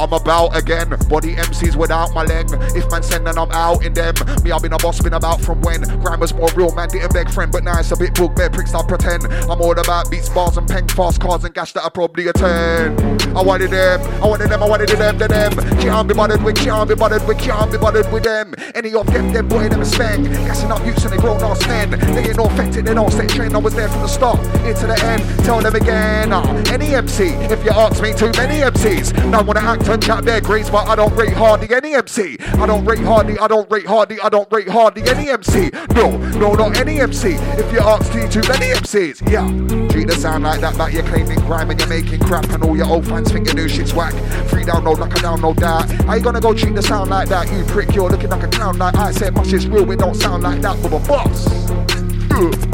I'm 0.01 0.13
about 0.13 0.57
again. 0.57 0.89
Body 1.09 1.35
MCs 1.35 1.75
without 1.75 2.11
my 2.15 2.23
leg. 2.23 2.47
If 2.75 2.89
man 2.89 3.03
send 3.03 3.27
then 3.27 3.37
I'm 3.37 3.51
out 3.51 3.85
in 3.85 3.93
them. 3.93 4.15
Me, 4.43 4.51
I've 4.51 4.63
been 4.63 4.73
a 4.73 4.77
boss, 4.79 4.99
been 4.99 5.13
about 5.13 5.41
from 5.41 5.61
when. 5.61 5.83
Grammar's 6.01 6.33
more 6.33 6.49
real, 6.55 6.73
man, 6.73 6.89
didn't 6.89 7.13
beg 7.13 7.29
friend, 7.29 7.51
but 7.51 7.63
now 7.63 7.77
it's 7.77 7.91
a 7.91 7.95
bit 7.95 8.15
book, 8.15 8.35
bare 8.35 8.49
pricks, 8.49 8.73
I 8.73 8.81
pretend. 8.83 9.25
I'm 9.25 9.61
all 9.61 9.77
about 9.77 10.09
beats, 10.09 10.27
bars, 10.29 10.57
and 10.57 10.67
pen, 10.67 10.87
fast 10.87 11.21
cars, 11.21 11.43
and 11.43 11.53
gash 11.53 11.73
that 11.73 11.85
I 11.85 11.89
probably 11.89 12.27
attend. 12.27 12.99
I 13.37 13.43
wanted 13.43 13.69
them, 13.69 14.01
I 14.23 14.27
wanted 14.27 14.49
them, 14.49 14.63
I 14.63 14.67
wanted 14.67 14.89
them, 14.89 15.19
to 15.19 15.27
them. 15.27 15.53
Can't 15.79 16.07
be 16.07 16.15
bothered 16.15 16.41
with, 16.41 16.55
can't 16.55 16.89
be 16.89 16.95
bothered 16.95 17.27
with, 17.27 17.37
can't 17.37 17.71
be 17.71 17.77
bothered 17.77 18.11
with 18.11 18.23
them. 18.23 18.55
Any 18.73 18.95
of 18.95 19.05
them, 19.05 19.31
them 19.31 19.47
boy, 19.47 19.69
them 19.69 19.81
a 19.81 19.85
spank. 19.85 20.25
Gassing 20.25 20.71
up 20.71 20.83
youths 20.83 21.03
and 21.03 21.13
they 21.13 21.17
grown 21.17 21.43
ass 21.43 21.65
men. 21.67 21.91
They 21.91 22.23
ain't 22.23 22.37
no 22.37 22.45
affected, 22.45 22.85
they 22.85 22.95
don't 22.95 23.11
set 23.11 23.29
train. 23.29 23.53
I 23.53 23.59
was 23.59 23.75
there 23.75 23.87
from 23.87 24.01
the 24.01 24.07
start, 24.07 24.39
into 24.65 24.87
the 24.87 24.99
end. 25.05 25.45
Tell 25.45 25.61
them 25.61 25.75
again, 25.75 26.33
uh, 26.33 26.63
any 26.71 26.95
MC, 26.95 27.25
if 27.53 27.63
you 27.63 27.69
ask 27.69 28.01
me, 28.01 28.13
too 28.13 28.31
many 28.37 28.61
MCs. 28.61 29.29
Now 29.29 29.43
wanna 29.43 29.59
act 29.59 29.90
grades, 29.97 30.69
but 30.69 30.87
I 30.87 30.95
don't 30.95 31.13
rate 31.15 31.33
hardly 31.33 31.73
any 31.75 31.95
MC. 31.95 32.37
I 32.39 32.65
don't 32.65 32.85
rate 32.85 32.99
hardly, 32.99 33.37
I 33.39 33.47
don't 33.47 33.69
rate 33.69 33.85
hardly, 33.85 34.19
I 34.21 34.29
don't 34.29 34.51
rate 34.51 34.69
hardly 34.69 35.03
any 35.09 35.29
MC. 35.29 35.71
No, 35.93 36.17
no, 36.17 36.53
not 36.53 36.77
any 36.77 36.99
MC. 36.99 37.33
If 37.33 37.71
you 37.71 37.79
ask 37.79 38.13
me, 38.13 38.27
too 38.29 38.41
many 38.47 38.67
MCs, 38.73 39.29
yeah. 39.29 39.47
Treat 39.89 40.07
the 40.07 40.15
sound 40.15 40.43
like 40.43 40.61
that, 40.61 40.77
but 40.77 40.93
you're 40.93 41.03
claiming 41.03 41.39
crime 41.41 41.69
and 41.69 41.79
you're 41.79 41.89
making 41.89 42.19
crap, 42.19 42.49
and 42.49 42.63
all 42.63 42.75
your 42.75 42.87
old 42.87 43.07
fans 43.07 43.31
think 43.31 43.47
your 43.47 43.55
new 43.55 43.67
shit's 43.67 43.93
whack. 43.93 44.13
Free 44.49 44.63
download 44.63 44.99
like 44.99 45.11
a 45.11 45.15
download 45.15 45.57
that. 45.59 45.89
How 46.05 46.15
you 46.15 46.21
gonna 46.21 46.41
go 46.41 46.53
treat 46.53 46.75
the 46.75 46.81
sound 46.81 47.09
like 47.09 47.29
that? 47.29 47.51
You 47.51 47.63
prick, 47.65 47.93
you're 47.93 48.09
looking 48.09 48.29
like 48.29 48.43
a 48.43 48.47
clown 48.47 48.77
like 48.77 48.95
I 48.95 49.11
said, 49.11 49.35
my 49.35 49.43
shit's 49.43 49.67
real, 49.67 49.89
it 49.91 49.99
don't 49.99 50.15
sound 50.15 50.43
like 50.43 50.61
that, 50.61 50.81
but 50.81 50.93
a 50.93 51.07
boss. 51.07 52.10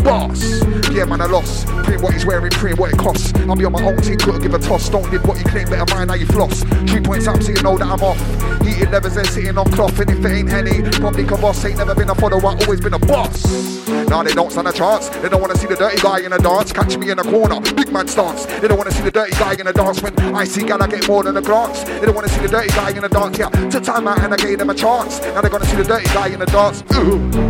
Boss. 0.03 0.61
Yeah, 0.91 1.05
man, 1.05 1.21
I 1.21 1.25
lost. 1.25 1.67
Pre 1.67 1.97
what 1.97 2.13
he's 2.13 2.25
wearing, 2.25 2.51
pre 2.51 2.73
what 2.73 2.93
it 2.93 2.97
costs. 2.97 3.33
I'll 3.47 3.55
be 3.55 3.65
on 3.65 3.71
my 3.71 3.83
own 3.83 3.97
team, 3.97 4.17
couldn't 4.17 4.41
give 4.41 4.53
a 4.53 4.59
toss. 4.59 4.89
Don't 4.89 5.09
live 5.11 5.25
what 5.27 5.37
you 5.37 5.45
claim, 5.45 5.69
better 5.69 5.95
mind 5.95 6.09
how 6.09 6.15
you 6.15 6.25
floss. 6.27 6.63
Three 6.89 7.01
points 7.01 7.27
up, 7.27 7.41
so 7.41 7.51
you 7.51 7.61
know 7.61 7.77
that 7.77 7.87
I'm 7.87 8.01
off. 8.01 8.19
Eating 8.61 8.91
levers 8.91 9.17
and 9.17 9.27
sitting 9.27 9.57
on 9.57 9.69
cloth, 9.71 9.99
and 9.99 10.09
if 10.09 10.23
it 10.23 10.31
ain't 10.31 10.49
Henny, 10.49 10.81
probably 10.99 11.23
a 11.23 11.27
boss. 11.27 11.65
Ain't 11.65 11.77
never 11.77 11.95
been 11.95 12.09
a 12.09 12.15
follower, 12.15 12.45
always 12.45 12.81
been 12.81 12.93
a 12.93 12.99
boss. 12.99 13.87
Now 14.09 14.23
they 14.23 14.33
don't 14.33 14.51
stand 14.51 14.67
a 14.67 14.73
chance. 14.73 15.09
They 15.09 15.29
don't 15.29 15.41
wanna 15.41 15.57
see 15.57 15.67
the 15.67 15.75
dirty 15.75 16.01
guy 16.01 16.19
in 16.19 16.33
a 16.33 16.37
dance. 16.37 16.71
Catch 16.71 16.97
me 16.97 17.09
in 17.09 17.19
a 17.19 17.23
corner, 17.23 17.59
big 17.73 17.91
man 17.91 18.07
stance. 18.07 18.45
They 18.45 18.67
don't 18.67 18.77
wanna 18.77 18.91
see 18.91 19.03
the 19.03 19.11
dirty 19.11 19.31
guy 19.31 19.53
in 19.53 19.67
a 19.67 19.73
dance 19.73 20.01
when 20.01 20.17
I 20.35 20.45
see 20.45 20.63
gal, 20.63 20.81
I 20.81 20.87
get 20.87 21.07
more 21.07 21.23
than 21.23 21.35
a 21.37 21.41
glance. 21.41 21.83
They 21.83 22.05
don't 22.05 22.15
wanna 22.15 22.29
see 22.29 22.41
the 22.41 22.49
dirty 22.49 22.69
guy 22.69 22.91
in 22.91 23.03
a 23.03 23.09
dance, 23.09 23.37
yeah. 23.37 23.49
Took 23.69 23.83
time 23.83 24.07
out 24.07 24.19
and 24.19 24.33
I 24.33 24.37
gave 24.37 24.59
them 24.59 24.69
a 24.69 24.75
chance. 24.75 25.19
Now 25.21 25.41
they're 25.41 25.49
gonna 25.49 25.65
see 25.65 25.77
the 25.77 25.83
dirty 25.83 26.05
guy 26.13 26.27
in 26.27 26.41
a 26.41 26.45
dance. 26.45 26.83
Ooh 26.95 27.46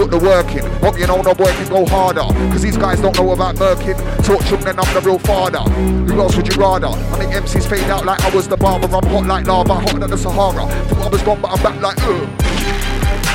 put 0.00 0.10
the 0.10 0.18
work 0.18 0.48
in. 0.56 0.64
Hope 0.80 0.98
you 0.98 1.06
know 1.06 1.20
no 1.20 1.34
boy 1.34 1.52
can 1.52 1.68
go 1.68 1.84
harder. 1.84 2.24
Cause 2.52 2.62
these 2.62 2.76
guys 2.76 3.00
don't 3.00 3.14
know 3.16 3.32
about 3.32 3.56
to 3.56 3.60
them, 3.60 4.60
then 4.64 4.78
I'm 4.80 4.94
the 4.94 5.02
real 5.04 5.18
father. 5.18 5.60
Who 5.60 6.20
else 6.20 6.36
would 6.36 6.48
you 6.48 6.56
rather? 6.56 6.88
I 6.88 7.18
make 7.18 7.36
MCs 7.36 7.68
fade 7.68 7.90
out 7.90 8.06
like 8.06 8.20
I 8.24 8.34
was 8.34 8.48
the 8.48 8.56
barber. 8.56 8.86
I'm 8.86 9.04
hot 9.04 9.26
like 9.26 9.46
lava, 9.46 9.74
hotter 9.74 9.98
than 9.98 10.10
the 10.10 10.16
Sahara. 10.16 10.64
Thought 10.88 11.04
I 11.04 11.08
was 11.08 11.22
gone, 11.22 11.40
but 11.42 11.50
I'm 11.52 11.62
back 11.62 11.80
like 11.82 11.98
ugh. 12.00 12.28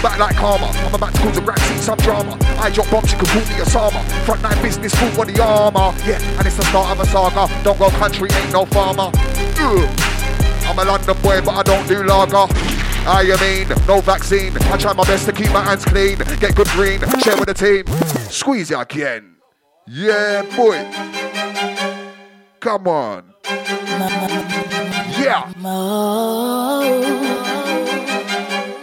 Back 0.02 0.18
like 0.18 0.36
karma, 0.36 0.66
I'm 0.66 0.94
about 0.94 1.14
to 1.14 1.22
cause 1.22 1.38
a 1.38 1.42
rap 1.42 1.60
scene 1.60 1.78
some 1.78 2.00
drama. 2.00 2.36
I 2.58 2.72
drop 2.72 2.90
bombs, 2.90 3.12
you 3.12 3.18
can 3.20 3.28
call 3.28 3.46
me 3.46 3.62
Osama. 3.62 4.02
Front 4.26 4.42
line 4.42 4.62
business, 4.64 4.96
full 4.96 5.12
body 5.16 5.40
armor. 5.40 5.94
Yeah, 6.02 6.18
and 6.38 6.48
it's 6.48 6.58
the 6.58 6.66
start 6.66 6.98
of 6.98 7.00
a 7.00 7.06
saga. 7.06 7.46
Don't 7.64 7.78
go 7.78 7.90
country, 7.92 8.30
ain't 8.34 8.54
no 8.54 8.66
farmer. 8.66 9.12
Ugh. 9.14 9.86
I'm 10.66 10.80
a 10.80 10.84
London 10.84 11.16
boy, 11.22 11.42
but 11.46 11.54
I 11.54 11.64
don't 11.64 11.88
do 11.88 12.04
lager. 12.04 12.85
I 13.08 13.22
am 13.22 13.40
mean, 13.40 13.68
no 13.88 14.02
vaccine. 14.02 14.52
I 14.72 14.78
try 14.78 14.94
my 14.94 15.04
best 15.04 15.26
to 15.28 15.32
keep 15.32 15.52
my 15.52 15.62
hands 15.62 15.86
clean. 15.86 16.18
Get 16.40 16.56
good 16.56 16.68
green, 16.70 17.00
share 17.22 17.38
with 17.38 17.48
the 17.48 17.54
team. 17.54 17.86
Squeeze 18.32 18.72
ya 18.72 18.82
again. 18.82 19.36
Yeah, 19.88 20.42
boy. 20.56 20.84
Come 22.60 22.88
on. 22.88 23.34
Yeah. 25.20 25.52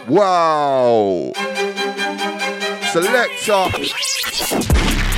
Wow. 0.08 1.32
Selector. 2.92 4.11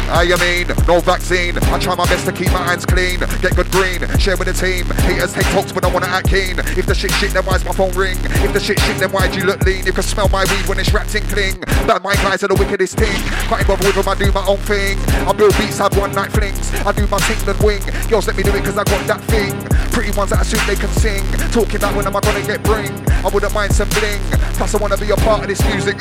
I 0.09 0.37
mean, 0.37 0.69
no 0.87 1.01
vaccine. 1.01 1.57
I 1.73 1.79
try 1.79 1.95
my 1.95 2.07
best 2.07 2.27
to 2.27 2.33
keep 2.33 2.53
my 2.53 2.63
hands 2.63 2.85
clean. 2.85 3.21
Get 3.41 3.57
good 3.57 3.71
green, 3.71 4.01
share 4.19 4.37
with 4.37 4.49
the 4.49 4.55
team. 4.55 4.87
Haters 5.07 5.33
take 5.33 5.47
talks, 5.53 5.73
but 5.73 5.85
I 5.85 5.89
wanna 5.89 6.07
act 6.07 6.29
keen. 6.29 6.59
If 6.77 6.87
the 6.87 6.95
shit 6.95 7.11
shit, 7.13 7.33
then 7.33 7.45
why's 7.45 7.65
my 7.65 7.73
phone 7.73 7.93
ring? 7.93 8.17
If 8.45 8.53
the 8.53 8.61
shit 8.61 8.79
shit, 8.81 8.99
then 8.99 9.11
why'd 9.11 9.35
you 9.35 9.45
look 9.45 9.63
lean? 9.65 9.87
You 9.87 9.93
can 9.93 10.03
smell 10.03 10.29
my 10.29 10.45
weed 10.45 10.67
when 10.69 10.79
it's 10.79 10.93
wrapped 10.93 11.15
in 11.15 11.23
cling. 11.29 11.61
Bad 11.87 12.03
mind 12.03 12.19
guys 12.19 12.43
are 12.43 12.49
the 12.49 12.55
wickedest 12.55 12.97
thing. 12.97 13.15
Can't 13.49 13.67
bother 13.67 13.87
with 13.87 13.97
them, 13.97 14.09
I 14.09 14.15
do 14.15 14.31
my 14.33 14.45
own 14.47 14.59
thing. 14.59 14.99
I 15.27 15.33
build 15.33 15.57
beats, 15.59 15.79
have 15.79 15.97
one 15.97 16.13
night 16.13 16.33
flings. 16.33 16.73
I 16.85 16.93
do 16.93 17.07
my 17.07 17.19
thing, 17.19 17.41
then 17.45 17.59
wing. 17.65 17.83
Girls 18.09 18.27
let 18.27 18.37
me 18.37 18.43
do 18.43 18.55
it 18.55 18.65
cause 18.65 18.79
I 18.79 18.85
got 18.85 19.07
that 19.07 19.21
thing. 19.25 19.53
Pretty 19.91 20.11
ones 20.17 20.31
that 20.31 20.43
assume 20.43 20.61
they 20.67 20.77
can 20.77 20.91
sing. 21.01 21.25
Talking 21.51 21.77
about 21.77 21.95
when 21.97 22.07
am 22.07 22.17
I 22.17 22.21
gonna 22.21 22.43
get 22.43 22.63
bring? 22.63 22.93
I 23.25 23.29
wouldn't 23.33 23.55
mind 23.55 23.73
some 23.73 23.89
bling. 23.91 24.21
Plus 24.59 24.75
I 24.75 24.79
wanna 24.79 24.97
be 24.97 25.11
a 25.11 25.17
part 25.17 25.43
of 25.43 25.49
this 25.49 25.63
music. 25.65 25.99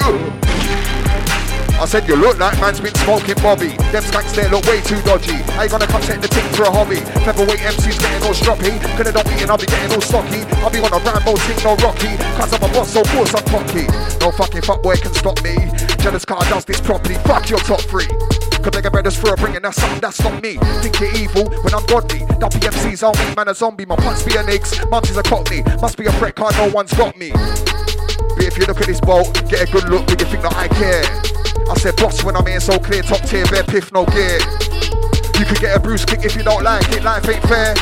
I 1.83 1.85
said 1.85 2.07
you 2.07 2.15
look 2.15 2.39
like 2.39 2.55
man's 2.61 2.79
been 2.79 2.95
smoking 3.03 3.35
Bobby. 3.43 3.75
Them 3.91 4.07
skanks 4.07 4.31
there 4.31 4.47
look 4.47 4.63
way 4.71 4.79
too 4.79 5.01
dodgy. 5.03 5.35
I 5.59 5.67
ain't 5.67 5.71
gonna 5.75 5.85
come 5.85 5.99
take 5.99 6.21
the 6.23 6.31
thing 6.31 6.47
for 6.55 6.63
a 6.63 6.71
hobby. 6.71 7.03
Featherweight 7.27 7.59
MC's 7.59 7.99
getting 7.99 8.23
all 8.23 8.31
stroppy. 8.31 8.79
Cause 8.95 9.03
they 9.03 9.11
don't 9.11 9.27
eat 9.35 9.43
and 9.43 9.51
I'll 9.51 9.59
be 9.59 9.67
getting 9.67 9.91
all 9.91 9.99
stocky. 9.99 10.47
I'll 10.63 10.71
be 10.71 10.79
on 10.79 10.95
a 10.95 10.99
Rambo 11.03 11.35
thing, 11.43 11.59
no 11.59 11.75
Rocky. 11.83 12.15
Cause 12.39 12.55
I'm 12.55 12.63
a 12.63 12.71
boss, 12.71 12.95
so 12.95 13.03
of 13.03 13.11
course 13.11 13.35
I'm 13.35 13.43
cocky. 13.51 13.83
No 14.23 14.31
fucking 14.31 14.63
fuckboy 14.63 14.95
can 15.03 15.11
stop 15.11 15.43
me. 15.43 15.59
Jealous 15.99 16.23
car 16.23 16.39
does 16.47 16.63
this 16.63 16.79
properly. 16.79 17.19
Fuck 17.27 17.51
your 17.51 17.59
top 17.59 17.81
three. 17.81 18.07
Could 18.63 18.71
beg 18.71 18.87
a 18.87 18.89
brothers 18.89 19.19
for 19.19 19.33
a 19.33 19.35
bringing 19.35 19.67
that's 19.67 19.75
something 19.75 19.99
that's 19.99 20.23
not 20.23 20.39
me. 20.39 20.55
Think 20.79 21.03
you're 21.03 21.11
evil 21.19 21.51
when 21.67 21.75
I'm 21.75 21.83
godly. 21.91 22.23
Dumpy 22.39 22.63
MC's 22.63 23.03
on 23.03 23.11
me, 23.19 23.35
man 23.35 23.51
a 23.51 23.53
zombie. 23.53 23.83
My 23.83 23.99
putts 23.99 24.23
be 24.23 24.39
an 24.39 24.47
eggs, 24.47 24.71
mums 24.87 25.11
is 25.11 25.17
a 25.17 25.23
cockney. 25.23 25.67
Must 25.83 25.99
be 25.99 26.07
a 26.07 26.15
threat 26.15 26.39
car, 26.39 26.55
no 26.55 26.71
one's 26.71 26.95
got 26.95 27.19
me. 27.19 27.35
But 27.35 28.47
if 28.47 28.57
you 28.57 28.63
look 28.71 28.79
at 28.79 28.87
this 28.87 29.01
boat, 29.01 29.35
get 29.51 29.67
a 29.67 29.69
good 29.69 29.91
look, 29.91 30.07
but 30.07 30.15
you 30.21 30.27
think 30.31 30.43
that 30.47 30.55
I 30.55 30.69
care. 30.71 31.32
I 31.69 31.75
said 31.75 31.95
boss 31.95 32.23
when 32.23 32.35
I'm 32.35 32.47
in 32.47 32.61
so 32.61 32.77
clear, 32.79 33.01
top 33.01 33.21
tier, 33.21 33.45
bare 33.45 33.63
piff, 33.63 33.91
no 33.91 34.05
gear. 34.05 34.39
You 35.39 35.45
could 35.45 35.59
get 35.59 35.75
a 35.75 35.79
bruise 35.79 36.05
kick 36.05 36.23
if 36.23 36.35
you 36.35 36.43
don't 36.43 36.63
like 36.63 36.87
it, 36.91 37.03
life 37.03 37.27
ain't 37.27 37.43
fair. 37.43 37.73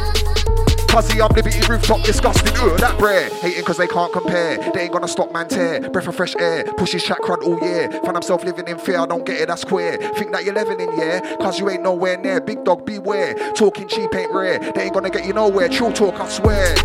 Cuzzy, 0.91 1.23
I'm 1.23 1.33
liberty 1.33 1.59
rooftop 1.69 2.03
disgusting, 2.03 2.53
that 2.77 2.99
rare. 2.99 3.29
Hating 3.29 3.63
cause 3.63 3.77
they 3.77 3.87
can't 3.87 4.11
compare, 4.11 4.57
they 4.73 4.81
ain't 4.81 4.91
gonna 4.91 5.07
stop 5.07 5.31
man 5.31 5.47
tear. 5.47 5.89
Breath 5.89 6.07
of 6.07 6.15
fresh 6.15 6.35
air, 6.35 6.65
push 6.77 6.91
his 6.91 7.03
crud 7.03 7.43
all 7.43 7.59
year. 7.61 7.89
Find 8.03 8.13
himself 8.13 8.43
living 8.43 8.67
in 8.67 8.77
fear, 8.77 8.99
I 8.99 9.05
don't 9.05 9.25
get 9.25 9.39
it, 9.39 9.47
that's 9.47 9.63
queer. 9.63 9.97
Think 10.15 10.33
that 10.33 10.43
you're 10.43 10.57
in, 10.57 10.97
yeah? 10.97 11.37
Cause 11.37 11.59
you 11.59 11.69
ain't 11.69 11.83
nowhere 11.83 12.17
near, 12.17 12.41
big 12.41 12.63
dog 12.65 12.85
beware. 12.85 13.35
Talking 13.53 13.87
cheap 13.87 14.13
ain't 14.13 14.33
rare, 14.33 14.59
they 14.59 14.83
ain't 14.83 14.93
gonna 14.93 15.09
get 15.09 15.25
you 15.25 15.33
nowhere, 15.33 15.69
true 15.69 15.93
talk, 15.93 16.19
I 16.19 16.27
swear. 16.27 16.75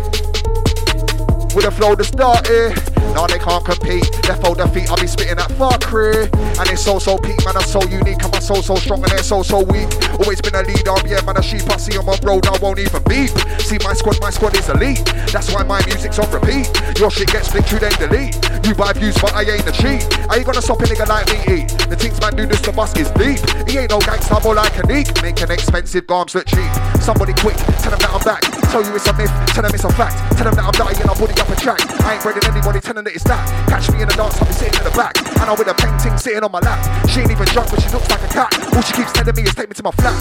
With 1.57 1.65
a 1.65 1.71
flow 1.71 1.95
to 1.95 2.03
start 2.03 2.45
here. 2.45 2.69
Now 3.17 3.25
they 3.25 3.39
can't 3.39 3.65
compete. 3.65 4.05
Left 4.29 4.45
their 4.45 4.67
feet, 4.69 4.91
I'll 4.91 5.01
be 5.01 5.07
spitting 5.07 5.41
that 5.41 5.49
far 5.57 5.73
career. 5.79 6.29
And 6.61 6.69
it's 6.69 6.85
so 6.85 6.99
so 6.99 7.17
peak, 7.17 7.41
man, 7.43 7.57
I'm 7.57 7.65
so 7.65 7.81
unique. 7.89 8.21
And 8.21 8.31
my 8.31 8.37
soul 8.37 8.61
so 8.61 8.75
strong 8.75 9.01
and 9.01 9.09
they're 9.09 9.25
so 9.25 9.41
so 9.41 9.65
weak. 9.65 9.89
Always 10.21 10.39
been 10.39 10.53
a 10.53 10.61
leader, 10.61 10.93
yeah, 11.09 11.25
man, 11.25 11.33
a 11.33 11.41
sheep. 11.41 11.65
I 11.65 11.77
see 11.77 11.97
on 11.97 12.05
road, 12.21 12.45
I 12.45 12.61
won't 12.61 12.77
even 12.77 13.01
beep. 13.09 13.33
See 13.57 13.81
my 13.81 13.97
squad, 13.97 14.21
my 14.21 14.29
squad 14.29 14.53
is 14.53 14.69
elite. 14.69 15.01
That's 15.33 15.51
why 15.51 15.63
my 15.63 15.83
music's 15.89 16.19
on 16.19 16.29
repeat. 16.29 16.69
Your 17.01 17.09
shit 17.09 17.33
gets 17.33 17.49
flicked 17.49 17.69
through, 17.69 17.89
then 17.89 17.97
delete. 17.97 18.37
You 18.61 18.75
buy 18.75 18.93
views, 18.93 19.17
but 19.17 19.33
I 19.33 19.41
ain't 19.41 19.65
a 19.65 19.73
cheat. 19.73 20.05
I 20.29 20.37
ain't 20.37 20.45
gonna 20.45 20.61
stop 20.61 20.77
a 20.77 20.85
nigga 20.85 21.09
like 21.09 21.25
me 21.33 21.65
eat. 21.65 21.73
The 21.89 21.97
things 21.97 22.21
man 22.21 22.37
do 22.37 22.45
this 22.45 22.61
to 22.69 22.71
bus 22.71 22.93
is 23.01 23.09
deep. 23.17 23.41
He 23.65 23.81
ain't 23.81 23.89
no 23.89 23.97
gangster, 23.97 24.37
more 24.43 24.53
like 24.53 24.77
a 24.77 24.85
neek. 24.85 25.09
Making 25.25 25.49
expensive 25.49 26.05
garms 26.05 26.35
look 26.35 26.45
cheap. 26.45 26.69
Somebody 27.01 27.33
quick, 27.33 27.57
tell 27.81 27.89
them 27.89 27.97
that 28.05 28.13
I'm 28.13 28.21
back. 28.21 28.66
Tell 28.71 28.83
you 28.83 28.93
it's 28.95 29.07
a 29.07 29.13
myth, 29.15 29.31
tell 29.55 29.63
them 29.63 29.73
it's 29.73 29.83
a 29.83 29.91
fact. 29.93 30.19
Tell 30.35 30.45
them 30.45 30.55
that 30.59 30.65
I'm 30.67 30.75
dying, 30.75 30.99
I'll 31.07 31.15
put 31.15 31.31
up 31.31 31.49
a 31.49 31.55
track. 31.55 31.79
I 32.03 32.15
ain't 32.15 32.21
breading 32.21 32.45
anybody, 32.51 32.79
telling 32.79 33.03
that 33.05 33.15
it's 33.15 33.23
that. 33.25 33.41
Catch 33.71 33.91
me 33.91 34.03
in 34.03 34.07
the 34.07 34.15
dance, 34.15 34.35
I'll 34.37 34.47
be 34.47 34.53
sitting 34.53 34.77
in 34.77 34.83
the 34.83 34.91
back. 34.91 35.15
And 35.17 35.47
I'm 35.47 35.57
with 35.57 35.71
a 35.71 35.75
painting 35.75 36.17
sitting 36.19 36.43
on 36.43 36.51
my 36.51 36.59
lap. 36.59 36.79
She 37.07 37.21
ain't 37.23 37.31
even 37.31 37.47
drunk, 37.55 37.71
but 37.71 37.81
she 37.81 37.89
looks 37.89 38.09
like 38.11 38.21
a 38.23 38.31
cat. 38.31 38.51
All 38.75 38.83
she 38.83 38.93
keeps 38.93 39.11
telling 39.15 39.35
me 39.35 39.43
is 39.47 39.55
take 39.55 39.69
me 39.69 39.75
to 39.79 39.83
my 39.83 39.91
flat. 39.95 40.15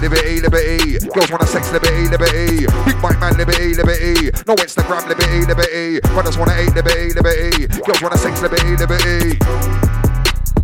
Liberty, 0.00 0.40
liberty. 0.40 0.96
Girls 1.12 1.30
wanna 1.30 1.46
sex, 1.46 1.70
liberty, 1.72 2.08
liberty. 2.08 2.64
Big 2.88 2.96
bike 3.04 3.20
man, 3.20 3.36
liberty, 3.36 3.76
liberty. 3.76 4.32
No 4.48 4.56
Instagram, 4.56 5.04
liberty, 5.04 5.44
liberty. 5.44 6.00
Brothers 6.16 6.38
wanna 6.38 6.56
hate, 6.56 6.74
liberty, 6.74 7.12
liberty. 7.12 7.68
Girls 7.84 8.00
wanna 8.00 8.16
sex, 8.16 8.40
liberty, 8.40 8.76
liberty. 8.80 9.89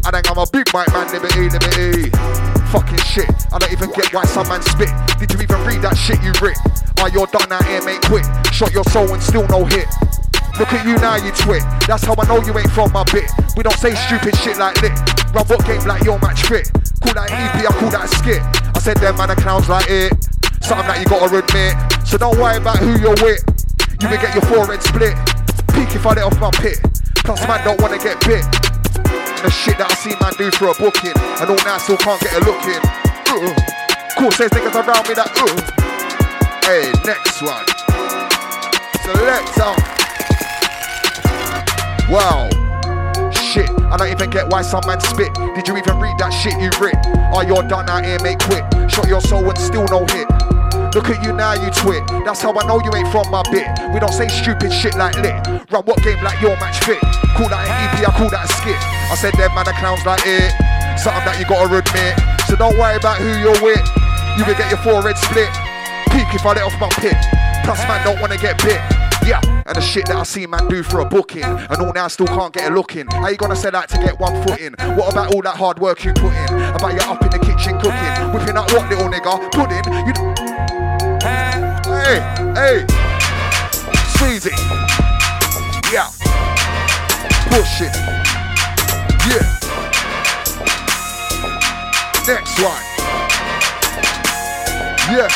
I 0.07 0.15
think 0.15 0.31
I'm 0.31 0.39
a 0.39 0.47
big 0.47 0.71
bike 0.71 0.87
man, 0.95 1.11
liberty, 1.11 1.51
liberty. 1.51 2.15
Fucking 2.71 3.03
shit. 3.11 3.27
I 3.51 3.59
don't 3.59 3.75
even 3.75 3.91
get 3.91 4.15
why 4.15 4.23
some 4.23 4.47
man 4.47 4.63
spit. 4.63 4.95
Did 5.19 5.35
you 5.35 5.43
even 5.43 5.59
read 5.67 5.83
that 5.83 5.99
shit 5.99 6.23
you 6.23 6.31
writ? 6.39 6.55
Are 7.03 7.11
you're 7.11 7.27
done 7.27 7.51
out 7.51 7.67
here, 7.67 7.83
mate? 7.83 8.07
Quit. 8.07 8.23
Shot 8.55 8.71
your 8.71 8.87
soul 8.95 9.11
and 9.11 9.19
still 9.19 9.43
no 9.51 9.67
hit. 9.67 9.91
Look 10.63 10.71
at 10.71 10.87
you 10.87 10.95
now, 11.03 11.19
you 11.19 11.35
twit. 11.35 11.67
That's 11.91 12.07
how 12.07 12.15
I 12.15 12.23
know 12.31 12.39
you 12.39 12.55
ain't 12.55 12.71
from 12.71 12.95
my 12.95 13.03
bit. 13.11 13.27
We 13.59 13.67
don't 13.67 13.75
say 13.83 13.99
stupid 13.99 14.39
shit 14.47 14.63
like 14.63 14.79
lit. 14.79 14.95
Run 15.35 15.43
what 15.51 15.67
game 15.67 15.83
like 15.91 16.07
your 16.07 16.23
match 16.23 16.47
fit. 16.47 16.71
Call 17.03 17.19
that 17.19 17.27
EP, 17.27 17.67
I 17.67 17.73
call 17.75 17.91
that 17.91 18.07
skit. 18.07 18.39
I 18.47 18.79
said 18.79 19.03
them 19.03 19.19
man 19.19 19.35
are 19.35 19.43
clowns 19.43 19.67
like 19.67 19.91
it. 19.91 20.15
Something 20.63 20.87
that 20.87 21.03
you 21.03 21.11
gotta 21.11 21.35
admit. 21.35 21.75
So 22.07 22.15
don't 22.15 22.39
worry 22.39 22.63
about 22.63 22.79
who 22.79 22.95
you're 23.03 23.19
with. 23.27 23.43
You 23.99 24.07
will 24.07 24.23
get 24.23 24.39
your 24.39 24.47
forehead 24.47 24.87
split. 24.87 25.19
Peek 25.75 25.99
if 25.99 26.07
I 26.07 26.15
let 26.15 26.31
off 26.31 26.39
my 26.39 26.55
pit. 26.63 26.79
Plus 27.27 27.43
man 27.51 27.67
don't 27.67 27.83
wanna 27.83 27.99
get 27.99 28.23
bit. 28.23 28.47
Shit 29.51 29.79
that 29.79 29.91
I 29.91 29.95
see 29.95 30.15
man 30.19 30.33
do 30.39 30.51
for 30.59 30.69
a 30.69 30.75
booking. 30.75 31.15
And 31.41 31.51
all 31.51 31.63
now 31.65 31.79
still 31.79 31.97
can't 31.97 32.21
get 32.21 32.35
a 32.35 32.43
look 32.43 32.63
in. 32.67 32.83
Uh. 33.31 33.55
Cool 34.19 34.31
says 34.33 34.51
niggas 34.51 34.75
around 34.75 35.07
me 35.07 35.15
that 35.15 35.31
uh. 35.35 35.47
Hey, 36.67 36.91
next 37.07 37.43
one. 37.43 37.67
Selector. 39.07 39.75
Wow. 42.11 42.49
Shit, 43.31 43.71
I 43.91 43.97
don't 43.97 44.11
even 44.11 44.31
get 44.31 44.49
why 44.49 44.63
some 44.63 44.83
man 44.87 45.01
spit. 45.01 45.35
Did 45.55 45.69
you 45.69 45.77
even 45.77 45.99
read 45.99 46.19
that 46.19 46.31
shit 46.31 46.59
you 46.59 46.71
writ? 46.81 46.97
Are 47.35 47.45
you 47.45 47.55
done 47.69 47.89
out 47.89 48.05
here, 48.05 48.19
mate? 48.23 48.39
Quit. 48.41 48.91
Shot 48.91 49.09
your 49.09 49.21
soul 49.21 49.49
and 49.49 49.59
still 49.59 49.87
no 49.87 50.07
hit. 50.07 50.56
Look 50.97 51.13
at 51.13 51.21
you 51.21 51.37
now, 51.37 51.53
you 51.53 51.69
twit. 51.77 52.09
That's 52.25 52.41
how 52.41 52.57
I 52.57 52.65
know 52.65 52.81
you 52.81 52.89
ain't 52.97 53.13
from 53.13 53.29
my 53.29 53.45
bit. 53.53 53.69
We 53.93 54.01
don't 54.01 54.17
say 54.17 54.33
stupid 54.33 54.73
shit 54.73 54.97
like 54.97 55.13
lit. 55.21 55.37
Run 55.69 55.85
what 55.85 56.01
game 56.01 56.25
like 56.25 56.41
your 56.41 56.57
match 56.57 56.81
fit. 56.89 56.97
Call 57.37 57.53
that 57.53 57.69
an 57.69 58.01
EP, 58.01 58.01
I 58.01 58.09
call 58.17 58.33
that 58.33 58.49
a 58.49 58.51
skit. 58.57 58.81
I 58.81 59.13
said 59.13 59.37
them 59.37 59.53
man 59.53 59.69
are 59.69 59.77
clowns 59.77 60.01
like 60.09 60.25
it. 60.25 60.57
Something 60.97 61.21
that 61.29 61.37
you 61.37 61.45
gotta 61.45 61.69
admit. 61.69 62.17
So 62.49 62.57
don't 62.57 62.81
worry 62.81 62.97
about 62.97 63.21
who 63.21 63.29
you're 63.29 63.61
with. 63.61 63.85
You 64.41 64.49
will 64.49 64.57
get 64.57 64.73
your 64.73 64.81
forehead 64.81 65.21
split. 65.21 65.53
Peak 66.17 66.33
if 66.33 66.49
I 66.49 66.57
let 66.57 66.65
off 66.65 66.81
my 66.81 66.89
pit. 66.97 67.21
Plus 67.69 67.77
man 67.85 68.01
don't 68.01 68.17
wanna 68.17 68.41
get 68.41 68.57
bit. 68.65 68.81
Yeah, 69.29 69.45
and 69.69 69.77
the 69.77 69.85
shit 69.85 70.09
that 70.09 70.17
I 70.17 70.25
see 70.25 70.49
man 70.49 70.65
do 70.65 70.81
for 70.81 71.01
a 71.01 71.05
booking, 71.05 71.45
and 71.45 71.77
all 71.77 71.93
now 71.93 72.09
still 72.09 72.25
can't 72.25 72.57
get 72.57 72.73
a 72.73 72.75
look 72.75 72.97
in. 72.97 73.05
How 73.13 73.29
you 73.29 73.37
gonna 73.37 73.53
say 73.53 73.69
that 73.69 73.93
to 73.93 74.01
get 74.01 74.17
one 74.17 74.33
foot 74.49 74.65
in? 74.65 74.73
What 74.97 75.13
about 75.13 75.37
all 75.37 75.45
that 75.45 75.61
hard 75.61 75.77
work 75.77 76.09
you 76.09 76.17
put 76.17 76.33
in? 76.33 76.57
About 76.73 76.97
you 76.97 77.05
up 77.05 77.21
in 77.21 77.29
the 77.37 77.41
kitchen 77.45 77.77
cooking, 77.85 78.33
whipping 78.33 78.57
up 78.57 78.73
what 78.73 78.89
little 78.89 79.13
nigga? 79.13 79.37
Pudding? 79.53 79.85
You. 80.09 80.46
Hey, 82.07 82.23
hey, 82.55 82.87
Squeezy. 84.15 84.55
Yeah, 85.91 86.07
push 87.51 87.83
it. 87.83 87.91
Yeah. 89.27 89.43
Next 92.31 92.63
one. 92.63 92.79
Yeah. 95.11 95.27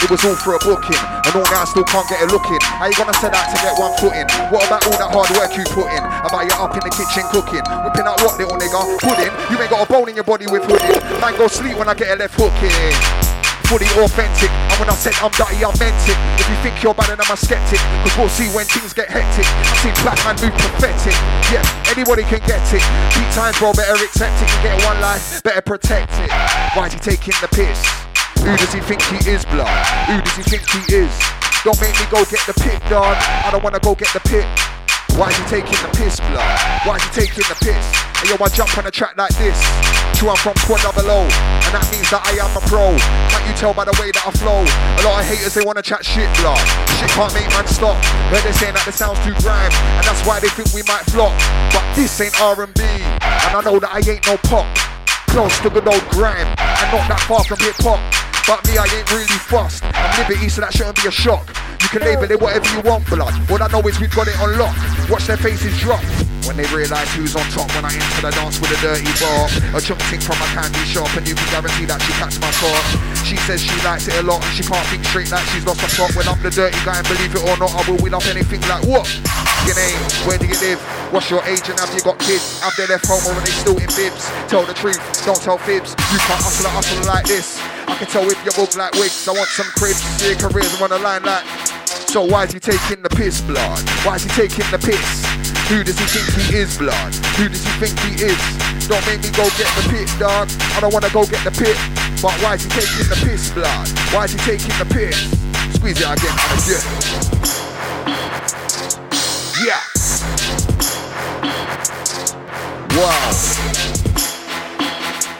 It 0.00 0.08
was 0.08 0.24
all 0.24 0.34
for 0.34 0.54
a 0.54 0.58
booking, 0.60 0.96
and 0.96 1.36
all 1.36 1.44
now 1.52 1.60
I 1.60 1.66
still 1.68 1.84
can't 1.84 2.08
get 2.08 2.22
a 2.22 2.26
look 2.32 2.48
in. 2.48 2.56
How 2.62 2.86
you 2.86 2.96
gonna 2.96 3.12
set 3.20 3.34
out 3.34 3.54
to 3.54 3.60
get 3.60 3.78
one 3.78 3.92
foot 4.00 4.16
in? 4.16 4.26
What 4.48 4.64
about 4.66 4.86
all 4.86 4.96
that 4.96 5.12
hard 5.12 5.28
work 5.36 5.52
you 5.58 5.64
put 5.76 5.92
in? 5.92 6.00
About 6.00 6.40
you 6.40 6.56
up 6.56 6.72
in 6.72 6.80
the 6.80 6.88
kitchen 6.88 7.28
cooking, 7.28 7.60
whipping 7.84 8.08
out 8.08 8.16
what 8.24 8.38
little 8.40 8.56
nigga? 8.56 8.80
Pudding? 8.96 9.28
You 9.52 9.60
ain't 9.60 9.68
got 9.68 9.84
a 9.86 9.92
bone 9.92 10.08
in 10.08 10.14
your 10.14 10.24
body 10.24 10.46
with 10.46 10.64
hooding. 10.64 11.20
Man, 11.20 11.36
go 11.36 11.48
sleep 11.48 11.76
when 11.76 11.90
I 11.90 11.92
get 11.92 12.16
a 12.16 12.16
left 12.16 12.40
hook 12.40 12.56
in. 12.62 13.33
Fully 13.74 13.90
authentic, 14.06 14.54
and 14.70 14.78
when 14.78 14.86
I 14.86 14.94
said 14.94 15.18
I'm 15.18 15.34
dirty, 15.34 15.66
I 15.66 15.74
meant 15.82 15.98
it. 16.06 16.14
If 16.38 16.46
you 16.46 16.54
think 16.62 16.78
you're 16.78 16.94
better 16.94 17.18
than 17.18 17.26
I'm 17.26 17.34
a 17.34 17.36
skeptic, 17.36 17.82
cause 18.06 18.14
we'll 18.14 18.30
see 18.30 18.46
when 18.54 18.70
things 18.70 18.94
get 18.94 19.10
hectic. 19.10 19.42
I 19.50 19.74
see 19.82 19.90
black 20.06 20.14
man 20.22 20.38
move 20.38 20.54
pathetic. 20.54 21.18
Yeah, 21.50 21.66
anybody 21.90 22.22
can 22.22 22.38
get 22.46 22.62
it. 22.70 22.86
Beat 23.18 23.26
time, 23.34 23.50
bro, 23.58 23.74
better 23.74 23.98
accept 23.98 24.38
it. 24.38 24.46
You 24.46 24.70
get 24.70 24.78
one 24.86 25.02
life, 25.02 25.42
better 25.42 25.60
protect 25.60 26.14
it. 26.22 26.30
Why 26.78 26.86
is 26.86 26.94
he 26.94 27.00
taking 27.02 27.34
the 27.42 27.50
piss? 27.50 27.82
Who 28.46 28.54
does 28.54 28.70
he 28.70 28.78
think 28.78 29.02
he 29.10 29.18
is, 29.26 29.42
blood? 29.50 29.66
Who 30.06 30.22
does 30.22 30.36
he 30.38 30.44
think 30.54 30.62
he 30.70 30.94
is? 30.94 31.10
Don't 31.66 31.74
make 31.82 31.98
me 31.98 32.06
go 32.14 32.22
get 32.30 32.46
the 32.46 32.54
pit, 32.54 32.78
dog. 32.86 33.18
I 33.18 33.50
don't 33.50 33.64
wanna 33.64 33.82
go 33.82 33.98
get 33.98 34.14
the 34.14 34.22
pit. 34.22 34.46
Why 35.14 35.30
is 35.30 35.38
he 35.38 35.62
taking 35.62 35.78
the 35.78 35.90
piss, 35.94 36.18
blood? 36.18 36.58
Why 36.82 36.96
is 36.98 37.04
he 37.06 37.10
taking 37.22 37.46
the 37.46 37.54
piss? 37.62 37.86
And 38.18 38.26
yo, 38.26 38.34
I 38.42 38.48
jump 38.50 38.74
on 38.74 38.86
a 38.86 38.90
track 38.90 39.14
like 39.16 39.30
this. 39.38 39.54
True, 40.18 40.30
I'm 40.30 40.36
from 40.42 40.58
squad 40.66 40.82
double 40.82 41.06
O, 41.06 41.22
and 41.22 41.70
that 41.70 41.86
means 41.94 42.10
that 42.10 42.26
I 42.26 42.34
am 42.42 42.50
a 42.50 42.62
pro. 42.66 42.98
Can't 43.30 43.46
you 43.46 43.54
tell 43.54 43.70
by 43.70 43.86
the 43.86 43.94
way 44.02 44.10
that 44.10 44.26
I 44.26 44.34
flow? 44.34 44.66
A 44.66 45.02
lot 45.06 45.22
of 45.22 45.30
haters, 45.30 45.54
they 45.54 45.62
wanna 45.62 45.82
chat 45.82 46.02
shit, 46.02 46.26
blood. 46.42 46.58
Shit 46.98 47.14
can't 47.14 47.30
make 47.30 47.46
man 47.54 47.66
stop. 47.70 47.94
But 48.26 48.42
they're 48.42 48.58
saying 48.58 48.74
that 48.74 48.82
the 48.86 48.94
sounds 48.94 49.22
too 49.22 49.38
grime, 49.38 49.70
and 49.70 50.02
that's 50.02 50.18
why 50.26 50.42
they 50.42 50.50
think 50.50 50.74
we 50.74 50.82
might 50.90 51.06
flop. 51.14 51.30
But 51.70 51.86
this 51.94 52.10
ain't 52.18 52.34
R&B, 52.42 52.82
and 52.82 53.52
I 53.54 53.62
know 53.62 53.78
that 53.78 53.94
I 53.94 54.02
ain't 54.02 54.26
no 54.26 54.34
pop. 54.50 54.66
close 55.30 55.58
to 55.62 55.70
good 55.70 55.86
old 55.86 56.02
grime. 56.10 56.46
And 56.58 56.88
not 56.94 57.06
that 57.10 57.22
far 57.26 57.42
from 57.42 57.58
hip 57.58 57.74
hop. 57.82 57.98
But 58.46 58.62
me, 58.66 58.78
I 58.78 58.86
ain't 58.86 59.10
really 59.10 59.38
fussed. 59.50 59.82
I'm 59.82 60.10
liberty, 60.18 60.48
so 60.48 60.60
that 60.60 60.72
shouldn't 60.72 60.94
be 61.02 61.08
a 61.08 61.10
shock. 61.10 61.50
You 61.82 61.88
can 61.88 62.02
label 62.02 62.30
it 62.30 62.40
whatever 62.40 62.68
you 62.74 62.80
want, 62.82 63.06
blood. 63.06 63.34
All 63.50 63.62
I 63.62 63.68
know 63.68 63.82
is 63.88 63.98
we've 64.00 64.14
got 64.14 64.28
it 64.28 64.38
on 64.40 64.58
lock. 64.58 64.76
Watch 65.10 65.26
their 65.26 65.36
faces 65.36 65.78
drop. 65.80 66.02
When 66.44 66.56
they 66.60 66.68
realise 66.68 67.08
who's 67.16 67.34
on 67.36 67.44
top 67.56 67.72
when 67.72 67.88
I 67.88 67.92
enter 67.92 68.20
the 68.20 68.30
dance 68.30 68.60
with 68.60 68.68
a 68.72 68.78
dirty 68.84 69.08
bar. 69.16 69.48
A 69.72 69.80
chunk 69.80 70.00
thing 70.12 70.20
from 70.20 70.36
a 70.36 70.48
candy 70.52 70.84
shop 70.84 71.08
and 71.16 71.24
you 71.26 71.34
can 71.34 71.48
guarantee 71.48 71.88
that 71.88 72.00
she 72.04 72.12
catch 72.20 72.36
my 72.36 72.52
thought. 72.60 72.84
She 73.24 73.36
says 73.48 73.64
she 73.64 73.72
likes 73.80 74.08
it 74.08 74.14
a 74.20 74.22
lot 74.22 74.44
and 74.44 74.52
she 74.52 74.62
can't 74.62 74.84
think 74.92 75.04
straight 75.08 75.32
like 75.32 75.44
she's 75.56 75.64
lost 75.64 75.80
her 75.80 75.88
plot. 75.96 76.12
When 76.12 76.28
I'm 76.28 76.40
the 76.44 76.52
dirty 76.52 76.76
guy 76.84 77.00
and 77.00 77.08
believe 77.08 77.32
it 77.32 77.42
or 77.48 77.56
not, 77.56 77.72
I 77.72 77.80
will 77.88 77.96
win 78.04 78.12
up 78.12 78.26
anything 78.28 78.60
like 78.68 78.84
what? 78.84 79.08
Your 79.64 79.76
name, 79.80 79.96
where 80.28 80.36
do 80.36 80.44
you 80.44 80.58
live? 80.60 80.80
What's 81.12 81.32
your 81.32 81.40
age 81.48 81.64
and 81.72 81.80
have 81.80 81.92
you 81.96 82.04
got 82.04 82.20
kids? 82.20 82.60
Have 82.60 82.76
they 82.76 82.86
left 82.86 83.08
home 83.08 83.24
or 83.24 83.32
are 83.32 83.40
they 83.40 83.54
still 83.54 83.80
in 83.80 83.88
bibs? 83.96 84.28
Tell 84.52 84.68
the 84.68 84.76
truth, 84.76 85.00
don't 85.24 85.40
tell 85.40 85.56
fibs. 85.56 85.96
You 86.12 86.20
can't 86.28 86.44
hustle 86.44 86.68
a 86.68 86.72
hustle 86.76 87.08
like 87.08 87.24
this. 87.24 87.56
I 87.86 87.96
can 87.96 88.06
tell 88.08 88.24
if 88.28 88.38
you 88.44 88.52
book 88.52 88.76
like 88.76 88.92
wigs. 88.94 89.28
I 89.28 89.32
want 89.32 89.48
some 89.48 89.66
cribs, 89.76 90.00
your 90.24 90.36
careers 90.36 90.80
on 90.80 90.90
the 90.90 90.98
line 90.98 91.22
like. 91.22 91.44
So 92.08 92.24
why 92.24 92.44
is 92.44 92.52
he 92.52 92.60
taking 92.60 93.02
the 93.02 93.10
piss, 93.10 93.40
blood? 93.40 93.82
Why 94.06 94.16
is 94.16 94.24
he 94.24 94.30
taking 94.30 94.64
the 94.70 94.78
piss? 94.78 95.24
Who 95.68 95.82
does 95.82 95.98
he 95.98 96.06
think 96.06 96.28
he 96.36 96.58
is, 96.58 96.78
blood? 96.78 97.14
Who 97.36 97.48
does 97.48 97.64
he 97.64 97.70
think 97.80 97.98
he 98.00 98.24
is? 98.24 98.40
Don't 98.88 99.04
make 99.06 99.22
me 99.22 99.30
go 99.32 99.44
get 99.56 99.68
the 99.76 99.84
pit, 99.90 100.08
dog. 100.18 100.48
I 100.76 100.80
don't 100.80 100.92
wanna 100.92 101.10
go 101.10 101.24
get 101.26 101.42
the 101.44 101.50
pit. 101.50 101.76
But 102.20 102.32
why 102.40 102.54
is 102.54 102.64
he 102.64 102.70
taking 102.70 103.08
the 103.08 103.18
piss, 103.24 103.50
blood? 103.50 103.88
Why 104.12 104.24
is 104.24 104.32
he 104.32 104.38
taking 104.44 104.74
the 104.78 104.86
piss? 104.86 105.16
Squeeze 105.76 106.00
it 106.00 106.08
again 106.08 106.34
and 106.34 106.58
again. 106.62 106.84
Yeah. 109.64 109.80
Wow. 112.96 113.32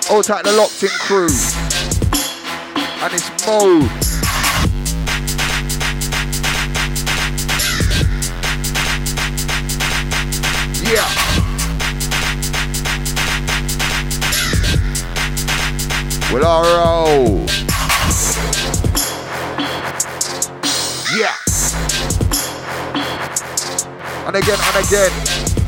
Hold 0.08 0.24
tight 0.24 0.44
the 0.44 0.52
locked 0.52 0.82
in 0.82 0.88
crew. 0.90 1.63
And 3.05 3.12
it's 3.12 3.47
mode. 3.47 3.82
Yeah. 10.89 11.05
Well, 16.32 16.47
alright. 16.47 17.51
Yeah. 21.14 21.36
And 24.26 24.36
again 24.36 24.59
and 24.59 24.86
again. 24.86 25.63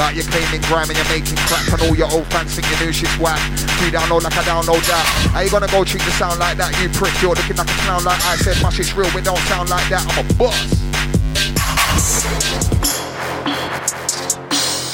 About 0.00 0.16
you 0.16 0.22
claiming 0.22 0.62
grime 0.62 0.88
and 0.88 0.96
you're 0.96 1.12
making 1.12 1.36
crap 1.44 1.68
and 1.74 1.82
all 1.82 1.94
your 1.94 2.10
old 2.10 2.26
fans 2.28 2.54
think 2.54 2.66
your 2.70 2.80
new 2.86 2.90
shit's 2.90 3.14
whack. 3.18 3.38
Free 3.76 3.90
download 3.90 4.22
like 4.22 4.32
I 4.32 4.42
download 4.44 4.80
that. 4.88 5.04
How 5.30 5.40
you 5.40 5.50
gonna 5.50 5.66
go 5.66 5.84
treat 5.84 6.02
the 6.04 6.10
sound 6.12 6.40
like 6.40 6.56
that? 6.56 6.72
You 6.80 6.88
prick, 6.88 7.12
you're 7.20 7.34
looking 7.34 7.54
like 7.54 7.68
a 7.68 7.78
clown 7.84 8.04
like 8.04 8.18
I 8.24 8.36
said. 8.36 8.56
My 8.62 8.70
shit's 8.70 8.94
real, 8.94 9.10
we 9.14 9.20
don't 9.20 9.36
sound 9.40 9.68
like 9.68 9.86
that. 9.90 10.00
I'm 10.08 10.24
a 10.24 10.34
boss. 10.40 10.56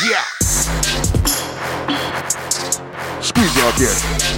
Yeah. 0.02 0.26
Squeeze 3.22 3.56
it 3.56 3.76
again. 3.76 4.35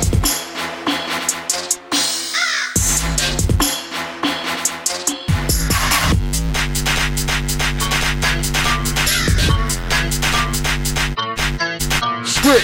Yo. 12.49 12.55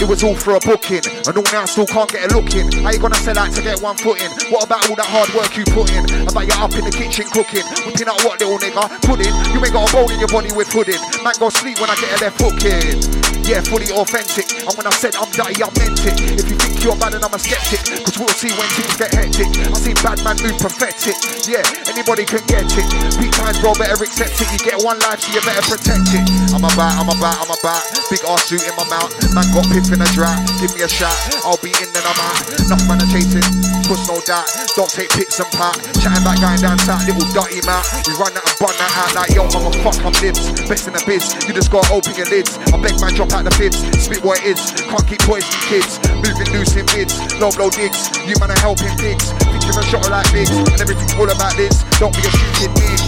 It 0.00 0.08
was 0.08 0.24
all 0.24 0.34
for 0.34 0.54
a 0.54 0.60
booking, 0.60 1.04
and 1.04 1.36
all 1.36 1.44
now 1.52 1.66
still 1.66 1.84
can't 1.86 2.10
get 2.10 2.32
a 2.32 2.34
look 2.34 2.54
in. 2.54 2.72
How 2.82 2.90
you 2.90 2.98
gonna 2.98 3.14
sell 3.16 3.38
out 3.38 3.52
to 3.52 3.60
get 3.60 3.82
one 3.82 3.98
foot 3.98 4.22
in? 4.22 4.30
What 4.50 4.64
about 4.64 4.88
all 4.88 4.96
that 4.96 5.04
hard 5.04 5.28
work 5.34 5.58
you 5.58 5.64
put 5.64 5.92
in? 5.92 6.04
About 6.26 6.46
you 6.46 6.54
up 6.54 6.72
in 6.72 6.86
the 6.86 6.90
kitchen 6.90 7.26
cooking, 7.28 7.64
whipping 7.84 8.08
out 8.08 8.24
what 8.24 8.40
little 8.40 8.56
nigga? 8.56 8.88
Pudding, 9.02 9.34
you 9.52 9.62
ain't 9.62 9.74
got 9.74 9.90
a 9.90 9.92
bone 9.92 10.10
in 10.10 10.18
your 10.18 10.28
body 10.28 10.52
with 10.56 10.70
pudding. 10.70 11.00
Man 11.22 11.34
go 11.38 11.50
sleep 11.50 11.78
when 11.80 11.90
I 11.90 11.96
get 11.96 12.18
a 12.18 12.24
left 12.24 12.40
hook 12.40 12.64
in. 12.64 13.23
Yeah, 13.44 13.60
fully 13.60 13.92
authentic. 13.92 14.48
And 14.64 14.72
when 14.72 14.88
I 14.88 14.94
said 14.96 15.20
I'm 15.20 15.28
dirty, 15.28 15.60
I 15.60 15.68
meant 15.76 16.00
it. 16.00 16.16
If 16.40 16.48
you 16.48 16.56
think 16.56 16.80
you're 16.80 16.96
bad, 16.96 17.12
then 17.12 17.20
I'm 17.20 17.32
a 17.32 17.38
skeptic. 17.38 17.84
Cause 18.00 18.16
we'll 18.16 18.32
see 18.32 18.48
when 18.56 18.64
things 18.72 18.96
get 18.96 19.12
hectic. 19.12 19.52
I 19.68 19.76
seen 19.76 20.00
bad 20.00 20.16
man 20.24 20.40
move 20.40 20.56
prophetic. 20.56 21.12
Yeah, 21.44 21.60
anybody 21.84 22.24
can 22.24 22.40
get 22.48 22.64
it. 22.64 22.88
Peak 23.20 23.36
times, 23.36 23.60
bro, 23.60 23.76
better 23.76 24.00
accept 24.00 24.40
it. 24.40 24.48
You 24.48 24.60
get 24.64 24.80
one 24.80 24.96
life, 25.04 25.20
so 25.20 25.28
you 25.36 25.44
better 25.44 25.60
protect 25.60 26.08
it. 26.16 26.24
I'm 26.56 26.64
about, 26.64 26.96
I'm 26.96 27.12
about, 27.12 27.36
I'm 27.44 27.52
about. 27.52 27.84
Big 28.08 28.24
ass 28.24 28.48
suit 28.48 28.64
in 28.64 28.72
my 28.80 28.88
mouth. 28.88 29.12
Man 29.36 29.44
got 29.52 29.68
piff 29.68 29.92
in 29.92 30.00
a 30.00 30.08
drought. 30.16 30.40
Give 30.64 30.72
me 30.72 30.80
a 30.80 30.88
shot. 30.88 31.12
I'll 31.44 31.60
be 31.60 31.68
in, 31.68 31.88
then 31.92 32.04
I'm 32.08 32.16
out. 32.16 32.40
Enough 32.64 32.84
man 32.88 33.04
are 33.04 33.10
chasing. 33.12 33.44
Puss 33.84 34.08
no 34.08 34.16
doubt. 34.24 34.48
Don't 34.80 34.88
take 34.88 35.12
pics 35.12 35.36
and 35.40 35.50
pat. 35.52 35.76
Chatting 36.00 36.24
back 36.24 36.40
going 36.40 36.56
down 36.64 36.80
south, 36.80 37.04
little 37.04 37.20
dirty 37.36 37.60
mouth. 37.68 37.84
We 38.08 38.16
run 38.16 38.32
that 38.32 38.40
and 38.40 38.56
bun 38.56 38.72
that 38.80 38.92
out 38.96 39.12
like 39.12 39.36
yo, 39.36 39.44
mama, 39.52 39.68
fuck, 39.84 40.00
I'm 40.00 40.16
libs. 40.24 40.40
Best 40.64 40.88
in 40.88 40.96
the 40.96 41.04
biz. 41.04 41.28
You 41.44 41.52
just 41.52 41.68
gotta 41.68 41.92
open 41.92 42.16
your 42.16 42.24
lids. 42.32 42.56
I 42.72 42.80
beg 42.80 42.96
man, 42.96 43.12
drop 43.12 43.36
out 43.36 43.44
the 43.44 43.52
fibs. 43.52 43.76
Spit 44.00 44.24
what 44.24 44.40
it 44.40 44.56
is. 44.56 44.72
Can't 44.88 45.04
keep 45.04 45.20
poisoning 45.28 45.68
kids. 45.68 46.00
Moving 46.16 46.48
loose 46.56 46.72
in 46.80 46.88
bids. 46.96 47.12
Low 47.36 47.52
blow 47.52 47.68
digs. 47.68 48.08
You 48.24 48.40
man 48.40 48.56
are 48.56 48.62
helping 48.64 48.94
pigs. 48.96 49.36
Think 49.52 49.60
you're 49.68 49.76
a 49.76 49.84
shot 49.84 50.08
like 50.08 50.32
bigs. 50.32 50.56
And 50.56 50.80
everything's 50.80 51.12
all 51.20 51.28
about 51.28 51.52
this. 51.60 51.84
Don't 52.00 52.16
be 52.16 52.24
a 52.24 52.32
stupid 52.32 52.72
bitch. 52.80 53.04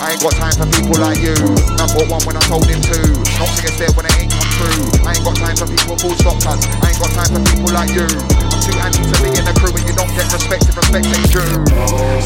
I 0.00 0.16
ain't 0.16 0.24
got 0.24 0.32
time 0.40 0.56
for 0.56 0.64
people 0.72 0.96
like 1.04 1.20
you. 1.20 1.36
Number 1.76 2.00
one 2.08 2.24
when 2.24 2.40
I 2.40 2.44
told 2.48 2.64
him 2.64 2.80
to. 2.80 3.27
Not 3.38 3.54
get 3.62 3.78
there 3.78 3.92
when 3.94 4.06
it 4.06 4.14
ain't 4.18 4.34
come 4.34 4.50
true. 4.58 4.90
I 5.06 5.14
ain't 5.14 5.22
got 5.22 5.38
time 5.38 5.54
for 5.54 5.70
people 5.70 5.94
full 5.94 6.14
stop 6.18 6.42
cuz. 6.42 6.58
I 6.82 6.90
ain't 6.90 6.98
got 6.98 7.14
time 7.14 7.30
for 7.30 7.42
people 7.46 7.70
like 7.70 7.94
you. 7.94 8.06
I'm 8.50 8.58
too 8.58 8.74
anti 8.82 8.98
to 8.98 9.16
be 9.22 9.30
in 9.30 9.46
the 9.46 9.54
crew 9.54 9.70
and 9.70 9.86
you 9.86 9.94
don't 9.94 10.10
get 10.18 10.26
respect 10.34 10.66
if 10.66 10.74
respect 10.74 11.06
ain't 11.06 11.30
due. 11.30 11.62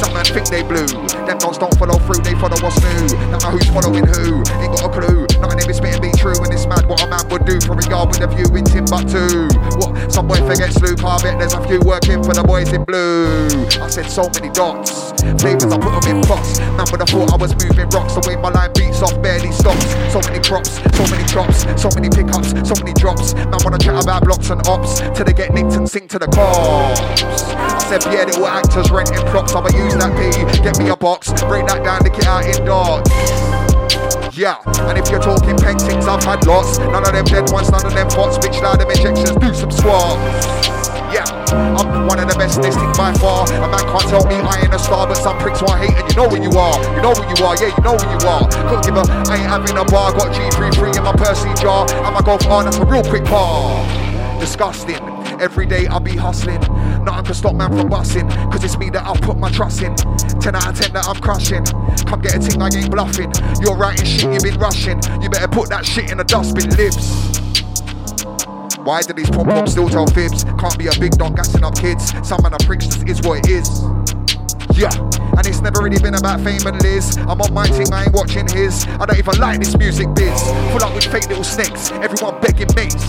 Some 0.01 0.17
man 0.17 0.25
think 0.25 0.49
they 0.49 0.65
blue. 0.65 0.89
Them 1.29 1.37
dons 1.37 1.61
don't 1.61 1.77
follow 1.77 2.01
through, 2.09 2.25
they 2.25 2.33
follow 2.41 2.57
what's 2.65 2.81
new. 2.81 3.13
Don't 3.29 3.45
know 3.45 3.53
who's 3.53 3.69
following 3.69 4.09
who. 4.09 4.41
Ain't 4.57 4.73
got 4.73 4.89
a 4.89 4.91
clue. 4.93 5.29
Nothing 5.37 5.61
if 5.61 5.69
it's 5.69 5.79
spitting 5.85 6.01
be 6.01 6.13
true 6.17 6.37
and 6.41 6.49
it's 6.49 6.65
mad 6.65 6.89
what 6.89 7.05
a 7.05 7.07
man 7.07 7.29
would 7.29 7.45
do 7.45 7.61
for 7.61 7.77
a 7.77 7.85
yard 7.93 8.09
with 8.09 8.25
a 8.25 8.29
view 8.33 8.49
in 8.57 8.65
Timbuktu. 8.65 9.53
What? 9.77 9.93
Some 10.09 10.29
boy 10.29 10.41
forgets 10.49 10.81
Luke. 10.81 11.05
I 11.05 11.21
bet 11.21 11.37
there's 11.37 11.53
a 11.53 11.61
few 11.69 11.85
working 11.85 12.25
for 12.25 12.33
the 12.33 12.41
boys 12.41 12.73
in 12.73 12.89
blue. 12.89 13.53
I 13.85 13.93
said 13.93 14.09
so 14.09 14.33
many 14.33 14.49
dots. 14.49 15.13
Flavors 15.37 15.69
I 15.69 15.77
put 15.77 15.93
them 15.93 16.09
in 16.09 16.25
pots. 16.25 16.59
Man 16.73 16.89
would 16.89 17.05
have 17.05 17.13
thought 17.13 17.33
I 17.33 17.37
was 17.37 17.53
moving 17.61 17.89
rocks. 17.93 18.17
The 18.17 18.25
way 18.25 18.41
my 18.41 18.49
line 18.49 18.73
beats 18.73 19.05
off 19.05 19.21
barely 19.21 19.53
stops. 19.53 19.85
So 20.09 20.21
many 20.25 20.41
crops, 20.41 20.81
so 20.97 21.02
many 21.11 21.25
chops, 21.25 21.65
so 21.81 21.89
many 21.95 22.09
pickups, 22.09 22.51
so 22.69 22.75
many 22.83 22.93
drops. 22.95 23.35
Man 23.35 23.59
wanna 23.65 23.79
chat 23.79 24.03
about 24.03 24.25
blocks 24.25 24.51
and 24.51 24.67
ops 24.69 25.01
till 25.01 25.25
they 25.25 25.33
get 25.33 25.53
nicked 25.53 25.73
and 25.73 25.89
sink 25.89 26.11
to 26.11 26.19
the 26.19 26.27
cops. 26.27 27.01
I 27.23 27.79
said 27.89 28.05
yeah, 28.13 28.25
little 28.25 28.47
actors 28.47 28.91
renting 28.91 29.25
props. 29.27 29.55
I'ma 29.55 29.69
use 29.69 29.95
that 29.95 30.13
P. 30.17 30.63
Get 30.63 30.79
me 30.79 30.89
a 30.91 30.97
box, 30.97 31.31
break 31.45 31.67
that 31.67 31.85
down, 31.85 32.03
lick 32.03 32.19
it 32.19 32.27
out 32.27 32.45
in 32.45 32.65
darts. 32.65 33.72
Yeah, 34.35 34.57
and 34.89 34.97
if 34.97 35.11
you're 35.11 35.21
talking 35.21 35.59
paintings, 35.59 36.09
I've 36.09 36.25
had 36.25 36.47
lots. 36.47 36.79
None 36.79 37.05
of 37.05 37.13
them 37.13 37.27
dead 37.27 37.53
ones, 37.53 37.71
none 37.71 37.85
of 37.85 37.93
them 37.93 38.09
bots. 38.09 38.39
Bitch, 38.39 38.63
loud 38.63 38.81
them 38.81 38.89
injections, 38.89 39.37
do 39.37 39.53
some 39.53 39.71
squats. 39.71 40.17
Yeah, 41.13 41.29
I'm 41.53 42.07
one 42.07 42.19
of 42.19 42.33
the 42.33 42.35
best 42.41 42.57
listing 42.57 42.89
by 42.97 43.13
far. 43.21 43.45
A 43.45 43.69
man 43.69 43.85
can't 43.85 44.09
tell 44.09 44.25
me 44.25 44.37
I 44.37 44.65
ain't 44.65 44.73
a 44.73 44.79
star, 44.79 45.07
but 45.07 45.17
some 45.17 45.37
pricks 45.37 45.61
want 45.61 45.85
hate, 45.85 45.93
and 45.93 46.09
you 46.09 46.17
know 46.17 46.31
who 46.33 46.41
you 46.41 46.49
are. 46.57 46.81
You 46.97 47.03
know 47.03 47.13
who 47.13 47.29
you 47.29 47.45
are, 47.45 47.61
yeah, 47.61 47.77
you 47.77 47.83
know 47.85 47.93
who 47.93 48.09
you 48.09 48.21
are. 48.25 48.49
Couldn't 48.73 48.85
give 48.89 48.97
a, 48.97 49.05
I 49.29 49.37
ain't 49.37 49.53
having 49.53 49.77
a 49.77 49.85
bar. 49.85 50.17
Got 50.17 50.33
G33 50.33 50.97
in 50.97 51.03
my 51.05 51.13
Percy 51.13 51.53
jar. 51.61 51.85
I'ma 52.01 52.23
go 52.23 52.39
far, 52.39 52.65
that's 52.65 52.79
a 52.79 52.87
real 52.87 53.05
quick 53.05 53.27
par. 53.27 53.85
Disgusting. 54.41 55.22
Every 55.41 55.67
day 55.67 55.87
I 55.87 55.99
be 55.99 56.17
hustling. 56.17 56.61
Nothing 57.05 57.25
can 57.25 57.35
stop 57.35 57.55
man 57.55 57.71
from 57.71 57.89
busting. 57.89 58.29
Cause 58.51 58.65
it's 58.65 58.79
me 58.79 58.91
that 58.91 59.07
I 59.07 59.17
put 59.19 59.39
my 59.39 59.51
trust 59.51 59.83
in. 59.83 59.95
10 59.95 60.55
out 60.55 60.69
of 60.69 60.81
10 60.81 60.93
that 60.93 61.07
I'm 61.07 61.21
crushing. 61.21 61.65
Come 62.07 62.21
get 62.21 62.37
a 62.37 62.39
ting, 62.39 62.61
I 62.61 62.69
ain't 62.75 62.91
bluffing. 62.91 63.33
You're 63.61 63.77
writing 63.77 64.07
shit, 64.07 64.33
you 64.33 64.51
been 64.51 64.61
rushing. 64.61 65.01
You 65.21 65.29
better 65.31 65.49
put 65.49 65.69
that 65.71 65.85
shit 65.85 66.11
in 66.11 66.21
a 66.21 66.25
dustbin, 66.25 66.71
lives. 66.77 67.43
Why 68.85 69.01
do 69.03 69.13
these 69.13 69.31
pom 69.31 69.47
poms 69.47 69.73
still 69.73 69.89
tell 69.89 70.07
fibs? 70.07 70.45
Can't 70.45 70.77
be 70.77 70.89
a 70.89 70.93
big 70.99 71.13
dog 71.13 71.37
gassing 71.37 71.63
up 71.63 71.77
kids. 71.77 72.11
Some 72.27 72.43
man 72.43 72.53
are 72.53 72.65
pricks, 72.67 72.87
just 72.87 73.09
is 73.09 73.23
what 73.23 73.39
it 73.39 73.49
is. 73.49 73.83
Yeah, 74.75 74.91
and 75.37 75.47
it's 75.47 75.61
never 75.61 75.83
really 75.83 76.01
been 76.01 76.15
about 76.15 76.41
fame 76.41 76.67
and 76.67 76.83
Liz. 76.83 77.17
I'm 77.29 77.41
on 77.41 77.55
my 77.55 77.67
team, 77.67 77.87
I 77.93 78.05
ain't 78.05 78.13
watching 78.13 78.49
his. 78.49 78.87
I 78.99 79.07
don't 79.07 79.19
even 79.19 79.39
like 79.39 79.61
this 79.61 79.77
music 79.77 80.13
biz. 80.15 80.43
Full 80.73 80.83
up 80.83 80.95
with 80.95 81.05
fake 81.05 81.29
little 81.29 81.45
snakes, 81.45 81.93
everyone 81.93 82.41
begging 82.41 82.69
mates. 82.75 83.05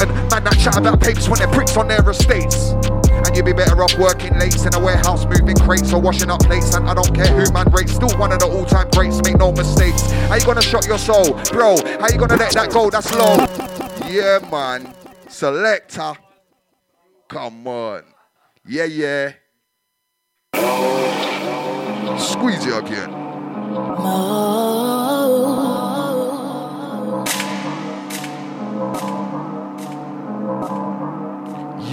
And 0.00 0.10
man 0.30 0.44
that 0.44 0.58
chat 0.58 0.76
about 0.76 1.00
papers 1.00 1.28
when 1.28 1.38
they're 1.38 1.48
pricks 1.48 1.76
on 1.76 1.88
their 1.88 2.08
estates. 2.08 2.72
And 3.10 3.34
you'd 3.34 3.44
be 3.44 3.52
better 3.52 3.82
off 3.82 3.96
working 3.98 4.38
late 4.38 4.56
in 4.64 4.74
a 4.74 4.78
warehouse, 4.78 5.24
moving 5.24 5.56
crates 5.56 5.92
or 5.92 6.00
washing 6.00 6.30
up 6.30 6.40
plates. 6.40 6.74
And 6.74 6.88
I 6.88 6.94
don't 6.94 7.14
care 7.14 7.26
who 7.26 7.50
man 7.52 7.70
rates, 7.72 7.92
still 7.92 8.16
one 8.18 8.32
of 8.32 8.38
the 8.38 8.46
all-time 8.46 8.88
greats, 8.90 9.22
make 9.22 9.38
no 9.38 9.52
mistakes. 9.52 10.10
How 10.28 10.36
you 10.36 10.44
gonna 10.44 10.62
shot 10.62 10.86
your 10.86 10.98
soul, 10.98 11.32
bro? 11.52 11.76
How 12.00 12.08
you 12.08 12.18
gonna 12.18 12.36
let 12.36 12.52
that 12.52 12.70
go? 12.70 12.90
That's 12.90 13.12
low. 13.14 13.36
Yeah, 14.08 14.38
man. 14.50 14.94
Selector. 15.28 16.14
Come 17.28 17.66
on. 17.66 18.04
Yeah, 18.64 18.84
yeah. 18.84 19.32
Squeeze 22.18 22.66
it 22.66 22.76
again. 22.76 23.12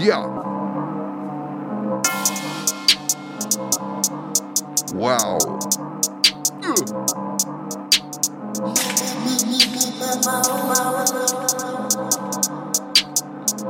Yeah. 0.03 0.27
Wow. 4.93 5.37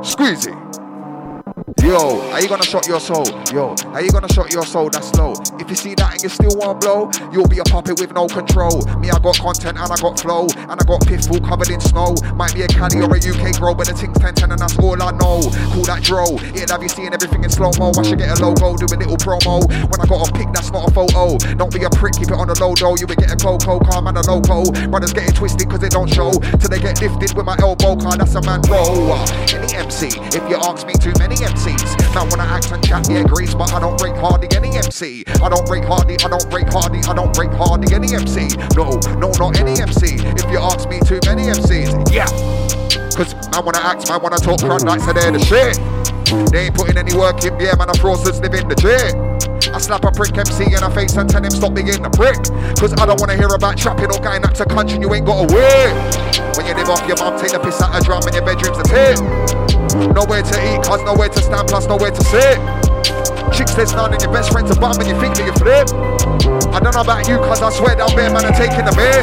Squeeze 0.02 0.46
it. 0.46 0.83
Yo, 1.84 2.22
are 2.32 2.40
you 2.40 2.48
gonna 2.48 2.64
shot 2.64 2.86
your 2.86 2.98
soul? 2.98 3.26
Yo, 3.52 3.76
are 3.92 4.00
you 4.00 4.10
gonna 4.10 4.32
shot 4.32 4.50
your 4.50 4.64
soul? 4.64 4.88
That's 4.88 5.14
low. 5.16 5.34
If 5.60 5.68
you 5.68 5.76
see 5.76 5.94
that 5.96 6.12
and 6.14 6.22
you 6.22 6.30
still 6.30 6.56
want 6.56 6.80
blow, 6.80 7.10
you'll 7.30 7.46
be 7.46 7.58
a 7.58 7.64
puppet 7.64 8.00
with 8.00 8.10
no 8.14 8.26
control. 8.26 8.80
Me, 8.96 9.10
I 9.10 9.18
got 9.20 9.36
content 9.36 9.76
and 9.76 9.92
I 9.92 9.96
got 10.00 10.18
flow, 10.18 10.48
and 10.56 10.80
I 10.80 10.84
got 10.88 11.04
piff 11.06 11.28
full 11.28 11.40
covered 11.40 11.68
in 11.68 11.80
snow. 11.82 12.16
Might 12.36 12.54
be 12.54 12.62
a 12.62 12.68
Cali 12.68 13.04
or 13.04 13.12
a 13.12 13.20
UK 13.20 13.60
grow, 13.60 13.74
but 13.74 13.86
the 13.86 13.92
thing's 13.92 14.16
10 14.16 14.32
10 14.32 14.52
and 14.52 14.60
that's 14.60 14.78
all 14.78 14.96
I 14.96 15.12
know. 15.12 15.44
Call 15.76 15.84
that 15.84 16.00
dro. 16.00 16.24
It'd 16.56 16.70
have 16.70 16.82
you 16.82 16.88
seeing 16.88 17.12
everything 17.12 17.44
in 17.44 17.50
slow 17.50 17.70
mo. 17.76 17.92
I 17.92 18.02
should 18.02 18.16
get 18.16 18.32
a 18.32 18.40
logo, 18.40 18.80
do 18.80 18.88
a 18.88 18.96
little 18.96 19.20
promo. 19.20 19.68
When 19.68 20.00
I 20.00 20.06
got 20.08 20.24
a 20.24 20.32
pic, 20.32 20.48
that's 20.56 20.72
not 20.72 20.88
a 20.88 20.90
photo. 20.90 21.36
Don't 21.60 21.68
be 21.68 21.84
a 21.84 21.90
prick, 21.90 22.16
keep 22.16 22.32
it 22.32 22.38
on 22.40 22.48
the 22.48 22.56
low 22.64 22.72
though. 22.72 22.96
You 22.96 23.04
will 23.06 23.20
get 23.20 23.28
a 23.28 23.36
coco, 23.36 23.78
calm 23.84 24.08
and 24.08 24.16
a 24.16 24.24
loco. 24.24 24.64
Brothers 24.88 25.12
getting 25.12 25.36
twisted 25.36 25.68
cause 25.68 25.80
they 25.80 25.92
don't 25.92 26.08
show. 26.08 26.32
Till 26.32 26.72
they 26.72 26.80
get 26.80 27.04
lifted 27.04 27.36
with 27.36 27.44
my 27.44 27.60
elbow 27.60 27.92
car, 28.00 28.16
that's 28.16 28.34
a 28.36 28.40
man 28.40 28.64
roll. 28.72 29.12
Any 29.52 29.68
MC, 29.76 30.16
if 30.32 30.40
you 30.48 30.56
ask 30.56 30.88
me 30.88 30.96
too 30.96 31.12
many 31.20 31.36
MCs. 31.74 32.14
Now 32.14 32.24
when 32.30 32.40
I 32.40 32.56
act 32.56 32.70
and 32.70 32.84
chat, 32.84 33.08
yeah, 33.10 33.22
grease, 33.24 33.54
but 33.54 33.72
I 33.72 33.80
don't 33.80 34.00
rate 34.00 34.16
hardly 34.16 34.48
any 34.56 34.76
MC. 34.76 35.24
I 35.42 35.48
don't 35.48 35.68
rate 35.68 35.84
hardly, 35.84 36.16
I 36.22 36.28
don't 36.28 36.46
rate 36.52 36.72
hardly, 36.72 37.00
I 37.00 37.14
don't 37.14 37.36
rate 37.36 37.52
hardly 37.52 37.94
any 37.94 38.14
MC. 38.14 38.48
No, 38.76 38.98
no, 39.18 39.30
not 39.38 39.58
any 39.58 39.80
MC. 39.80 40.16
If 40.18 40.50
you 40.50 40.58
ask 40.58 40.88
me 40.88 41.00
too 41.00 41.20
many 41.26 41.50
MCs, 41.50 42.12
yeah. 42.12 42.26
Cause 43.14 43.34
man 43.34 43.64
wanna 43.64 43.78
act, 43.78 44.08
man 44.08 44.22
wanna 44.22 44.38
talk 44.38 44.60
front 44.60 44.84
like 44.84 45.00
so 45.00 45.12
they're 45.12 45.30
the 45.30 45.42
shit. 45.42 45.78
They 46.50 46.66
ain't 46.66 46.74
putting 46.74 46.96
any 46.96 47.14
work 47.14 47.44
in, 47.44 47.58
yeah, 47.60 47.74
man, 47.76 47.88
the 47.88 47.98
fraudsters 47.98 48.40
live 48.42 48.54
in 48.54 48.68
the 48.68 48.74
jet. 48.74 49.14
I 49.74 49.78
slap 49.78 50.04
a 50.04 50.10
prick 50.10 50.36
MC 50.36 50.64
in 50.64 50.80
the 50.82 50.90
face 50.90 51.16
and 51.16 51.28
tell 51.28 51.42
him 51.42 51.50
stop 51.50 51.74
being 51.74 51.86
the 51.86 52.10
prick. 52.10 52.38
Cause 52.78 52.92
I 52.94 53.06
don't 53.06 53.20
wanna 53.20 53.36
hear 53.36 53.48
about 53.48 53.76
trapping 53.76 54.10
or 54.10 54.20
going 54.20 54.44
up 54.44 54.54
to 54.54 54.64
country, 54.64 54.98
you 54.98 55.12
ain't 55.14 55.26
got 55.26 55.42
a 55.42 55.46
wait. 55.50 55.94
When 56.56 56.66
you 56.66 56.74
live 56.74 56.90
off 56.90 57.06
your 57.06 57.18
mum, 57.18 57.38
take 57.40 57.52
the 57.52 57.58
piss 57.58 57.80
out 57.82 57.94
of 57.94 58.04
drum 58.04 58.22
in 58.26 58.34
your 58.34 58.44
bedroom's 58.44 58.78
a 58.78 58.84
tip. 58.86 59.83
Nowhere 60.14 60.42
to 60.42 60.56
eat, 60.72 60.82
cause 60.82 61.02
nowhere 61.04 61.28
to 61.28 61.40
stand, 61.42 61.68
plus 61.68 61.86
nowhere 61.86 62.10
to 62.10 62.24
sit. 62.24 62.58
Chicks, 63.52 63.74
there's 63.74 63.92
none, 63.92 64.12
and 64.12 64.22
your 64.22 64.32
best 64.32 64.50
friend's 64.50 64.70
a 64.70 64.74
bum, 64.74 64.98
and 64.98 65.06
you 65.06 65.14
think 65.20 65.36
that 65.36 65.46
you 65.46 65.54
flip. 65.60 65.86
I 66.74 66.80
don't 66.82 66.94
know 66.94 67.06
about 67.06 67.28
you, 67.28 67.38
cause 67.38 67.62
I 67.62 67.70
swear 67.70 67.94
down 67.94 68.10
bare 68.16 68.32
man 68.32 68.42
are 68.42 68.56
taking 68.58 68.82
a 68.82 68.94
bit. 68.98 69.22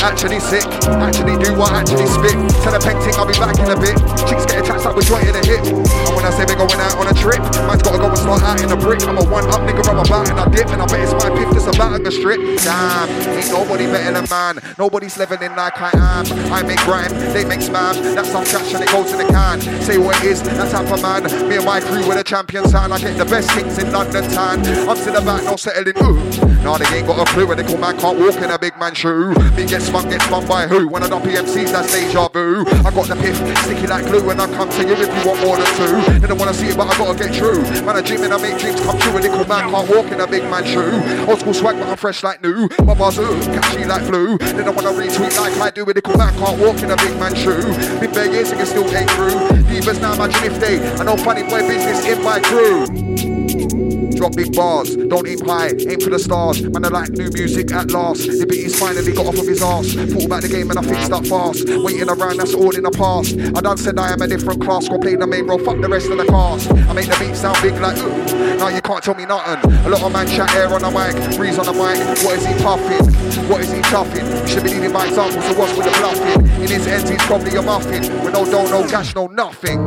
Actually 0.00 0.40
sick, 0.40 0.64
actually 1.02 1.36
do 1.42 1.52
what 1.52 1.72
actually 1.72 2.08
spit. 2.08 2.36
Tell 2.64 2.72
the 2.72 2.80
painting 2.80 3.12
I'll 3.20 3.28
be 3.28 3.36
back 3.36 3.58
in 3.60 3.68
a 3.68 3.76
bit. 3.76 3.96
Chicks 4.24 4.48
get 4.48 4.64
attached 4.64 4.84
like 4.84 4.96
we're 4.96 5.04
joint 5.04 5.28
in 5.28 5.36
a 5.36 5.44
hit. 5.44 5.60
And 5.68 6.12
when 6.16 6.24
I 6.24 6.32
say 6.32 6.48
we're 6.48 6.56
going 6.56 6.72
out 6.80 6.96
on 6.96 7.08
a 7.08 7.16
trip, 7.16 7.40
man's 7.68 7.84
gotta 7.84 8.00
go 8.00 8.08
and 8.08 8.16
start 8.16 8.40
out 8.44 8.60
in 8.64 8.72
a 8.72 8.78
brick. 8.80 9.04
I'm 9.04 9.20
a 9.20 9.24
one 9.28 9.44
up 9.52 9.60
nigga, 9.68 9.84
I'm 9.84 10.00
about 10.00 10.28
and 10.30 10.40
I 10.40 10.48
dip, 10.48 10.72
and 10.72 10.80
I 10.80 10.86
bet 10.88 11.04
it's 11.04 11.12
my 11.12 11.28
piff 11.36 11.52
that's 11.52 11.68
about 11.68 12.00
to 12.00 12.12
strip. 12.12 12.40
Damn, 12.64 13.08
ain't 13.36 13.52
nobody 13.52 13.84
better 13.92 14.16
than 14.16 14.24
man. 14.32 14.56
Nobody's 14.78 15.16
leveling 15.20 15.52
like 15.52 15.76
I 15.76 15.92
am. 15.92 16.24
I 16.48 16.62
make 16.64 16.80
grime, 16.88 17.12
they 17.36 17.44
make 17.44 17.60
spam. 17.60 17.92
That's 18.16 18.32
some 18.32 18.44
trash 18.44 18.72
and 18.72 18.84
it 18.84 18.88
goes 18.88 19.12
in 19.12 19.18
the 19.20 19.28
can. 19.28 19.60
Say 19.84 19.95
what 19.98 20.16
it 20.24 20.30
is, 20.30 20.42
that's 20.42 20.72
half 20.72 20.90
a 20.90 20.96
man. 21.02 21.24
Me 21.48 21.56
and 21.56 21.64
my 21.64 21.80
crew, 21.80 22.06
we're 22.06 22.16
the 22.16 22.24
champions, 22.24 22.74
and 22.74 22.92
I 22.92 22.98
get 22.98 23.16
the 23.16 23.24
best 23.24 23.50
things 23.52 23.78
in 23.78 23.92
London 23.92 24.24
town. 24.30 24.60
I'm 24.88 24.96
to 24.96 25.10
the 25.10 25.22
back, 25.24 25.44
no 25.44 25.56
settling. 25.56 25.96
Ooh. 26.02 26.56
Nah, 26.66 26.78
they 26.78 26.98
ain't 26.98 27.06
got 27.06 27.22
a 27.22 27.30
clue. 27.30 27.46
A 27.46 27.54
little 27.54 27.78
man 27.78 27.96
can't 27.96 28.18
walk 28.18 28.34
in 28.42 28.50
a 28.50 28.58
big 28.58 28.76
man 28.76 28.92
shoe. 28.92 29.30
Me 29.54 29.66
get 29.66 29.82
spun, 29.82 30.08
get 30.08 30.20
spun 30.22 30.46
by 30.48 30.66
who? 30.66 30.88
When 30.88 31.02
I 31.02 31.08
done 31.08 31.22
PMCs, 31.22 31.70
that's 31.70 31.92
deja 31.92 32.28
vu. 32.28 32.66
I 32.66 32.90
got 32.90 33.06
the 33.06 33.14
piff, 33.14 33.36
sticky 33.62 33.86
like 33.86 34.04
glue, 34.06 34.28
and 34.30 34.42
I 34.42 34.46
come 34.48 34.68
to 34.70 34.82
you 34.82 34.94
if 34.94 35.06
you 35.06 35.30
want 35.30 35.40
more 35.46 35.56
than 35.56 35.70
two. 35.78 36.18
They 36.18 36.26
don't 36.26 36.38
wanna 36.38 36.54
see 36.54 36.66
it, 36.66 36.76
but 36.76 36.88
I 36.88 36.98
gotta 36.98 37.16
get 37.16 37.34
true. 37.34 37.62
Man, 37.86 37.94
I 37.94 38.00
dream 38.00 38.24
and 38.24 38.34
I 38.34 38.42
make 38.42 38.58
dreams 38.58 38.80
come 38.80 38.98
true. 38.98 39.12
A 39.12 39.20
little 39.20 39.46
man 39.46 39.70
can't 39.70 39.88
walk 39.88 40.06
in 40.10 40.20
a 40.20 40.26
big 40.26 40.42
man 40.50 40.64
shoe. 40.64 40.90
Old 41.30 41.38
school 41.38 41.54
swag, 41.54 41.78
but 41.78 41.88
I'm 41.88 41.96
fresh 41.96 42.24
like 42.24 42.42
new. 42.42 42.68
My 42.82 42.94
bars 42.94 43.18
ooh, 43.18 43.38
catchy 43.54 43.84
like 43.84 44.02
flu. 44.02 44.36
They 44.38 44.64
don't 44.64 44.74
wanna 44.74 44.90
retweet 44.90 45.38
like 45.38 45.54
I 45.58 45.70
do. 45.70 45.84
A 45.84 45.86
little 45.86 46.18
man 46.18 46.34
can't 46.34 46.58
walk 46.58 46.82
in 46.82 46.90
a 46.90 46.96
big 46.96 47.14
man 47.20 47.34
shoe. 47.36 47.62
Been 48.00 48.12
bare 48.12 48.26
years 48.32 48.50
and 48.50 48.58
you 48.58 48.66
still 48.66 48.88
came 48.90 49.06
through. 49.14 49.38
Divas 49.86 50.00
now 50.00 50.14
imagine 50.14 50.52
if 50.52 50.58
they. 50.60 50.80
I 50.98 51.04
know 51.04 51.16
funny 51.16 51.44
boy 51.44 51.60
business 51.60 52.04
in 52.06 52.20
my 52.24 52.40
crew. 52.40 53.85
Drop 54.16 54.34
big 54.34 54.56
bars, 54.56 54.96
don't 54.96 55.28
aim 55.28 55.40
high, 55.40 55.68
aim 55.76 56.00
for 56.00 56.08
the 56.08 56.18
stars. 56.18 56.62
Man, 56.62 56.84
I 56.84 56.88
like 56.88 57.10
new 57.10 57.28
music 57.30 57.70
at 57.72 57.90
last. 57.90 58.26
The 58.26 58.46
beat 58.48 58.64
is 58.64 58.78
finally 58.78 59.12
got 59.12 59.26
off 59.26 59.38
of 59.38 59.46
his 59.46 59.62
ass. 59.62 59.92
Thought 59.92 60.24
about 60.24 60.42
the 60.42 60.48
game 60.48 60.70
and 60.70 60.78
I 60.78 60.82
fixed 60.82 61.12
up 61.12 61.26
fast. 61.26 61.68
Waiting 61.68 62.08
around, 62.08 62.38
that's 62.38 62.54
all 62.54 62.74
in 62.74 62.84
the 62.84 62.90
past. 62.90 63.36
I 63.36 63.60
done 63.60 63.76
said 63.76 63.98
I 63.98 64.12
am 64.12 64.22
a 64.22 64.26
different 64.26 64.62
class. 64.62 64.88
Go 64.88 64.98
play 64.98 65.16
the 65.16 65.26
main 65.26 65.46
role, 65.46 65.58
fuck 65.58 65.80
the 65.80 65.88
rest 65.88 66.08
of 66.08 66.16
the 66.16 66.24
cast. 66.24 66.72
I 66.72 66.92
make 66.94 67.06
the 67.06 67.16
beat 67.20 67.36
sound 67.36 67.60
big 67.60 67.76
like 67.76 67.98
ooh. 67.98 68.56
Now 68.56 68.68
you 68.68 68.80
can't 68.80 69.04
tell 69.04 69.14
me 69.14 69.26
nothing. 69.26 69.70
A 69.84 69.88
lot 69.90 70.02
of 70.02 70.12
man 70.12 70.26
chat 70.26 70.48
air 70.56 70.72
on 70.72 70.80
the 70.80 70.90
mic, 70.90 71.12
breeze 71.36 71.58
on 71.58 71.66
the 71.66 71.76
mic. 71.76 72.00
What 72.24 72.40
is 72.40 72.46
he 72.46 72.54
puffing? 72.64 73.04
What 73.52 73.60
is 73.60 73.70
he 73.70 73.80
chuffing? 73.92 74.24
Should 74.48 74.64
be 74.64 74.70
leading 74.70 74.92
by 74.92 75.06
example, 75.06 75.42
so 75.42 75.58
what's 75.58 75.76
with 75.76 75.86
the 75.86 75.94
bluffing? 76.00 76.40
In 76.62 76.68
his 76.72 76.86
ends, 76.86 77.10
he's 77.10 77.22
probably 77.28 77.54
a 77.56 77.62
muffin. 77.62 78.00
With 78.24 78.32
no 78.32 78.44
dough, 78.44 78.64
no 78.64 78.88
cash, 78.88 79.14
no 79.14 79.26
nothing. 79.26 79.78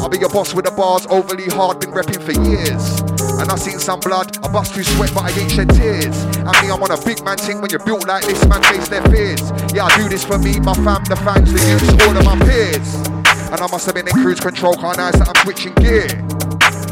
I'll 0.00 0.08
be 0.08 0.18
your 0.18 0.28
boss 0.28 0.54
with 0.54 0.66
the 0.66 0.70
bars, 0.70 1.06
overly 1.06 1.48
hard, 1.48 1.80
been 1.80 1.90
repping 1.90 2.22
for 2.22 2.32
years. 2.44 3.17
And 3.40 3.50
I 3.50 3.56
seen 3.56 3.78
some 3.78 4.00
blood, 4.00 4.36
I 4.44 4.52
bust 4.52 4.74
through 4.74 4.84
sweat, 4.84 5.10
but 5.14 5.24
I 5.24 5.30
ain't 5.30 5.50
shed 5.50 5.70
tears. 5.70 6.16
And 6.36 6.54
me, 6.60 6.70
I'm 6.70 6.82
on 6.82 6.90
a 6.90 7.00
big 7.04 7.24
man 7.24 7.38
thing 7.38 7.60
when 7.60 7.70
you're 7.70 7.84
built 7.84 8.06
like 8.06 8.26
this, 8.26 8.44
man, 8.46 8.62
face 8.64 8.88
their 8.88 9.02
fears. 9.04 9.42
Yeah, 9.72 9.86
I 9.86 9.96
do 9.96 10.08
this 10.08 10.24
for 10.24 10.38
me, 10.38 10.58
my 10.60 10.74
fam, 10.74 11.04
the 11.04 11.16
fans, 11.16 11.52
the 11.52 11.60
youths, 11.70 12.06
all 12.06 12.16
of 12.16 12.24
my 12.24 12.38
peers. 12.46 12.94
And 13.50 13.60
I 13.60 13.66
must 13.70 13.86
have 13.86 13.94
been 13.94 14.08
in 14.08 14.14
cruise 14.14 14.40
control, 14.40 14.74
can't 14.74 14.98
I 14.98 15.10
that 15.12 15.28
I'm 15.28 15.36
switching 15.44 15.74
gear. 15.74 16.37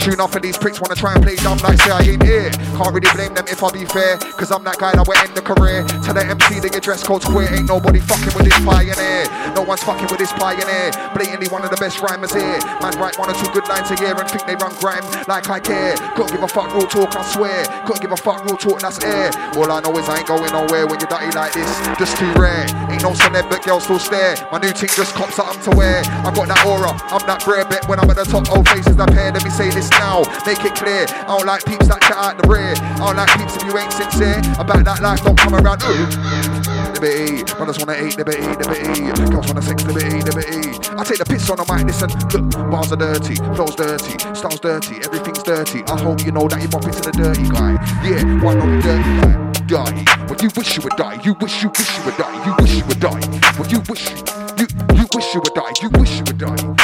Tune 0.06 0.20
off 0.20 0.40
these 0.40 0.56
pricks 0.56 0.80
wanna 0.80 0.94
try 0.94 1.14
and 1.14 1.22
play 1.24 1.34
dumb 1.34 1.58
like 1.66 1.82
say 1.82 1.90
I 1.90 1.98
ain't 1.98 2.22
here. 2.22 2.46
Can't 2.78 2.94
really 2.94 3.10
blame 3.10 3.34
them 3.34 3.42
if 3.50 3.58
I 3.58 3.74
be 3.74 3.82
fair, 3.86 4.14
cause 4.38 4.52
I'm 4.54 4.62
that 4.62 4.78
guy 4.78 4.94
that 4.94 5.02
will 5.02 5.18
end 5.18 5.34
the 5.34 5.42
career. 5.42 5.82
Tell 6.06 6.14
the 6.14 6.22
MC 6.22 6.62
that 6.62 6.70
your 6.70 6.78
dress 6.78 7.02
code's 7.02 7.26
queer, 7.26 7.50
ain't 7.50 7.66
nobody 7.66 7.98
fucking 7.98 8.30
with 8.38 8.46
this 8.46 8.54
pioneer. 8.62 9.26
No 9.58 9.66
one's 9.66 9.82
fucking 9.82 10.06
with 10.06 10.22
this 10.22 10.30
pioneer. 10.38 10.94
Blatantly 11.10 11.50
one 11.50 11.66
of 11.66 11.74
the 11.74 11.80
best 11.82 11.98
rhymers 11.98 12.30
here. 12.30 12.54
Man 12.78 12.94
write 13.02 13.18
one 13.18 13.34
or 13.34 13.34
two 13.34 13.50
good 13.50 13.66
lines 13.66 13.90
a 13.90 13.98
year 13.98 14.14
and 14.14 14.30
think 14.30 14.46
they 14.46 14.54
run 14.54 14.70
grime 14.78 15.02
like 15.26 15.50
I 15.50 15.58
care. 15.58 15.98
Couldn't 16.14 16.38
give 16.38 16.42
a 16.46 16.46
fuck 16.54 16.70
real 16.70 16.86
talk, 16.86 17.10
I 17.18 17.26
swear. 17.26 17.66
Couldn't 17.82 18.06
give 18.06 18.14
a 18.14 18.20
fuck 18.22 18.46
real 18.46 18.54
talk, 18.54 18.86
that's 18.86 19.02
air. 19.02 19.34
All 19.58 19.66
I 19.66 19.82
know 19.82 19.90
is 19.98 20.06
I 20.06 20.22
ain't 20.22 20.30
going 20.30 20.46
nowhere 20.54 20.86
when 20.86 21.02
you're 21.02 21.10
dirty 21.10 21.34
like 21.34 21.50
this. 21.50 21.66
Just 21.98 22.14
too 22.14 22.30
rare. 22.38 22.62
Ain't 22.94 23.02
no 23.02 23.10
celeb, 23.10 23.50
but 23.50 23.58
girls 23.66 23.90
still 23.90 23.98
stare. 23.98 24.38
My 24.54 24.62
new 24.62 24.70
team 24.70 24.94
just 24.94 25.18
cops 25.18 25.34
something 25.34 25.58
to 25.66 25.74
wear. 25.74 26.06
I've 26.22 26.30
got 26.30 26.46
that 26.46 26.62
aura, 26.62 26.94
I'm 27.10 27.26
that 27.26 27.42
rare 27.42 27.66
bet 27.66 27.88
when 27.90 27.98
I'm 27.98 28.06
at 28.06 28.22
the 28.22 28.24
top. 28.24 28.46
Old 28.54 28.68
faces 28.70 28.94
that 28.94 29.10
pair. 29.10 29.34
Let 29.34 29.42
me 29.42 29.50
say 29.50 29.66
this 29.74 29.90
now, 29.98 30.22
make 30.46 30.64
it 30.64 30.74
clear. 30.74 31.06
I 31.08 31.36
don't 31.36 31.46
like 31.46 31.64
peeps 31.64 31.88
that 31.88 32.00
chat 32.02 32.16
out 32.16 32.40
the 32.40 32.48
rear. 32.48 32.74
I 32.76 33.12
don't 33.12 33.16
like 33.16 33.30
peeps 33.36 33.56
if 33.56 33.64
you 33.64 33.76
ain't 33.78 33.92
sincere 33.92 34.38
about 34.58 34.84
that 34.84 35.00
life. 35.00 35.22
Don't 35.22 35.38
come 35.38 35.54
around. 35.54 35.82
Ooh. 35.84 36.56
Liberty, 36.96 37.44
brothers 37.54 37.78
wanna 37.78 37.96
eat 38.00 38.16
liberty, 38.16 38.40
liberty. 38.40 39.12
Girls 39.28 39.46
wanna 39.48 39.62
sex 39.62 39.84
liberty, 39.84 40.20
liberty. 40.22 40.72
I 40.96 41.04
take 41.04 41.18
the 41.18 41.26
piss 41.28 41.50
on 41.50 41.58
the 41.60 41.66
mic, 41.68 41.84
listen. 41.84 42.08
Look, 42.32 42.70
bars 42.70 42.92
are 42.92 42.96
dirty, 42.96 43.36
flows 43.52 43.76
dirty, 43.76 44.16
styles 44.32 44.60
dirty, 44.60 44.96
everything's 45.04 45.42
dirty. 45.42 45.84
I 45.84 46.00
hope 46.00 46.24
you 46.24 46.32
know 46.32 46.48
that 46.48 46.62
you 46.62 46.68
bump 46.68 46.84
into 46.84 47.02
the 47.02 47.12
dirty 47.12 47.44
guy. 47.52 47.76
Yeah, 48.00 48.24
one 48.42 48.60
on 48.60 48.76
the 48.76 48.82
dirty 48.82 49.12
guy. 49.20 49.46
Die. 49.66 50.04
When 50.28 50.38
you 50.38 50.50
wish 50.56 50.76
you 50.76 50.82
would 50.84 50.96
die, 50.96 51.20
you 51.24 51.34
wish 51.34 51.62
you 51.62 51.70
wish 51.70 51.98
you 51.98 52.04
would 52.04 52.16
die, 52.16 52.46
you 52.46 52.54
wish 52.60 52.74
you 52.76 52.84
would 52.86 53.00
die. 53.00 53.20
When 53.58 53.68
you 53.68 53.80
wish 53.88 54.08
you 54.56 54.66
you 54.94 55.06
wish 55.12 55.34
you 55.34 55.40
would 55.40 55.54
die, 55.54 55.72
you 55.82 55.90
wish 55.90 56.18
you 56.18 56.24
would 56.24 56.38
die. 56.38 56.75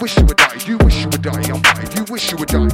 Wish 0.00 0.16
you 0.16 0.24
would 0.24 0.36
die, 0.36 0.58
you 0.66 0.78
wish 0.78 1.02
you 1.02 1.08
would 1.08 1.22
die, 1.22 1.42
I'm 1.48 1.62
dying. 1.62 1.92
You 1.96 2.04
wish 2.10 2.30
you 2.30 2.36
would 2.38 2.48
die. 2.48 2.68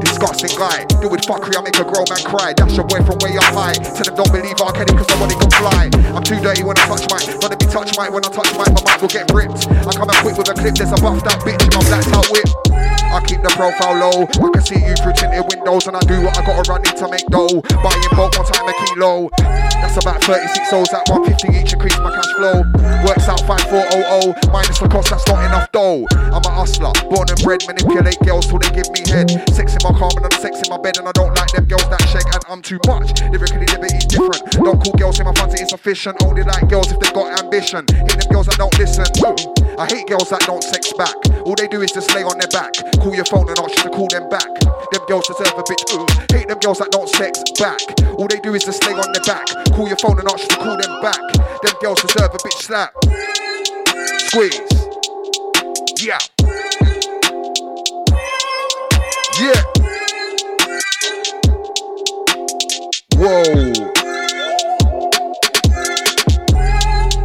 Disgusting 0.00 0.58
guy, 0.58 0.84
do 1.00 1.08
with 1.08 1.22
fuckery, 1.22 1.56
I 1.56 1.62
make 1.62 1.78
a 1.78 1.84
grown 1.84 2.06
man 2.08 2.22
cry. 2.24 2.52
Dash 2.52 2.78
away 2.78 3.00
from 3.06 3.18
way 3.20 3.36
up 3.36 3.54
high. 3.54 3.72
Tell 3.72 4.04
them 4.04 4.14
don't 4.16 4.32
believe 4.32 4.60
R. 4.60 4.72
Kelly 4.72 4.94
cause 4.96 5.08
nobody 5.08 5.34
can 5.34 5.50
fly. 5.50 5.90
I'm 6.14 6.22
too 6.22 6.40
dirty 6.40 6.62
when 6.62 6.76
I 6.78 6.86
touch 6.86 7.06
mic. 7.10 7.40
Gonna 7.40 7.56
be 7.56 7.66
touch 7.66 7.96
my 7.96 8.08
when 8.08 8.24
I 8.24 8.28
touch 8.28 8.52
my, 8.54 8.66
my 8.68 8.82
mic 8.84 9.00
will 9.00 9.08
get 9.08 9.30
ripped. 9.32 9.66
I 9.68 9.92
come 9.92 10.08
and 10.08 10.18
quick 10.22 10.36
with 10.36 10.50
a 10.50 10.54
clip, 10.54 10.74
there's 10.74 10.92
a 10.92 11.00
buffed 11.00 11.26
out 11.26 11.40
bitch 11.40 11.62
in 11.62 11.72
my 11.72 11.82
blacked 11.88 12.12
out 12.12 12.28
whip. 12.30 12.91
I 13.12 13.20
keep 13.22 13.42
the 13.44 13.52
profile 13.54 13.94
low. 14.00 14.24
I 14.26 14.48
can 14.50 14.64
see 14.64 14.80
you 14.82 14.96
through 14.98 15.14
tinted 15.14 15.46
windows, 15.46 15.86
and 15.86 15.96
I 15.96 16.00
do 16.08 16.18
what 16.24 16.34
I 16.34 16.42
gotta 16.42 16.64
run 16.66 16.82
in 16.82 16.96
to 16.96 17.06
make 17.06 17.26
dough. 17.28 17.62
Buying 17.84 18.12
bulk 18.16 18.34
one 18.34 18.48
time 18.48 18.66
a 18.66 18.74
kilo. 18.82 19.30
That's 19.78 20.00
about 20.00 20.24
36 20.24 20.72
O's 20.72 20.90
at 20.96 21.06
150 21.06 21.52
each, 21.54 21.72
increase 21.76 21.98
my 22.02 22.10
cash 22.10 22.32
flow. 22.34 22.66
Works 23.06 23.28
out 23.28 23.44
5400, 23.46 24.50
Minus 24.50 24.78
the 24.80 24.88
cost, 24.88 25.10
that's 25.10 25.26
not 25.28 25.44
enough 25.46 25.70
dough. 25.70 26.06
I'm 26.32 26.42
a 26.42 26.50
hustler, 26.50 26.90
born 27.12 27.28
and 27.30 27.38
bred, 27.44 27.62
manipulate 27.68 28.18
girls 28.24 28.48
till 28.50 28.58
they 28.58 28.72
give 28.74 28.88
me 28.90 29.04
head. 29.06 29.30
Sex 29.52 29.76
in 29.76 29.82
my 29.84 29.92
car 29.94 30.10
and 30.16 30.26
I'm 30.26 30.36
sex 30.40 30.58
in 30.58 30.68
my 30.72 30.80
bed, 30.80 30.98
and 30.98 31.06
I 31.06 31.12
don't 31.12 31.34
like 31.36 31.52
them 31.52 31.66
girls 31.70 31.86
that 31.92 32.02
shake, 32.08 32.26
and 32.32 32.42
I'm 32.48 32.62
too 32.62 32.80
much. 32.88 33.20
Lyrically, 33.28 33.68
liberty's 33.68 34.08
different. 34.08 34.42
Don't 34.58 34.80
call 34.80 34.96
girls 34.96 35.20
in 35.20 35.28
my 35.28 35.34
funds, 35.36 35.52
fancy 35.52 35.62
insufficient. 35.62 36.22
Only 36.22 36.42
like 36.42 36.68
girls 36.68 36.90
if 36.90 36.98
they 37.00 37.10
got 37.12 37.38
ambition. 37.42 37.84
Hate 37.88 38.16
them 38.16 38.28
girls 38.30 38.46
that 38.46 38.56
don't 38.56 38.76
listen. 38.78 39.04
I 39.78 39.86
hate 39.86 40.06
girls 40.06 40.30
that 40.30 40.40
don't 40.46 40.62
sex 40.62 40.92
back. 40.94 41.14
All 41.44 41.54
they 41.54 41.68
do 41.68 41.82
is 41.82 41.92
just 41.92 42.14
lay 42.14 42.22
on 42.22 42.38
their 42.38 42.48
back. 42.48 42.72
Call 43.02 43.16
your 43.16 43.24
phone 43.24 43.48
and 43.48 43.58
ask 43.58 43.76
you 43.78 43.82
to 43.82 43.90
call 43.90 44.06
them 44.06 44.28
back. 44.28 44.46
Them 44.92 45.04
girls 45.08 45.26
deserve 45.26 45.58
a 45.58 45.62
bitch. 45.64 45.92
Ooh. 45.92 46.06
Hate 46.32 46.46
them 46.46 46.58
girls 46.60 46.78
that 46.78 46.92
don't 46.92 47.08
sex 47.08 47.42
back. 47.58 47.80
All 48.16 48.28
they 48.28 48.38
do 48.38 48.54
is 48.54 48.62
just 48.62 48.86
lay 48.86 48.92
on 48.92 49.10
their 49.10 49.22
back. 49.22 49.44
Call 49.74 49.88
your 49.88 49.96
phone 49.96 50.20
and 50.20 50.28
ask 50.28 50.42
you 50.42 50.48
to 50.50 50.56
call 50.56 50.76
them 50.76 51.02
back. 51.02 51.18
Them 51.62 51.74
girls 51.82 52.00
deserve 52.00 52.30
a 52.32 52.38
bitch 52.38 52.62
slap. 52.62 52.94
Squeeze. 54.30 54.60
Yeah. 56.00 56.18
Yeah. 59.40 59.62
Whoa. 63.16 63.91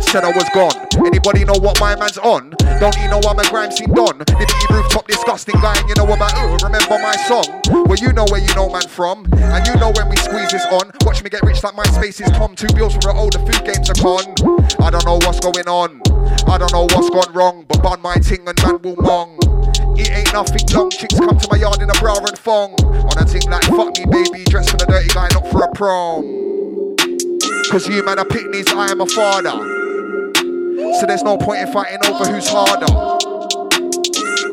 Said 0.08 0.24
I 0.24 0.32
was 0.32 0.48
gone. 0.56 0.72
Anybody 1.06 1.44
know 1.44 1.60
what 1.60 1.82
my 1.82 1.94
man's 2.00 2.18
on? 2.18 2.56
Don't 2.80 2.96
you 2.96 3.10
know 3.12 3.20
I'm 3.28 3.40
a 3.40 3.44
grime 3.50 3.72
scene 3.72 3.92
don? 3.92 4.18
Liberty 4.18 4.68
rooftop 4.72 5.06
disgusting 5.06 5.60
guy, 5.60 5.76
and 5.76 5.90
you 5.90 5.96
know 5.96 6.08
about 6.08 6.32
ooh, 6.40 6.56
remember 6.64 6.96
my 7.04 7.12
song? 7.28 7.44
Well, 7.68 8.00
you 8.00 8.14
know 8.14 8.24
where 8.32 8.40
you 8.40 8.48
know 8.56 8.70
man 8.70 8.88
from, 8.88 9.28
and 9.36 9.68
you 9.68 9.76
know 9.76 9.92
when 9.92 10.08
we 10.08 10.16
squeeze 10.16 10.50
this 10.52 10.64
on. 10.72 10.94
Watch 11.04 11.24
me 11.24 11.30
get 11.30 11.44
rich 11.44 11.62
like 11.62 11.76
my 11.76 11.84
space 11.92 12.22
is 12.22 12.32
Tom. 12.32 12.56
Two 12.56 12.72
bills 12.74 12.96
for 13.04 13.12
all 13.12 13.30
the 13.30 13.40
food 13.40 13.60
games 13.68 13.90
are 13.92 14.00
con. 14.00 14.24
I 14.80 14.90
don't 14.90 15.04
know 15.04 15.20
what's 15.28 15.42
going 15.42 15.68
on. 15.68 16.02
I 16.48 16.58
don't 16.58 16.72
know 16.72 16.88
what's 16.96 17.10
gone 17.10 17.34
wrong, 17.36 17.66
but 17.68 17.84
bun 17.84 18.02
my 18.02 18.16
ting 18.16 18.48
and 18.48 18.56
man 18.64 18.82
will 18.82 18.96
mong. 18.96 19.44
It 20.00 20.10
ain't 20.10 20.32
nothing 20.32 20.64
long. 20.72 20.90
Chicks 20.90 21.20
come 21.20 21.38
to 21.38 21.48
my 21.52 21.58
yard 21.58 21.82
in 21.82 21.90
a 21.90 22.00
bra 22.00 22.16
and 22.16 22.40
thong. 22.40 22.72
On 22.80 23.18
a 23.20 23.26
ting 23.26 23.50
like 23.52 23.64
fuck 23.64 23.92
me, 24.00 24.06
baby. 24.08 24.46
Dressed 24.46 24.70
for 24.72 24.78
the 24.78 24.86
dirty 24.86 25.10
guy, 25.10 25.28
not 25.34 25.52
for 25.52 25.64
a 25.64 25.72
prom. 25.76 26.96
Cause 27.70 27.90
you 27.90 28.06
man 28.06 28.20
are 28.20 28.26
picnics, 28.26 28.72
I 28.72 28.88
am 28.88 29.02
a 29.02 29.06
father. 29.06 29.87
So 30.78 31.08
there's 31.08 31.24
no 31.24 31.38
point 31.38 31.62
in 31.62 31.74
fighting 31.74 31.98
over 32.06 32.30
who's 32.30 32.48
harder. 32.48 32.86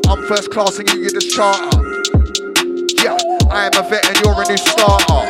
I'm 0.09 0.25
first 0.25 0.49
class 0.49 0.79
and 0.79 0.89
you, 0.89 1.01
you're 1.01 1.13
just 1.13 1.29
charter. 1.29 1.69
Yeah, 2.97 3.13
I 3.53 3.69
am 3.69 3.77
a 3.77 3.85
vet 3.85 4.01
and 4.09 4.17
you're 4.25 4.33
a 4.33 4.45
new 4.49 4.57
starter. 4.57 5.21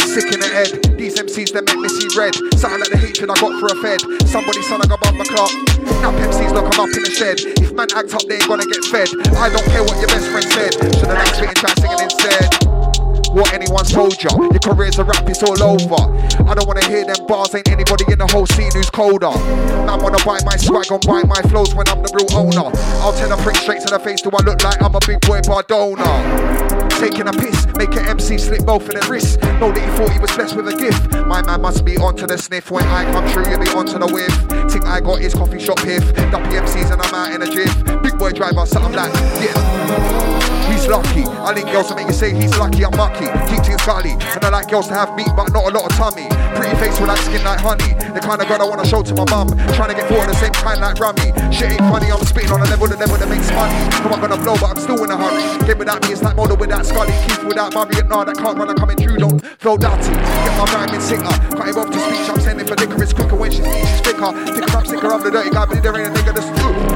Sick 0.00 0.32
in 0.32 0.40
the 0.40 0.48
head, 0.48 0.96
these 0.96 1.20
MCs 1.20 1.52
that 1.52 1.68
make 1.68 1.76
me 1.76 1.88
see 1.88 2.08
red. 2.16 2.32
Something 2.56 2.80
like 2.80 2.88
the 2.88 2.96
hatred 2.96 3.28
I 3.28 3.36
got 3.44 3.60
for 3.60 3.68
a 3.68 3.76
fed. 3.84 4.00
Somebody 4.24 4.62
son 4.62 4.80
I 4.80 4.88
got 4.88 5.04
bumper 5.04 5.28
clock. 5.28 5.52
Now 6.00 6.16
MCs 6.16 6.52
look 6.56 6.64
I'm 6.64 6.80
up 6.80 6.96
in 6.96 7.04
the 7.04 7.12
shed. 7.12 7.36
If 7.60 7.76
man 7.76 7.92
act 7.92 8.14
up, 8.16 8.24
they 8.24 8.40
ain't 8.40 8.48
gonna 8.48 8.64
get 8.64 8.84
fed. 8.88 9.12
I 9.36 9.52
don't 9.52 9.68
care 9.68 9.84
what 9.84 10.00
your 10.00 10.08
best 10.08 10.32
friend 10.32 10.48
said. 10.48 10.72
The 10.80 11.12
next 11.12 11.40
bit 11.44 11.52
try 11.60 11.74
singing 11.76 12.08
instead 12.08 12.81
what 13.32 13.52
anyone's 13.52 13.92
told 13.92 14.22
ya. 14.22 14.30
Your 14.36 14.60
career's 14.60 14.98
a 14.98 15.04
rap, 15.04 15.28
it's 15.28 15.42
all 15.42 15.60
over. 15.62 16.02
I 16.48 16.54
don't 16.54 16.66
wanna 16.66 16.84
hear 16.86 17.04
them 17.04 17.26
bars, 17.26 17.54
ain't 17.54 17.68
anybody 17.68 18.04
in 18.12 18.18
the 18.18 18.26
whole 18.26 18.46
scene 18.46 18.70
who's 18.72 18.90
colder. 18.90 19.32
Man 19.86 20.00
wanna 20.00 20.22
buy 20.24 20.38
my 20.44 20.56
swag 20.56 20.90
and 20.90 21.00
buy 21.06 21.22
my 21.24 21.40
flows 21.50 21.74
when 21.74 21.88
I'm 21.88 22.02
the 22.02 22.12
real 22.12 22.30
owner. 22.36 22.70
I'll 23.00 23.12
tell 23.12 23.32
a 23.32 23.36
prick 23.42 23.56
straight 23.56 23.80
to 23.82 23.90
the 23.90 23.98
face, 23.98 24.22
do 24.22 24.30
I 24.32 24.42
look 24.42 24.62
like 24.62 24.82
I'm 24.82 24.94
a 24.94 25.00
big 25.06 25.20
boy 25.22 25.40
Bardona? 25.40 26.82
Taking 27.00 27.26
a 27.26 27.32
piss, 27.32 27.66
make 27.76 27.90
an 27.96 28.06
MC 28.06 28.38
slip 28.38 28.64
both 28.64 28.86
of 28.86 28.94
their 28.94 29.10
wrists. 29.10 29.36
Know 29.58 29.72
that 29.72 29.82
he 29.82 29.90
thought 29.96 30.12
he 30.12 30.20
was 30.20 30.30
blessed 30.36 30.54
with 30.54 30.68
a 30.68 30.76
gift. 30.76 31.10
My 31.26 31.42
man 31.42 31.60
must 31.60 31.84
be 31.84 31.96
onto 31.96 32.26
the 32.26 32.38
sniff. 32.38 32.70
When 32.70 32.84
I 32.84 33.10
come 33.10 33.26
through, 33.26 33.50
you'll 33.50 33.58
be 33.58 33.68
onto 33.70 33.98
the 33.98 34.06
whiff. 34.06 34.32
Think 34.70 34.84
I 34.84 35.00
got 35.00 35.18
his 35.18 35.34
coffee 35.34 35.58
shop 35.58 35.78
piff. 35.78 36.14
Dumpy 36.30 36.50
MCs 36.50 36.92
and 36.92 37.02
I'm 37.02 37.14
out 37.14 37.34
in 37.34 37.42
a 37.42 37.50
jiff. 37.50 37.74
Big 38.02 38.16
boy 38.18 38.30
driver, 38.30 38.64
something 38.66 38.92
like, 38.92 39.12
yeah. 39.42 40.61
He's 40.82 40.90
lucky. 40.90 41.22
I 41.22 41.54
think 41.54 41.70
girls 41.70 41.86
to 41.90 41.94
make 41.94 42.10
you 42.10 42.12
say 42.12 42.34
he's 42.34 42.58
lucky. 42.58 42.82
I'm 42.82 42.90
mucky. 42.98 43.30
Keep 43.46 43.62
things 43.62 43.86
gully. 43.86 44.18
And 44.18 44.42
I 44.42 44.50
like 44.50 44.66
girls 44.66 44.90
to 44.90 44.94
have 44.98 45.14
meat, 45.14 45.30
but 45.38 45.54
not 45.54 45.62
a 45.62 45.70
lot 45.70 45.86
of 45.86 45.94
tummy. 45.94 46.26
Pretty 46.58 46.74
face 46.82 46.98
with 46.98 47.06
that 47.06 47.22
skin 47.22 47.38
like 47.46 47.62
honey. 47.62 47.94
The 48.10 48.18
kind 48.18 48.42
of 48.42 48.50
girl 48.50 48.58
I 48.58 48.66
wanna 48.66 48.82
show 48.82 48.98
to 48.98 49.14
my 49.14 49.22
mum. 49.30 49.54
Trying 49.78 49.94
to 49.94 49.96
get 49.96 50.10
of 50.10 50.26
the 50.26 50.34
same 50.34 50.50
kind 50.50 50.82
like 50.82 50.98
Rummy. 50.98 51.30
Shit 51.54 51.78
ain't 51.78 51.86
funny. 51.86 52.10
I'm 52.10 52.18
spitting 52.26 52.50
on 52.50 52.66
a 52.66 52.66
level, 52.66 52.90
the 52.90 52.98
level 52.98 53.14
that 53.14 53.30
makes 53.30 53.46
money. 53.54 53.78
I'm 54.02 54.10
not 54.10 54.18
gonna 54.26 54.42
blow, 54.42 54.58
but 54.58 54.74
I'm 54.74 54.80
still 54.82 54.98
in 55.06 55.10
a 55.14 55.14
hurry. 55.14 55.38
Game 55.70 55.78
without 55.78 56.02
me, 56.02 56.18
it's 56.18 56.22
like 56.26 56.34
Mulder 56.34 56.58
without 56.58 56.82
Scully. 56.82 57.14
Keith 57.30 57.46
without 57.46 57.70
Murray. 57.78 58.02
Nah, 58.02 58.26
that 58.26 58.34
can't 58.34 58.58
run. 58.58 58.66
I'm 58.66 58.74
coming 58.74 58.98
through. 58.98 59.22
Don't 59.22 59.38
flow 59.62 59.78
dirty. 59.78 60.10
Get 60.10 60.54
my 60.58 60.66
rhyming 60.66 60.98
singer. 60.98 61.30
Can't 61.54 61.70
even 61.70 61.78
off 61.78 61.94
to 61.94 62.00
speech. 62.02 62.26
I'm 62.26 62.42
sending 62.42 62.66
for 62.66 62.74
liquor. 62.74 62.98
It's 62.98 63.14
quicker 63.14 63.38
when 63.38 63.54
she 63.54 63.62
speaks. 63.62 63.86
She's 63.86 64.00
thicker. 64.02 64.34
Pick 64.50 64.66
her 64.66 64.82
up, 64.82 64.86
sicker. 64.90 65.06
I'm 65.06 65.22
the 65.22 65.30
dirty 65.30 65.54
guy, 65.54 65.62
but 65.62 65.78
there 65.78 65.94
ain't 65.94 66.10
a 66.10 66.12
nigga 66.18 66.34
that's 66.34 66.50
with 66.50 66.91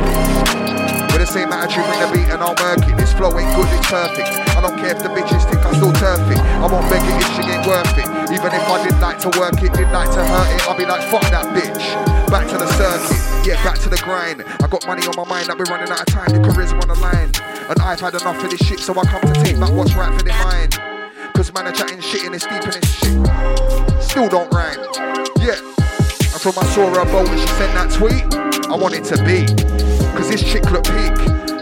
the 1.27 1.33
same 1.33 1.51
attitude, 1.51 1.83
bring 1.91 1.99
the 1.99 2.09
beat 2.15 2.29
and 2.31 2.39
murk 2.39 2.83
it. 2.87 2.95
This 2.95 3.11
flow 3.13 3.35
ain't 3.35 3.51
good, 3.59 3.67
it's 3.75 3.91
perfect. 3.91 4.31
I 4.55 4.63
don't 4.63 4.79
care 4.79 4.95
if 4.95 5.03
the 5.03 5.11
bitches 5.11 5.43
think 5.51 5.59
I'm 5.67 5.75
still 5.75 5.93
turf 5.99 6.23
it. 6.31 6.39
I 6.39 6.67
won't 6.71 6.87
beg 6.87 7.03
it 7.03 7.19
if 7.19 7.31
she 7.35 7.43
ain't 7.51 7.67
worth 7.67 7.99
it. 7.99 8.07
Even 8.31 8.51
if 8.55 8.63
I 8.63 8.77
didn't 8.87 9.03
like 9.03 9.19
to 9.27 9.31
work 9.35 9.59
it, 9.59 9.75
didn't 9.75 9.93
like 9.93 10.11
to 10.15 10.23
hurt 10.23 10.49
it, 10.55 10.63
I'll 10.71 10.79
be 10.79 10.87
like, 10.87 11.03
fuck 11.11 11.27
that 11.35 11.51
bitch. 11.51 11.83
Back 12.31 12.47
to 12.51 12.57
the 12.59 12.69
circuit, 12.79 13.19
yeah, 13.43 13.59
back 13.67 13.79
to 13.83 13.89
the 13.89 13.99
grind. 14.07 14.47
I 14.47 14.67
got 14.71 14.87
money 14.87 15.07
on 15.07 15.15
my 15.17 15.27
mind, 15.27 15.51
I've 15.51 15.59
been 15.59 15.67
running 15.67 15.91
out 15.91 16.01
of 16.01 16.07
time, 16.07 16.31
the 16.31 16.39
careers 16.39 16.73
are 16.73 16.79
on 16.79 16.89
the 16.89 17.01
line. 17.03 17.31
And 17.67 17.79
I've 17.83 18.01
had 18.01 18.15
enough 18.15 18.43
of 18.43 18.51
this 18.51 18.63
shit, 18.63 18.79
so 18.79 18.95
I 18.95 19.03
come 19.05 19.23
to 19.27 19.35
take 19.43 19.59
back 19.59 19.73
what's 19.75 19.95
right 19.95 20.15
for 20.15 20.23
their 20.23 20.39
mind. 20.47 20.79
Cause 21.35 21.53
man 21.53 21.67
are 21.67 21.73
chatting 21.73 22.01
shit 22.01 22.25
and 22.25 22.35
it's 22.35 22.47
deep 22.47 22.63
in 22.63 22.71
this 22.71 22.87
shit. 23.03 23.19
Still 24.03 24.29
don't 24.31 24.49
rhyme, 24.55 24.79
yeah. 25.43 25.59
And 25.59 26.41
from 26.41 26.55
I 26.57 26.65
saw 26.71 26.87
her 26.87 27.05
when 27.05 27.39
she 27.39 27.47
sent 27.59 27.75
that 27.75 27.91
tweet, 27.91 28.25
I 28.71 28.77
want 28.77 28.95
it 28.95 29.05
to 29.11 29.19
be. 29.27 29.96
Cause 30.17 30.31
this 30.31 30.43
chick 30.43 30.65
look 30.71 30.85
peak. 30.85 31.13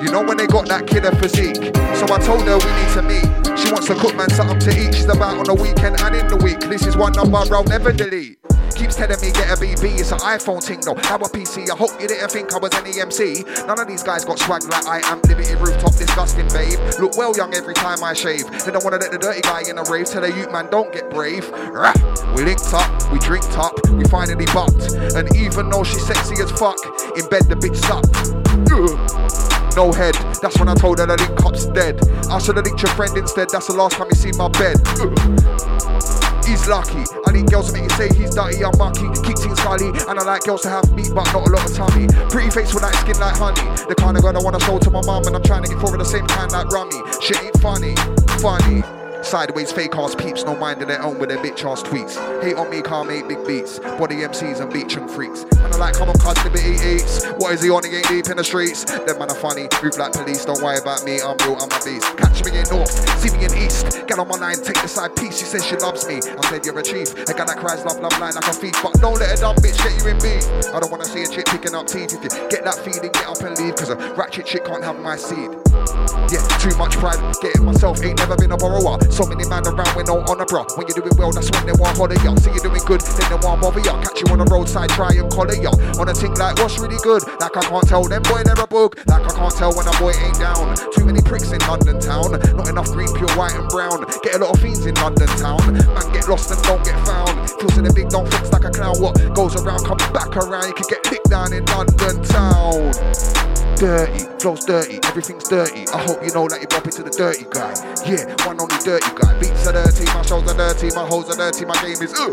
You 0.02 0.10
know 0.12 0.22
when 0.22 0.36
they 0.36 0.46
got 0.46 0.68
that 0.68 0.86
killer 0.86 1.10
physique. 1.16 1.74
So 1.98 2.06
I 2.14 2.18
told 2.18 2.42
her 2.42 2.58
we 2.58 2.70
need 2.78 2.92
to 2.94 3.02
meet. 3.02 3.58
She 3.58 3.72
wants 3.72 3.88
to 3.88 3.94
cook 3.94 4.14
man 4.14 4.30
something 4.30 4.60
to 4.60 4.70
eat. 4.70 4.94
She's 4.94 5.04
about 5.04 5.38
on 5.38 5.44
the 5.44 5.54
weekend 5.54 6.00
and 6.00 6.14
in 6.14 6.28
the 6.28 6.36
week. 6.36 6.60
This 6.60 6.86
is 6.86 6.96
one 6.96 7.12
number 7.12 7.38
I'll 7.38 7.64
never 7.64 7.92
delete. 7.92 8.43
Keeps 8.74 8.96
telling 8.96 9.20
me 9.20 9.30
get 9.30 9.48
a 9.50 9.56
BB, 9.56 10.00
it's 10.00 10.10
an 10.10 10.18
iPhone 10.18 10.60
ting 10.60 10.80
though. 10.80 10.94
Now 10.94 11.16
a 11.16 11.28
PC, 11.30 11.70
I 11.70 11.76
hope 11.76 11.92
you 12.00 12.08
didn't 12.08 12.30
think 12.30 12.52
I 12.52 12.58
was 12.58 12.74
an 12.74 12.84
EMC. 12.84 13.66
None 13.66 13.78
of 13.78 13.86
these 13.86 14.02
guys 14.02 14.24
got 14.24 14.38
swag 14.40 14.64
like 14.64 14.84
I 14.84 14.98
am. 15.10 15.20
Liberty 15.22 15.54
rooftop, 15.54 15.94
disgusting 15.94 16.48
babe. 16.48 16.78
Look 16.98 17.16
well 17.16 17.36
young 17.36 17.54
every 17.54 17.74
time 17.74 18.02
I 18.02 18.14
shave. 18.14 18.50
They 18.64 18.72
don't 18.72 18.82
wanna 18.82 18.98
let 18.98 19.12
the 19.12 19.18
dirty 19.18 19.42
guy 19.42 19.62
in 19.68 19.78
a 19.78 19.84
rave. 19.84 20.06
Tell 20.06 20.24
a 20.24 20.28
youth 20.28 20.50
man 20.50 20.68
don't 20.70 20.92
get 20.92 21.08
brave. 21.08 21.48
Rah. 21.70 21.94
We 22.34 22.42
linked 22.42 22.74
up, 22.74 22.90
we 23.12 23.20
drinked 23.20 23.56
up, 23.56 23.78
we 23.90 24.04
finally 24.04 24.46
bucked. 24.46 24.90
And 25.14 25.34
even 25.36 25.70
though 25.70 25.84
she's 25.84 26.04
sexy 26.04 26.42
as 26.42 26.50
fuck, 26.50 26.78
in 27.16 27.28
bed 27.28 27.46
the 27.46 27.54
bitch 27.54 27.76
sucked. 27.76 28.34
Ugh. 28.74 29.74
No 29.76 29.92
head, 29.92 30.14
that's 30.42 30.58
when 30.58 30.68
I 30.68 30.74
told 30.74 30.98
her 30.98 31.06
the 31.06 31.16
link 31.16 31.44
up's 31.46 31.66
dead. 31.66 32.00
I 32.28 32.38
should 32.38 32.56
have 32.56 32.64
linked 32.64 32.82
your 32.82 32.92
friend 32.92 33.16
instead, 33.16 33.50
that's 33.50 33.68
the 33.68 33.74
last 33.74 33.96
time 33.96 34.08
you 34.10 34.16
see 34.16 34.32
my 34.36 34.48
bed. 34.48 34.76
Ugh. 34.98 35.73
He's 36.46 36.68
lucky. 36.68 37.04
I 37.26 37.32
need 37.32 37.50
girls 37.50 37.72
to 37.72 37.72
make 37.72 37.90
you 37.90 37.96
say 37.96 38.08
he's 38.14 38.34
dirty, 38.34 38.64
I'm 38.64 38.76
mucky. 38.76 39.08
Keep 39.22 39.38
things 39.38 39.58
scully, 39.58 39.88
and 39.88 40.18
I 40.18 40.22
like 40.24 40.42
girls 40.42 40.62
to 40.62 40.68
have 40.68 40.92
meat, 40.92 41.10
but 41.14 41.24
not 41.32 41.48
a 41.48 41.50
lot 41.50 41.64
of 41.64 41.74
tummy. 41.74 42.06
Pretty 42.28 42.50
face 42.50 42.74
with 42.74 42.82
that 42.82 42.94
skin 43.00 43.18
like 43.18 43.36
honey. 43.36 43.64
The 43.88 43.94
kind 43.94 44.16
of 44.16 44.22
girl 44.22 44.36
I 44.36 44.40
wanna 44.40 44.60
show 44.60 44.78
to 44.78 44.90
my 44.90 45.02
mum, 45.02 45.24
and 45.26 45.34
I'm 45.34 45.42
trying 45.42 45.62
to 45.64 45.68
get 45.68 45.80
four 45.80 45.92
of 45.92 45.98
the 45.98 46.04
same 46.04 46.26
kind 46.26 46.52
like 46.52 46.68
rummy. 46.68 47.00
Shit 47.20 47.42
ain't 47.42 47.60
funny, 47.60 47.94
funny. 48.40 49.03
Sideways 49.24 49.72
fake 49.72 49.96
ass 49.96 50.14
peeps, 50.14 50.44
no 50.44 50.54
mind 50.54 50.82
of 50.82 50.88
their 50.88 51.02
own 51.02 51.18
with 51.18 51.30
their 51.30 51.38
bitch 51.38 51.64
ass 51.64 51.82
tweets. 51.82 52.14
Hate 52.42 52.56
on 52.56 52.68
me, 52.68 52.82
can't 52.82 53.08
make 53.08 53.26
big 53.26 53.44
beats. 53.46 53.78
Body 53.78 54.16
MCs 54.16 54.60
and 54.60 54.70
beach 54.70 54.96
and 54.96 55.10
freaks. 55.10 55.44
And 55.44 55.72
I 55.72 55.76
like, 55.78 55.94
come 55.94 56.10
on, 56.10 56.18
cuz 56.18 56.36
liberty 56.44 56.76
eats. 56.84 57.24
What 57.40 57.54
is 57.54 57.62
he 57.62 57.70
on? 57.70 57.84
He 57.84 57.96
ain't 57.96 58.08
deep 58.08 58.28
in 58.28 58.36
the 58.36 58.44
streets. 58.44 58.84
Them 58.84 59.18
man 59.18 59.30
are 59.30 59.34
funny, 59.34 59.66
move 59.82 59.96
like 59.96 60.12
police. 60.12 60.44
Don't 60.44 60.62
worry 60.62 60.78
about 60.78 61.04
me, 61.04 61.22
I'm 61.22 61.38
real, 61.38 61.56
I'm 61.56 61.72
a 61.72 61.80
beast. 61.82 62.04
Catch 62.18 62.44
me 62.44 62.52
in 62.58 62.68
north, 62.68 62.92
see 63.18 63.32
me 63.32 63.46
in 63.46 63.54
east. 63.56 64.04
Get 64.06 64.18
on 64.18 64.28
my 64.28 64.36
line, 64.36 64.60
take 64.60 64.80
the 64.80 64.88
side 64.88 65.16
piece. 65.16 65.38
She 65.38 65.46
says 65.46 65.64
she 65.64 65.76
loves 65.76 66.06
me. 66.06 66.20
I 66.20 66.42
said 66.50 66.66
you're 66.66 66.78
a 66.78 66.82
chief. 66.82 67.16
A 67.16 67.32
guy 67.32 67.48
that 67.48 67.56
cries 67.56 67.82
love, 67.84 68.00
love 68.00 68.18
line 68.20 68.34
like 68.34 68.46
a 68.46 68.52
thief. 68.52 68.76
But 68.82 69.00
don't 69.00 69.18
let 69.18 69.32
a 69.32 69.40
dumb 69.40 69.56
bitch 69.56 69.80
get 69.80 69.96
you 70.04 70.12
in 70.12 70.18
beef. 70.20 70.44
I 70.68 70.80
don't 70.80 70.92
wanna 70.92 71.06
see 71.06 71.22
a 71.22 71.28
chick 71.28 71.46
picking 71.46 71.74
up 71.74 71.86
teeth. 71.86 72.12
If 72.12 72.22
you 72.22 72.30
get 72.52 72.64
that 72.64 72.76
feeling, 72.84 73.10
get 73.10 73.26
up 73.26 73.40
and 73.40 73.56
leave. 73.56 73.74
Cause 73.74 73.88
a 73.88 73.96
ratchet 74.14 74.44
chick 74.44 74.66
can't 74.66 74.84
have 74.84 75.00
my 75.00 75.16
seed. 75.16 75.48
Yeah, 76.30 76.42
too 76.58 76.74
much 76.76 76.96
pride. 76.96 77.20
Getting 77.42 77.64
myself 77.64 78.02
ain't 78.02 78.18
never 78.18 78.36
been 78.36 78.52
a 78.52 78.56
borrower. 78.56 78.98
So 79.10 79.24
many 79.26 79.46
man 79.48 79.66
around 79.66 79.94
with 79.96 80.06
no 80.06 80.24
honor, 80.26 80.46
bro. 80.46 80.64
When 80.74 80.86
you're 80.86 80.98
doing 80.98 81.14
well, 81.16 81.32
that's 81.32 81.50
when 81.50 81.66
they 81.66 81.76
want 81.76 81.96
holler 81.96 82.18
ya. 82.24 82.34
See 82.36 82.50
you 82.50 82.60
doing 82.60 82.82
good, 82.86 83.00
then 83.00 83.26
they 83.30 83.38
want 83.40 83.60
bother 83.60 83.80
ya. 83.80 84.00
Catch 84.02 84.22
you 84.22 84.28
on 84.32 84.38
the 84.38 84.48
roadside, 84.50 84.90
try 84.90 85.12
and 85.14 85.30
collar 85.30 85.54
ya. 85.54 85.70
On 86.00 86.08
a 86.08 86.14
thing 86.14 86.34
like 86.34 86.58
what's 86.58 86.78
really 86.78 86.98
good. 87.02 87.22
Like 87.40 87.56
I 87.56 87.62
can't 87.62 87.86
tell 87.88 88.04
them 88.04 88.22
boy 88.22 88.42
they're 88.42 88.58
a 88.58 88.66
book. 88.66 88.96
Like 89.06 89.22
I 89.22 89.32
can't 89.34 89.54
tell 89.54 89.72
when 89.74 89.86
a 89.86 89.94
boy 89.98 90.12
ain't 90.16 90.38
down. 90.38 90.76
Too 90.94 91.04
many 91.04 91.20
pricks 91.22 91.52
in 91.52 91.60
London 91.66 92.00
town. 92.00 92.32
Not 92.32 92.68
enough 92.68 92.90
green, 92.90 93.12
pure 93.14 93.30
white 93.36 93.54
and 93.54 93.68
brown. 93.68 94.04
Get 94.22 94.36
a 94.36 94.38
lot 94.38 94.54
of 94.54 94.60
fiends 94.60 94.86
in 94.86 94.94
London 94.96 95.28
town. 95.38 95.60
Man 95.74 96.06
get 96.12 96.28
lost 96.28 96.50
and 96.50 96.62
don't 96.64 96.82
get 96.84 96.98
found. 97.06 97.34
Feels 97.60 97.78
in 97.78 97.84
the 97.84 97.92
big, 97.92 98.08
don't 98.08 98.26
fix 98.30 98.50
like 98.52 98.64
a 98.64 98.70
clown. 98.70 98.96
What 99.00 99.16
goes 99.34 99.54
around 99.56 99.84
comes 99.84 100.06
back 100.10 100.36
around. 100.36 100.66
You 100.68 100.74
can 100.74 100.88
get 100.88 101.02
kicked 101.02 101.30
down 101.30 101.52
in 101.52 101.64
London 101.66 102.22
town. 102.24 103.53
Dirty, 103.84 104.24
flows 104.40 104.64
dirty, 104.64 104.98
everything's 105.04 105.46
dirty. 105.46 105.86
I 105.92 106.00
hope 106.00 106.24
you 106.24 106.32
know 106.32 106.48
that 106.48 106.62
you 106.62 106.66
bump 106.68 106.86
into 106.86 107.02
the 107.02 107.10
dirty 107.10 107.44
guy. 107.52 107.68
Yeah, 108.08 108.24
one 108.48 108.56
only 108.56 108.80
dirty 108.80 109.12
guy. 109.12 109.38
Beats 109.38 109.66
are 109.68 109.76
dirty, 109.76 110.06
my 110.06 110.22
shows 110.24 110.48
are 110.48 110.56
dirty, 110.56 110.88
my 110.96 111.04
hoes 111.04 111.28
are 111.28 111.36
dirty, 111.36 111.66
my 111.68 111.76
game 111.84 112.00
is 112.00 112.16
ooh. 112.16 112.32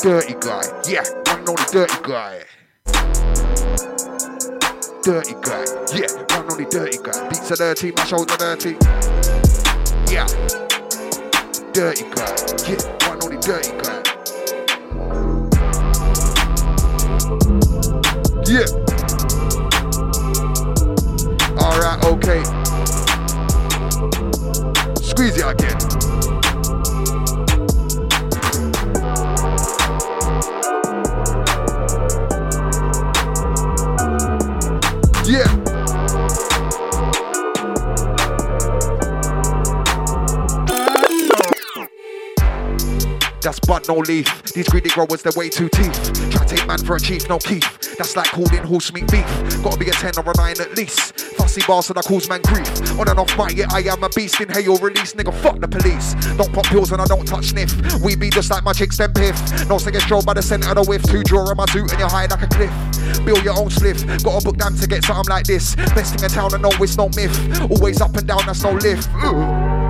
Dirty 0.00 0.40
guy, 0.40 0.64
yeah, 0.88 1.04
one 1.28 1.44
only 1.44 1.68
dirty 1.68 2.00
guy. 2.00 2.40
dirty 5.04 5.36
guy. 5.44 5.68
Yeah, 5.92 6.08
one 6.32 6.48
only 6.48 6.64
dirty 6.64 6.96
guy. 6.96 7.28
Beats 7.28 7.52
are 7.52 7.60
dirty, 7.60 7.92
my 7.92 8.04
shoulders 8.08 8.40
are 8.40 8.56
dirty. 8.56 8.80
Yeah, 10.08 10.24
dirty 11.76 12.08
guy. 12.16 12.32
Yeah, 12.64 12.80
one 13.04 13.20
only 13.20 13.36
dirty 13.36 13.76
guy. 13.84 14.00
Yeah. 18.48 18.89
Okay. 22.22 22.44
Squeeze 25.00 25.38
it 25.38 25.46
again. 25.46 25.99
That's 43.42 43.58
bud, 43.60 43.88
no 43.88 43.96
leaf. 43.96 44.42
These 44.52 44.68
greedy 44.68 44.90
growers, 44.90 45.22
they're 45.22 45.32
way 45.34 45.48
too 45.48 45.68
teeth. 45.70 46.30
Try 46.30 46.44
to 46.44 46.56
take 46.56 46.66
man 46.66 46.78
for 46.78 46.96
a 46.96 47.00
chief, 47.00 47.28
no 47.28 47.38
keef. 47.38 47.96
That's 47.96 48.14
like 48.14 48.26
calling 48.26 48.62
horse 48.62 48.92
meat 48.92 49.10
beef. 49.10 49.24
Gotta 49.62 49.78
be 49.78 49.88
a 49.88 49.92
10 49.92 50.12
or 50.18 50.30
a 50.30 50.36
9 50.36 50.60
at 50.60 50.76
least. 50.76 51.18
Fussy 51.36 51.62
bastard, 51.66 51.98
I 51.98 52.02
cause 52.02 52.28
man 52.28 52.42
grief. 52.42 52.68
On 52.98 53.08
and 53.08 53.18
off 53.18 53.36
mic, 53.38 53.56
yeah, 53.56 53.66
I 53.70 53.80
am 53.80 54.04
a 54.04 54.08
beast. 54.10 54.40
Inhale 54.40 54.72
or 54.72 54.78
release, 54.78 55.14
nigga, 55.14 55.32
fuck 55.42 55.58
the 55.58 55.68
police. 55.68 56.14
Don't 56.36 56.52
pop 56.52 56.66
pills 56.66 56.92
and 56.92 57.00
I 57.00 57.06
don't 57.06 57.26
touch 57.26 57.46
sniff. 57.46 57.72
We 58.02 58.14
be 58.14 58.28
just 58.28 58.50
like 58.50 58.62
my 58.62 58.72
chicks, 58.72 58.98
them 58.98 59.12
piff. 59.12 59.34
No 59.68 59.78
second 59.78 60.02
stroll 60.02 60.22
by 60.22 60.34
the 60.34 60.42
centre 60.42 60.68
of 60.68 60.74
the 60.76 60.84
whiff. 60.84 61.02
Two 61.04 61.22
drawer 61.22 61.50
in 61.50 61.56
my 61.56 61.66
suit 61.66 61.90
and 61.90 61.98
you're 61.98 62.10
high 62.10 62.26
like 62.26 62.42
a 62.42 62.46
cliff. 62.46 62.72
Build 63.24 63.42
your 63.42 63.58
own 63.58 63.68
spliff. 63.68 64.06
Gotta 64.22 64.44
book 64.44 64.58
them 64.58 64.76
to 64.76 64.86
get 64.86 65.04
something 65.04 65.30
like 65.30 65.46
this. 65.46 65.74
Best 65.76 66.14
thing 66.14 66.24
in 66.24 66.30
town, 66.30 66.52
and 66.52 66.62
no, 66.62 66.70
it's 66.78 66.96
no 66.96 67.08
myth. 67.16 67.34
Always 67.70 68.00
up 68.00 68.14
and 68.16 68.26
down, 68.26 68.42
that's 68.46 68.62
no 68.62 68.72
lift. 68.72 69.08
Ooh. 69.24 69.89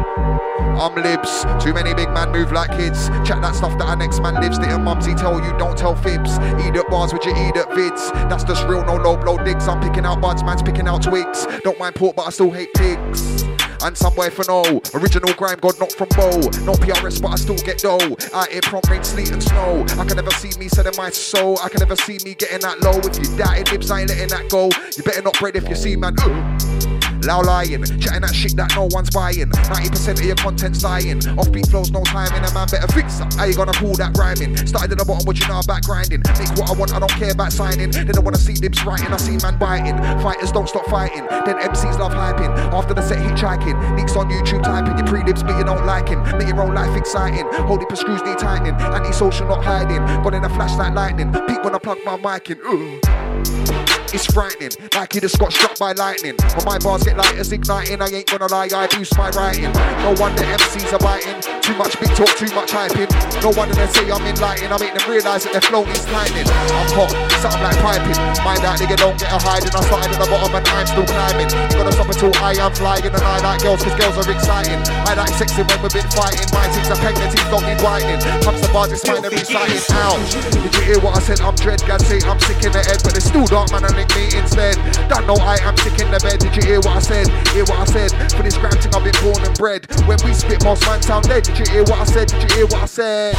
I'm 0.80 0.94
libs. 0.94 1.44
Too 1.62 1.74
many 1.74 1.92
big 1.92 2.08
man 2.10 2.32
move 2.32 2.52
like 2.52 2.70
kids. 2.70 3.08
Chat 3.26 3.42
that 3.42 3.54
stuff 3.54 3.76
that 3.78 3.86
our 3.86 3.96
next 3.96 4.20
man 4.22 4.34
lives. 4.34 4.58
Little 4.58 4.78
mumsy 4.78 5.14
tell 5.14 5.38
you 5.38 5.56
don't 5.58 5.76
tell 5.76 5.94
fibs. 5.94 6.38
Eat 6.64 6.74
at 6.74 6.88
bars 6.88 7.12
with 7.12 7.24
your 7.26 7.36
eat 7.36 7.56
at 7.56 7.68
vids. 7.68 8.10
That's 8.30 8.44
just 8.44 8.66
real, 8.66 8.84
no 8.84 8.96
low 8.96 9.16
blow 9.16 9.36
digs. 9.36 9.68
I'm 9.68 9.80
picking 9.80 10.06
out 10.06 10.22
buds, 10.22 10.42
man's 10.42 10.62
picking 10.62 10.88
out 10.88 11.02
twigs. 11.02 11.46
Don't 11.64 11.78
mind 11.78 11.96
pork, 11.96 12.16
but 12.16 12.26
I 12.26 12.30
still 12.30 12.50
hate 12.50 12.72
pigs. 12.74 13.44
And 13.82 13.96
somewhere 13.96 14.30
for 14.30 14.44
no 14.46 14.62
original 14.94 15.32
grime, 15.34 15.58
God 15.60 15.78
not 15.78 15.92
from 15.92 16.08
Bow. 16.10 16.38
No 16.64 16.72
PRS, 16.74 17.20
but 17.20 17.32
I 17.32 17.36
still 17.36 17.56
get 17.56 17.78
dough. 17.78 18.16
Out 18.34 18.48
here, 18.48 18.60
prompt 18.62 18.90
rain, 18.90 19.04
sleet 19.04 19.32
and 19.32 19.42
snow. 19.42 19.84
I 19.98 20.04
can 20.04 20.16
never 20.16 20.30
see 20.32 20.58
me 20.58 20.68
setting 20.68 20.96
my 20.96 21.10
soul. 21.10 21.58
I 21.62 21.68
can 21.68 21.80
never 21.80 21.96
see 21.96 22.18
me 22.24 22.34
getting 22.34 22.60
that 22.60 22.80
low. 22.80 22.98
If 22.98 23.18
you 23.18 23.36
doubted 23.36 23.70
libs, 23.70 23.90
I 23.90 24.00
ain't 24.00 24.08
letting 24.08 24.28
that 24.28 24.48
go. 24.50 24.70
You 24.96 25.02
better 25.02 25.22
not 25.22 25.38
bread 25.38 25.56
if 25.56 25.68
you 25.68 25.74
see 25.74 25.96
man. 25.96 26.14
Ooh. 26.20 26.79
Loud 27.24 27.46
lying, 27.46 27.84
chatting 28.00 28.22
that 28.22 28.34
shit 28.34 28.56
that 28.56 28.72
no 28.74 28.88
one's 28.90 29.10
buying. 29.10 29.50
90% 29.50 30.20
of 30.20 30.24
your 30.24 30.36
content's 30.36 30.82
dying. 30.82 31.20
Offbeat 31.36 31.70
flows, 31.70 31.90
no 31.90 32.02
timing. 32.04 32.44
A 32.44 32.52
man 32.54 32.66
better 32.70 32.88
fix 32.92 33.20
up. 33.20 33.32
How 33.34 33.44
you 33.44 33.54
gonna 33.54 33.72
call 33.72 33.94
that 33.96 34.16
rhyming? 34.16 34.56
Started 34.66 34.92
at 34.92 34.98
the 34.98 35.04
bottom, 35.04 35.26
what 35.26 35.38
you 35.38 35.46
know 35.48 35.60
about 35.60 35.82
grinding. 35.82 36.22
Make 36.38 36.50
what 36.56 36.70
I 36.70 36.72
want, 36.72 36.94
I 36.94 36.98
don't 36.98 37.12
care 37.12 37.32
about 37.32 37.52
signing. 37.52 37.90
They 37.90 38.12
don't 38.12 38.24
wanna 38.24 38.38
see 38.38 38.54
libs 38.54 38.84
writing, 38.84 39.12
I 39.12 39.16
see 39.16 39.36
man 39.42 39.58
biting. 39.58 39.96
Fighters 40.22 40.52
don't 40.52 40.68
stop 40.68 40.86
fighting. 40.86 41.26
Then 41.44 41.56
MCs 41.60 41.98
love 41.98 42.12
hyping. 42.12 42.50
After 42.72 42.94
the 42.94 43.02
set, 43.02 43.18
hitchhiking. 43.18 43.76
Leaks 43.96 44.16
on 44.16 44.30
YouTube 44.30 44.62
typing. 44.62 44.96
Your 44.96 45.06
pre-libs, 45.06 45.42
but 45.42 45.56
you 45.58 45.64
don't 45.64 45.86
like 45.86 46.08
him. 46.08 46.22
Make 46.38 46.48
your 46.48 46.62
own 46.62 46.74
life 46.74 46.96
exciting. 46.96 47.46
Hold 47.66 47.82
it 47.82 47.88
for 47.88 47.96
screws, 47.96 48.22
need 48.22 48.38
tightening. 48.38 48.74
Anti-social, 48.74 49.46
not 49.46 49.64
hiding. 49.64 50.04
Got 50.22 50.34
in 50.34 50.44
a 50.44 50.48
flashlight 50.48 50.94
lightning. 50.94 51.32
Peak 51.46 51.62
when 51.64 51.74
I 51.74 51.78
plug 51.78 51.98
my 52.04 52.16
mic 52.16 52.50
in. 52.50 52.58
Ooh. 52.66 53.99
It's 54.12 54.26
frightening, 54.26 54.74
like 54.94 55.12
he 55.12 55.20
just 55.20 55.38
got 55.38 55.52
struck 55.52 55.78
by 55.78 55.92
lightning. 55.92 56.34
When 56.58 56.64
my 56.66 56.78
bars 56.82 57.04
get 57.04 57.16
light 57.16 57.38
as 57.38 57.52
igniting, 57.52 58.02
I 58.02 58.10
ain't 58.10 58.26
gonna 58.26 58.50
lie, 58.50 58.66
I 58.74 58.88
boost 58.90 59.16
my 59.16 59.30
writing. 59.30 59.70
No 60.02 60.18
wonder 60.18 60.42
MCs 60.42 60.90
are 60.90 60.98
biting. 60.98 61.38
Too 61.62 61.78
much 61.78 61.94
big 62.02 62.10
talk, 62.18 62.34
too 62.34 62.50
much 62.50 62.74
hyping. 62.74 63.06
No 63.38 63.54
wonder 63.54 63.78
they 63.78 63.86
say 63.86 64.10
I'm 64.10 64.26
enlightening. 64.26 64.74
I 64.74 64.78
make 64.82 64.98
them 64.98 65.06
realise 65.06 65.46
that 65.46 65.54
their 65.54 65.62
flow 65.62 65.86
is 65.86 66.02
lightning. 66.10 66.42
I'm 66.50 66.90
hot, 66.90 67.14
something 67.38 67.62
like 67.62 67.78
piping. 67.78 68.18
Mind 68.42 68.66
that 68.66 68.82
nigga, 68.82 68.98
don't 68.98 69.14
get 69.14 69.30
a 69.30 69.38
hiding. 69.38 69.70
I 69.70 69.80
started 69.86 70.10
at 70.10 70.18
the 70.18 70.26
bottom 70.26 70.58
and 70.58 70.66
I'm 70.66 70.86
still 70.90 71.06
climbing. 71.06 71.46
Gonna 71.70 71.94
stop 71.94 72.10
until 72.10 72.34
I 72.42 72.58
am 72.58 72.74
flying. 72.74 73.06
And 73.06 73.14
I 73.14 73.38
like 73.46 73.62
girls, 73.62 73.86
cause 73.86 73.94
girls 73.94 74.18
are 74.18 74.26
exciting. 74.26 74.82
I 75.06 75.14
like 75.14 75.30
sexing 75.38 75.70
when 75.70 75.86
we've 75.86 75.94
been 75.94 76.10
fighting. 76.10 76.50
My 76.50 76.66
things 76.74 76.90
are 76.90 76.98
pregnant, 76.98 77.30
teeth 77.30 77.46
don't 77.46 77.62
need 77.62 77.78
whitening. 77.78 78.18
Comes 78.42 78.58
the 78.58 78.70
bars, 78.74 78.90
it's 78.90 79.06
fine, 79.06 79.22
they're 79.22 79.30
reciting. 79.30 79.78
Ouch. 80.02 80.34
Did 80.50 80.74
you 80.74 80.82
hear 80.82 80.98
what 80.98 81.14
I 81.14 81.22
said? 81.22 81.38
I'm 81.46 81.54
dread, 81.54 81.78
God 81.86 82.02
say 82.02 82.18
I'm 82.26 82.42
sick 82.42 82.58
in 82.66 82.74
the 82.74 82.82
head, 82.82 82.98
but 83.06 83.14
it's 83.14 83.30
still 83.30 83.46
dark, 83.46 83.70
man, 83.70 83.86
and 83.86 83.99
me 84.16 84.32
instead. 84.36 84.76
Don't 85.08 85.26
know 85.26 85.36
I 85.36 85.56
am 85.62 85.76
sick 85.78 85.98
in 86.00 86.10
the 86.10 86.20
bed. 86.20 86.40
Did 86.40 86.56
you 86.56 86.62
hear 86.62 86.80
what 86.80 86.96
I 86.96 87.00
said? 87.00 87.28
Hear 87.52 87.64
what 87.64 87.78
I 87.78 87.84
said? 87.84 88.10
For 88.32 88.42
this 88.42 88.56
gram 88.56 88.72
thing, 88.72 88.94
I've 88.94 89.04
been 89.04 89.16
born 89.22 89.40
and 89.44 89.56
bred. 89.56 89.86
When 90.06 90.18
we 90.24 90.34
spit, 90.34 90.64
most 90.64 90.84
man 90.86 91.02
sound 91.02 91.28
dead. 91.28 91.44
Did 91.44 91.58
you 91.58 91.66
hear 91.70 91.82
what 91.84 92.00
I 92.00 92.04
said? 92.04 92.28
Did 92.28 92.42
you 92.42 92.56
hear 92.56 92.66
what 92.66 92.82
I 92.82 92.86
said? 92.86 93.36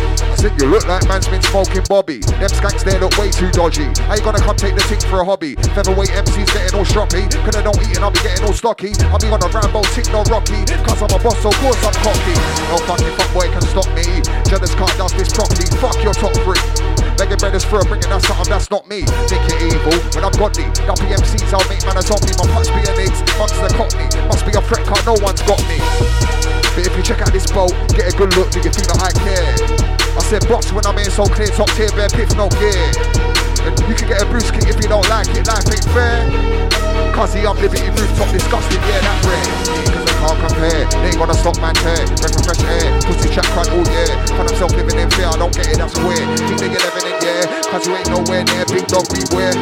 I 0.00 0.36
said 0.36 0.60
you 0.60 0.68
look 0.68 0.86
like 0.86 1.06
man's 1.08 1.26
been 1.26 1.42
smoking 1.42 1.82
Bobby. 1.88 2.18
Them 2.38 2.50
skanks 2.54 2.84
there 2.84 3.00
look 3.00 3.16
way 3.18 3.30
too 3.30 3.50
dodgy. 3.50 3.90
How 4.06 4.14
you 4.14 4.22
gonna 4.22 4.38
come 4.38 4.56
take 4.56 4.74
the 4.74 4.82
thing 4.82 5.00
for 5.10 5.20
a 5.20 5.24
hobby? 5.24 5.54
Featherweight 5.74 6.10
MC's 6.14 6.50
getting 6.52 6.78
all 6.78 6.86
stroppy. 6.86 7.26
Cause 7.44 7.56
I 7.56 7.62
don't 7.62 7.78
eat 7.82 7.96
and 7.96 8.04
I'll 8.04 8.14
be 8.14 8.20
getting 8.20 8.44
all 8.46 8.52
stocky. 8.52 8.92
I'll 9.10 9.18
be 9.18 9.28
on 9.28 9.42
a 9.42 9.48
Rambo 9.48 9.82
tick, 9.94 10.06
no 10.12 10.22
Rocky. 10.30 10.62
Cause 10.86 11.02
I'm 11.02 11.10
a 11.10 11.18
boss, 11.18 11.42
so 11.42 11.50
of 11.50 11.58
course 11.58 11.82
I'm 11.82 11.94
cocky. 12.04 12.36
No 12.70 12.78
fucking 12.86 13.14
fuckboy 13.18 13.50
can 13.50 13.62
stop 13.62 13.88
me. 13.96 14.22
Jealous 14.46 14.74
can't 14.74 14.94
dust 14.98 15.16
this 15.16 15.32
properly. 15.32 15.66
Fuck 15.82 15.98
your 16.04 16.14
top 16.14 16.32
three. 16.46 17.07
Making 17.18 17.42
bread 17.42 17.54
is 17.58 17.66
for 17.66 17.82
a 17.82 17.84
bringing 17.84 18.06
that's 18.14 18.30
something 18.30 18.46
that's 18.46 18.70
not 18.70 18.86
me. 18.86 19.02
Think 19.26 19.42
it 19.50 19.74
evil 19.74 19.98
when 20.14 20.22
I'm 20.22 20.30
godly. 20.38 20.70
WMCs, 20.86 21.50
PMCs, 21.50 21.50
I'll 21.50 21.66
make 21.66 21.82
man 21.82 21.98
a 21.98 22.02
zombie. 22.06 22.30
My 22.38 22.46
punch 22.54 22.70
be 22.70 22.78
an 22.86 22.94
eggs, 22.94 23.18
mugs 23.34 23.58
the 23.58 23.66
cockney. 23.74 24.06
Must 24.30 24.46
be 24.46 24.54
a 24.54 24.62
threat 24.62 24.86
car, 24.86 25.02
no 25.02 25.18
one's 25.18 25.42
got 25.42 25.58
me. 25.66 25.82
But 26.78 26.86
if 26.86 26.94
you 26.94 27.02
check 27.02 27.18
out 27.18 27.34
this 27.34 27.50
boat, 27.50 27.74
get 27.98 28.06
a 28.06 28.14
good 28.14 28.30
look, 28.38 28.54
do 28.54 28.62
you 28.62 28.70
think 28.70 28.86
that 28.86 29.02
I 29.02 29.10
care? 29.18 29.50
I 30.14 30.22
said 30.30 30.46
box 30.46 30.70
when 30.70 30.86
I'm 30.86 30.94
in 31.02 31.10
so 31.10 31.26
clear, 31.26 31.50
top 31.50 31.66
tier, 31.74 31.90
bare 31.98 32.06
piff, 32.06 32.38
no 32.38 32.46
gear. 32.54 32.86
You 33.90 33.94
can 33.98 34.06
get 34.06 34.22
a 34.22 34.26
Bruce 34.30 34.54
kit 34.54 34.70
if 34.70 34.78
you 34.78 34.86
don't 34.86 35.06
like 35.10 35.26
it, 35.34 35.42
life 35.42 35.66
ain't 35.66 35.90
fair. 35.90 36.22
Cause 37.18 37.34
he 37.34 37.42
up 37.46 37.58
liberty 37.58 37.90
rooftop 37.98 38.30
disgusting, 38.30 38.78
yeah 38.86 39.02
that 39.02 39.18
rare 39.26 39.50
Cause 39.90 40.06
I 40.06 40.14
can't 40.22 40.38
compare, 40.38 40.86
they 41.02 41.08
ain't 41.10 41.18
gonna 41.18 41.34
stop 41.34 41.58
man 41.58 41.74
tear 41.74 42.06
Breath 42.14 42.46
fresh 42.46 42.62
air, 42.62 42.94
pussy 43.10 43.28
chat 43.34 43.44
crack 43.50 43.66
all 43.74 43.82
year 43.90 44.06
Find 44.38 44.46
himself 44.46 44.70
living 44.78 45.02
in 45.02 45.10
fear, 45.10 45.26
I 45.26 45.36
don't 45.36 45.52
get 45.52 45.66
it, 45.66 45.78
that's 45.78 45.98
weird 45.98 46.22
Keep 46.46 46.58
the 46.62 46.78
11 46.78 47.07
it, 47.08 47.22
yeah. 47.22 47.62
Cause 47.70 47.86
you 47.86 47.94
ain't 47.94 48.08
nowhere 48.10 48.44
near, 48.44 48.64
big 48.66 48.86
dog 48.86 49.06
beware. 49.08 49.54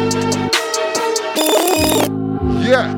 Yeah. 2.62 2.96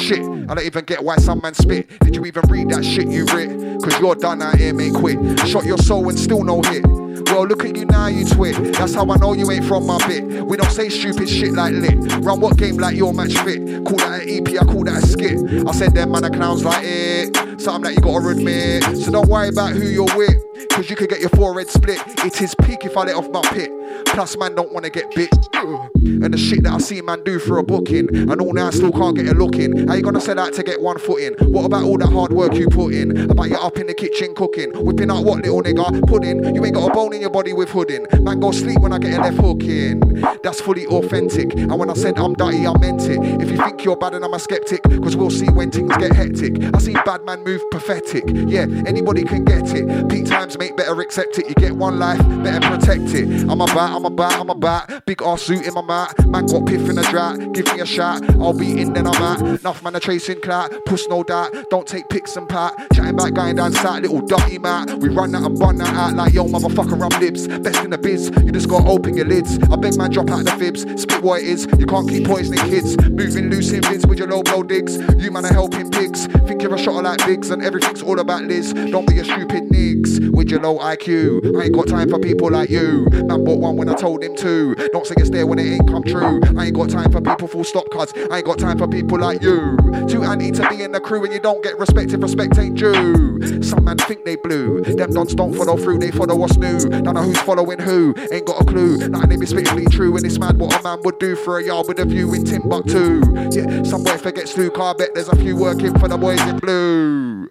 Shit, 0.00 0.20
I 0.20 0.54
don't 0.54 0.64
even 0.64 0.84
get 0.84 1.02
why 1.04 1.16
some 1.16 1.40
man 1.42 1.54
spit. 1.54 1.88
Did 2.00 2.16
you 2.16 2.24
even 2.26 2.42
read 2.48 2.68
that 2.70 2.84
shit 2.84 3.08
you 3.08 3.24
writ? 3.26 3.82
Cause 3.82 3.98
you're 4.00 4.14
done 4.14 4.42
out 4.42 4.56
here, 4.56 4.74
mate, 4.74 4.94
quit. 4.94 5.18
Shot 5.48 5.64
your 5.64 5.78
soul 5.78 6.08
and 6.08 6.18
still 6.18 6.42
no 6.42 6.62
hit. 6.62 6.84
Well, 7.26 7.46
look 7.46 7.64
at 7.64 7.76
you 7.76 7.84
now, 7.84 8.06
you 8.06 8.24
twit. 8.24 8.74
That's 8.74 8.94
how 8.94 9.10
I 9.10 9.16
know 9.16 9.32
you 9.32 9.50
ain't 9.50 9.64
from 9.64 9.86
my 9.86 9.98
bit. 10.06 10.44
We 10.44 10.56
don't 10.56 10.70
say 10.70 10.88
stupid 10.88 11.28
shit 11.28 11.52
like 11.52 11.72
lit. 11.72 11.94
Run 12.24 12.40
what 12.40 12.56
game 12.56 12.76
like 12.76 12.96
your 12.96 13.12
match 13.12 13.36
fit. 13.38 13.84
Call 13.84 13.98
that 13.98 14.22
an 14.22 14.28
EP, 14.28 14.60
I 14.60 14.64
call 14.64 14.84
that 14.84 15.02
a 15.02 15.06
skit. 15.06 15.66
I 15.66 15.72
said 15.72 15.94
them 15.94 16.12
man 16.12 16.24
are 16.24 16.30
clowns 16.30 16.64
like 16.64 16.82
it. 16.84 17.36
Something 17.60 17.82
that 17.82 17.94
you 17.94 18.00
gotta 18.00 18.28
admit. 18.28 18.84
So 18.98 19.10
don't 19.10 19.28
worry 19.28 19.48
about 19.48 19.72
who 19.72 19.86
you're 19.88 20.16
with. 20.16 20.42
Cause 20.70 20.90
you 20.90 20.96
could 20.96 21.08
get 21.08 21.20
your 21.20 21.30
forehead 21.30 21.68
split. 21.68 22.00
It 22.24 22.40
is 22.40 22.54
peak 22.56 22.84
if 22.84 22.96
I 22.96 23.04
let 23.04 23.16
off 23.16 23.28
my 23.30 23.42
pit. 23.52 23.70
Plus, 24.06 24.36
man 24.36 24.54
don't 24.54 24.72
wanna 24.72 24.90
get 24.90 25.14
bit. 25.14 25.30
And 25.54 26.32
the 26.32 26.38
shit 26.38 26.62
that 26.64 26.72
I 26.72 26.78
see 26.78 27.00
man 27.00 27.22
do 27.24 27.38
for 27.38 27.58
a 27.58 27.62
booking. 27.62 28.08
And 28.14 28.40
all 28.40 28.52
now 28.52 28.68
I 28.68 28.70
still 28.70 28.92
can't 28.92 29.16
get 29.16 29.28
a 29.28 29.34
look 29.34 29.56
in. 29.56 29.86
How 29.88 29.94
you 29.94 30.02
gonna 30.02 30.20
say 30.20 30.34
that 30.34 30.52
to 30.54 30.62
get 30.62 30.80
one 30.80 30.98
foot 30.98 31.22
in? 31.22 31.34
What 31.52 31.64
about 31.64 31.84
all 31.84 31.98
that 31.98 32.10
hard 32.10 32.32
work 32.32 32.54
you 32.54 32.68
put 32.68 32.92
in? 32.94 33.30
About 33.30 33.50
you 33.50 33.56
up 33.56 33.76
in 33.78 33.86
the 33.86 33.94
kitchen 33.94 34.34
cooking? 34.34 34.72
Whipping 34.84 35.10
out 35.10 35.24
what 35.24 35.42
little 35.42 35.62
nigga? 35.62 36.06
Pudding? 36.08 36.54
You 36.54 36.64
ain't 36.64 36.74
got 36.74 36.90
a 36.90 36.94
bone 37.04 37.14
in 37.14 37.20
your 37.20 37.30
body 37.30 37.52
with 37.52 37.68
hooding. 37.68 38.06
Man 38.20 38.40
go 38.40 38.50
sleep 38.50 38.80
when 38.80 38.92
I 38.92 38.98
get 38.98 39.18
a 39.18 39.22
left 39.22 39.36
hook 39.36 39.62
in. 39.62 40.00
That's 40.42 40.60
fully 40.60 40.86
authentic. 40.86 41.52
And 41.54 41.78
when 41.78 41.90
I 41.90 41.94
said 41.94 42.18
I'm 42.18 42.32
dirty, 42.34 42.66
I 42.66 42.76
meant 42.78 43.02
it. 43.02 43.18
If 43.42 43.50
you 43.50 43.58
think 43.58 43.84
you're 43.84 43.96
bad 43.96 44.14
and 44.14 44.24
I'm 44.24 44.32
a 44.32 44.38
skeptic, 44.38 44.82
cause 44.82 45.16
we'll 45.16 45.30
see 45.30 45.50
when 45.50 45.70
things 45.70 45.94
get 45.98 46.12
hectic. 46.12 46.74
I 46.74 46.78
see 46.78 46.94
bad 47.04 47.24
man 47.24 47.44
move 47.44 47.62
pathetic. 47.70 48.24
Yeah, 48.26 48.66
anybody 48.86 49.24
can 49.24 49.44
get 49.44 49.74
it. 49.74 50.08
Peak 50.08 50.26
times, 50.26 50.56
make 50.58 50.76
better 50.76 50.98
accept 51.00 51.38
it. 51.38 51.48
You 51.48 51.54
get 51.54 51.76
one 51.76 51.98
life, 51.98 52.20
better 52.42 52.66
protect 52.66 53.14
it. 53.14 53.50
I'm 53.50 53.60
a 53.60 53.66
bat, 53.66 53.90
I'm 53.90 54.04
a 54.04 54.10
bat, 54.10 54.40
I'm 54.40 54.48
a 54.48 54.54
bat. 54.54 55.04
Big 55.04 55.20
ass 55.22 55.42
suit 55.42 55.66
in 55.66 55.74
my 55.74 55.82
mat. 55.82 56.26
Man 56.26 56.46
got 56.46 56.66
piff 56.66 56.88
in 56.88 56.96
the 56.96 57.02
drat. 57.02 57.52
Give 57.52 57.66
me 57.74 57.80
a 57.80 57.86
shot. 57.86 58.22
I'll 58.40 58.56
be 58.56 58.80
in, 58.80 58.94
then 58.94 59.06
I'm 59.06 59.22
at. 59.22 59.60
Enough 59.60 59.82
man 59.82 59.96
are 59.96 60.00
chasing 60.00 60.40
clout. 60.40 60.72
Push 60.86 61.06
no 61.08 61.22
doubt. 61.22 61.52
Don't 61.70 61.86
take 61.86 62.08
pics 62.08 62.36
and 62.36 62.48
pat. 62.48 62.74
Chatting 62.94 63.16
back, 63.16 63.34
going 63.34 63.56
down 63.56 63.72
sat, 63.72 64.02
little 64.02 64.20
dirty 64.26 64.58
mat. 64.58 64.90
We 64.94 65.10
run 65.10 65.32
that 65.32 65.42
and 65.42 65.58
bun 65.58 65.76
that 65.76 65.94
out 65.94 66.14
like 66.14 66.32
yo, 66.32 66.46
motherfucker, 66.46 66.93
I'm 67.02 67.20
libs. 67.20 67.48
Best 67.48 67.84
in 67.84 67.90
the 67.90 67.98
biz. 67.98 68.30
You 68.44 68.52
just 68.52 68.68
gotta 68.68 68.88
open 68.88 69.16
your 69.16 69.26
lids. 69.26 69.58
I 69.70 69.76
beg 69.76 69.96
man, 69.96 70.10
drop 70.10 70.30
out 70.30 70.44
the 70.44 70.52
fibs. 70.52 70.82
Spit 71.02 71.22
what 71.22 71.42
it 71.42 71.48
is. 71.48 71.66
You 71.78 71.86
can't 71.86 72.08
keep 72.08 72.26
poisoning 72.26 72.64
kids. 72.70 72.96
Moving 73.08 73.50
loose 73.50 73.72
in 73.72 73.80
vids 73.82 74.08
with 74.08 74.18
your 74.18 74.28
low 74.28 74.42
blow 74.42 74.62
digs. 74.62 74.96
You 75.18 75.30
man 75.30 75.44
are 75.44 75.52
helping 75.52 75.90
pigs. 75.90 76.26
Think 76.46 76.62
you're 76.62 76.74
a 76.74 76.78
shot 76.78 77.02
like 77.02 77.24
Biggs 77.26 77.50
and 77.50 77.62
everything's 77.62 78.02
all 78.02 78.18
about 78.18 78.42
Liz. 78.42 78.72
Don't 78.72 79.06
be 79.06 79.18
a 79.18 79.24
stupid 79.24 79.70
niggs 79.70 80.20
with 80.30 80.50
you're 80.50 80.60
low 80.60 80.78
IQ. 80.78 81.58
I 81.58 81.64
ain't 81.64 81.74
got 81.74 81.88
time 81.88 82.10
for 82.10 82.18
people 82.18 82.50
like 82.50 82.70
you. 82.70 83.06
Man 83.10 83.44
bought 83.44 83.60
one 83.60 83.76
when 83.76 83.88
I 83.88 83.94
told 83.94 84.22
him 84.22 84.36
to. 84.36 84.74
Don't 84.92 85.06
say 85.06 85.14
it's 85.16 85.30
there 85.30 85.46
when 85.46 85.58
it 85.58 85.66
ain't 85.66 85.88
come 85.88 86.02
true. 86.02 86.40
I 86.56 86.66
ain't 86.66 86.74
got 86.74 86.90
time 86.90 87.10
for 87.10 87.20
people 87.20 87.48
full 87.48 87.64
stop 87.64 87.88
cuz. 87.90 88.12
I 88.30 88.38
ain't 88.38 88.46
got 88.46 88.58
time 88.58 88.78
for 88.78 88.88
people 88.88 89.18
like 89.18 89.42
you. 89.42 89.76
Too 90.08 90.22
anti 90.22 90.50
to 90.52 90.68
be 90.68 90.82
in 90.82 90.92
the 90.92 91.00
crew 91.00 91.24
and 91.24 91.32
you 91.32 91.40
don't 91.40 91.62
get 91.62 91.78
respect 91.78 92.12
if 92.12 92.22
respect 92.22 92.58
ain't 92.58 92.76
due. 92.76 93.62
Some 93.62 93.84
man 93.84 93.96
think 93.98 94.24
they 94.24 94.36
blue. 94.36 94.82
Them 94.82 95.12
dons 95.12 95.34
don't 95.34 95.54
follow 95.54 95.76
through, 95.76 95.98
they 95.98 96.10
follow 96.10 96.36
what's 96.36 96.56
new. 96.56 96.78
Don't 96.88 97.14
know 97.14 97.22
who's 97.22 97.40
following 97.40 97.78
who. 97.78 98.14
Ain't 98.32 98.46
got 98.46 98.60
a 98.60 98.64
clue. 98.64 98.98
Nothing 99.08 99.28
they 99.28 99.36
be 99.36 99.46
spittingly 99.46 99.86
true. 99.86 100.16
And 100.16 100.24
it's 100.24 100.38
mad 100.38 100.58
what 100.58 100.78
a 100.78 100.82
man 100.82 101.00
would 101.04 101.18
do 101.18 101.36
for 101.36 101.58
a 101.58 101.64
yard 101.64 101.88
with 101.88 101.98
a 101.98 102.04
view 102.04 102.32
in 102.34 102.44
Timbuktu. 102.44 103.22
Yeah, 103.52 103.82
some 103.82 104.02
boy 104.04 104.16
forgets 104.16 104.56
Luke. 104.56 104.78
I 104.78 104.92
bet 104.94 105.14
there's 105.14 105.28
a 105.28 105.36
few 105.36 105.56
working 105.56 105.98
for 105.98 106.08
the 106.08 106.18
boys 106.18 106.40
in 106.42 106.58
blue. 106.58 107.48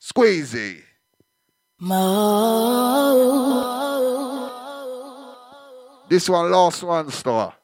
Squeezy. 0.00 0.82
This 6.08 6.28
one, 6.28 6.50
last 6.50 6.82
one, 6.82 7.10
star. 7.10 7.54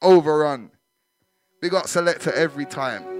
Overrun. 0.00 0.70
Big 1.60 1.74
up 1.74 1.86
selector 1.86 2.32
every 2.32 2.64
time. 2.64 3.19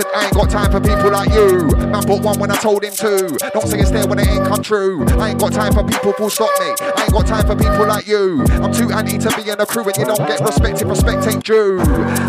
I 0.13 0.25
ain't 0.25 0.33
got 0.33 0.49
time 0.49 0.71
for 0.71 0.81
people 0.81 1.09
like 1.11 1.31
you. 1.31 1.67
Man 1.87 2.03
bought 2.03 2.21
one 2.21 2.39
when 2.39 2.51
I 2.51 2.57
told 2.57 2.83
him 2.83 2.93
to. 2.99 3.37
Don't 3.53 3.67
say 3.67 3.79
it's 3.79 3.91
there 3.91 4.05
when 4.07 4.19
it 4.19 4.27
ain't 4.27 4.45
come 4.45 4.61
true. 4.61 5.05
I 5.19 5.29
ain't 5.29 5.39
got 5.39 5.53
time 5.53 5.71
for 5.71 5.83
people 5.83 6.11
who 6.13 6.29
stop 6.29 6.51
me. 6.59 6.75
I 6.81 7.03
ain't 7.03 7.13
got 7.13 7.27
time 7.27 7.47
for 7.47 7.55
people 7.55 7.87
like 7.87 8.07
you. 8.07 8.43
I'm 8.59 8.73
too 8.73 8.91
anti 8.91 9.17
to 9.17 9.29
be 9.35 9.49
in 9.49 9.59
a 9.59 9.65
crew 9.65 9.87
and 9.87 9.95
you 9.95 10.05
don't 10.05 10.27
get 10.27 10.41
respect 10.41 10.81
if 10.81 10.89
respect 10.89 11.27
ain't 11.27 11.43
due. 11.43 11.79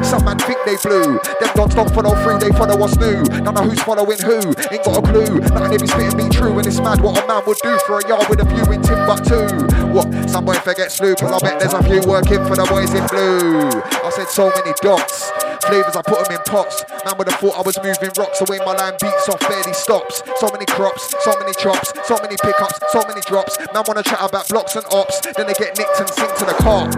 Some 0.04 0.24
man 0.24 0.38
think 0.38 0.59
they 0.64 0.76
blue. 0.78 1.18
Them 1.18 1.50
dogs 1.54 1.74
don't 1.74 1.90
follow 1.90 2.14
through, 2.22 2.38
they 2.38 2.54
follow 2.56 2.76
what's 2.76 2.96
new. 2.96 3.24
Don't 3.42 3.54
know 3.54 3.66
who's 3.66 3.82
following 3.82 4.18
who. 4.18 4.54
Ain't 4.70 4.84
got 4.86 4.98
a 4.98 5.02
clue. 5.02 5.40
Nothing 5.40 5.70
they 5.70 5.78
be 5.78 5.86
spitting 5.86 6.16
me 6.16 6.28
true 6.30 6.56
and 6.59 6.66
it's 6.66 6.78
mad 6.78 7.00
what 7.00 7.18
a 7.18 7.26
man 7.26 7.42
would 7.46 7.59
do 7.62 7.76
for 7.86 7.98
a 7.98 8.09
yard 8.09 8.28
with 8.28 8.40
a 8.40 8.44
view 8.44 8.72
in 8.72 8.82
Timbuktu. 8.82 9.66
What? 9.90 10.06
Some 10.30 10.44
boy 10.44 10.54
forgets 10.54 10.94
Snoop 11.02 11.20
and 11.22 11.34
I 11.34 11.38
bet 11.40 11.59
there's 11.59 11.74
a 11.74 11.82
few 11.82 12.00
working 12.06 12.46
for 12.46 12.54
the 12.54 12.66
boys 12.70 12.94
in 12.94 13.06
blue. 13.09 13.70
I 14.06 14.10
said 14.10 14.28
so 14.28 14.50
many 14.54 14.72
dots. 14.82 15.30
Flavors, 15.66 15.94
I 15.94 16.02
put 16.02 16.24
them 16.24 16.36
in 16.36 16.42
pots. 16.44 16.84
Man 17.04 17.16
would 17.18 17.28
have 17.28 17.38
thought 17.38 17.56
I 17.56 17.62
was 17.62 17.71
moving 17.78 18.10
rocks 18.18 18.40
away. 18.40 18.58
My 18.64 18.74
line 18.74 18.94
beats 19.00 19.28
off, 19.28 19.40
barely 19.40 19.72
stops. 19.72 20.22
So 20.36 20.48
many 20.52 20.66
crops, 20.66 21.14
so 21.24 21.32
many 21.38 21.52
chops, 21.54 21.92
so 22.04 22.18
many 22.22 22.36
pickups, 22.42 22.80
so 22.90 23.02
many 23.06 23.20
drops. 23.22 23.58
Man 23.72 23.84
wanna 23.86 24.02
chat 24.02 24.20
about 24.20 24.48
blocks 24.48 24.76
and 24.76 24.84
ops, 24.92 25.20
then 25.36 25.46
they 25.46 25.54
get 25.54 25.78
nicked 25.78 25.98
and 26.00 26.08
sing 26.10 26.30
to 26.38 26.44
the 26.44 26.56
cops. 26.60 26.96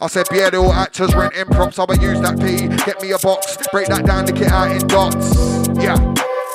I 0.00 0.06
said, 0.06 0.26
yeah, 0.32 0.50
they 0.50 0.56
all 0.56 0.72
actors 0.72 1.14
renting 1.14 1.46
props. 1.46 1.78
I 1.78 1.84
will 1.84 1.98
use 1.98 2.20
that 2.20 2.38
P, 2.38 2.68
get 2.84 3.02
me 3.02 3.10
a 3.10 3.18
box, 3.18 3.56
break 3.72 3.88
that 3.88 4.06
down, 4.06 4.26
lick 4.26 4.40
it 4.40 4.52
out 4.52 4.70
in 4.70 4.86
dots. 4.86 5.68
Yeah. 5.82 5.96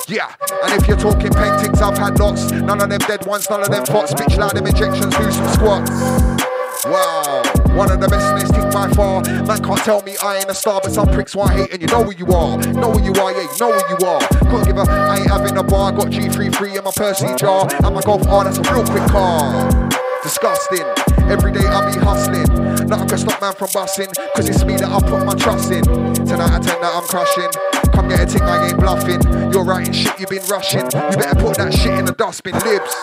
Yeah, 0.06 0.30
and 0.62 0.72
if 0.74 0.86
you're 0.86 0.98
talking 0.98 1.32
paintings, 1.32 1.80
I've 1.80 1.96
had 1.96 2.18
lots. 2.18 2.50
None 2.50 2.82
of 2.82 2.90
them 2.90 2.98
dead 3.08 3.24
ones, 3.26 3.48
none 3.48 3.62
of 3.62 3.70
them 3.70 3.84
pots. 3.84 4.12
Bitch, 4.12 4.36
loud 4.36 4.54
them 4.54 4.66
injections, 4.66 5.16
do 5.16 5.32
some 5.32 5.48
squats. 5.48 5.90
Wow, 6.84 7.42
one 7.74 7.90
of 7.90 8.00
the 8.00 8.08
best 8.08 8.30
in 8.30 8.38
this 8.38 8.50
thing 8.50 8.70
by 8.70 8.88
far. 8.94 9.22
Man 9.22 9.62
can't 9.62 9.80
tell 9.80 10.02
me 10.02 10.16
I 10.22 10.38
ain't 10.38 10.50
a 10.50 10.54
star, 10.54 10.80
but 10.82 10.92
some 10.92 11.08
pricks 11.08 11.34
want 11.34 11.52
hate, 11.52 11.72
and 11.72 11.82
you 11.82 11.88
know 11.88 12.04
who 12.04 12.14
you 12.14 12.26
are. 12.32 12.56
Know 12.72 12.92
who 12.92 13.02
you 13.02 13.12
are, 13.20 13.32
yeah, 13.32 13.42
you 13.42 13.58
know 13.58 13.72
who 13.72 13.82
you 13.90 13.98
are. 14.06 14.20
Couldn't 14.50 14.66
give 14.66 14.78
a, 14.78 14.86
I 14.88 15.18
ain't 15.18 15.30
having 15.30 15.56
a 15.56 15.62
bar. 15.62 15.92
Got 15.92 16.08
G33 16.08 16.78
in 16.78 16.84
my 16.84 16.92
Percy 16.94 17.34
jar, 17.36 17.68
and 17.84 17.94
my 17.94 18.00
Golf 18.02 18.26
R, 18.28 18.44
that's 18.44 18.58
a 18.58 18.62
real 18.72 18.84
quick 18.86 19.04
car. 19.10 19.90
Disgusting. 20.22 20.86
Every 21.28 21.52
day 21.52 21.66
I 21.66 21.92
be 21.92 21.98
hustling. 21.98 22.48
Nothing 22.86 23.08
can 23.08 23.18
stop 23.18 23.40
man 23.40 23.54
from 23.54 23.68
busting. 23.74 24.08
Cause 24.36 24.48
it's 24.48 24.64
me 24.64 24.76
that 24.76 24.88
I 24.88 25.00
put 25.00 25.24
my 25.24 25.34
trust 25.34 25.70
in. 25.70 25.82
Tonight 25.84 26.52
I 26.54 26.60
tell 26.60 26.80
that 26.80 26.92
I'm 26.94 27.04
crushing. 27.04 27.50
Come 27.92 28.08
get 28.08 28.20
a 28.20 28.26
ting, 28.26 28.42
I 28.42 28.68
ain't 28.68 28.78
bluffing. 28.78 29.20
You're 29.52 29.64
writing 29.64 29.92
shit, 29.92 30.18
you 30.18 30.26
been 30.26 30.44
rushing. 30.48 30.84
You 30.84 31.16
better 31.16 31.40
put 31.40 31.56
that 31.58 31.74
shit 31.74 31.98
in 31.98 32.04
the 32.06 32.12
dustbin, 32.12 32.54
libs. 32.60 32.94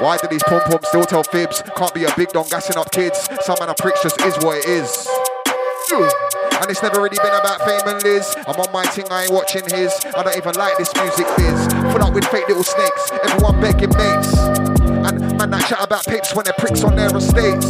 Why 0.00 0.16
do 0.16 0.28
these 0.28 0.42
pom 0.44 0.62
poms 0.62 0.88
still 0.88 1.04
tell 1.04 1.22
fibs? 1.22 1.62
Can't 1.76 1.92
be 1.92 2.04
a 2.04 2.16
big 2.16 2.30
don 2.30 2.48
gassing 2.48 2.78
up 2.78 2.90
kids. 2.90 3.28
Some 3.42 3.56
man 3.60 3.68
a 3.68 3.74
pricks 3.74 4.02
just 4.02 4.18
is 4.22 4.34
what 4.38 4.56
it 4.56 4.64
is. 4.64 5.06
And 5.92 6.70
it's 6.70 6.80
never 6.82 7.02
really 7.02 7.18
been 7.20 7.34
about 7.36 7.60
fame 7.60 7.82
and 7.84 8.02
Liz. 8.02 8.34
I'm 8.48 8.56
on 8.56 8.72
my 8.72 8.86
ting, 8.86 9.04
I 9.10 9.24
ain't 9.24 9.32
watching 9.32 9.64
his. 9.68 9.92
I 10.16 10.22
don't 10.22 10.36
even 10.38 10.54
like 10.54 10.78
this 10.78 10.90
music 10.96 11.26
biz. 11.36 11.66
Full 11.92 12.02
up 12.02 12.14
with 12.14 12.24
fake 12.32 12.48
little 12.48 12.64
snakes. 12.64 13.12
Everyone 13.24 13.60
begging 13.60 13.92
mates. 13.92 14.32
And 15.04 15.36
man 15.36 15.50
that 15.50 15.66
chat 15.68 15.84
about 15.84 16.06
pips 16.06 16.34
when 16.34 16.44
they're 16.44 16.54
pricks 16.56 16.82
on 16.82 16.96
their 16.96 17.14
estates. 17.14 17.68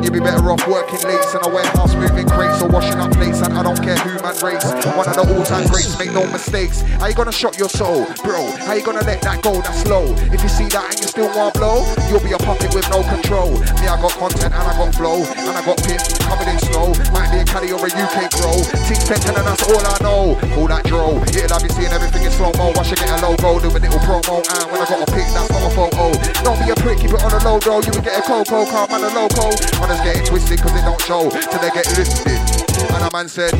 And 0.00 0.08
you'd 0.08 0.16
be 0.16 0.24
better 0.24 0.48
off 0.48 0.64
working 0.66 0.96
late 1.04 1.20
in 1.20 1.44
a 1.44 1.50
warehouse 1.52 1.92
moving 1.92 2.24
crates 2.24 2.64
or 2.64 2.72
washing 2.72 2.96
up 2.96 3.12
plates. 3.12 3.44
And 3.44 3.52
I 3.52 3.60
don't 3.60 3.76
care 3.84 4.00
who 4.00 4.16
man 4.24 4.32
race. 4.40 4.64
One 4.96 5.04
of 5.04 5.12
the 5.12 5.28
all-time 5.28 5.68
greats, 5.68 5.92
make 6.00 6.08
no 6.16 6.24
mistakes. 6.24 6.80
How 6.96 7.12
you 7.12 7.14
gonna 7.14 7.30
shot 7.30 7.60
your 7.60 7.68
soul, 7.68 8.08
bro? 8.24 8.48
How 8.64 8.72
you 8.72 8.80
gonna 8.80 9.04
let 9.04 9.20
that 9.20 9.44
go? 9.44 9.60
That's 9.60 9.84
low. 9.84 10.08
If 10.32 10.40
you 10.40 10.48
see 10.48 10.72
that 10.72 10.88
and 10.88 10.96
you 10.96 11.04
still 11.04 11.28
want 11.36 11.52
blow, 11.52 11.84
you'll 12.08 12.24
be 12.24 12.32
a 12.32 12.40
puppet 12.40 12.72
with 12.72 12.88
no 12.88 13.04
control. 13.12 13.60
Me, 13.60 13.92
I 13.92 14.00
got 14.00 14.16
content 14.16 14.56
and 14.56 14.64
I 14.64 14.72
got 14.72 14.88
flow 14.96 15.20
and 15.20 15.52
I 15.52 15.60
got 15.68 15.76
pins 15.84 16.16
covered 16.24 16.48
in 16.48 16.56
snow. 16.64 16.96
Might 17.12 17.28
be 17.28 17.44
a 17.44 17.44
Cali 17.44 17.68
or 17.68 17.84
a 17.84 17.92
UK 17.92 18.32
grow. 18.40 18.56
Ting 18.88 19.04
ten 19.04 19.20
and 19.36 19.44
that's 19.44 19.68
all 19.68 19.84
I 19.84 20.00
know. 20.00 20.40
Call 20.56 20.68
that 20.72 20.88
dro. 20.88 21.20
It'll 21.28 21.52
have 21.52 21.60
you 21.60 21.76
seeing 21.76 21.92
everything 21.92 22.24
in 22.24 22.32
slow 22.32 22.56
mo. 22.56 22.72
Watch 22.72 22.88
you 22.88 22.96
get 22.96 23.12
a 23.12 23.20
logo, 23.20 23.60
do 23.60 23.68
a 23.68 23.76
little 23.76 24.00
promo. 24.08 24.40
And 24.48 24.64
when 24.72 24.80
I 24.80 24.88
got 24.88 25.04
a 25.04 25.08
pic, 25.12 25.28
that's 25.36 25.52
not 25.52 25.60
a 25.60 25.70
photo. 25.76 26.08
Don't 26.40 26.56
be 26.56 26.72
a 26.72 26.76
prick, 26.80 27.04
keep 27.04 27.12
it 27.12 27.20
on 27.20 27.36
the 27.36 27.40
low 27.44 27.60
though. 27.60 27.84
You 27.84 27.92
will 27.92 28.00
get 28.00 28.16
a 28.16 28.24
cocoa, 28.24 28.64
calm 28.64 28.88
man 28.88 29.04
a 29.04 29.12
loco. 29.12 29.52
Others 29.90 30.04
getting 30.04 30.24
twisted 30.24 30.62
cause 30.62 30.72
they 30.72 30.82
don't 30.82 31.00
show 31.00 31.28
till 31.28 31.60
they 31.60 31.70
get 31.70 31.98
lifted. 31.98 32.59
And 32.94 33.04
a 33.04 33.10
man 33.12 33.28
said, 33.28 33.52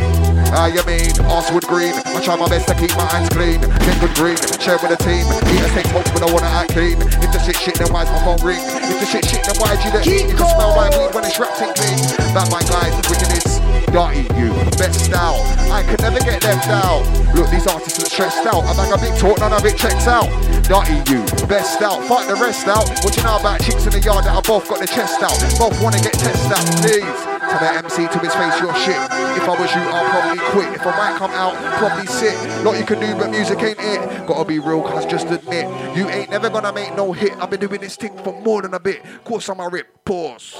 Ah, 0.53 0.67
you 0.67 0.83
mean, 0.83 1.15
Arsewood 1.31 1.67
Green. 1.69 1.95
I 1.95 2.19
try 2.23 2.35
my 2.35 2.49
best 2.49 2.67
to 2.69 2.75
keep 2.75 2.91
my 2.99 3.07
hands 3.07 3.29
clean. 3.31 3.61
Get 3.61 3.97
good 4.03 4.15
green, 4.19 4.37
share 4.59 4.79
with 4.83 4.91
the 4.91 4.99
team. 4.99 5.23
Eat 5.47 5.63
a 5.63 5.71
take 5.71 5.87
smokes, 5.87 6.11
but 6.11 6.27
I 6.27 6.29
wanna 6.33 6.51
act 6.51 6.75
clean. 6.75 6.99
If 7.23 7.31
the 7.31 7.39
shit 7.39 7.57
shit, 7.57 7.77
then 7.79 7.93
why's 7.93 8.11
my 8.11 8.19
phone 8.25 8.43
ring? 8.43 8.59
If 8.59 8.99
the 8.99 9.07
shit 9.07 9.25
shit, 9.25 9.47
then 9.47 9.55
why'd 9.63 9.79
you 9.85 9.91
let 9.95 10.07
me? 10.07 10.27
You 10.27 10.35
can 10.35 10.49
smell 10.51 10.75
my 10.75 10.91
weed 10.91 11.15
when 11.15 11.25
it's 11.25 11.39
wrapped 11.39 11.63
in 11.63 11.71
clean. 11.75 11.99
Bad 12.35 12.51
my 12.51 12.63
guys, 12.67 12.95
wickedness. 13.07 13.61
Dirty 13.91 14.27
you, 14.39 14.55
best 14.79 15.11
out. 15.15 15.43
I 15.71 15.83
could 15.83 16.01
never 16.03 16.21
get 16.21 16.43
left 16.43 16.69
out. 16.69 17.03
Look, 17.35 17.51
these 17.51 17.67
artists 17.67 17.99
look 17.99 18.11
stressed 18.11 18.47
out. 18.47 18.63
I'm 18.67 18.77
like 18.77 18.95
a 18.95 18.99
big 18.99 19.15
talk, 19.19 19.39
none 19.39 19.53
of 19.53 19.65
it 19.65 19.77
checks 19.77 20.07
out. 20.07 20.31
Dirty 20.67 20.99
you, 21.11 21.23
best 21.47 21.83
out. 21.83 22.03
Fight 22.07 22.27
the 22.27 22.37
rest 22.37 22.67
out. 22.67 22.87
What 23.03 23.17
you 23.17 23.23
know 23.23 23.39
about 23.39 23.61
chicks 23.63 23.87
in 23.87 23.93
the 23.93 24.01
yard 24.01 24.25
that 24.27 24.35
are 24.35 24.43
both 24.43 24.69
got 24.69 24.79
their 24.79 24.91
chest 24.91 25.23
out? 25.23 25.35
Both 25.59 25.81
wanna 25.83 25.99
get 25.99 26.15
tested 26.15 26.53
out, 26.55 26.67
please. 26.79 27.03
Tell 27.51 27.59
the 27.59 27.71
MC 27.83 28.07
to 28.07 28.19
his 28.19 28.35
face, 28.35 28.61
your 28.61 28.75
shit. 28.75 29.10
If 29.13 29.49
I 29.49 29.61
was 29.61 29.75
you, 29.75 29.81
I'd 29.81 30.11
probably 30.11 30.39
quit. 30.51 30.75
If 30.75 30.87
I 30.87 30.97
might 30.97 31.19
come 31.19 31.31
out, 31.33 31.55
probably 31.79 32.07
sit. 32.07 32.35
Lot 32.65 32.79
you 32.79 32.85
can 32.85 33.01
do, 33.01 33.15
but 33.15 33.31
music 33.31 33.63
ain't 33.63 33.79
it. 33.81 34.27
Gotta 34.27 34.45
be 34.45 34.59
real, 34.59 34.83
cause 34.83 35.07
just 35.07 35.27
admit, 35.27 35.67
you 35.97 36.09
ain't 36.09 36.31
never 36.31 36.49
gonna 36.51 36.73
make 36.73 36.95
no 36.95 37.13
hit. 37.13 37.33
I've 37.39 37.51
been 37.51 37.61
doing 37.61 37.81
this 37.81 37.97
thing 37.97 38.17
for 38.19 38.39
more 38.43 38.63
than 38.63 38.75
a 38.75 38.81
bit. 38.81 39.03
Course 39.25 39.49
I'm 39.49 39.61
a 39.61 39.69
rip. 39.69 40.05
Pause. 40.05 40.55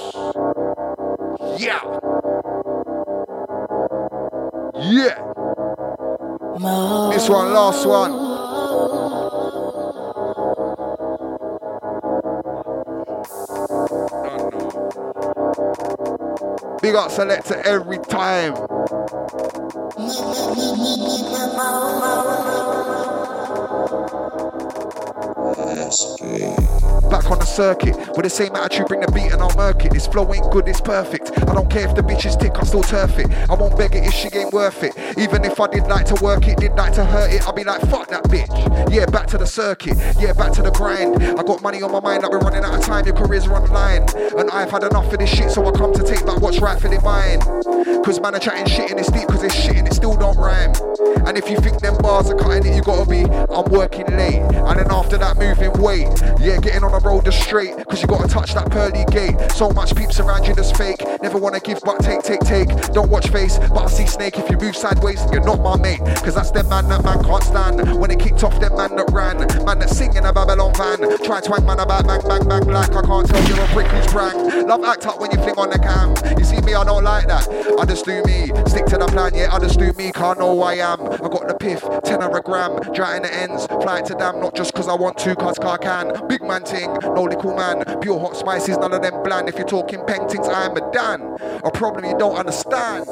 Yeah. 1.59 1.81
Yeah. 4.75 5.31
This 7.11 7.29
one, 7.29 7.53
last 7.53 7.85
one. 7.85 8.30
Big 16.81 16.95
up 16.95 17.11
selector 17.11 17.61
every 17.63 17.99
time. 17.99 18.55
Back 25.91 27.29
on 27.29 27.39
the 27.39 27.45
circuit 27.45 27.97
with 28.15 28.23
the 28.23 28.29
same 28.29 28.55
attitude, 28.55 28.87
bring 28.87 29.01
the 29.01 29.11
beat 29.11 29.29
and 29.33 29.41
I'll 29.41 29.53
murk 29.57 29.83
it. 29.83 29.91
This 29.91 30.07
flow 30.07 30.33
ain't 30.33 30.49
good, 30.49 30.65
it's 30.69 30.79
perfect. 30.79 31.31
I 31.37 31.53
don't 31.53 31.69
care 31.69 31.85
if 31.85 31.95
the 31.95 32.01
bitch 32.01 32.25
is 32.25 32.37
thick, 32.37 32.53
I 32.55 32.63
still 32.63 32.81
turf 32.81 33.19
it. 33.19 33.29
I 33.49 33.55
won't 33.55 33.77
beg 33.77 33.93
it 33.95 34.05
if 34.05 34.13
she 34.13 34.29
ain't 34.37 34.53
worth 34.53 34.83
it. 34.83 34.95
Even 35.17 35.43
if 35.43 35.59
I 35.59 35.67
did 35.67 35.87
like 35.87 36.05
to 36.05 36.23
work 36.23 36.47
it, 36.47 36.59
did 36.59 36.71
like 36.75 36.93
to 36.93 37.03
hurt 37.03 37.33
it, 37.33 37.45
I'll 37.45 37.51
be 37.51 37.65
like, 37.65 37.81
fuck 37.89 38.07
that 38.07 38.23
bitch. 38.25 38.49
Yeah, 38.89 39.05
back 39.07 39.27
to 39.27 39.37
the 39.37 39.45
circuit, 39.45 39.97
yeah, 40.17 40.31
back 40.31 40.53
to 40.53 40.61
the 40.61 40.71
grind. 40.71 41.21
I 41.21 41.43
got 41.43 41.61
money 41.61 41.81
on 41.81 41.91
my 41.91 41.99
mind, 41.99 42.23
I've 42.23 42.31
been 42.31 42.39
running 42.39 42.63
out 42.63 42.75
of 42.75 42.85
time, 42.85 43.05
your 43.05 43.15
career's 43.15 43.49
run 43.49 43.69
line. 43.69 44.07
And 44.37 44.49
I've 44.51 44.71
had 44.71 44.83
enough 44.83 45.11
of 45.11 45.19
this 45.19 45.29
shit, 45.29 45.51
so 45.51 45.65
I 45.65 45.71
come 45.71 45.91
to 45.91 46.03
take 46.03 46.25
back 46.25 46.39
what's 46.39 46.59
rightfully 46.59 46.99
mine. 46.99 47.41
Cause 48.01 48.21
man 48.21 48.33
are 48.35 48.39
chatting 48.39 48.65
shit 48.65 48.91
and 48.91 48.99
it's 48.99 49.11
deep, 49.11 49.27
cause 49.27 49.43
it's 49.43 49.55
shit 49.55 49.75
and 49.75 49.87
it 49.87 49.93
still 49.93 50.15
don't 50.15 50.37
rhyme. 50.37 50.71
And 51.27 51.37
if 51.37 51.49
you 51.49 51.57
think 51.57 51.79
them 51.79 51.97
bars 51.97 52.29
are 52.29 52.35
cutting 52.35 52.71
it, 52.71 52.75
you 52.75 52.81
gotta 52.81 53.09
be, 53.09 53.23
I'm 53.23 53.71
working 53.71 54.07
late. 54.17 54.41
And 54.41 54.79
then 54.79 54.91
after 54.91 55.17
that, 55.17 55.37
moving 55.37 55.71
weight. 55.81 56.07
Yeah, 56.39 56.57
getting 56.57 56.83
on 56.83 56.91
the 56.91 57.01
road 57.03 57.25
just 57.25 57.41
straight, 57.41 57.75
cause 57.87 58.01
you 58.01 58.07
gotta 58.07 58.27
touch 58.27 58.53
that 58.53 58.69
pearly 58.71 59.05
gate. 59.05 59.35
So 59.51 59.69
much 59.69 59.95
peeps 59.95 60.19
around 60.19 60.45
you 60.45 60.55
that's 60.55 60.71
fake. 60.71 61.01
Never 61.21 61.37
wanna 61.37 61.59
give, 61.59 61.79
but 61.83 61.99
take, 61.99 62.21
take, 62.23 62.39
take. 62.41 62.69
Don't 62.93 63.09
watch 63.09 63.29
face, 63.29 63.57
but 63.57 63.83
I 63.83 63.87
see 63.87 64.07
snake. 64.07 64.37
If 64.37 64.49
you 64.49 64.57
move 64.57 64.75
sideways, 64.75 65.23
you're 65.31 65.43
not 65.43 65.61
my 65.61 65.77
mate. 65.77 65.99
Cause 66.23 66.35
that's 66.35 66.51
them 66.51 66.67
man 66.69 66.87
that 66.89 67.03
man 67.03 67.23
can't 67.23 67.43
stand. 67.43 67.99
When 67.99 68.09
it 68.11 68.19
kicked 68.19 68.43
off, 68.43 68.59
them 68.59 68.75
man 68.75 68.95
that 68.95 69.11
ran. 69.11 69.37
Man 69.65 69.79
that 69.79 69.89
sing 69.89 70.15
in 70.15 70.25
a 70.25 70.33
Babylon 70.33 70.73
van. 70.75 70.99
Try 71.23 71.41
twang 71.41 71.65
man 71.65 71.79
about 71.79 72.07
bang, 72.07 72.21
bang, 72.27 72.47
bang, 72.47 72.65
like 72.67 72.95
I 72.95 73.01
can't 73.01 73.27
tell 73.27 73.43
you're 73.47 73.63
a 73.63 73.67
prick 73.67 73.87
who's 73.87 74.07
prank. 74.07 74.35
Love 74.67 74.83
act 74.83 75.05
up 75.05 75.19
when 75.19 75.31
you 75.31 75.37
fling 75.37 75.57
on 75.57 75.69
the 75.69 75.79
cam. 75.79 76.15
You 76.37 76.43
see 76.43 76.59
me, 76.61 76.73
I 76.73 76.83
don't 76.83 77.03
like 77.03 77.27
that. 77.27 77.47
I 77.79 77.85
just 77.85 78.05
do 78.05 78.23
me. 78.23 78.47
Stick 78.67 78.85
to 78.87 78.97
the 78.97 79.07
plan, 79.07 79.33
yeah, 79.35 79.53
I 79.53 79.59
just 79.59 79.77
do 79.77 79.91
me, 79.93 80.11
can't 80.11 80.39
know 80.39 80.55
who 80.55 80.61
I 80.61 80.75
am. 80.75 81.01
I 81.01 81.27
got 81.29 81.47
the 81.47 81.55
piff, 81.59 81.81
10 82.03 82.21
a 82.21 82.41
gram, 82.41 82.79
dry 82.93 83.17
in 83.17 83.23
the 83.23 83.33
ends, 83.33 83.65
fly 83.67 84.01
to 84.01 84.13
damn, 84.15 84.39
not 84.39 84.55
just 84.55 84.73
cause 84.73 84.87
I 84.87 84.95
want 84.95 85.17
to, 85.19 85.35
cause 85.35 85.57
car 85.59 85.77
can. 85.77 86.27
Big 86.27 86.41
man 86.41 86.63
ting, 86.63 86.93
no 87.03 87.23
little 87.23 87.55
man, 87.55 87.83
pure 88.01 88.19
hot 88.19 88.35
spices, 88.35 88.77
none 88.77 88.93
of 88.93 89.01
them 89.01 89.21
bland. 89.23 89.49
If 89.49 89.57
you're 89.57 89.67
talking 89.67 90.01
paintings, 90.05 90.47
I 90.47 90.65
am 90.65 90.77
a 90.77 90.91
Dan. 91.17 91.37
A 91.63 91.71
problem 91.71 92.05
you 92.05 92.17
don't 92.17 92.35
understand. 92.35 93.05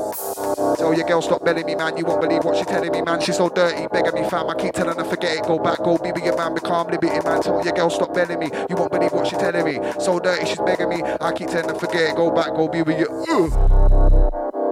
Tell 0.77 0.93
your 0.93 1.05
girl 1.05 1.21
stop 1.21 1.43
belling 1.43 1.65
me, 1.65 1.75
man. 1.75 1.97
You 1.97 2.05
won't 2.05 2.21
believe 2.21 2.43
what 2.43 2.57
she 2.57 2.63
telling 2.63 2.91
me, 2.91 3.01
man. 3.01 3.19
She's 3.21 3.37
so 3.37 3.49
dirty, 3.49 3.87
begging 3.91 4.13
me, 4.21 4.29
fam. 4.29 4.49
I 4.49 4.55
keep 4.55 4.73
telling 4.73 4.97
her 4.97 5.03
forget 5.03 5.37
it, 5.37 5.43
go 5.43 5.59
back, 5.59 5.79
go 5.79 5.97
be 5.97 6.11
with 6.11 6.23
your 6.23 6.37
man, 6.37 6.53
become 6.53 6.87
liberty, 6.87 7.19
man. 7.23 7.41
Tell 7.41 7.63
your 7.63 7.73
girl 7.73 7.89
stop 7.89 8.13
belling 8.13 8.39
me. 8.39 8.49
You 8.69 8.75
won't 8.75 8.91
believe 8.91 9.11
what 9.11 9.27
she 9.27 9.35
telling 9.35 9.65
me. 9.65 9.79
So 9.99 10.19
dirty, 10.19 10.45
she's 10.45 10.59
begging 10.59 10.89
me. 10.89 11.03
I 11.19 11.31
keep 11.33 11.49
telling 11.49 11.69
her 11.69 11.75
forget 11.75 12.11
it, 12.11 12.15
go 12.15 12.31
back, 12.31 12.47
go 12.49 12.67
be 12.67 12.81
with 12.81 12.99
you. 12.99 13.07
Ugh. 13.29 14.18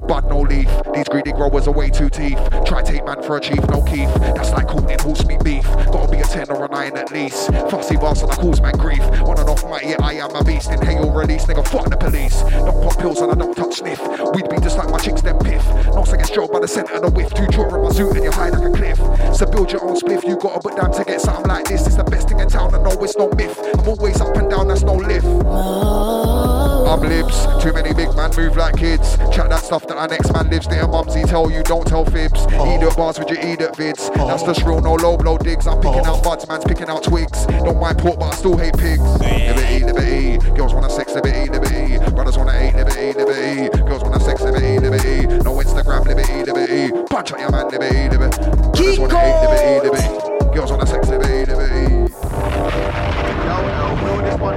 Bud 0.07 0.25
no 0.29 0.39
leaf, 0.39 0.69
these 0.93 1.07
greedy 1.09 1.33
growers 1.33 1.67
are 1.67 1.73
way 1.73 1.89
too 1.89 2.09
teeth. 2.09 2.39
Try 2.65 2.81
take 2.81 3.05
man 3.05 3.21
for 3.21 3.37
a 3.37 3.41
chief, 3.41 3.59
no 3.69 3.81
keef. 3.81 4.07
That's 4.35 4.51
like 4.51 4.67
calling 4.67 4.97
horse 4.99 5.25
meat 5.25 5.43
beef. 5.43 5.63
Gotta 5.63 6.09
be 6.09 6.19
a 6.19 6.23
10 6.23 6.49
or 6.49 6.65
a 6.65 6.67
9 6.69 6.97
at 6.97 7.11
least. 7.11 7.51
Fussy 7.69 7.97
boss 7.97 8.21
and 8.21 8.31
I 8.31 8.35
cause 8.35 8.61
man 8.61 8.73
grief. 8.77 9.01
On 9.01 9.37
and 9.37 9.49
off 9.49 9.63
my 9.63 9.81
yeah, 9.81 9.97
I 10.01 10.13
am 10.13 10.33
a 10.35 10.43
beast. 10.43 10.71
Inhale, 10.71 11.11
release, 11.11 11.45
nigga, 11.45 11.67
fuck 11.67 11.89
the 11.89 11.97
police. 11.97 12.41
Don't 12.41 12.81
pop 12.81 12.97
pills 12.97 13.19
and 13.19 13.31
I 13.31 13.35
don't 13.35 13.55
touch 13.55 13.75
sniff. 13.75 14.01
We'd 14.33 14.49
be 14.49 14.57
just 14.61 14.77
like 14.77 14.89
my 14.89 14.97
chicks, 14.97 15.21
them 15.21 15.39
piff. 15.39 15.65
No 15.93 16.03
second 16.05 16.25
stroke 16.25 16.51
by 16.51 16.59
the 16.59 16.67
centre 16.67 16.95
of 16.95 17.01
the 17.01 17.09
whiff. 17.09 17.33
Two 17.33 17.47
draw 17.47 17.73
in 17.75 17.81
my 17.83 17.91
suit 17.91 18.15
and 18.15 18.23
you 18.23 18.31
hide 18.31 18.53
like 18.53 18.63
a 18.63 18.71
cliff. 18.71 18.97
So 19.35 19.45
build 19.45 19.71
your 19.71 19.83
own 19.83 19.97
spliff, 19.97 20.23
you 20.23 20.37
gotta 20.37 20.61
put 20.61 20.77
down 20.77 20.91
to 20.93 21.03
get 21.03 21.21
something 21.21 21.47
like 21.47 21.65
this. 21.65 21.85
It's 21.85 21.97
the 21.97 22.03
best 22.03 22.29
thing 22.29 22.39
in 22.39 22.47
town 22.47 22.73
I 22.73 22.81
know 22.81 23.03
it's 23.03 23.17
no 23.17 23.29
myth. 23.31 23.59
I'm 23.77 23.87
always 23.87 24.21
up 24.21 24.35
and 24.37 24.49
down, 24.49 24.67
that's 24.69 24.83
no 24.83 24.95
lift. 24.95 26.66
I'm 26.87 27.01
libs, 27.01 27.45
too 27.61 27.73
many 27.73 27.93
big 27.93 28.15
man 28.15 28.31
move 28.37 28.55
like 28.55 28.77
kids. 28.77 29.17
Chat 29.29 29.49
that 29.49 29.61
stuff 29.63 29.85
that 29.87 29.97
our 29.97 30.07
next 30.07 30.31
man 30.31 30.49
lives 30.49 30.69
near 30.69 30.87
mumsy. 30.87 31.21
Tell 31.23 31.51
you, 31.51 31.61
don't 31.63 31.85
tell 31.85 32.05
fibs. 32.05 32.45
Idiot 32.45 32.83
uh-huh. 32.83 32.95
bars 32.95 33.19
with 33.19 33.29
your 33.29 33.39
idiot 33.39 33.73
vids. 33.73 34.09
Uh-huh. 34.09 34.27
That's 34.27 34.43
just 34.43 34.63
real, 34.63 34.79
no 34.79 34.93
low 34.95 35.17
blow 35.17 35.37
digs. 35.37 35.67
I'm 35.67 35.81
picking 35.81 35.99
uh-huh. 35.99 36.15
out 36.15 36.23
buds, 36.23 36.47
man's 36.47 36.63
picking 36.63 36.87
out 36.87 37.03
twigs. 37.03 37.45
Don't 37.47 37.79
mind 37.79 37.97
pork, 37.97 38.19
but 38.19 38.31
I 38.31 38.35
still 38.35 38.55
hate 38.55 38.77
pigs. 38.77 39.03
Liberty, 39.19 39.83
liberty. 39.83 40.37
Girls 40.55 40.73
wanna 40.73 40.89
sex, 40.89 41.13
liberty, 41.13 41.49
liberty. 41.49 41.97
Brothers 42.11 42.37
wanna 42.37 42.53
hate, 42.53 42.75
liberty, 42.75 43.13
liberty. 43.13 43.77
Girls 43.83 44.03
wanna 44.03 44.21
sex, 44.21 44.41
liberty, 44.41 44.79
liberty. 44.79 45.27
No 45.43 45.55
Instagram, 45.57 46.05
liberty, 46.05 46.45
liberty. 46.45 47.03
Punch 47.09 47.33
out 47.33 47.39
your 47.39 47.51
man, 47.51 47.67
liberty, 47.69 48.07
liberty. 48.07 48.47
Brothers 48.47 48.99
wanna 48.99 49.19
hate, 49.19 49.41
liberty, 49.41 49.89
liberty. 49.89 50.55
Girls 50.55 50.71
wanna 50.71 50.87
sex, 50.87 51.07
liberty, 51.09 51.51
liberty. 51.51 52.36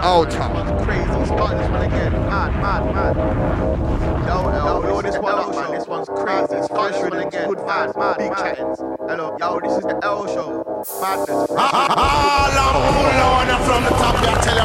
Oh, 0.02 0.24
top. 0.24 0.52
Crazy, 0.84 1.24
start 1.26 1.58
this 1.58 1.68
one 1.70 1.82
again. 1.82 2.12
Mad, 2.12 2.52
mad, 2.60 2.84
mad. 2.94 3.16
Yo, 4.26 4.36
yo, 4.50 4.82
yo, 4.82 5.02
this 5.02 5.18
one 5.18 5.34
up, 5.34 5.54
man. 5.54 5.70
This 5.72 5.86
one's 5.86 6.08
crazy. 6.08 6.62
Start 6.64 6.92
this 6.92 7.02
one 7.02 7.26
again. 7.26 7.48
Good 7.48 7.66
mad, 7.66 7.96
mad, 7.96 8.18
big 8.18 8.32
chattings. 8.32 8.78
Hello, 8.78 9.36
yo, 9.38 9.60
this 9.60 9.72
is 9.76 9.82
the 9.82 9.98
L 10.02 10.26
show. 10.26 10.64
Madness. 11.00 11.30
All 11.30 11.56
I'm 11.56 12.74
pulling 12.94 13.64
from 13.64 13.84
the 13.84 13.90
top, 13.90 14.14
yeah, 14.22 14.40
tell 14.40 14.56
you, 14.56 14.64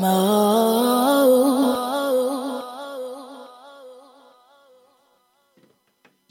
man. 0.00 0.89